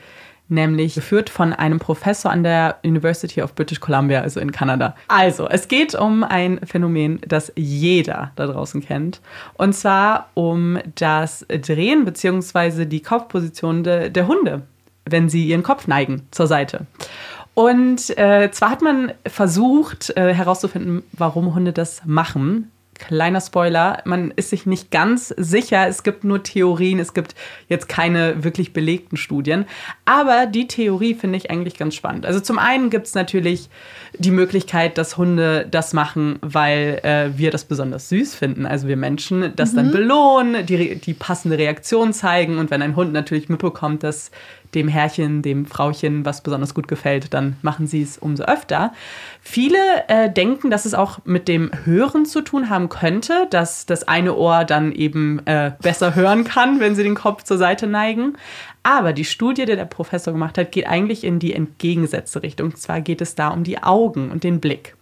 nämlich 0.52 0.96
geführt 0.96 1.30
von 1.30 1.54
einem 1.54 1.80
Professor 1.80 2.32
an 2.32 2.44
der 2.44 2.78
University 2.84 3.42
of 3.42 3.56
British 3.56 3.80
Columbia, 3.80 4.22
also 4.22 4.40
in 4.40 4.52
Kanada. 4.52 4.96
Also, 5.08 5.48
es 5.48 5.68
geht 5.68 5.96
um 5.96 6.24
ein 6.24 6.60
Phänomen, 6.66 7.20
das 7.28 7.52
jeder 7.56 8.32
da 8.36 8.48
draußen 8.48 8.82
kennt. 8.82 9.22
Und 9.54 9.74
zwar 9.74 10.30
um 10.34 10.78
das 10.96 11.46
Drehen 11.48 12.06
bzw. 12.06 12.86
die 12.86 13.02
Kopfposition 13.02 13.84
de, 13.84 14.10
der 14.10 14.28
Hunde, 14.28 14.64
wenn 15.06 15.30
sie 15.30 15.46
ihren 15.46 15.64
Kopf 15.64 15.88
neigen 15.88 16.28
zur 16.32 16.48
Seite. 16.48 16.86
Und 17.54 18.18
äh, 18.18 18.50
zwar 18.52 18.72
hat 18.72 18.82
man 18.82 19.12
versucht 19.26 20.16
äh, 20.16 20.34
herauszufinden, 20.34 21.04
warum 21.14 21.54
Hunde 21.54 21.74
das 21.74 22.02
machen. 22.06 22.72
Kleiner 23.02 23.42
Spoiler, 23.42 24.02
man 24.06 24.32
ist 24.36 24.52
sich 24.52 24.66
nicht 24.66 24.92
ganz 24.92 25.30
sicher. 25.36 25.88
Es 25.88 26.04
gibt 26.04 26.24
nur 26.24 26.44
Theorien, 26.44 27.00
es 27.00 27.14
gibt 27.14 27.36
jetzt 27.68 27.90
keine 27.90 28.44
wirklich 28.44 28.74
belegten 28.74 29.18
Studien. 29.18 29.66
Aber 30.06 30.46
die 30.46 30.68
Theorie 30.68 31.16
finde 31.16 31.38
ich 31.38 31.50
eigentlich 31.50 31.78
ganz 31.78 31.96
spannend. 31.96 32.26
Also 32.28 32.40
zum 32.40 32.60
einen 32.60 32.92
gibt 32.92 33.08
es 33.08 33.16
natürlich 33.16 33.70
die 34.18 34.30
Möglichkeit, 34.30 35.00
dass 35.00 35.18
Hunde 35.18 35.68
das 35.70 35.94
machen, 35.94 36.38
weil 36.42 37.00
äh, 37.04 37.38
wir 37.38 37.50
das 37.50 37.66
besonders 37.66 38.08
süß 38.10 38.36
finden. 38.36 38.68
Also 38.68 38.88
wir 38.88 38.98
Menschen 38.98 39.52
das 39.56 39.74
mhm. 39.74 39.78
dann 39.78 39.92
belohnen, 39.92 40.66
die, 40.66 40.96
die 40.96 41.14
passende 41.16 41.58
Reaktion 41.58 42.14
zeigen. 42.14 42.60
Und 42.60 42.70
wenn 42.70 42.84
ein 42.84 42.96
Hund 42.96 43.14
natürlich 43.14 43.50
mitbekommt, 43.50 44.04
dass 44.04 44.30
dem 44.76 44.88
Herrchen, 44.88 45.42
dem 45.42 45.66
Frauchen 45.66 46.26
was 46.26 46.42
besonders 46.42 46.74
gut 46.74 46.88
gefällt, 46.88 47.34
dann 47.34 47.58
machen 47.62 47.88
sie 47.88 48.02
es 48.02 48.18
umso 48.18 48.44
öfter. 48.44 48.94
Viele 49.42 49.78
äh, 50.08 50.32
denken, 50.32 50.70
dass 50.70 50.86
es 50.86 50.94
auch 50.94 51.20
mit 51.26 51.48
dem 51.48 51.72
Hören 51.86 52.26
zu 52.26 52.42
tun 52.42 52.70
haben 52.70 52.90
könnte, 52.90 53.48
dass 53.50 53.86
das 53.86 54.08
eine 54.08 54.36
Ohr 54.36 54.64
dann 54.64 54.92
eben 54.92 55.46
äh, 55.46 55.72
besser 55.82 56.16
hören 56.16 56.44
kann, 56.44 56.80
wenn 56.80 56.96
sie 56.96 57.04
den 57.04 57.16
Kopf 57.16 57.44
zur 57.44 57.58
Seite 57.58 57.88
neigen. 57.88 58.38
Aber 58.84 59.14
die 59.14 59.26
Studie, 59.26 59.66
die 59.66 59.76
der 59.76 59.86
Professor 59.86 60.34
gemacht 60.34 60.58
hat, 60.58 60.72
geht 60.72 60.88
eigentlich 60.88 61.24
in 61.24 61.40
die 61.40 61.54
entgegengesetzte 61.54 62.42
Richtung. 62.42 62.68
Und 62.68 62.78
zwar 62.78 63.02
geht 63.02 63.22
es 63.22 63.36
da 63.36 63.50
um 63.50 63.64
die 63.64 63.84
Augen 63.84 64.32
und 64.32 64.44
den 64.44 64.60
Blick. 64.60 64.96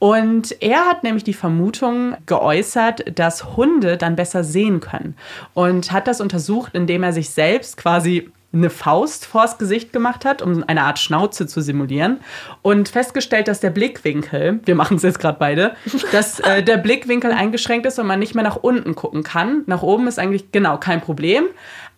Und 0.00 0.56
er 0.62 0.86
hat 0.86 1.04
nämlich 1.04 1.24
die 1.24 1.34
Vermutung 1.34 2.16
geäußert, 2.24 3.18
dass 3.18 3.56
Hunde 3.56 3.98
dann 3.98 4.16
besser 4.16 4.44
sehen 4.44 4.80
können. 4.80 5.14
Und 5.52 5.92
hat 5.92 6.08
das 6.08 6.22
untersucht, 6.22 6.74
indem 6.74 7.02
er 7.02 7.12
sich 7.12 7.30
selbst 7.30 7.76
quasi 7.76 8.30
eine 8.52 8.70
Faust 8.70 9.26
vors 9.26 9.58
Gesicht 9.58 9.92
gemacht 9.92 10.24
hat, 10.24 10.42
um 10.42 10.64
eine 10.66 10.82
Art 10.82 10.98
Schnauze 10.98 11.46
zu 11.46 11.60
simulieren 11.60 12.18
und 12.62 12.88
festgestellt, 12.88 13.46
dass 13.46 13.60
der 13.60 13.70
Blickwinkel, 13.70 14.60
wir 14.64 14.74
machen 14.74 14.96
es 14.96 15.04
jetzt 15.04 15.20
gerade 15.20 15.38
beide, 15.38 15.76
dass 16.12 16.40
äh, 16.40 16.62
der 16.62 16.76
Blickwinkel 16.76 17.30
eingeschränkt 17.30 17.86
ist 17.86 17.98
und 17.98 18.06
man 18.06 18.18
nicht 18.18 18.34
mehr 18.34 18.44
nach 18.44 18.56
unten 18.56 18.96
gucken 18.96 19.22
kann. 19.22 19.62
Nach 19.66 19.82
oben 19.82 20.08
ist 20.08 20.18
eigentlich 20.18 20.50
genau 20.50 20.78
kein 20.78 21.00
Problem, 21.00 21.44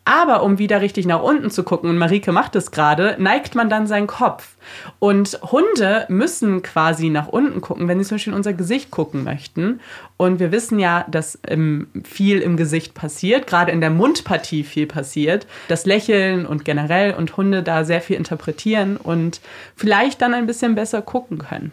aber 0.05 0.43
um 0.43 0.59
wieder 0.59 0.81
richtig 0.81 1.07
nach 1.07 1.23
unten 1.23 1.51
zu 1.51 1.63
gucken, 1.63 1.89
und 1.89 1.97
Marike 1.97 2.33
macht 2.33 2.57
es 2.57 2.73
gerade, 2.73 3.17
neigt 3.19 3.55
man 3.55 3.71
dann 3.71 3.87
seinen 3.87 4.09
Kopf. 4.09 4.57
Und 4.99 5.39
Hunde 5.43 6.07
müssen 6.09 6.63
quasi 6.63 7.09
nach 7.09 7.29
unten 7.29 7.61
gucken, 7.61 7.87
wenn 7.87 7.99
sie 7.99 8.09
zum 8.09 8.17
Beispiel 8.17 8.33
in 8.33 8.37
unser 8.37 8.53
Gesicht 8.53 8.91
gucken 8.91 9.23
möchten. 9.23 9.81
Und 10.17 10.41
wir 10.41 10.51
wissen 10.51 10.81
ja, 10.81 11.07
dass 11.09 11.39
ähm, 11.47 11.89
viel 12.05 12.41
im 12.41 12.57
Gesicht 12.57 12.95
passiert, 12.95 13.47
gerade 13.47 13.71
in 13.71 13.81
der 13.81 13.91
Mundpartie 13.91 14.65
viel 14.65 14.87
passiert, 14.87 15.47
das 15.69 15.87
Lächeln 15.87 16.47
und 16.47 16.65
generell 16.65 17.15
und 17.15 17.37
Hunde 17.37 17.63
da 17.63 17.85
sehr 17.85 18.01
viel 18.01 18.17
interpretieren 18.17 18.97
und 18.97 19.41
vielleicht 19.77 20.21
dann 20.21 20.35
ein 20.35 20.47
bisschen 20.47 20.75
besser 20.75 21.03
gucken 21.03 21.39
können. 21.39 21.73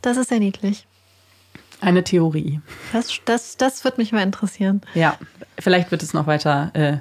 Das 0.00 0.16
ist 0.16 0.28
sehr 0.28 0.38
niedlich. 0.38 0.86
Eine 1.80 2.04
Theorie. 2.04 2.60
Das, 2.92 3.20
das, 3.24 3.56
das 3.56 3.84
wird 3.84 3.98
mich 3.98 4.12
mal 4.12 4.22
interessieren. 4.22 4.80
Ja, 4.94 5.18
vielleicht 5.58 5.90
wird 5.90 6.02
es 6.02 6.14
noch 6.14 6.26
weiter 6.26 6.70
äh, 6.74 6.98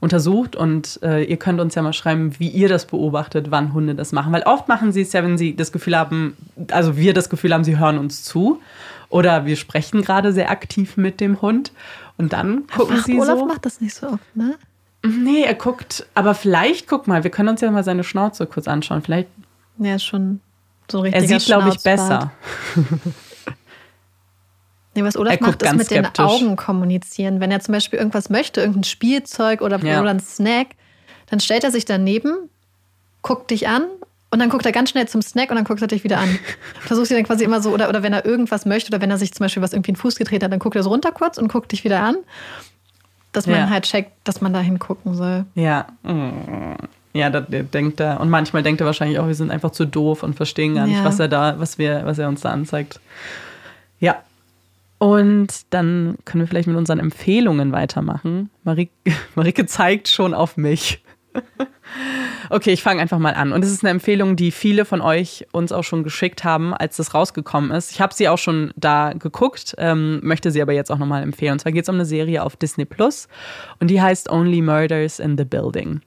untersucht 0.00 0.56
und 0.56 1.00
äh, 1.02 1.24
ihr 1.24 1.36
könnt 1.36 1.60
uns 1.60 1.74
ja 1.74 1.82
mal 1.82 1.92
schreiben, 1.92 2.38
wie 2.38 2.48
ihr 2.48 2.68
das 2.68 2.86
beobachtet, 2.86 3.50
wann 3.50 3.72
Hunde 3.72 3.94
das 3.94 4.12
machen. 4.12 4.32
Weil 4.32 4.42
oft 4.42 4.68
machen 4.68 4.92
sie 4.92 5.02
es 5.02 5.12
ja, 5.12 5.22
wenn 5.22 5.38
sie 5.38 5.56
das 5.56 5.72
Gefühl 5.72 5.96
haben, 5.96 6.36
also 6.70 6.96
wir 6.96 7.14
das 7.14 7.30
Gefühl 7.30 7.54
haben, 7.54 7.64
sie 7.64 7.78
hören 7.78 7.98
uns 7.98 8.22
zu 8.22 8.60
oder 9.08 9.46
wir 9.46 9.56
sprechen 9.56 10.02
gerade 10.02 10.32
sehr 10.32 10.50
aktiv 10.50 10.96
mit 10.96 11.20
dem 11.20 11.40
Hund 11.40 11.72
und 12.18 12.32
dann 12.32 12.66
gucken 12.66 12.96
Ach, 13.00 13.04
sie 13.04 13.14
Olaf 13.14 13.26
so. 13.26 13.32
Olaf 13.32 13.48
macht 13.48 13.66
das 13.66 13.80
nicht 13.80 13.94
so 13.94 14.08
oft, 14.08 14.36
ne? 14.36 14.56
Nee, 15.04 15.42
er 15.42 15.54
guckt, 15.54 16.06
aber 16.14 16.34
vielleicht, 16.34 16.88
guck 16.88 17.06
mal, 17.06 17.22
wir 17.22 17.30
können 17.30 17.50
uns 17.50 17.60
ja 17.60 17.70
mal 17.70 17.84
seine 17.84 18.02
Schnauze 18.02 18.46
kurz 18.46 18.66
anschauen. 18.66 19.02
Vielleicht. 19.02 19.28
Ja, 19.78 19.98
schon 19.98 20.40
so 20.90 21.00
richtig. 21.00 21.22
Er 21.22 21.28
sieht, 21.28 21.46
glaube 21.46 21.68
ich, 21.68 21.82
besser. 21.82 22.32
Nee, 24.96 25.04
was 25.04 25.16
Olaf 25.16 25.38
macht, 25.40 25.62
ist 25.62 25.76
mit 25.76 25.86
skeptisch. 25.86 26.12
den 26.12 26.24
Augen 26.24 26.56
kommunizieren. 26.56 27.40
Wenn 27.40 27.50
er 27.50 27.60
zum 27.60 27.72
Beispiel 27.72 27.98
irgendwas 27.98 28.30
möchte, 28.30 28.60
irgendein 28.60 28.84
Spielzeug 28.84 29.60
oder, 29.60 29.78
ja. 29.84 30.00
oder 30.00 30.10
ein 30.10 30.20
Snack, 30.20 30.68
dann 31.30 31.40
stellt 31.40 31.64
er 31.64 31.70
sich 31.70 31.84
daneben, 31.84 32.48
guckt 33.22 33.50
dich 33.50 33.68
an 33.68 33.84
und 34.30 34.38
dann 34.38 34.48
guckt 34.48 34.66
er 34.66 34.72
ganz 34.72 34.90
schnell 34.90 35.06
zum 35.06 35.22
Snack 35.22 35.50
und 35.50 35.56
dann 35.56 35.64
guckt 35.64 35.82
er 35.82 35.88
dich 35.88 36.04
wieder 36.04 36.18
an. 36.18 36.38
Versucht 36.80 37.08
sie 37.08 37.14
dann 37.14 37.24
quasi 37.24 37.44
immer 37.44 37.60
so, 37.60 37.70
oder, 37.70 37.88
oder 37.88 38.02
wenn 38.02 38.12
er 38.12 38.24
irgendwas 38.24 38.66
möchte 38.66 38.90
oder 38.90 39.00
wenn 39.00 39.10
er 39.10 39.18
sich 39.18 39.32
zum 39.32 39.44
Beispiel 39.44 39.62
was 39.62 39.72
irgendwie 39.72 39.90
in 39.90 39.94
den 39.94 40.00
Fuß 40.00 40.16
gedreht 40.16 40.42
hat, 40.42 40.52
dann 40.52 40.58
guckt 40.58 40.76
er 40.76 40.82
so 40.82 40.90
runter 40.90 41.12
kurz 41.12 41.38
und 41.38 41.48
guckt 41.48 41.72
dich 41.72 41.84
wieder 41.84 42.02
an. 42.02 42.16
Dass 43.32 43.46
man 43.46 43.56
ja. 43.56 43.70
halt 43.70 43.84
checkt, 43.84 44.12
dass 44.24 44.40
man 44.40 44.54
da 44.54 44.60
hingucken 44.60 45.14
soll. 45.14 45.44
Ja. 45.54 45.86
Ja, 47.12 47.30
da 47.30 47.40
denkt 47.40 48.00
er. 48.00 48.20
Und 48.20 48.30
manchmal 48.30 48.62
denkt 48.62 48.80
er 48.80 48.86
wahrscheinlich 48.86 49.18
auch, 49.18 49.26
wir 49.26 49.34
sind 49.34 49.50
einfach 49.50 49.72
zu 49.72 49.84
doof 49.84 50.22
und 50.22 50.34
verstehen 50.34 50.74
gar 50.74 50.86
nicht, 50.86 50.98
ja. 50.98 51.04
was 51.04 51.18
er 51.18 51.28
da, 51.28 51.58
was 51.58 51.76
wir, 51.76 52.02
was 52.04 52.18
er 52.18 52.28
uns 52.28 52.40
da 52.40 52.50
anzeigt. 52.50 53.00
Ja, 54.00 54.16
und 54.98 55.48
dann 55.70 56.16
können 56.24 56.42
wir 56.42 56.48
vielleicht 56.48 56.68
mit 56.68 56.76
unseren 56.76 56.98
Empfehlungen 56.98 57.72
weitermachen. 57.72 58.50
Marike, 58.64 58.92
Marike 59.34 59.66
zeigt 59.66 60.08
schon 60.08 60.34
auf 60.34 60.56
mich. 60.56 61.02
Okay, 62.48 62.72
ich 62.72 62.82
fange 62.82 63.02
einfach 63.02 63.18
mal 63.18 63.34
an. 63.34 63.52
Und 63.52 63.64
es 63.64 63.72
ist 63.72 63.82
eine 63.82 63.90
Empfehlung, 63.90 64.36
die 64.36 64.50
viele 64.50 64.84
von 64.84 65.00
euch 65.00 65.46
uns 65.52 65.72
auch 65.72 65.82
schon 65.82 66.04
geschickt 66.04 66.44
haben, 66.44 66.74
als 66.74 66.96
das 66.96 67.12
rausgekommen 67.14 67.70
ist. 67.72 67.90
Ich 67.90 68.00
habe 68.00 68.14
sie 68.14 68.28
auch 68.28 68.38
schon 68.38 68.72
da 68.76 69.12
geguckt, 69.12 69.74
ähm, 69.78 70.20
möchte 70.22 70.50
sie 70.50 70.62
aber 70.62 70.72
jetzt 70.72 70.90
auch 70.90 70.98
nochmal 70.98 71.22
empfehlen. 71.22 71.52
Und 71.52 71.58
zwar 71.60 71.72
geht 71.72 71.82
es 71.82 71.88
um 71.88 71.96
eine 71.96 72.04
Serie 72.04 72.44
auf 72.44 72.56
Disney 72.56 72.84
Plus 72.84 73.28
und 73.80 73.88
die 73.88 74.00
heißt 74.00 74.30
Only 74.30 74.62
Murders 74.62 75.18
in 75.18 75.36
the 75.36 75.44
Building. 75.44 76.02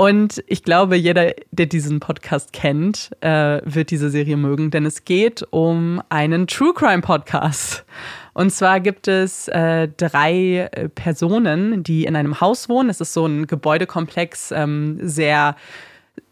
Und 0.00 0.42
ich 0.46 0.62
glaube, 0.62 0.96
jeder, 0.96 1.34
der 1.50 1.66
diesen 1.66 2.00
Podcast 2.00 2.54
kennt, 2.54 3.10
äh, 3.20 3.60
wird 3.66 3.90
diese 3.90 4.08
Serie 4.08 4.38
mögen, 4.38 4.70
denn 4.70 4.86
es 4.86 5.04
geht 5.04 5.46
um 5.50 6.00
einen 6.08 6.46
True 6.46 6.72
Crime 6.72 7.02
Podcast. 7.02 7.84
Und 8.32 8.50
zwar 8.50 8.80
gibt 8.80 9.08
es 9.08 9.46
äh, 9.48 9.88
drei 9.94 10.70
äh, 10.72 10.88
Personen, 10.88 11.82
die 11.82 12.06
in 12.06 12.16
einem 12.16 12.40
Haus 12.40 12.70
wohnen. 12.70 12.88
Es 12.88 13.02
ist 13.02 13.12
so 13.12 13.26
ein 13.26 13.46
Gebäudekomplex, 13.46 14.52
ähm, 14.52 14.98
sehr 15.02 15.54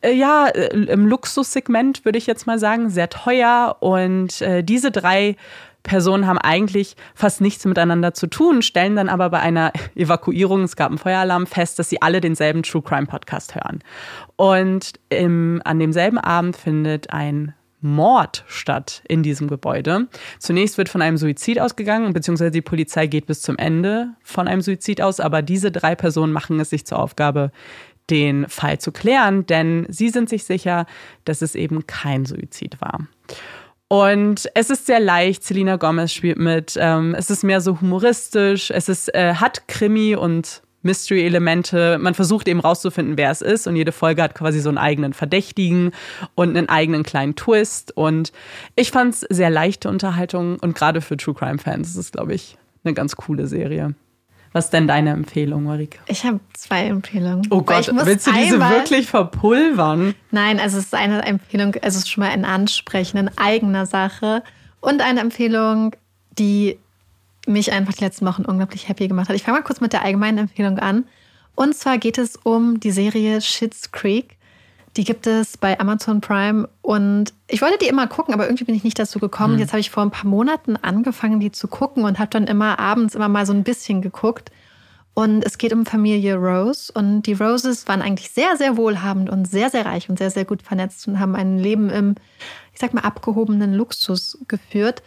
äh, 0.00 0.12
ja, 0.12 0.48
äh, 0.48 0.74
im 0.74 1.06
Luxussegment 1.06 2.06
würde 2.06 2.16
ich 2.16 2.26
jetzt 2.26 2.46
mal 2.46 2.58
sagen, 2.58 2.88
sehr 2.88 3.10
teuer. 3.10 3.76
Und 3.80 4.40
äh, 4.40 4.62
diese 4.64 4.90
drei 4.90 5.36
Personen 5.88 6.26
haben 6.26 6.38
eigentlich 6.38 6.94
fast 7.14 7.40
nichts 7.40 7.64
miteinander 7.64 8.12
zu 8.12 8.26
tun, 8.26 8.62
stellen 8.62 8.94
dann 8.94 9.08
aber 9.08 9.30
bei 9.30 9.40
einer 9.40 9.72
Evakuierung, 9.94 10.62
es 10.62 10.76
gab 10.76 10.90
einen 10.90 10.98
Feueralarm, 10.98 11.46
fest, 11.46 11.78
dass 11.78 11.88
sie 11.88 12.02
alle 12.02 12.20
denselben 12.20 12.62
True 12.62 12.82
Crime 12.82 13.06
Podcast 13.06 13.54
hören. 13.54 13.80
Und 14.36 14.92
im, 15.08 15.62
an 15.64 15.80
demselben 15.80 16.18
Abend 16.18 16.56
findet 16.56 17.10
ein 17.12 17.54
Mord 17.80 18.44
statt 18.48 19.02
in 19.08 19.22
diesem 19.22 19.48
Gebäude. 19.48 20.08
Zunächst 20.38 20.78
wird 20.78 20.88
von 20.88 21.00
einem 21.00 21.16
Suizid 21.16 21.60
ausgegangen, 21.60 22.12
beziehungsweise 22.12 22.50
die 22.50 22.60
Polizei 22.60 23.06
geht 23.06 23.26
bis 23.26 23.40
zum 23.40 23.56
Ende 23.56 24.10
von 24.22 24.46
einem 24.46 24.60
Suizid 24.60 25.00
aus, 25.00 25.20
aber 25.20 25.42
diese 25.42 25.70
drei 25.70 25.94
Personen 25.94 26.32
machen 26.32 26.60
es 26.60 26.70
sich 26.70 26.84
zur 26.84 26.98
Aufgabe, 26.98 27.50
den 28.10 28.48
Fall 28.48 28.78
zu 28.78 28.92
klären, 28.92 29.46
denn 29.46 29.86
sie 29.88 30.08
sind 30.08 30.28
sich 30.28 30.44
sicher, 30.44 30.86
dass 31.24 31.42
es 31.42 31.54
eben 31.54 31.86
kein 31.86 32.24
Suizid 32.24 32.80
war. 32.80 33.06
Und 33.88 34.50
es 34.54 34.68
ist 34.68 34.86
sehr 34.86 35.00
leicht. 35.00 35.42
Selina 35.42 35.76
Gomez 35.76 36.12
spielt 36.12 36.38
mit. 36.38 36.76
Ähm, 36.78 37.14
es 37.14 37.30
ist 37.30 37.42
mehr 37.42 37.62
so 37.62 37.80
humoristisch. 37.80 38.70
Es 38.70 38.88
ist, 38.88 39.14
äh, 39.14 39.34
hat 39.34 39.66
Krimi 39.66 40.14
und 40.14 40.62
Mystery-Elemente. 40.82 41.98
Man 41.98 42.14
versucht 42.14 42.48
eben 42.48 42.60
rauszufinden, 42.60 43.16
wer 43.16 43.30
es 43.30 43.40
ist. 43.40 43.66
Und 43.66 43.76
jede 43.76 43.92
Folge 43.92 44.22
hat 44.22 44.34
quasi 44.34 44.60
so 44.60 44.68
einen 44.68 44.78
eigenen 44.78 45.14
Verdächtigen 45.14 45.92
und 46.34 46.56
einen 46.56 46.68
eigenen 46.68 47.02
kleinen 47.02 47.34
Twist. 47.34 47.96
Und 47.96 48.32
ich 48.76 48.90
fand 48.90 49.14
es 49.14 49.20
sehr 49.20 49.50
leichte 49.50 49.88
Unterhaltung. 49.88 50.58
Und 50.60 50.74
gerade 50.74 51.00
für 51.00 51.16
True 51.16 51.34
Crime-Fans 51.34 51.88
ist 51.88 51.96
es, 51.96 52.12
glaube 52.12 52.34
ich, 52.34 52.58
eine 52.84 52.92
ganz 52.92 53.16
coole 53.16 53.46
Serie. 53.46 53.94
Was 54.58 54.64
ist 54.64 54.70
denn 54.72 54.88
deine 54.88 55.10
Empfehlung, 55.10 55.62
Marika? 55.62 56.00
Ich 56.08 56.24
habe 56.24 56.40
zwei 56.52 56.86
Empfehlungen. 56.86 57.46
Oh 57.50 57.62
Gott, 57.62 57.88
willst 57.94 58.26
du 58.26 58.32
diese 58.32 58.58
wirklich 58.58 59.06
verpulvern? 59.06 60.16
Nein, 60.32 60.58
also 60.58 60.78
es 60.78 60.86
ist 60.86 60.96
eine 60.96 61.22
Empfehlung, 61.22 61.76
also 61.76 61.96
es 61.96 61.98
ist 61.98 62.10
schon 62.10 62.24
mal 62.24 62.30
ein 62.30 62.44
Ansprechen 62.44 63.18
in 63.18 63.30
eigener 63.38 63.86
Sache 63.86 64.42
und 64.80 65.00
eine 65.00 65.20
Empfehlung, 65.20 65.94
die 66.40 66.76
mich 67.46 67.70
einfach 67.70 67.92
die 67.92 68.02
letzten 68.02 68.26
Wochen 68.26 68.44
unglaublich 68.44 68.88
happy 68.88 69.06
gemacht 69.06 69.28
hat. 69.28 69.36
Ich 69.36 69.44
fange 69.44 69.58
mal 69.58 69.64
kurz 69.64 69.80
mit 69.80 69.92
der 69.92 70.02
allgemeinen 70.02 70.38
Empfehlung 70.38 70.80
an. 70.80 71.04
Und 71.54 71.76
zwar 71.76 71.98
geht 71.98 72.18
es 72.18 72.34
um 72.34 72.80
die 72.80 72.90
Serie 72.90 73.40
Shits 73.40 73.92
Creek. 73.92 74.37
Die 74.98 75.04
gibt 75.04 75.28
es 75.28 75.56
bei 75.56 75.78
Amazon 75.78 76.20
Prime 76.20 76.68
und 76.82 77.32
ich 77.46 77.62
wollte 77.62 77.78
die 77.78 77.86
immer 77.86 78.08
gucken, 78.08 78.34
aber 78.34 78.46
irgendwie 78.46 78.64
bin 78.64 78.74
ich 78.74 78.82
nicht 78.82 78.98
dazu 78.98 79.20
gekommen. 79.20 79.54
Mhm. 79.54 79.60
Jetzt 79.60 79.72
habe 79.72 79.78
ich 79.78 79.90
vor 79.90 80.02
ein 80.02 80.10
paar 80.10 80.28
Monaten 80.28 80.74
angefangen, 80.74 81.38
die 81.38 81.52
zu 81.52 81.68
gucken 81.68 82.02
und 82.02 82.18
habe 82.18 82.30
dann 82.30 82.48
immer 82.48 82.80
abends 82.80 83.14
immer 83.14 83.28
mal 83.28 83.46
so 83.46 83.52
ein 83.52 83.62
bisschen 83.62 84.02
geguckt. 84.02 84.50
Und 85.14 85.44
es 85.44 85.56
geht 85.56 85.72
um 85.72 85.86
Familie 85.86 86.34
Rose 86.34 86.92
und 86.92 87.22
die 87.22 87.34
Roses 87.34 87.86
waren 87.86 88.02
eigentlich 88.02 88.30
sehr, 88.30 88.56
sehr 88.56 88.76
wohlhabend 88.76 89.30
und 89.30 89.48
sehr, 89.48 89.70
sehr 89.70 89.86
reich 89.86 90.10
und 90.10 90.18
sehr, 90.18 90.32
sehr 90.32 90.44
gut 90.44 90.62
vernetzt 90.62 91.06
und 91.06 91.20
haben 91.20 91.36
ein 91.36 91.58
Leben 91.58 91.90
im, 91.90 92.16
ich 92.72 92.80
sag 92.80 92.92
mal, 92.92 93.02
abgehobenen 93.02 93.74
Luxus 93.74 94.38
geführt, 94.48 95.04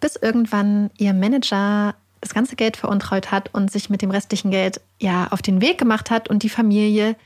bis 0.00 0.16
irgendwann 0.16 0.90
ihr 0.98 1.14
Manager 1.14 1.94
das 2.20 2.34
ganze 2.34 2.56
Geld 2.56 2.76
veruntreut 2.76 3.30
hat 3.30 3.54
und 3.54 3.70
sich 3.70 3.88
mit 3.88 4.02
dem 4.02 4.10
restlichen 4.10 4.50
Geld 4.50 4.82
ja 4.98 5.28
auf 5.30 5.40
den 5.40 5.62
Weg 5.62 5.78
gemacht 5.78 6.10
hat 6.10 6.28
und 6.28 6.42
die 6.42 6.50
Familie 6.50 7.16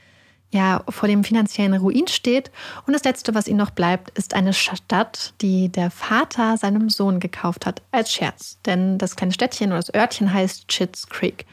ja 0.55 0.83
vor 0.89 1.09
dem 1.09 1.25
finanziellen 1.25 1.75
Ruin 1.75 2.07
steht. 2.09 2.51
Und 2.87 2.95
das 2.95 3.05
Letzte, 3.05 3.35
was 3.35 3.47
ihm 3.47 3.59
noch 3.59 3.71
bleibt, 3.71 4.17
ist 4.17 4.33
eine 4.33 4.55
Stadt, 4.55 5.35
die 5.43 5.69
der 5.69 5.91
Vater 5.91 6.57
seinem 6.57 6.89
Sohn 6.89 7.21
gekauft 7.21 7.67
hat, 7.67 7.83
als 7.91 8.13
Scherz. 8.13 8.59
Denn 8.65 8.97
das 8.97 9.17
kleine 9.17 9.33
Städtchen 9.33 9.69
oder 9.69 9.81
das 9.81 9.95
Örtchen 9.95 10.33
heißt 10.33 10.69
Chits 10.69 11.09
Creek. 11.09 11.45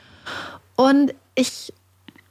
Und 0.77 1.13
ich, 1.35 1.73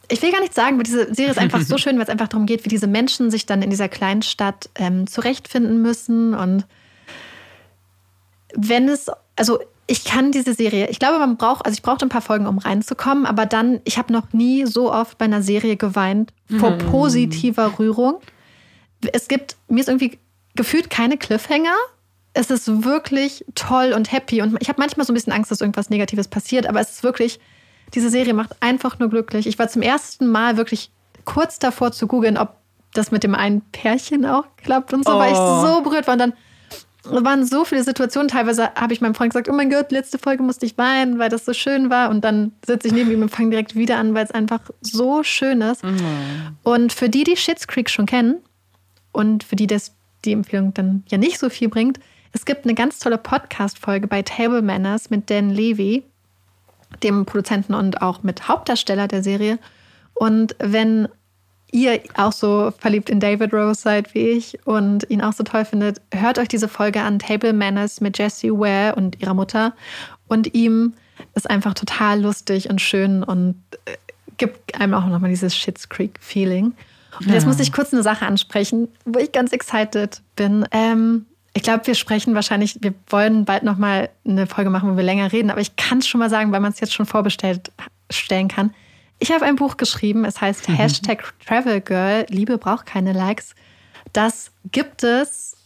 ich 0.08 0.22
will 0.22 0.32
gar 0.32 0.40
nicht 0.40 0.54
sagen, 0.54 0.76
aber 0.76 0.84
diese 0.84 1.12
Serie 1.14 1.32
ist 1.32 1.38
einfach 1.40 1.60
so 1.60 1.76
schön, 1.76 1.96
weil 1.96 2.04
es 2.04 2.08
einfach 2.08 2.28
darum 2.28 2.46
geht, 2.46 2.64
wie 2.64 2.70
diese 2.70 2.86
Menschen 2.86 3.30
sich 3.30 3.44
dann 3.44 3.60
in 3.60 3.70
dieser 3.70 3.88
kleinen 3.88 4.22
Stadt 4.22 4.70
ähm, 4.76 5.06
zurechtfinden 5.06 5.82
müssen. 5.82 6.34
Und 6.34 6.64
wenn 8.54 8.88
es, 8.88 9.10
also 9.36 9.58
ich 9.90 10.04
kann 10.04 10.30
diese 10.30 10.54
Serie, 10.54 10.88
ich 10.88 11.00
glaube, 11.00 11.18
man 11.18 11.36
braucht, 11.36 11.66
also 11.66 11.74
ich 11.74 11.82
brauchte 11.82 12.06
ein 12.06 12.10
paar 12.10 12.20
Folgen, 12.20 12.46
um 12.46 12.58
reinzukommen, 12.58 13.26
aber 13.26 13.44
dann, 13.44 13.80
ich 13.82 13.98
habe 13.98 14.12
noch 14.12 14.32
nie 14.32 14.64
so 14.64 14.92
oft 14.92 15.18
bei 15.18 15.24
einer 15.24 15.42
Serie 15.42 15.76
geweint 15.76 16.32
vor 16.60 16.70
mm. 16.70 16.78
positiver 16.78 17.76
Rührung. 17.76 18.20
Es 19.12 19.26
gibt, 19.26 19.56
mir 19.66 19.80
ist 19.80 19.88
irgendwie 19.88 20.20
gefühlt 20.54 20.90
keine 20.90 21.18
Cliffhanger. 21.18 21.74
Es 22.34 22.52
ist 22.52 22.84
wirklich 22.84 23.44
toll 23.56 23.92
und 23.92 24.12
happy 24.12 24.42
und 24.42 24.56
ich 24.60 24.68
habe 24.68 24.80
manchmal 24.80 25.04
so 25.04 25.12
ein 25.12 25.14
bisschen 25.14 25.32
Angst, 25.32 25.50
dass 25.50 25.60
irgendwas 25.60 25.90
Negatives 25.90 26.28
passiert, 26.28 26.68
aber 26.68 26.80
es 26.80 26.90
ist 26.90 27.02
wirklich, 27.02 27.40
diese 27.92 28.10
Serie 28.10 28.32
macht 28.32 28.54
einfach 28.60 29.00
nur 29.00 29.10
glücklich. 29.10 29.48
Ich 29.48 29.58
war 29.58 29.66
zum 29.66 29.82
ersten 29.82 30.28
Mal 30.28 30.56
wirklich 30.56 30.92
kurz 31.24 31.58
davor 31.58 31.90
zu 31.90 32.06
googeln, 32.06 32.38
ob 32.38 32.54
das 32.94 33.10
mit 33.10 33.24
dem 33.24 33.34
einen 33.34 33.62
Pärchen 33.72 34.24
auch 34.24 34.44
klappt 34.56 34.92
und 34.92 35.04
so, 35.04 35.14
oh. 35.14 35.18
weil 35.18 35.32
ich 35.32 35.36
so 35.36 35.82
berührt 35.82 36.06
war 36.06 36.12
und 36.12 36.20
dann 36.20 36.32
waren 37.04 37.44
so 37.46 37.64
viele 37.64 37.82
Situationen. 37.82 38.28
Teilweise 38.28 38.74
habe 38.74 38.92
ich 38.92 39.00
meinem 39.00 39.14
Freund 39.14 39.32
gesagt, 39.32 39.48
oh 39.48 39.52
mein 39.52 39.70
Gott, 39.70 39.90
letzte 39.90 40.18
Folge 40.18 40.42
musste 40.42 40.66
ich 40.66 40.76
weinen, 40.76 41.18
weil 41.18 41.30
das 41.30 41.44
so 41.44 41.52
schön 41.52 41.90
war. 41.90 42.10
Und 42.10 42.24
dann 42.24 42.52
sitze 42.64 42.88
ich 42.88 42.94
neben 42.94 43.10
ihm 43.10 43.22
und 43.22 43.30
fange 43.30 43.50
direkt 43.50 43.74
wieder 43.74 43.98
an, 43.98 44.14
weil 44.14 44.24
es 44.24 44.30
einfach 44.30 44.60
so 44.80 45.22
schön 45.22 45.60
ist. 45.60 45.82
Mhm. 45.82 46.56
Und 46.62 46.92
für 46.92 47.08
die, 47.08 47.24
die 47.24 47.36
Shits 47.36 47.66
Creek 47.66 47.88
schon 47.90 48.06
kennen 48.06 48.36
und 49.12 49.44
für 49.44 49.56
die 49.56 49.66
das 49.66 49.92
die 50.24 50.32
Empfehlung 50.32 50.74
dann 50.74 51.02
ja 51.08 51.16
nicht 51.16 51.38
so 51.38 51.48
viel 51.48 51.68
bringt, 51.68 51.98
es 52.32 52.44
gibt 52.44 52.64
eine 52.64 52.74
ganz 52.74 52.98
tolle 52.98 53.18
Podcast-Folge 53.18 54.06
bei 54.06 54.22
Table 54.22 54.62
Manners 54.62 55.10
mit 55.10 55.30
Dan 55.30 55.50
Levy, 55.50 56.04
dem 57.02 57.24
Produzenten 57.24 57.74
und 57.74 58.02
auch 58.02 58.22
mit 58.22 58.46
Hauptdarsteller 58.46 59.08
der 59.08 59.22
Serie. 59.22 59.58
Und 60.14 60.54
wenn 60.58 61.08
ihr 61.72 62.00
auch 62.16 62.32
so 62.32 62.72
verliebt 62.78 63.10
in 63.10 63.20
David 63.20 63.52
Rose 63.52 63.80
seid 63.80 64.14
wie 64.14 64.28
ich 64.28 64.58
und 64.66 65.08
ihn 65.08 65.22
auch 65.22 65.32
so 65.32 65.44
toll 65.44 65.64
findet, 65.64 66.00
hört 66.12 66.38
euch 66.38 66.48
diese 66.48 66.68
Folge 66.68 67.00
an 67.02 67.18
Table 67.18 67.52
Manners 67.52 68.00
mit 68.00 68.18
Jessie 68.18 68.50
Ware 68.50 68.94
und 68.94 69.20
ihrer 69.20 69.34
Mutter 69.34 69.74
und 70.28 70.54
ihm 70.54 70.94
ist 71.34 71.48
einfach 71.48 71.74
total 71.74 72.20
lustig 72.20 72.70
und 72.70 72.80
schön 72.80 73.22
und 73.22 73.56
äh, 73.84 73.96
gibt 74.36 74.80
einem 74.80 74.94
auch 74.94 75.06
nochmal 75.06 75.30
dieses 75.30 75.56
Shits 75.56 75.88
Creek 75.88 76.18
Feeling. 76.20 76.72
Und 77.18 77.26
ja. 77.26 77.34
jetzt 77.34 77.46
muss 77.46 77.60
ich 77.60 77.72
kurz 77.72 77.92
eine 77.92 78.02
Sache 78.02 78.24
ansprechen, 78.24 78.88
wo 79.04 79.18
ich 79.18 79.32
ganz 79.32 79.52
excited 79.52 80.22
bin. 80.36 80.64
Ähm, 80.70 81.26
ich 81.52 81.62
glaube, 81.62 81.86
wir 81.86 81.94
sprechen 81.94 82.34
wahrscheinlich, 82.34 82.78
wir 82.80 82.94
wollen 83.08 83.44
bald 83.44 83.64
nochmal 83.64 84.08
eine 84.26 84.46
Folge 84.46 84.70
machen, 84.70 84.90
wo 84.92 84.96
wir 84.96 85.04
länger 85.04 85.32
reden, 85.32 85.50
aber 85.50 85.60
ich 85.60 85.76
kann 85.76 85.98
es 85.98 86.08
schon 86.08 86.20
mal 86.20 86.30
sagen, 86.30 86.52
weil 86.52 86.60
man 86.60 86.72
es 86.72 86.80
jetzt 86.80 86.94
schon 86.94 87.06
vorbestellt 87.06 87.72
stellen 88.08 88.48
kann. 88.48 88.72
Ich 89.20 89.30
habe 89.30 89.44
ein 89.44 89.56
Buch 89.56 89.76
geschrieben, 89.76 90.24
es 90.24 90.40
heißt 90.40 90.68
mhm. 90.68 90.74
Hashtag 90.74 91.34
Travel 91.46 91.80
Girl, 91.80 92.26
Liebe 92.30 92.58
braucht 92.58 92.86
keine 92.86 93.12
Likes. 93.12 93.54
Das 94.12 94.50
gibt 94.72 95.04
es 95.04 95.56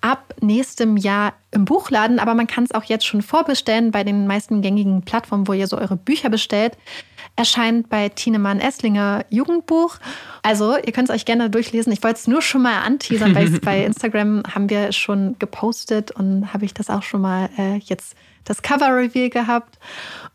ab 0.00 0.34
nächstem 0.40 0.96
Jahr 0.96 1.34
im 1.50 1.64
Buchladen, 1.64 2.18
aber 2.18 2.34
man 2.34 2.46
kann 2.46 2.64
es 2.64 2.72
auch 2.72 2.84
jetzt 2.84 3.04
schon 3.04 3.20
vorbestellen 3.20 3.90
bei 3.90 4.04
den 4.04 4.26
meisten 4.26 4.62
gängigen 4.62 5.02
Plattformen, 5.02 5.48
wo 5.48 5.52
ihr 5.52 5.66
so 5.66 5.76
eure 5.76 5.96
Bücher 5.96 6.30
bestellt. 6.30 6.78
Erscheint 7.36 7.88
bei 7.88 8.08
Tinemann 8.08 8.60
Esslinger 8.60 9.24
Jugendbuch. 9.28 9.96
Also, 10.42 10.76
ihr 10.76 10.92
könnt 10.92 11.10
es 11.10 11.14
euch 11.14 11.24
gerne 11.24 11.50
durchlesen. 11.50 11.92
Ich 11.92 12.02
wollte 12.02 12.18
es 12.20 12.26
nur 12.26 12.42
schon 12.42 12.62
mal 12.62 12.80
anteasern, 12.82 13.34
weil 13.34 13.50
bei 13.60 13.84
Instagram 13.84 14.42
haben 14.54 14.70
wir 14.70 14.92
schon 14.92 15.36
gepostet 15.38 16.12
und 16.12 16.52
habe 16.54 16.64
ich 16.64 16.74
das 16.74 16.88
auch 16.88 17.02
schon 17.02 17.20
mal 17.20 17.50
äh, 17.58 17.76
jetzt 17.78 18.16
das 18.44 18.62
Cover-Reveal 18.62 19.30
gehabt. 19.30 19.78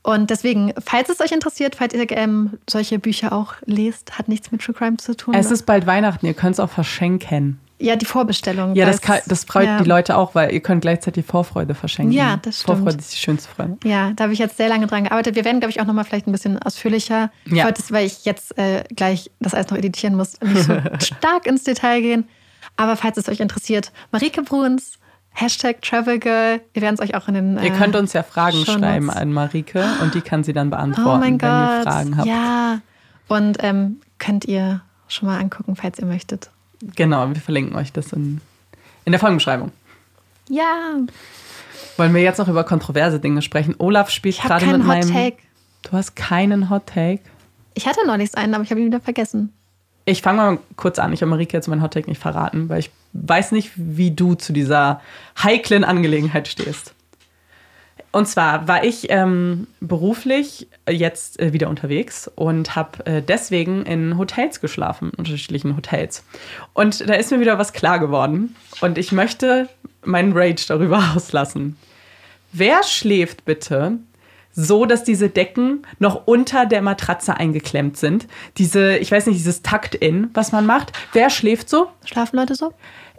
Und 0.03 0.30
deswegen, 0.30 0.73
falls 0.84 1.10
es 1.10 1.19
euch 1.19 1.32
interessiert, 1.32 1.76
falls 1.76 1.94
ihr 1.94 2.10
ähm, 2.11 2.60
solche 2.69 2.99
Bücher 2.99 3.34
auch 3.34 3.56
lest, 3.65 4.18
hat 4.18 4.27
nichts 4.27 4.52
mit 4.52 4.61
True 4.61 4.76
Crime 4.76 4.98
zu 4.98 5.15
tun. 5.15 5.34
Es 5.34 5.49
ist 5.49 5.65
bald 5.65 5.88
Weihnachten, 5.88 6.26
ihr 6.26 6.36
könnt 6.36 6.53
es 6.53 6.60
auch 6.60 6.69
verschenken. 6.69 7.60
Ja, 7.77 7.98
die 7.98 8.06
Vorbestellung. 8.06 8.73
Ja, 8.76 8.86
das, 8.86 9.02
kann, 9.02 9.19
das 9.26 9.44
freut 9.44 9.65
ja. 9.65 9.82
die 9.82 9.90
Leute 9.90 10.15
auch, 10.15 10.34
weil 10.34 10.53
ihr 10.53 10.61
könnt 10.61 10.82
gleichzeitig 10.82 11.26
Vorfreude 11.26 11.76
verschenken. 11.76 12.14
Ja, 12.14 12.38
das 12.38 12.61
stimmt. 12.61 12.77
Vorfreude 12.77 12.99
ist 12.99 13.14
die 13.14 13.18
schönste 13.18 13.49
Freude. 13.49 13.77
Ja, 13.84 14.14
da 14.15 14.26
habe 14.26 14.34
ich 14.34 14.40
jetzt 14.40 14.56
sehr 14.56 14.69
lange 14.69 14.88
dran 14.88 15.03
gearbeitet. 15.03 15.36
Wir 15.36 15.44
werden, 15.44 15.60
glaube 15.60 15.72
ich, 15.72 15.82
auch 15.82 15.86
nochmal 15.86 16.06
vielleicht 16.06 16.26
ein 16.26 16.32
bisschen 16.32 16.57
ausführlicher. 16.57 17.32
Ja. 17.48 17.65
Heute, 17.65 17.84
weil 17.90 18.06
ich 18.06 18.23
jetzt 18.23 18.57
äh, 18.57 18.86
gleich 18.95 19.30
das 19.41 19.53
alles 19.53 19.69
noch 19.69 19.77
editieren 19.77 20.15
muss, 20.15 20.40
nicht 20.40 20.64
so 20.64 20.77
stark 20.99 21.48
ins 21.48 21.64
Detail 21.64 21.99
gehen. 21.99 22.30
Aber 22.77 22.95
falls 22.95 23.18
es 23.18 23.27
euch 23.27 23.41
interessiert, 23.41 23.91
Marike 24.11 24.41
Bruns, 24.41 24.94
Hashtag 25.36 25.82
Travelgirl. 25.82 26.62
Wir 26.74 26.82
werden 26.82 26.95
es 26.95 27.02
euch 27.02 27.14
auch 27.14 27.28
in 27.28 27.34
den. 27.34 27.60
Ihr 27.62 27.72
könnt 27.72 27.95
uns 27.95 28.14
ja 28.14 28.24
Fragen 28.24 28.57
Shownotes. 28.66 28.74
schreiben 28.74 29.10
an 29.10 29.34
Marike 29.34 29.86
und 30.02 30.16
die 30.16 30.22
kann 30.22 30.44
sie 30.44 30.53
dann 30.53 30.70
beantworten, 30.70 31.20
oh 31.22 31.26
wenn 31.26 31.38
Gott. 31.38 31.49
ihr 31.49 31.84
Fragen 31.84 32.18
habt. 32.18 32.28
Ja. 32.28 32.80
Und 33.28 33.57
ähm, 33.60 33.98
könnt 34.18 34.45
ihr 34.45 34.82
schon 35.07 35.28
mal 35.28 35.40
angucken, 35.40 35.76
falls 35.76 35.99
ihr 35.99 36.06
möchtet. 36.06 36.49
Genau, 36.95 37.28
wir 37.28 37.36
verlinken 37.36 37.76
euch 37.76 37.91
das 37.91 38.14
in, 38.14 38.40
in 39.03 39.12
der 39.12 39.20
Folgenbeschreibung. 39.20 39.72
Ja. 40.49 40.95
Wollen 41.98 42.14
wir 42.14 42.22
jetzt 42.22 42.38
noch 42.38 42.48
über 42.48 42.64
kontroverse 42.64 43.20
Dinge 43.20 43.41
sprechen? 43.41 43.76
Olaf 43.78 44.10
spielt 44.10 44.40
gerade 44.41 44.66
mit 44.68 44.84
meinem. 44.86 45.10
Hot 45.10 45.14
Take. 45.14 45.38
Du 45.84 45.91
hast 45.91 46.16
keinen 46.16 46.70
Hot 46.70 46.88
Take. 46.88 47.22
Ich 47.74 47.88
hatte 47.88 48.07
noch 48.07 48.18
nichts 48.18 48.36
einen, 48.36 48.53
aber 48.53 48.64
ich 48.64 48.72
habe 48.72 48.80
ihn 48.80 48.88
wieder 48.88 49.02
vergessen. 49.02 49.53
Ich 50.06 50.22
fange 50.22 50.38
mal 50.38 50.60
kurz 50.76 50.99
an. 50.99 51.14
Ich 51.14 51.22
habe 51.22 51.32
Marike 51.32 51.57
jetzt 51.57 51.68
meinen 51.68 51.82
Hot 51.82 51.94
Take 51.94 52.10
nicht 52.10 52.22
verraten, 52.22 52.69
weil 52.69 52.80
ich 52.80 52.91
weiß 53.14 53.52
nicht, 53.52 53.72
wie 53.76 54.11
du 54.11 54.36
zu 54.36 54.53
dieser 54.53 55.02
heiklen 55.41 55.84
Angelegenheit 55.84 56.48
stehst. 56.48 56.94
Und 58.11 58.27
zwar 58.27 58.68
war 58.68 58.84
ich 58.86 59.10
ähm, 59.10 59.68
beruflich 59.82 60.68
jetzt 60.90 61.38
äh, 61.40 61.52
wieder 61.52 61.68
unterwegs 61.68 62.32
und 62.34 62.76
habe 62.76 63.06
äh, 63.06 63.22
deswegen 63.22 63.86
in 63.86 64.18
Hotels 64.18 64.61
geschlafen, 64.61 65.11
unterschiedlichen 65.18 65.76
Hotels. 65.76 66.23
Und 66.73 67.10
da 67.10 67.15
ist 67.15 67.32
mir 67.32 67.41
wieder 67.41 67.57
was 67.57 67.73
klar 67.73 67.99
geworden. 67.99 68.56
Und 68.80 68.98
ich 68.98 69.11
möchte 69.11 69.68
meinen 70.06 70.32
Rage 70.32 70.65
darüber 70.68 71.03
auslassen. 71.15 71.76
Wer 72.53 72.84
schläft 72.84 73.44
bitte 73.44 73.98
so, 74.56 74.86
dass 74.86 75.03
diese 75.03 75.30
Decken 75.30 75.86
noch 75.99 76.26
unter 76.26 76.65
der 76.65 76.82
Matratze 76.82 77.36
eingeklemmt 77.36 77.98
sind? 77.98 78.27
Diese, 78.57 78.98
ich 78.98 79.11
weiß 79.11 79.27
nicht, 79.27 79.38
dieses 79.38 79.61
Takt-In, 79.61 80.30
was 80.34 80.52
man 80.52 80.65
macht. 80.65 80.94
Wer 81.14 81.30
schläft 81.30 81.69
so? 81.69 81.90
Schlafen 82.06 82.38
Leute 82.38 82.56
so? 82.56 82.73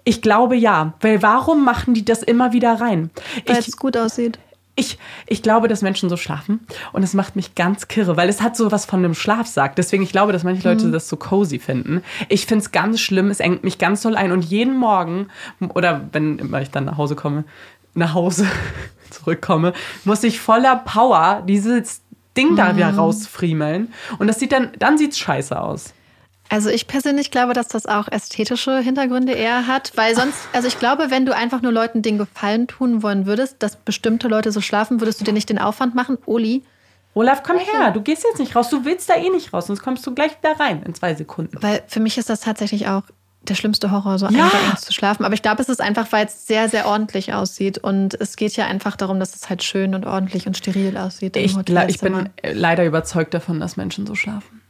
Ich 0.05 0.23
glaube 0.23 0.57
ja, 0.57 0.95
weil 1.01 1.23
warum 1.23 1.65
machen 1.65 1.93
die 1.93 2.05
das 2.05 2.23
immer 2.23 2.53
wieder 2.53 2.81
rein? 2.81 3.11
Weil 3.45 3.59
es 3.59 3.77
gut 3.77 3.97
aussieht. 3.97 4.39
Ich, 4.79 4.99
ich 5.27 5.43
glaube, 5.43 5.69
dass 5.69 5.81
Menschen 5.81 6.11
so 6.11 6.19
schlafen 6.19 6.61
und 6.93 7.03
es 7.03 7.15
macht 7.15 7.35
mich 7.35 7.55
ganz 7.55 7.89
kirre, 7.89 8.19
weil 8.19 8.29
es 8.29 8.43
hat 8.43 8.57
so 8.57 8.71
was 8.71 8.85
von 8.85 9.01
einem 9.01 9.15
Schlafsack. 9.15 9.75
Deswegen, 9.75 10.03
ich 10.03 10.13
glaube, 10.13 10.33
dass 10.33 10.45
manche 10.45 10.69
Leute 10.69 10.87
mhm. 10.87 10.93
das 10.93 11.09
so 11.09 11.17
cozy 11.17 11.59
finden. 11.59 12.03
Ich 12.29 12.45
finde 12.45 12.63
es 12.63 12.73
ganz 12.73 13.01
schlimm, 13.01 13.31
es 13.31 13.41
engt 13.41 13.65
mich 13.65 13.79
ganz 13.79 14.03
doll 14.03 14.17
ein 14.17 14.33
und 14.33 14.45
jeden 14.45 14.77
Morgen 14.77 15.29
oder 15.71 16.09
wenn 16.13 16.39
immer 16.39 16.61
ich 16.61 16.71
dann 16.71 16.85
nach 16.85 16.99
Hause 16.99 17.17
komme, 17.17 17.45
nach 17.95 18.13
Hause 18.13 18.47
zurückkomme, 19.17 19.73
muss 20.05 20.23
ich 20.23 20.41
voller 20.41 20.77
Power 20.77 21.43
dieses 21.47 22.03
Ding 22.37 22.53
mhm. 22.53 22.57
da 22.57 22.77
wieder 22.77 22.93
mhm. 22.93 22.99
rausfriemeln 22.99 23.93
und 24.19 24.27
das 24.27 24.39
sieht 24.39 24.53
dann, 24.53 24.71
dann 24.79 24.99
sieht's 24.99 25.19
scheiße 25.19 25.61
aus. 25.61 25.93
Also 26.49 26.71
ich 26.71 26.87
persönlich 26.87 27.31
glaube, 27.31 27.55
dass 27.55 27.69
das 27.69 27.87
auch 27.87 28.07
ästhetische 28.09 28.79
Hintergründe 28.79 29.33
eher 29.33 29.67
hat, 29.67 29.93
weil 29.97 30.15
sonst, 30.15 30.49
also 30.53 30.69
ich 30.69 30.79
glaube, 30.79 31.11
wenn 31.11 31.27
du 31.27 31.35
einfach 31.35 31.61
nur 31.61 31.73
Leuten 31.73 32.03
den 32.03 32.19
Gefallen 32.19 32.69
tun 32.69 33.03
wollen 33.03 33.27
würdest, 33.27 33.57
dass 33.65 33.77
bestimmte 33.77 34.29
Leute 34.29 34.53
so 34.53 34.61
schlafen, 34.61 35.01
würdest 35.01 35.21
du 35.21 35.25
dir 35.25 35.33
nicht 35.33 35.51
den 35.51 35.59
Aufwand 35.59 35.95
machen, 35.95 36.19
Oli. 36.27 36.63
Olaf, 37.15 37.43
komm 37.43 37.59
her, 37.59 37.91
du 37.93 38.03
gehst 38.03 38.25
jetzt 38.25 38.39
nicht 38.39 38.55
raus, 38.55 38.69
du 38.69 38.85
willst 38.85 39.09
da 39.09 39.17
eh 39.17 39.31
nicht 39.31 39.53
raus, 39.53 39.67
sonst 39.67 39.83
kommst 39.83 40.07
du 40.07 40.15
gleich 40.15 40.37
wieder 40.39 40.61
rein 40.61 40.83
in 40.85 40.95
zwei 40.95 41.15
Sekunden. 41.15 41.57
Weil 41.63 41.83
für 41.89 41.99
mich 41.99 42.19
ist 42.19 42.29
das 42.29 42.41
tatsächlich 42.41 42.89
auch 42.89 43.03
der 43.49 43.55
schlimmste 43.55 43.91
Horror, 43.91 44.19
so 44.19 44.27
ja. 44.27 44.45
einfach 44.45 44.79
zu 44.79 44.93
schlafen. 44.93 45.25
Aber 45.25 45.35
ich 45.35 45.43
glaube, 45.43 45.63
es 45.63 45.69
ist 45.69 45.81
einfach, 45.81 46.11
weil 46.13 46.27
es 46.27 46.47
sehr, 46.47 46.69
sehr 46.69 46.87
ordentlich 46.87 47.33
aussieht. 47.33 47.79
Und 47.79 48.15
es 48.15 48.37
geht 48.37 48.57
ja 48.57 48.67
einfach 48.67 48.97
darum, 48.97 49.19
dass 49.21 49.35
es 49.35 49.49
halt 49.49 49.63
schön 49.63 49.95
und 49.95 50.07
ordentlich 50.07 50.47
und 50.47 50.57
steril 50.57 50.97
aussieht. 50.97 51.37
Ich, 51.37 51.57
ich 51.89 52.01
bin 52.01 52.29
leider 52.43 52.85
überzeugt 52.85 53.35
davon, 53.35 53.61
dass 53.61 53.77
Menschen 53.77 54.07
so 54.07 54.15
schlafen. 54.15 54.63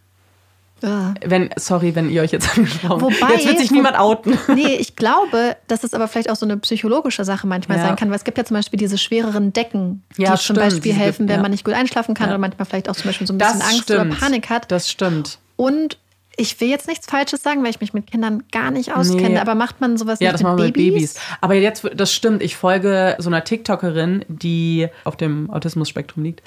Ja. 0.83 1.15
Wenn, 1.25 1.51
sorry, 1.57 1.95
wenn 1.95 2.11
ihr 2.11 2.21
euch 2.23 2.33
jetzt 2.33 2.51
angesprochen 2.57 3.01
Wobei, 3.01 3.35
Jetzt 3.35 3.47
wird 3.47 3.59
sich 3.59 3.71
niemand 3.71 3.99
outen. 3.99 4.39
Nee, 4.55 4.77
ich 4.77 4.95
glaube, 4.95 5.57
dass 5.69 5.85
es 5.85 5.95
aber 5.95 6.07
vielleicht 6.09 6.31
auch 6.31 6.37
so 6.37 6.47
eine 6.47 6.57
psychologische 6.59 7.25
Sache 7.25 7.47
manchmal 7.47 7.79
ja. 7.79 7.85
sein 7.85 7.97
kann, 7.97 8.11
weil 8.11 8.17
es 8.17 8.25
gibt 8.25 8.39
ja 8.39 8.45
zum 8.45 8.57
Beispiel 8.57 8.79
diese 8.79 8.99
schwereren 8.99 9.53
Decken, 9.53 10.03
die 10.17 10.23
ja, 10.23 10.37
zum 10.37 10.57
Beispiel 10.57 10.93
helfen, 10.93 11.29
wenn 11.29 11.43
man 11.43 11.51
nicht 11.51 11.65
gut 11.65 11.75
einschlafen 11.75 12.15
kann 12.15 12.29
oder 12.29 12.39
manchmal 12.39 12.67
vielleicht 12.67 12.89
auch 12.89 12.97
zum 12.97 13.07
Beispiel 13.07 13.27
so 13.27 13.33
ein 13.33 13.39
bisschen 13.39 13.59
das 13.59 13.69
Angst 13.69 13.83
stimmt. 13.85 14.13
oder 14.13 14.21
Panik 14.21 14.51
hat. 14.51 14.71
Das 14.71 14.91
stimmt. 14.91 15.39
Und 15.57 15.99
ich 16.37 16.61
will 16.61 16.69
jetzt 16.69 16.87
nichts 16.87 17.07
Falsches 17.07 17.43
sagen, 17.43 17.63
weil 17.63 17.71
ich 17.71 17.81
mich 17.81 17.95
mit 17.95 18.11
Kindern 18.11 18.45
gar 18.53 18.71
nicht 18.71 18.95
auskenne, 18.95 19.31
nee. 19.31 19.39
aber 19.39 19.55
macht 19.55 19.81
man 19.81 19.97
sowas 19.97 20.21
ja, 20.21 20.33
nicht 20.33 20.45
das 20.45 20.51
mit, 20.51 20.75
Babys? 20.75 20.85
mit 20.85 20.95
Babys? 20.95 21.15
Aber 21.41 21.55
jetzt, 21.55 21.89
das 21.95 22.13
stimmt, 22.13 22.43
ich 22.43 22.57
folge 22.57 23.17
so 23.19 23.29
einer 23.31 23.43
TikTokerin, 23.45 24.25
die 24.29 24.89
auf 25.05 25.17
dem 25.17 25.51
Autismus-Spektrum 25.51 26.23
liegt 26.23 26.43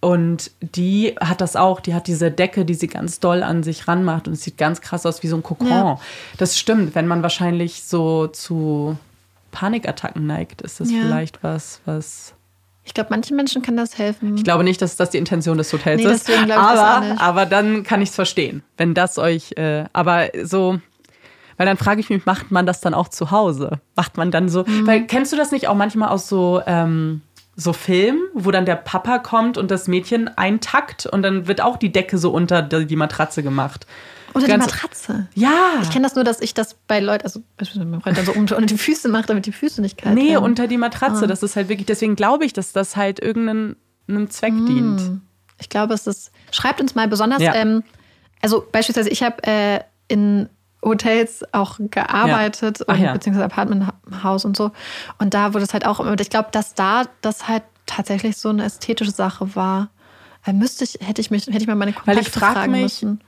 Und 0.00 0.50
die 0.60 1.14
hat 1.18 1.40
das 1.40 1.56
auch, 1.56 1.80
die 1.80 1.94
hat 1.94 2.06
diese 2.06 2.30
Decke, 2.30 2.64
die 2.64 2.74
sie 2.74 2.86
ganz 2.88 3.18
doll 3.18 3.42
an 3.42 3.62
sich 3.62 3.88
ranmacht 3.88 4.28
und 4.28 4.34
es 4.34 4.42
sieht 4.42 4.58
ganz 4.58 4.80
krass 4.82 5.06
aus 5.06 5.22
wie 5.22 5.28
so 5.28 5.36
ein 5.36 5.42
Kokon. 5.42 5.68
Ja. 5.68 5.98
Das 6.36 6.58
stimmt, 6.58 6.94
wenn 6.94 7.06
man 7.06 7.22
wahrscheinlich 7.22 7.82
so 7.84 8.26
zu 8.26 8.96
Panikattacken 9.50 10.26
neigt, 10.26 10.60
ist 10.60 10.80
das 10.80 10.90
Ja. 10.90 10.98
vielleicht 11.00 11.42
was, 11.42 11.80
was. 11.86 12.34
Ich 12.86 12.94
glaube, 12.94 13.08
manchen 13.10 13.36
Menschen 13.36 13.62
kann 13.62 13.76
das 13.76 13.98
helfen. 13.98 14.36
Ich 14.36 14.44
glaube 14.44 14.62
nicht, 14.64 14.80
dass 14.80 14.96
das 14.96 15.10
die 15.10 15.18
Intention 15.18 15.58
des 15.58 15.72
Hotels 15.72 16.02
Nee, 16.02 16.08
ist. 16.08 16.26
deswegen 16.28 16.46
glaube 16.46 16.62
ich 16.62 16.68
das 16.70 16.78
auch 16.78 16.84
aber, 16.84 17.06
nicht. 17.06 17.20
aber 17.20 17.46
dann 17.46 17.82
kann 17.82 18.00
ich 18.00 18.08
es 18.10 18.14
verstehen, 18.14 18.62
wenn 18.78 18.94
das 18.94 19.18
euch. 19.18 19.52
Äh, 19.56 19.84
aber 19.92 20.28
so. 20.44 20.78
Weil 21.58 21.66
dann 21.66 21.76
frage 21.76 22.00
ich 22.00 22.10
mich, 22.10 22.24
macht 22.26 22.50
man 22.52 22.64
das 22.64 22.80
dann 22.80 22.94
auch 22.94 23.08
zu 23.08 23.30
Hause? 23.32 23.80
Macht 23.96 24.16
man 24.16 24.30
dann 24.30 24.48
so. 24.48 24.62
Mhm. 24.64 24.86
Weil 24.86 25.06
kennst 25.06 25.32
du 25.32 25.36
das 25.36 25.50
nicht 25.50 25.68
auch 25.68 25.74
manchmal 25.74 26.08
aus 26.10 26.28
so. 26.28 26.62
Ähm, 26.66 27.22
so 27.58 27.72
Filmen, 27.72 28.20
wo 28.34 28.50
dann 28.50 28.66
der 28.66 28.76
Papa 28.76 29.18
kommt 29.18 29.56
und 29.56 29.70
das 29.70 29.88
Mädchen 29.88 30.28
eintackt 30.36 31.06
und 31.06 31.22
dann 31.22 31.48
wird 31.48 31.62
auch 31.62 31.78
die 31.78 31.90
Decke 31.90 32.18
so 32.18 32.30
unter 32.30 32.60
die 32.60 32.96
Matratze 32.96 33.42
gemacht. 33.42 33.86
Oder 34.36 34.46
die 34.46 34.56
Matratze. 34.56 35.26
Ja. 35.34 35.80
Ich 35.82 35.90
kenne 35.90 36.04
das 36.04 36.14
nur, 36.14 36.24
dass 36.24 36.40
ich 36.40 36.54
das 36.54 36.74
bei 36.86 37.00
Leuten, 37.00 37.24
also 37.24 37.40
beispielsweise 37.56 37.90
mein 37.90 38.00
Freund 38.00 38.16
dann 38.18 38.26
so 38.26 38.32
unter 38.32 38.56
unter 38.56 38.66
die 38.66 38.78
Füße 38.78 39.08
mache, 39.08 39.26
damit 39.26 39.46
die 39.46 39.52
Füße 39.52 39.80
nicht 39.80 39.98
kalt 39.98 40.14
Nee, 40.14 40.32
werden. 40.32 40.44
unter 40.44 40.66
die 40.68 40.76
Matratze. 40.78 41.24
Ah. 41.24 41.26
Das 41.26 41.42
ist 41.42 41.56
halt 41.56 41.68
wirklich, 41.68 41.86
deswegen 41.86 42.16
glaube 42.16 42.44
ich, 42.44 42.52
dass 42.52 42.72
das 42.72 42.96
halt 42.96 43.20
irgendeinem 43.20 43.76
einem 44.08 44.30
Zweck 44.30 44.54
dient. 44.66 45.20
Ich 45.58 45.68
glaube, 45.68 45.94
es 45.94 46.06
ist. 46.06 46.30
Schreibt 46.52 46.80
uns 46.80 46.94
mal 46.94 47.08
besonders. 47.08 47.42
Ja. 47.42 47.54
Ähm, 47.54 47.82
also 48.42 48.64
beispielsweise, 48.70 49.08
ich 49.08 49.22
habe 49.22 49.42
äh, 49.44 49.80
in 50.08 50.48
Hotels 50.84 51.42
auch 51.52 51.78
gearbeitet, 51.80 52.82
Ach 52.86 52.94
und, 52.94 53.00
ja. 53.02 53.12
beziehungsweise 53.12 53.46
Apartmenthaus 53.46 54.44
und 54.44 54.56
so. 54.56 54.70
Und 55.18 55.34
da 55.34 55.54
wurde 55.54 55.64
es 55.64 55.72
halt 55.72 55.84
auch 55.86 55.98
immer. 55.98 56.18
Ich 56.20 56.30
glaube, 56.30 56.50
dass 56.52 56.74
da 56.74 57.04
das 57.22 57.48
halt 57.48 57.64
tatsächlich 57.86 58.36
so 58.36 58.50
eine 58.50 58.64
ästhetische 58.64 59.10
Sache 59.10 59.56
war. 59.56 59.88
Äh, 60.44 60.52
müsste 60.52 60.84
ich, 60.84 60.98
hätte 61.00 61.20
ich 61.20 61.30
mich, 61.30 61.46
hätte 61.46 61.58
ich 61.58 61.66
mal 61.66 61.74
meine 61.74 61.94
Weil 62.04 62.18
ich 62.18 62.24
Kontakte 62.26 62.38
frag 62.38 62.52
fragen 62.52 62.72
mich, 62.72 62.82
müssen. 62.82 63.20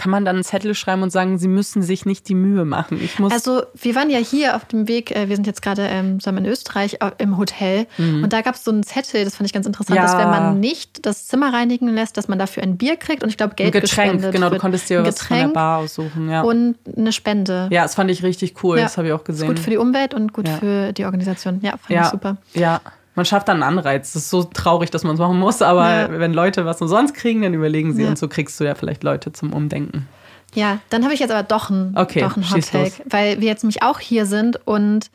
Kann 0.00 0.10
man 0.10 0.24
dann 0.24 0.36
einen 0.36 0.44
Zettel 0.44 0.74
schreiben 0.74 1.02
und 1.02 1.10
sagen, 1.10 1.36
sie 1.38 1.46
müssen 1.46 1.82
sich 1.82 2.06
nicht 2.06 2.26
die 2.30 2.34
Mühe 2.34 2.64
machen. 2.64 2.98
Ich 3.02 3.18
muss. 3.18 3.32
Also 3.32 3.62
wir 3.74 3.94
waren 3.94 4.08
ja 4.08 4.18
hier 4.18 4.56
auf 4.56 4.64
dem 4.64 4.88
Weg, 4.88 5.10
äh, 5.14 5.28
wir 5.28 5.36
sind 5.36 5.46
jetzt 5.46 5.60
gerade 5.60 5.82
ähm, 5.82 6.20
zusammen 6.20 6.44
in 6.46 6.50
Österreich 6.50 6.94
äh, 7.00 7.10
im 7.18 7.36
Hotel 7.36 7.86
und 7.98 8.32
da 8.32 8.40
gab 8.40 8.54
es 8.54 8.64
so 8.64 8.70
einen 8.70 8.82
Zettel, 8.82 9.24
das 9.24 9.36
fand 9.36 9.46
ich 9.46 9.52
ganz 9.52 9.66
interessant, 9.66 9.90
Mhm. 9.98 10.06
Ja. 10.06 10.10
dass 10.12 10.16
wenn 10.18 10.30
man 10.30 10.58
nicht 10.60 11.04
das 11.04 11.26
Zimmer 11.26 11.52
reinigen 11.52 11.88
lässt, 11.88 12.16
dass 12.16 12.28
man 12.28 12.38
dafür 12.38 12.62
ein 12.62 12.78
Bier 12.78 12.96
kriegt 12.96 13.22
und 13.22 13.28
ich 13.28 13.36
glaube 13.36 13.52
ein 13.52 13.56
Geld 13.56 13.72
Getränk, 13.72 14.12
gespendet 14.12 14.32
genau, 14.32 14.48
du 14.48 14.56
konntest 14.58 14.88
dir 14.88 15.00
Ein 15.00 15.06
was 15.06 15.18
von 15.20 15.28
der 15.28 15.36
Getränk 15.38 15.54
Bar 15.54 15.78
aussuchen, 15.80 16.30
ja. 16.30 16.40
und 16.42 16.76
eine 16.96 17.12
Spende. 17.12 17.68
ja, 17.70 17.82
das 17.82 17.94
fand 17.94 18.10
ich 18.10 18.22
richtig 18.22 18.64
cool, 18.64 18.78
Ja. 18.78 18.84
das 18.84 18.96
habe 18.96 19.08
ich 19.08 19.12
auch 19.12 19.20
Ist 19.20 19.26
gesehen. 19.26 19.48
gut 19.48 19.58
für 19.58 19.70
die 19.70 19.76
Umwelt 19.76 20.14
und 20.14 20.32
gut 20.32 20.48
für 20.48 20.92
die 20.94 21.04
Organisation. 21.04 21.60
Ja, 21.62 21.72
fand 21.76 22.00
ich 22.00 22.06
super. 22.06 22.36
Ja, 22.54 22.80
man 23.20 23.26
schafft 23.26 23.48
dann 23.48 23.62
einen 23.62 23.78
Anreiz. 23.78 24.12
Das 24.14 24.22
ist 24.22 24.30
so 24.30 24.44
traurig, 24.44 24.90
dass 24.90 25.04
man 25.04 25.12
es 25.14 25.20
machen 25.20 25.38
muss, 25.38 25.60
aber 25.62 25.88
Ja. 25.88 26.18
wenn 26.18 26.32
Leute 26.32 26.64
was 26.64 26.80
umsonst 26.80 27.14
kriegen, 27.14 27.42
dann 27.42 27.52
überlegen 27.54 27.92
sie 27.94 28.02
Ja. 28.02 28.08
und 28.08 28.18
so 28.18 28.28
kriegst 28.28 28.58
du 28.58 28.64
ja 28.64 28.74
vielleicht 28.74 29.02
Leute 29.04 29.32
zum 29.32 29.52
Umdenken. 29.52 30.08
Ja, 30.54 30.80
dann 30.88 31.04
habe 31.04 31.14
ich 31.14 31.20
jetzt 31.20 31.30
aber 31.30 31.42
doch 31.44 31.70
einen, 31.70 31.96
Okay, 31.96 32.20
doch 32.20 32.34
einen 32.36 32.48
Hot 32.48 32.56
schieß 32.56 32.70
Take, 32.70 32.84
los. 32.84 33.00
weil 33.10 33.40
wir 33.40 33.46
jetzt 33.48 33.62
nämlich 33.62 33.82
auch 33.82 34.00
hier 34.00 34.26
sind 34.26 34.58
und 34.66 35.10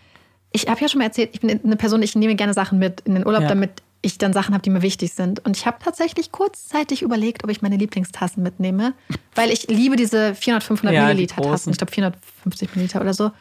ich 0.52 0.68
habe 0.70 0.80
ja 0.80 0.88
schon 0.88 1.00
mal 1.00 1.06
erzählt, 1.06 1.32
ich 1.34 1.42
bin 1.42 1.60
eine 1.64 1.76
Person, 1.76 2.02
ich 2.02 2.16
nehme 2.16 2.36
gerne 2.36 2.54
Sachen 2.54 2.80
mit 2.80 3.02
in 3.02 3.16
den 3.16 3.26
Urlaub, 3.26 3.42
Ja. 3.42 3.50
damit 3.50 3.72
ich 4.02 4.18
dann 4.20 4.32
Sachen 4.34 4.54
habe, 4.54 4.62
die 4.62 4.70
mir 4.70 4.84
wichtig 4.84 5.14
sind. 5.14 5.44
Und 5.46 5.58
ich 5.58 5.66
habe 5.66 5.78
tatsächlich 5.84 6.32
kurzzeitig 6.32 7.02
überlegt, 7.02 7.44
ob 7.44 7.50
ich 7.50 7.62
meine 7.64 7.76
Lieblingstassen 7.76 8.44
mitnehme, 8.44 8.94
weil 9.34 9.50
ich 9.52 9.68
liebe 9.68 9.96
diese 9.96 10.36
400, 10.36 10.64
500 10.64 10.94
Ja, 10.96 11.08
Milliliter 11.08 11.42
Tassen. 11.42 11.72
Ich 11.72 11.78
glaube 11.80 11.92
450 11.92 12.76
Milliliter 12.76 13.02
oder 13.02 13.14
so. 13.16 13.32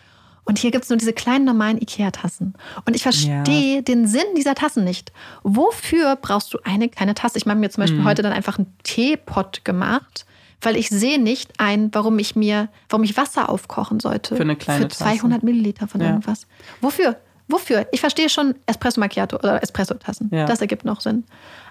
Und 0.47 0.59
hier 0.59 0.71
gibt 0.71 0.85
es 0.85 0.91
nur 0.91 0.99
diese 0.99 1.13
kleinen 1.15 1.45
normalen 1.45 1.79
Ikea-Tassen. 1.81 2.55
Und 2.85 2.95
ich 2.95 3.03
verstehe 3.03 3.83
den 3.83 4.07
Sinn 4.07 4.25
dieser 4.37 4.55
Tassen 4.55 4.85
nicht. 4.85 5.13
Wofür 5.43 6.17
brauchst 6.17 6.53
du 6.53 6.59
eine 6.65 6.89
kleine 6.89 7.15
Tasse? 7.15 7.39
Ich 7.39 7.47
habe 7.47 7.59
mir 7.59 7.71
zum 7.71 7.83
Beispiel 7.83 8.01
Mhm. 8.01 8.05
heute 8.05 8.23
dann 8.23 8.33
einfach 8.33 8.59
einen 8.59 8.73
Teepot 8.83 9.65
gemacht, 9.65 10.27
weil 10.61 10.77
ich 10.77 10.89
sehe 10.91 11.19
nicht 11.21 11.53
ein, 11.59 11.89
warum 11.95 12.19
ich 12.19 12.37
mir, 12.37 12.69
warum 12.89 13.05
ich 13.05 13.17
Wasser 13.17 13.49
aufkochen 13.49 14.01
sollte. 14.01 14.37
Für 14.37 14.43
eine 14.43 14.57
kleine 14.57 14.83
Für 14.83 14.89
Tasse. 14.89 15.05
200 15.05 15.43
Milliliter 15.43 15.89
von 15.89 16.01
Ja. 16.01 16.09
irgendwas. 16.09 16.47
Wofür? 16.81 17.17
Wofür? 17.49 17.87
Ich 17.93 18.01
verstehe 18.01 18.29
schon 18.31 18.55
Espresso 18.67 19.01
Macchiato 19.01 19.37
oder 19.37 19.63
Espresso-Tassen. 19.63 20.31
Ja. 20.33 20.47
Das 20.47 20.61
ergibt 20.61 20.85
noch 20.85 21.01
Sinn. 21.01 21.25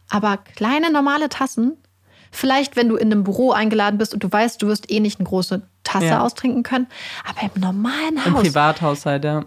Aber 0.10 0.38
kleine 0.38 0.92
normale 0.92 1.30
Tassen, 1.30 1.74
vielleicht 2.34 2.76
wenn 2.76 2.90
du 2.90 2.98
in 2.98 3.12
einem 3.12 3.24
Büro 3.24 3.52
eingeladen 3.52 3.98
bist 3.98 4.14
und 4.14 4.24
du 4.24 4.30
weißt, 4.32 4.62
du 4.62 4.68
wirst 4.68 4.92
eh 4.92 5.00
nicht 5.00 5.20
eine 5.20 5.28
große 5.30 5.62
Tasse 5.86 6.06
Ja. 6.08 6.22
austrinken 6.22 6.64
können, 6.64 6.88
aber 7.30 7.42
im 7.56 7.62
normalen 7.62 8.18
Im 8.26 8.34
Haus. 8.34 8.42
Privathaushalt, 8.44 9.24
ja. 9.24 9.46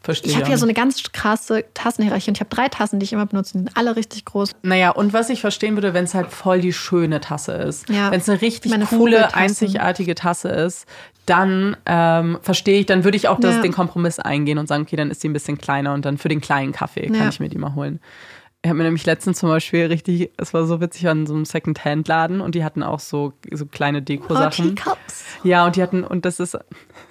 Verstehe 0.00 0.32
Ich 0.32 0.36
habe 0.38 0.50
ja 0.50 0.58
so 0.58 0.66
eine 0.66 0.74
ganz 0.74 1.02
krasse 1.12 1.64
Tassenhierarchie 1.72 2.28
und 2.30 2.36
ich 2.36 2.40
habe 2.40 2.50
drei 2.54 2.68
Tassen, 2.68 2.98
die 3.00 3.04
ich 3.04 3.14
immer 3.14 3.24
benutze. 3.24 3.52
Die 3.52 3.58
sind 3.60 3.70
alle 3.74 3.96
richtig 3.96 4.26
groß. 4.26 4.50
Naja, 4.62 4.90
und 4.90 5.14
was 5.14 5.30
ich 5.30 5.40
verstehen 5.40 5.76
würde, 5.76 5.94
wenn 5.94 6.04
es 6.04 6.12
halt 6.12 6.30
voll 6.30 6.60
die 6.60 6.74
schöne 6.74 7.20
Tasse 7.22 7.52
ist. 7.52 7.88
Ja. 7.88 8.10
Wenn 8.10 8.20
es 8.20 8.28
eine 8.28 8.42
richtig 8.42 8.70
coole, 8.90 9.34
einzigartige 9.34 10.14
Tasse 10.14 10.48
ist, 10.50 10.84
dann 11.24 11.74
ähm, 11.86 12.38
verstehe 12.42 12.80
ich, 12.80 12.84
dann 12.86 13.04
würde 13.04 13.16
ich 13.16 13.28
auch 13.28 13.40
das, 13.40 13.54
Ja. 13.56 13.62
den 13.62 13.72
Kompromiss 13.72 14.18
eingehen 14.18 14.58
und 14.58 14.66
sagen, 14.68 14.82
okay, 14.82 14.96
dann 14.96 15.10
ist 15.10 15.22
die 15.22 15.28
ein 15.30 15.32
bisschen 15.32 15.56
kleiner 15.56 15.94
und 15.94 16.04
dann 16.04 16.18
für 16.18 16.28
den 16.28 16.42
kleinen 16.42 16.72
Kaffee 16.72 17.06
kann 17.06 17.14
Ja. 17.14 17.28
ich 17.30 17.40
mir 17.40 17.48
die 17.48 17.56
mal 17.56 17.74
holen. 17.74 17.98
Ich 18.64 18.70
habe 18.70 18.78
mir 18.78 18.84
nämlich 18.84 19.04
letztens 19.04 19.40
zum 19.40 19.50
Beispiel 19.50 19.84
richtig, 19.84 20.30
es 20.38 20.54
war 20.54 20.64
so 20.64 20.80
witzig, 20.80 21.04
ich 21.04 21.10
in 21.10 21.26
so 21.26 21.34
einem 21.34 21.44
Second-Hand-Laden 21.44 22.40
und 22.40 22.54
die 22.54 22.64
hatten 22.64 22.82
auch 22.82 22.98
so, 22.98 23.34
so 23.52 23.66
kleine 23.66 23.98
Oh, 23.98 24.00
Deko-Sachen. 24.00 24.74
Teacups. 24.74 25.22
Ja, 25.42 25.66
und 25.66 25.76
die 25.76 25.82
hatten, 25.82 26.02
und 26.02 26.24
das 26.24 26.40
ist 26.40 26.56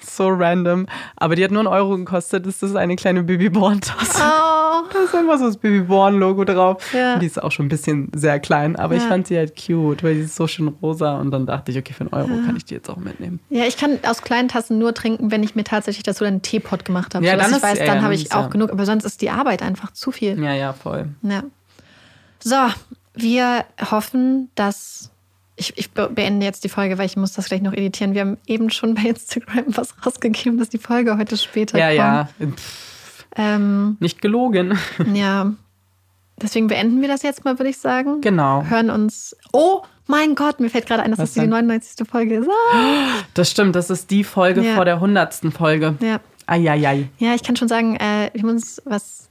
so 0.02 0.30
random, 0.30 0.88
aber 1.16 1.36
die 1.36 1.44
hat 1.44 1.52
nur 1.52 1.60
einen 1.60 1.68
Euro 1.68 1.96
gekostet. 1.98 2.48
Das 2.48 2.64
ist 2.64 2.76
eine 2.76 2.96
kleine 2.96 3.22
Babyborn-Tasse. 3.22 4.20
Oh. 4.24 4.64
Da 4.92 5.00
ist 5.06 5.14
einfach 5.16 5.38
so 5.38 5.46
das 5.46 5.58
Babyborn-Logo 5.58 6.44
drauf. 6.44 6.92
Ja. 6.92 7.14
Und 7.14 7.20
die 7.22 7.28
ist 7.28 7.42
auch 7.42 7.52
schon 7.52 7.68
ein 7.68 7.70
bisschen 7.70 8.10
sehr 8.16 8.40
klein, 8.40 8.76
aber 8.76 8.96
ich 8.96 9.04
Ja. 9.04 9.10
fand 9.10 9.28
sie 9.28 9.38
halt 9.38 9.54
cute, 9.56 10.04
weil 10.04 10.16
sie 10.16 10.22
ist 10.22 10.36
so 10.36 10.48
schön 10.48 10.68
rosa. 10.68 11.20
Und 11.20 11.30
dann 11.32 11.46
dachte 11.46 11.72
ich, 11.72 11.78
okay, 11.78 11.94
für 11.94 12.02
einen 12.02 12.14
Euro 12.14 12.30
kann 12.46 12.56
ich 12.58 12.66
die 12.66 12.74
jetzt 12.74 12.90
auch 12.90 12.98
mitnehmen. 12.98 13.40
Ja, 13.50 13.66
ich 13.66 13.78
kann 13.78 14.00
aus 14.08 14.24
kleinen 14.24 14.50
Tassen 14.50 14.80
nur 14.80 14.94
trinken, 14.96 15.30
wenn 15.32 15.44
ich 15.44 15.54
mir 15.56 15.64
tatsächlich 15.64 16.04
dazu 16.04 16.26
einen 16.26 16.42
Teepot 16.42 16.84
gemacht 16.84 17.14
habe. 17.16 17.26
Ja, 17.26 17.34
so, 17.36 17.40
dann 17.42 17.56
ich 17.58 17.64
weiß, 17.64 17.78
ja, 17.80 17.86
dann 17.86 17.98
ja, 17.98 18.02
habe 18.02 18.16
ich 18.16 18.32
auch 18.34 18.42
ja- 18.42 18.48
genug. 18.48 18.72
Aber 18.72 18.86
sonst 18.86 19.06
ist 19.06 19.22
die 19.22 19.30
Arbeit 19.30 19.62
einfach 19.62 19.92
zu 19.94 20.12
viel. 20.12 20.42
Ja, 20.44 20.54
ja, 20.54 20.74
voll. 20.74 21.10
Ja. 21.22 21.43
So, 22.44 22.56
wir 23.14 23.66
hoffen, 23.92 24.50
dass. 24.56 25.10
Ich, 25.56 25.78
ich 25.78 25.92
be- 25.92 26.10
beende 26.10 26.46
jetzt 26.48 26.64
die 26.64 26.70
Folge, 26.70 26.98
weil 26.98 27.06
ich 27.06 27.16
muss 27.16 27.34
das 27.34 27.46
gleich 27.46 27.62
noch 27.62 27.74
editieren. 27.74 28.16
Wir 28.16 28.22
haben 28.22 28.38
eben 28.48 28.72
schon 28.72 28.96
bei 28.96 29.04
Instagram 29.04 29.66
was 29.68 29.94
rausgegeben, 30.04 30.58
dass 30.58 30.70
die 30.70 30.80
Folge 30.80 31.16
heute 31.18 31.38
später 31.38 31.78
Ja, 31.78 32.26
kommt. 32.26 32.34
ja. 32.40 32.48
Pff, 32.58 33.26
Ähm, 33.36 33.98
nicht 34.00 34.20
gelogen. 34.22 34.78
ja. 35.14 35.54
Deswegen 36.42 36.66
beenden 36.68 37.02
wir 37.02 37.08
das 37.08 37.22
jetzt 37.22 37.46
mal, 37.46 37.60
würde 37.60 37.70
ich 37.70 37.78
sagen. 37.78 38.20
Genau. 38.22 38.64
Hören 38.66 38.90
uns. 38.90 39.36
Oh 39.54 39.84
mein 40.08 40.34
Gott, 40.34 40.60
mir 40.60 40.70
fällt 40.72 40.88
gerade 40.88 41.04
ein, 41.04 41.12
dass 41.12 41.20
Was 41.20 41.30
das 41.30 41.34
die 41.36 41.40
denn? 41.42 41.52
99. 41.52 42.08
Folge 42.10 42.36
ist. 42.38 42.50
Ah. 42.74 43.06
Das 43.36 43.52
stimmt, 43.52 43.76
das 43.76 43.92
ist 43.92 44.10
die 44.10 44.24
Folge 44.24 44.64
Ja. 44.66 44.74
vor 44.76 44.86
der 44.86 45.00
hundertsten 45.00 45.52
Folge. 45.52 45.96
Ja. 46.02 46.20
Eieiei. 46.48 47.10
ja, 47.20 47.36
ich 47.36 47.44
kann 47.44 47.56
schon 47.56 47.68
sagen, 47.70 47.96
äh, 47.96 48.32
wir 48.34 48.42
haben 48.42 48.50
uns 48.50 48.82
was 48.86 49.30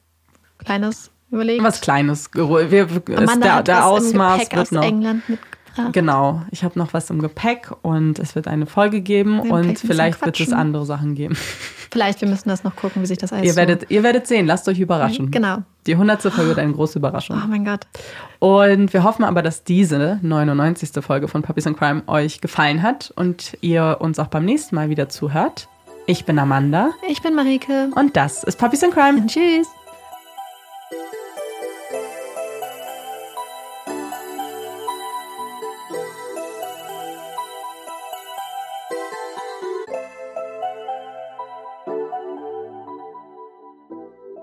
Kleines 0.59 1.11
überlegt. 1.33 1.63
Was 1.65 1.81
Kleines. 1.81 2.31
Wir, 2.35 2.89
Amanda 3.17 3.37
der 3.37 3.55
hat 3.57 3.69
der 3.69 3.87
Ausmaß 3.87 4.41
wird 4.41 4.57
aus 4.59 4.71
noch. 4.71 4.83
England 4.85 5.29
mitgebracht. 5.29 5.93
Genau, 5.93 6.43
ich 6.51 6.65
habe 6.65 6.79
noch 6.79 6.93
was 6.93 7.09
im 7.09 7.21
Gepäck 7.23 7.71
und 7.81 8.19
es 8.19 8.35
wird 8.35 8.47
eine 8.47 8.67
Folge 8.67 9.01
geben 9.01 9.39
werden 9.39 9.51
und 9.51 9.79
vielleicht 9.79 10.23
wird 10.25 10.39
es 10.39 10.53
andere 10.53 10.85
Sachen 10.85 11.15
geben. 11.15 11.35
Vielleicht, 11.93 12.23
wir 12.23 12.29
müssen 12.29 12.49
das 12.49 12.65
noch 12.65 12.75
gucken, 12.75 13.03
wie 13.03 13.07
sich 13.07 13.19
das 13.19 13.35
alles 13.35 13.45
Ihr 13.45 13.53
so... 13.53 13.57
werdet, 13.59 13.91
ihr 13.91 14.03
werdet 14.03 14.27
sehen, 14.27 14.47
lasst 14.47 14.67
euch 14.67 14.81
überraschen. 14.81 15.31
Genau. 15.31 15.59
Die 15.87 15.93
100. 15.93 16.23
Folge 16.23 16.49
wird 16.49 16.59
eine 16.59 16.73
große 16.73 16.97
Oh 16.97 17.01
Überraschung. 17.01 17.43
mein 17.51 17.67
Gott. 17.67 17.87
Und 18.39 18.95
wir 18.95 19.03
hoffen 19.03 19.25
aber, 19.25 19.43
dass 19.43 19.63
diese 19.65 20.19
99. 20.23 20.91
Folge 21.05 21.29
von 21.29 21.43
Puppies 21.43 21.67
and 21.67 21.77
Crime 21.77 22.03
euch 22.07 22.41
gefallen 22.41 22.83
hat 22.83 23.13
und 23.15 23.59
ihr 23.61 23.99
uns 24.01 24.19
auch 24.19 24.29
beim 24.29 24.47
nächsten 24.47 24.75
Mal 24.75 24.89
wieder 24.89 25.11
zuhört. 25.11 25.69
Ich 26.07 26.25
bin 26.25 26.39
Amanda 26.39 26.93
Ich 27.11 27.21
bin 27.21 27.35
Marike. 27.35 27.91
und 27.95 28.17
das 28.17 28.43
ist 28.43 28.59
Puppies 28.59 28.83
and 28.85 28.95
Crime. 28.95 29.27
Tschüss. 29.27 29.69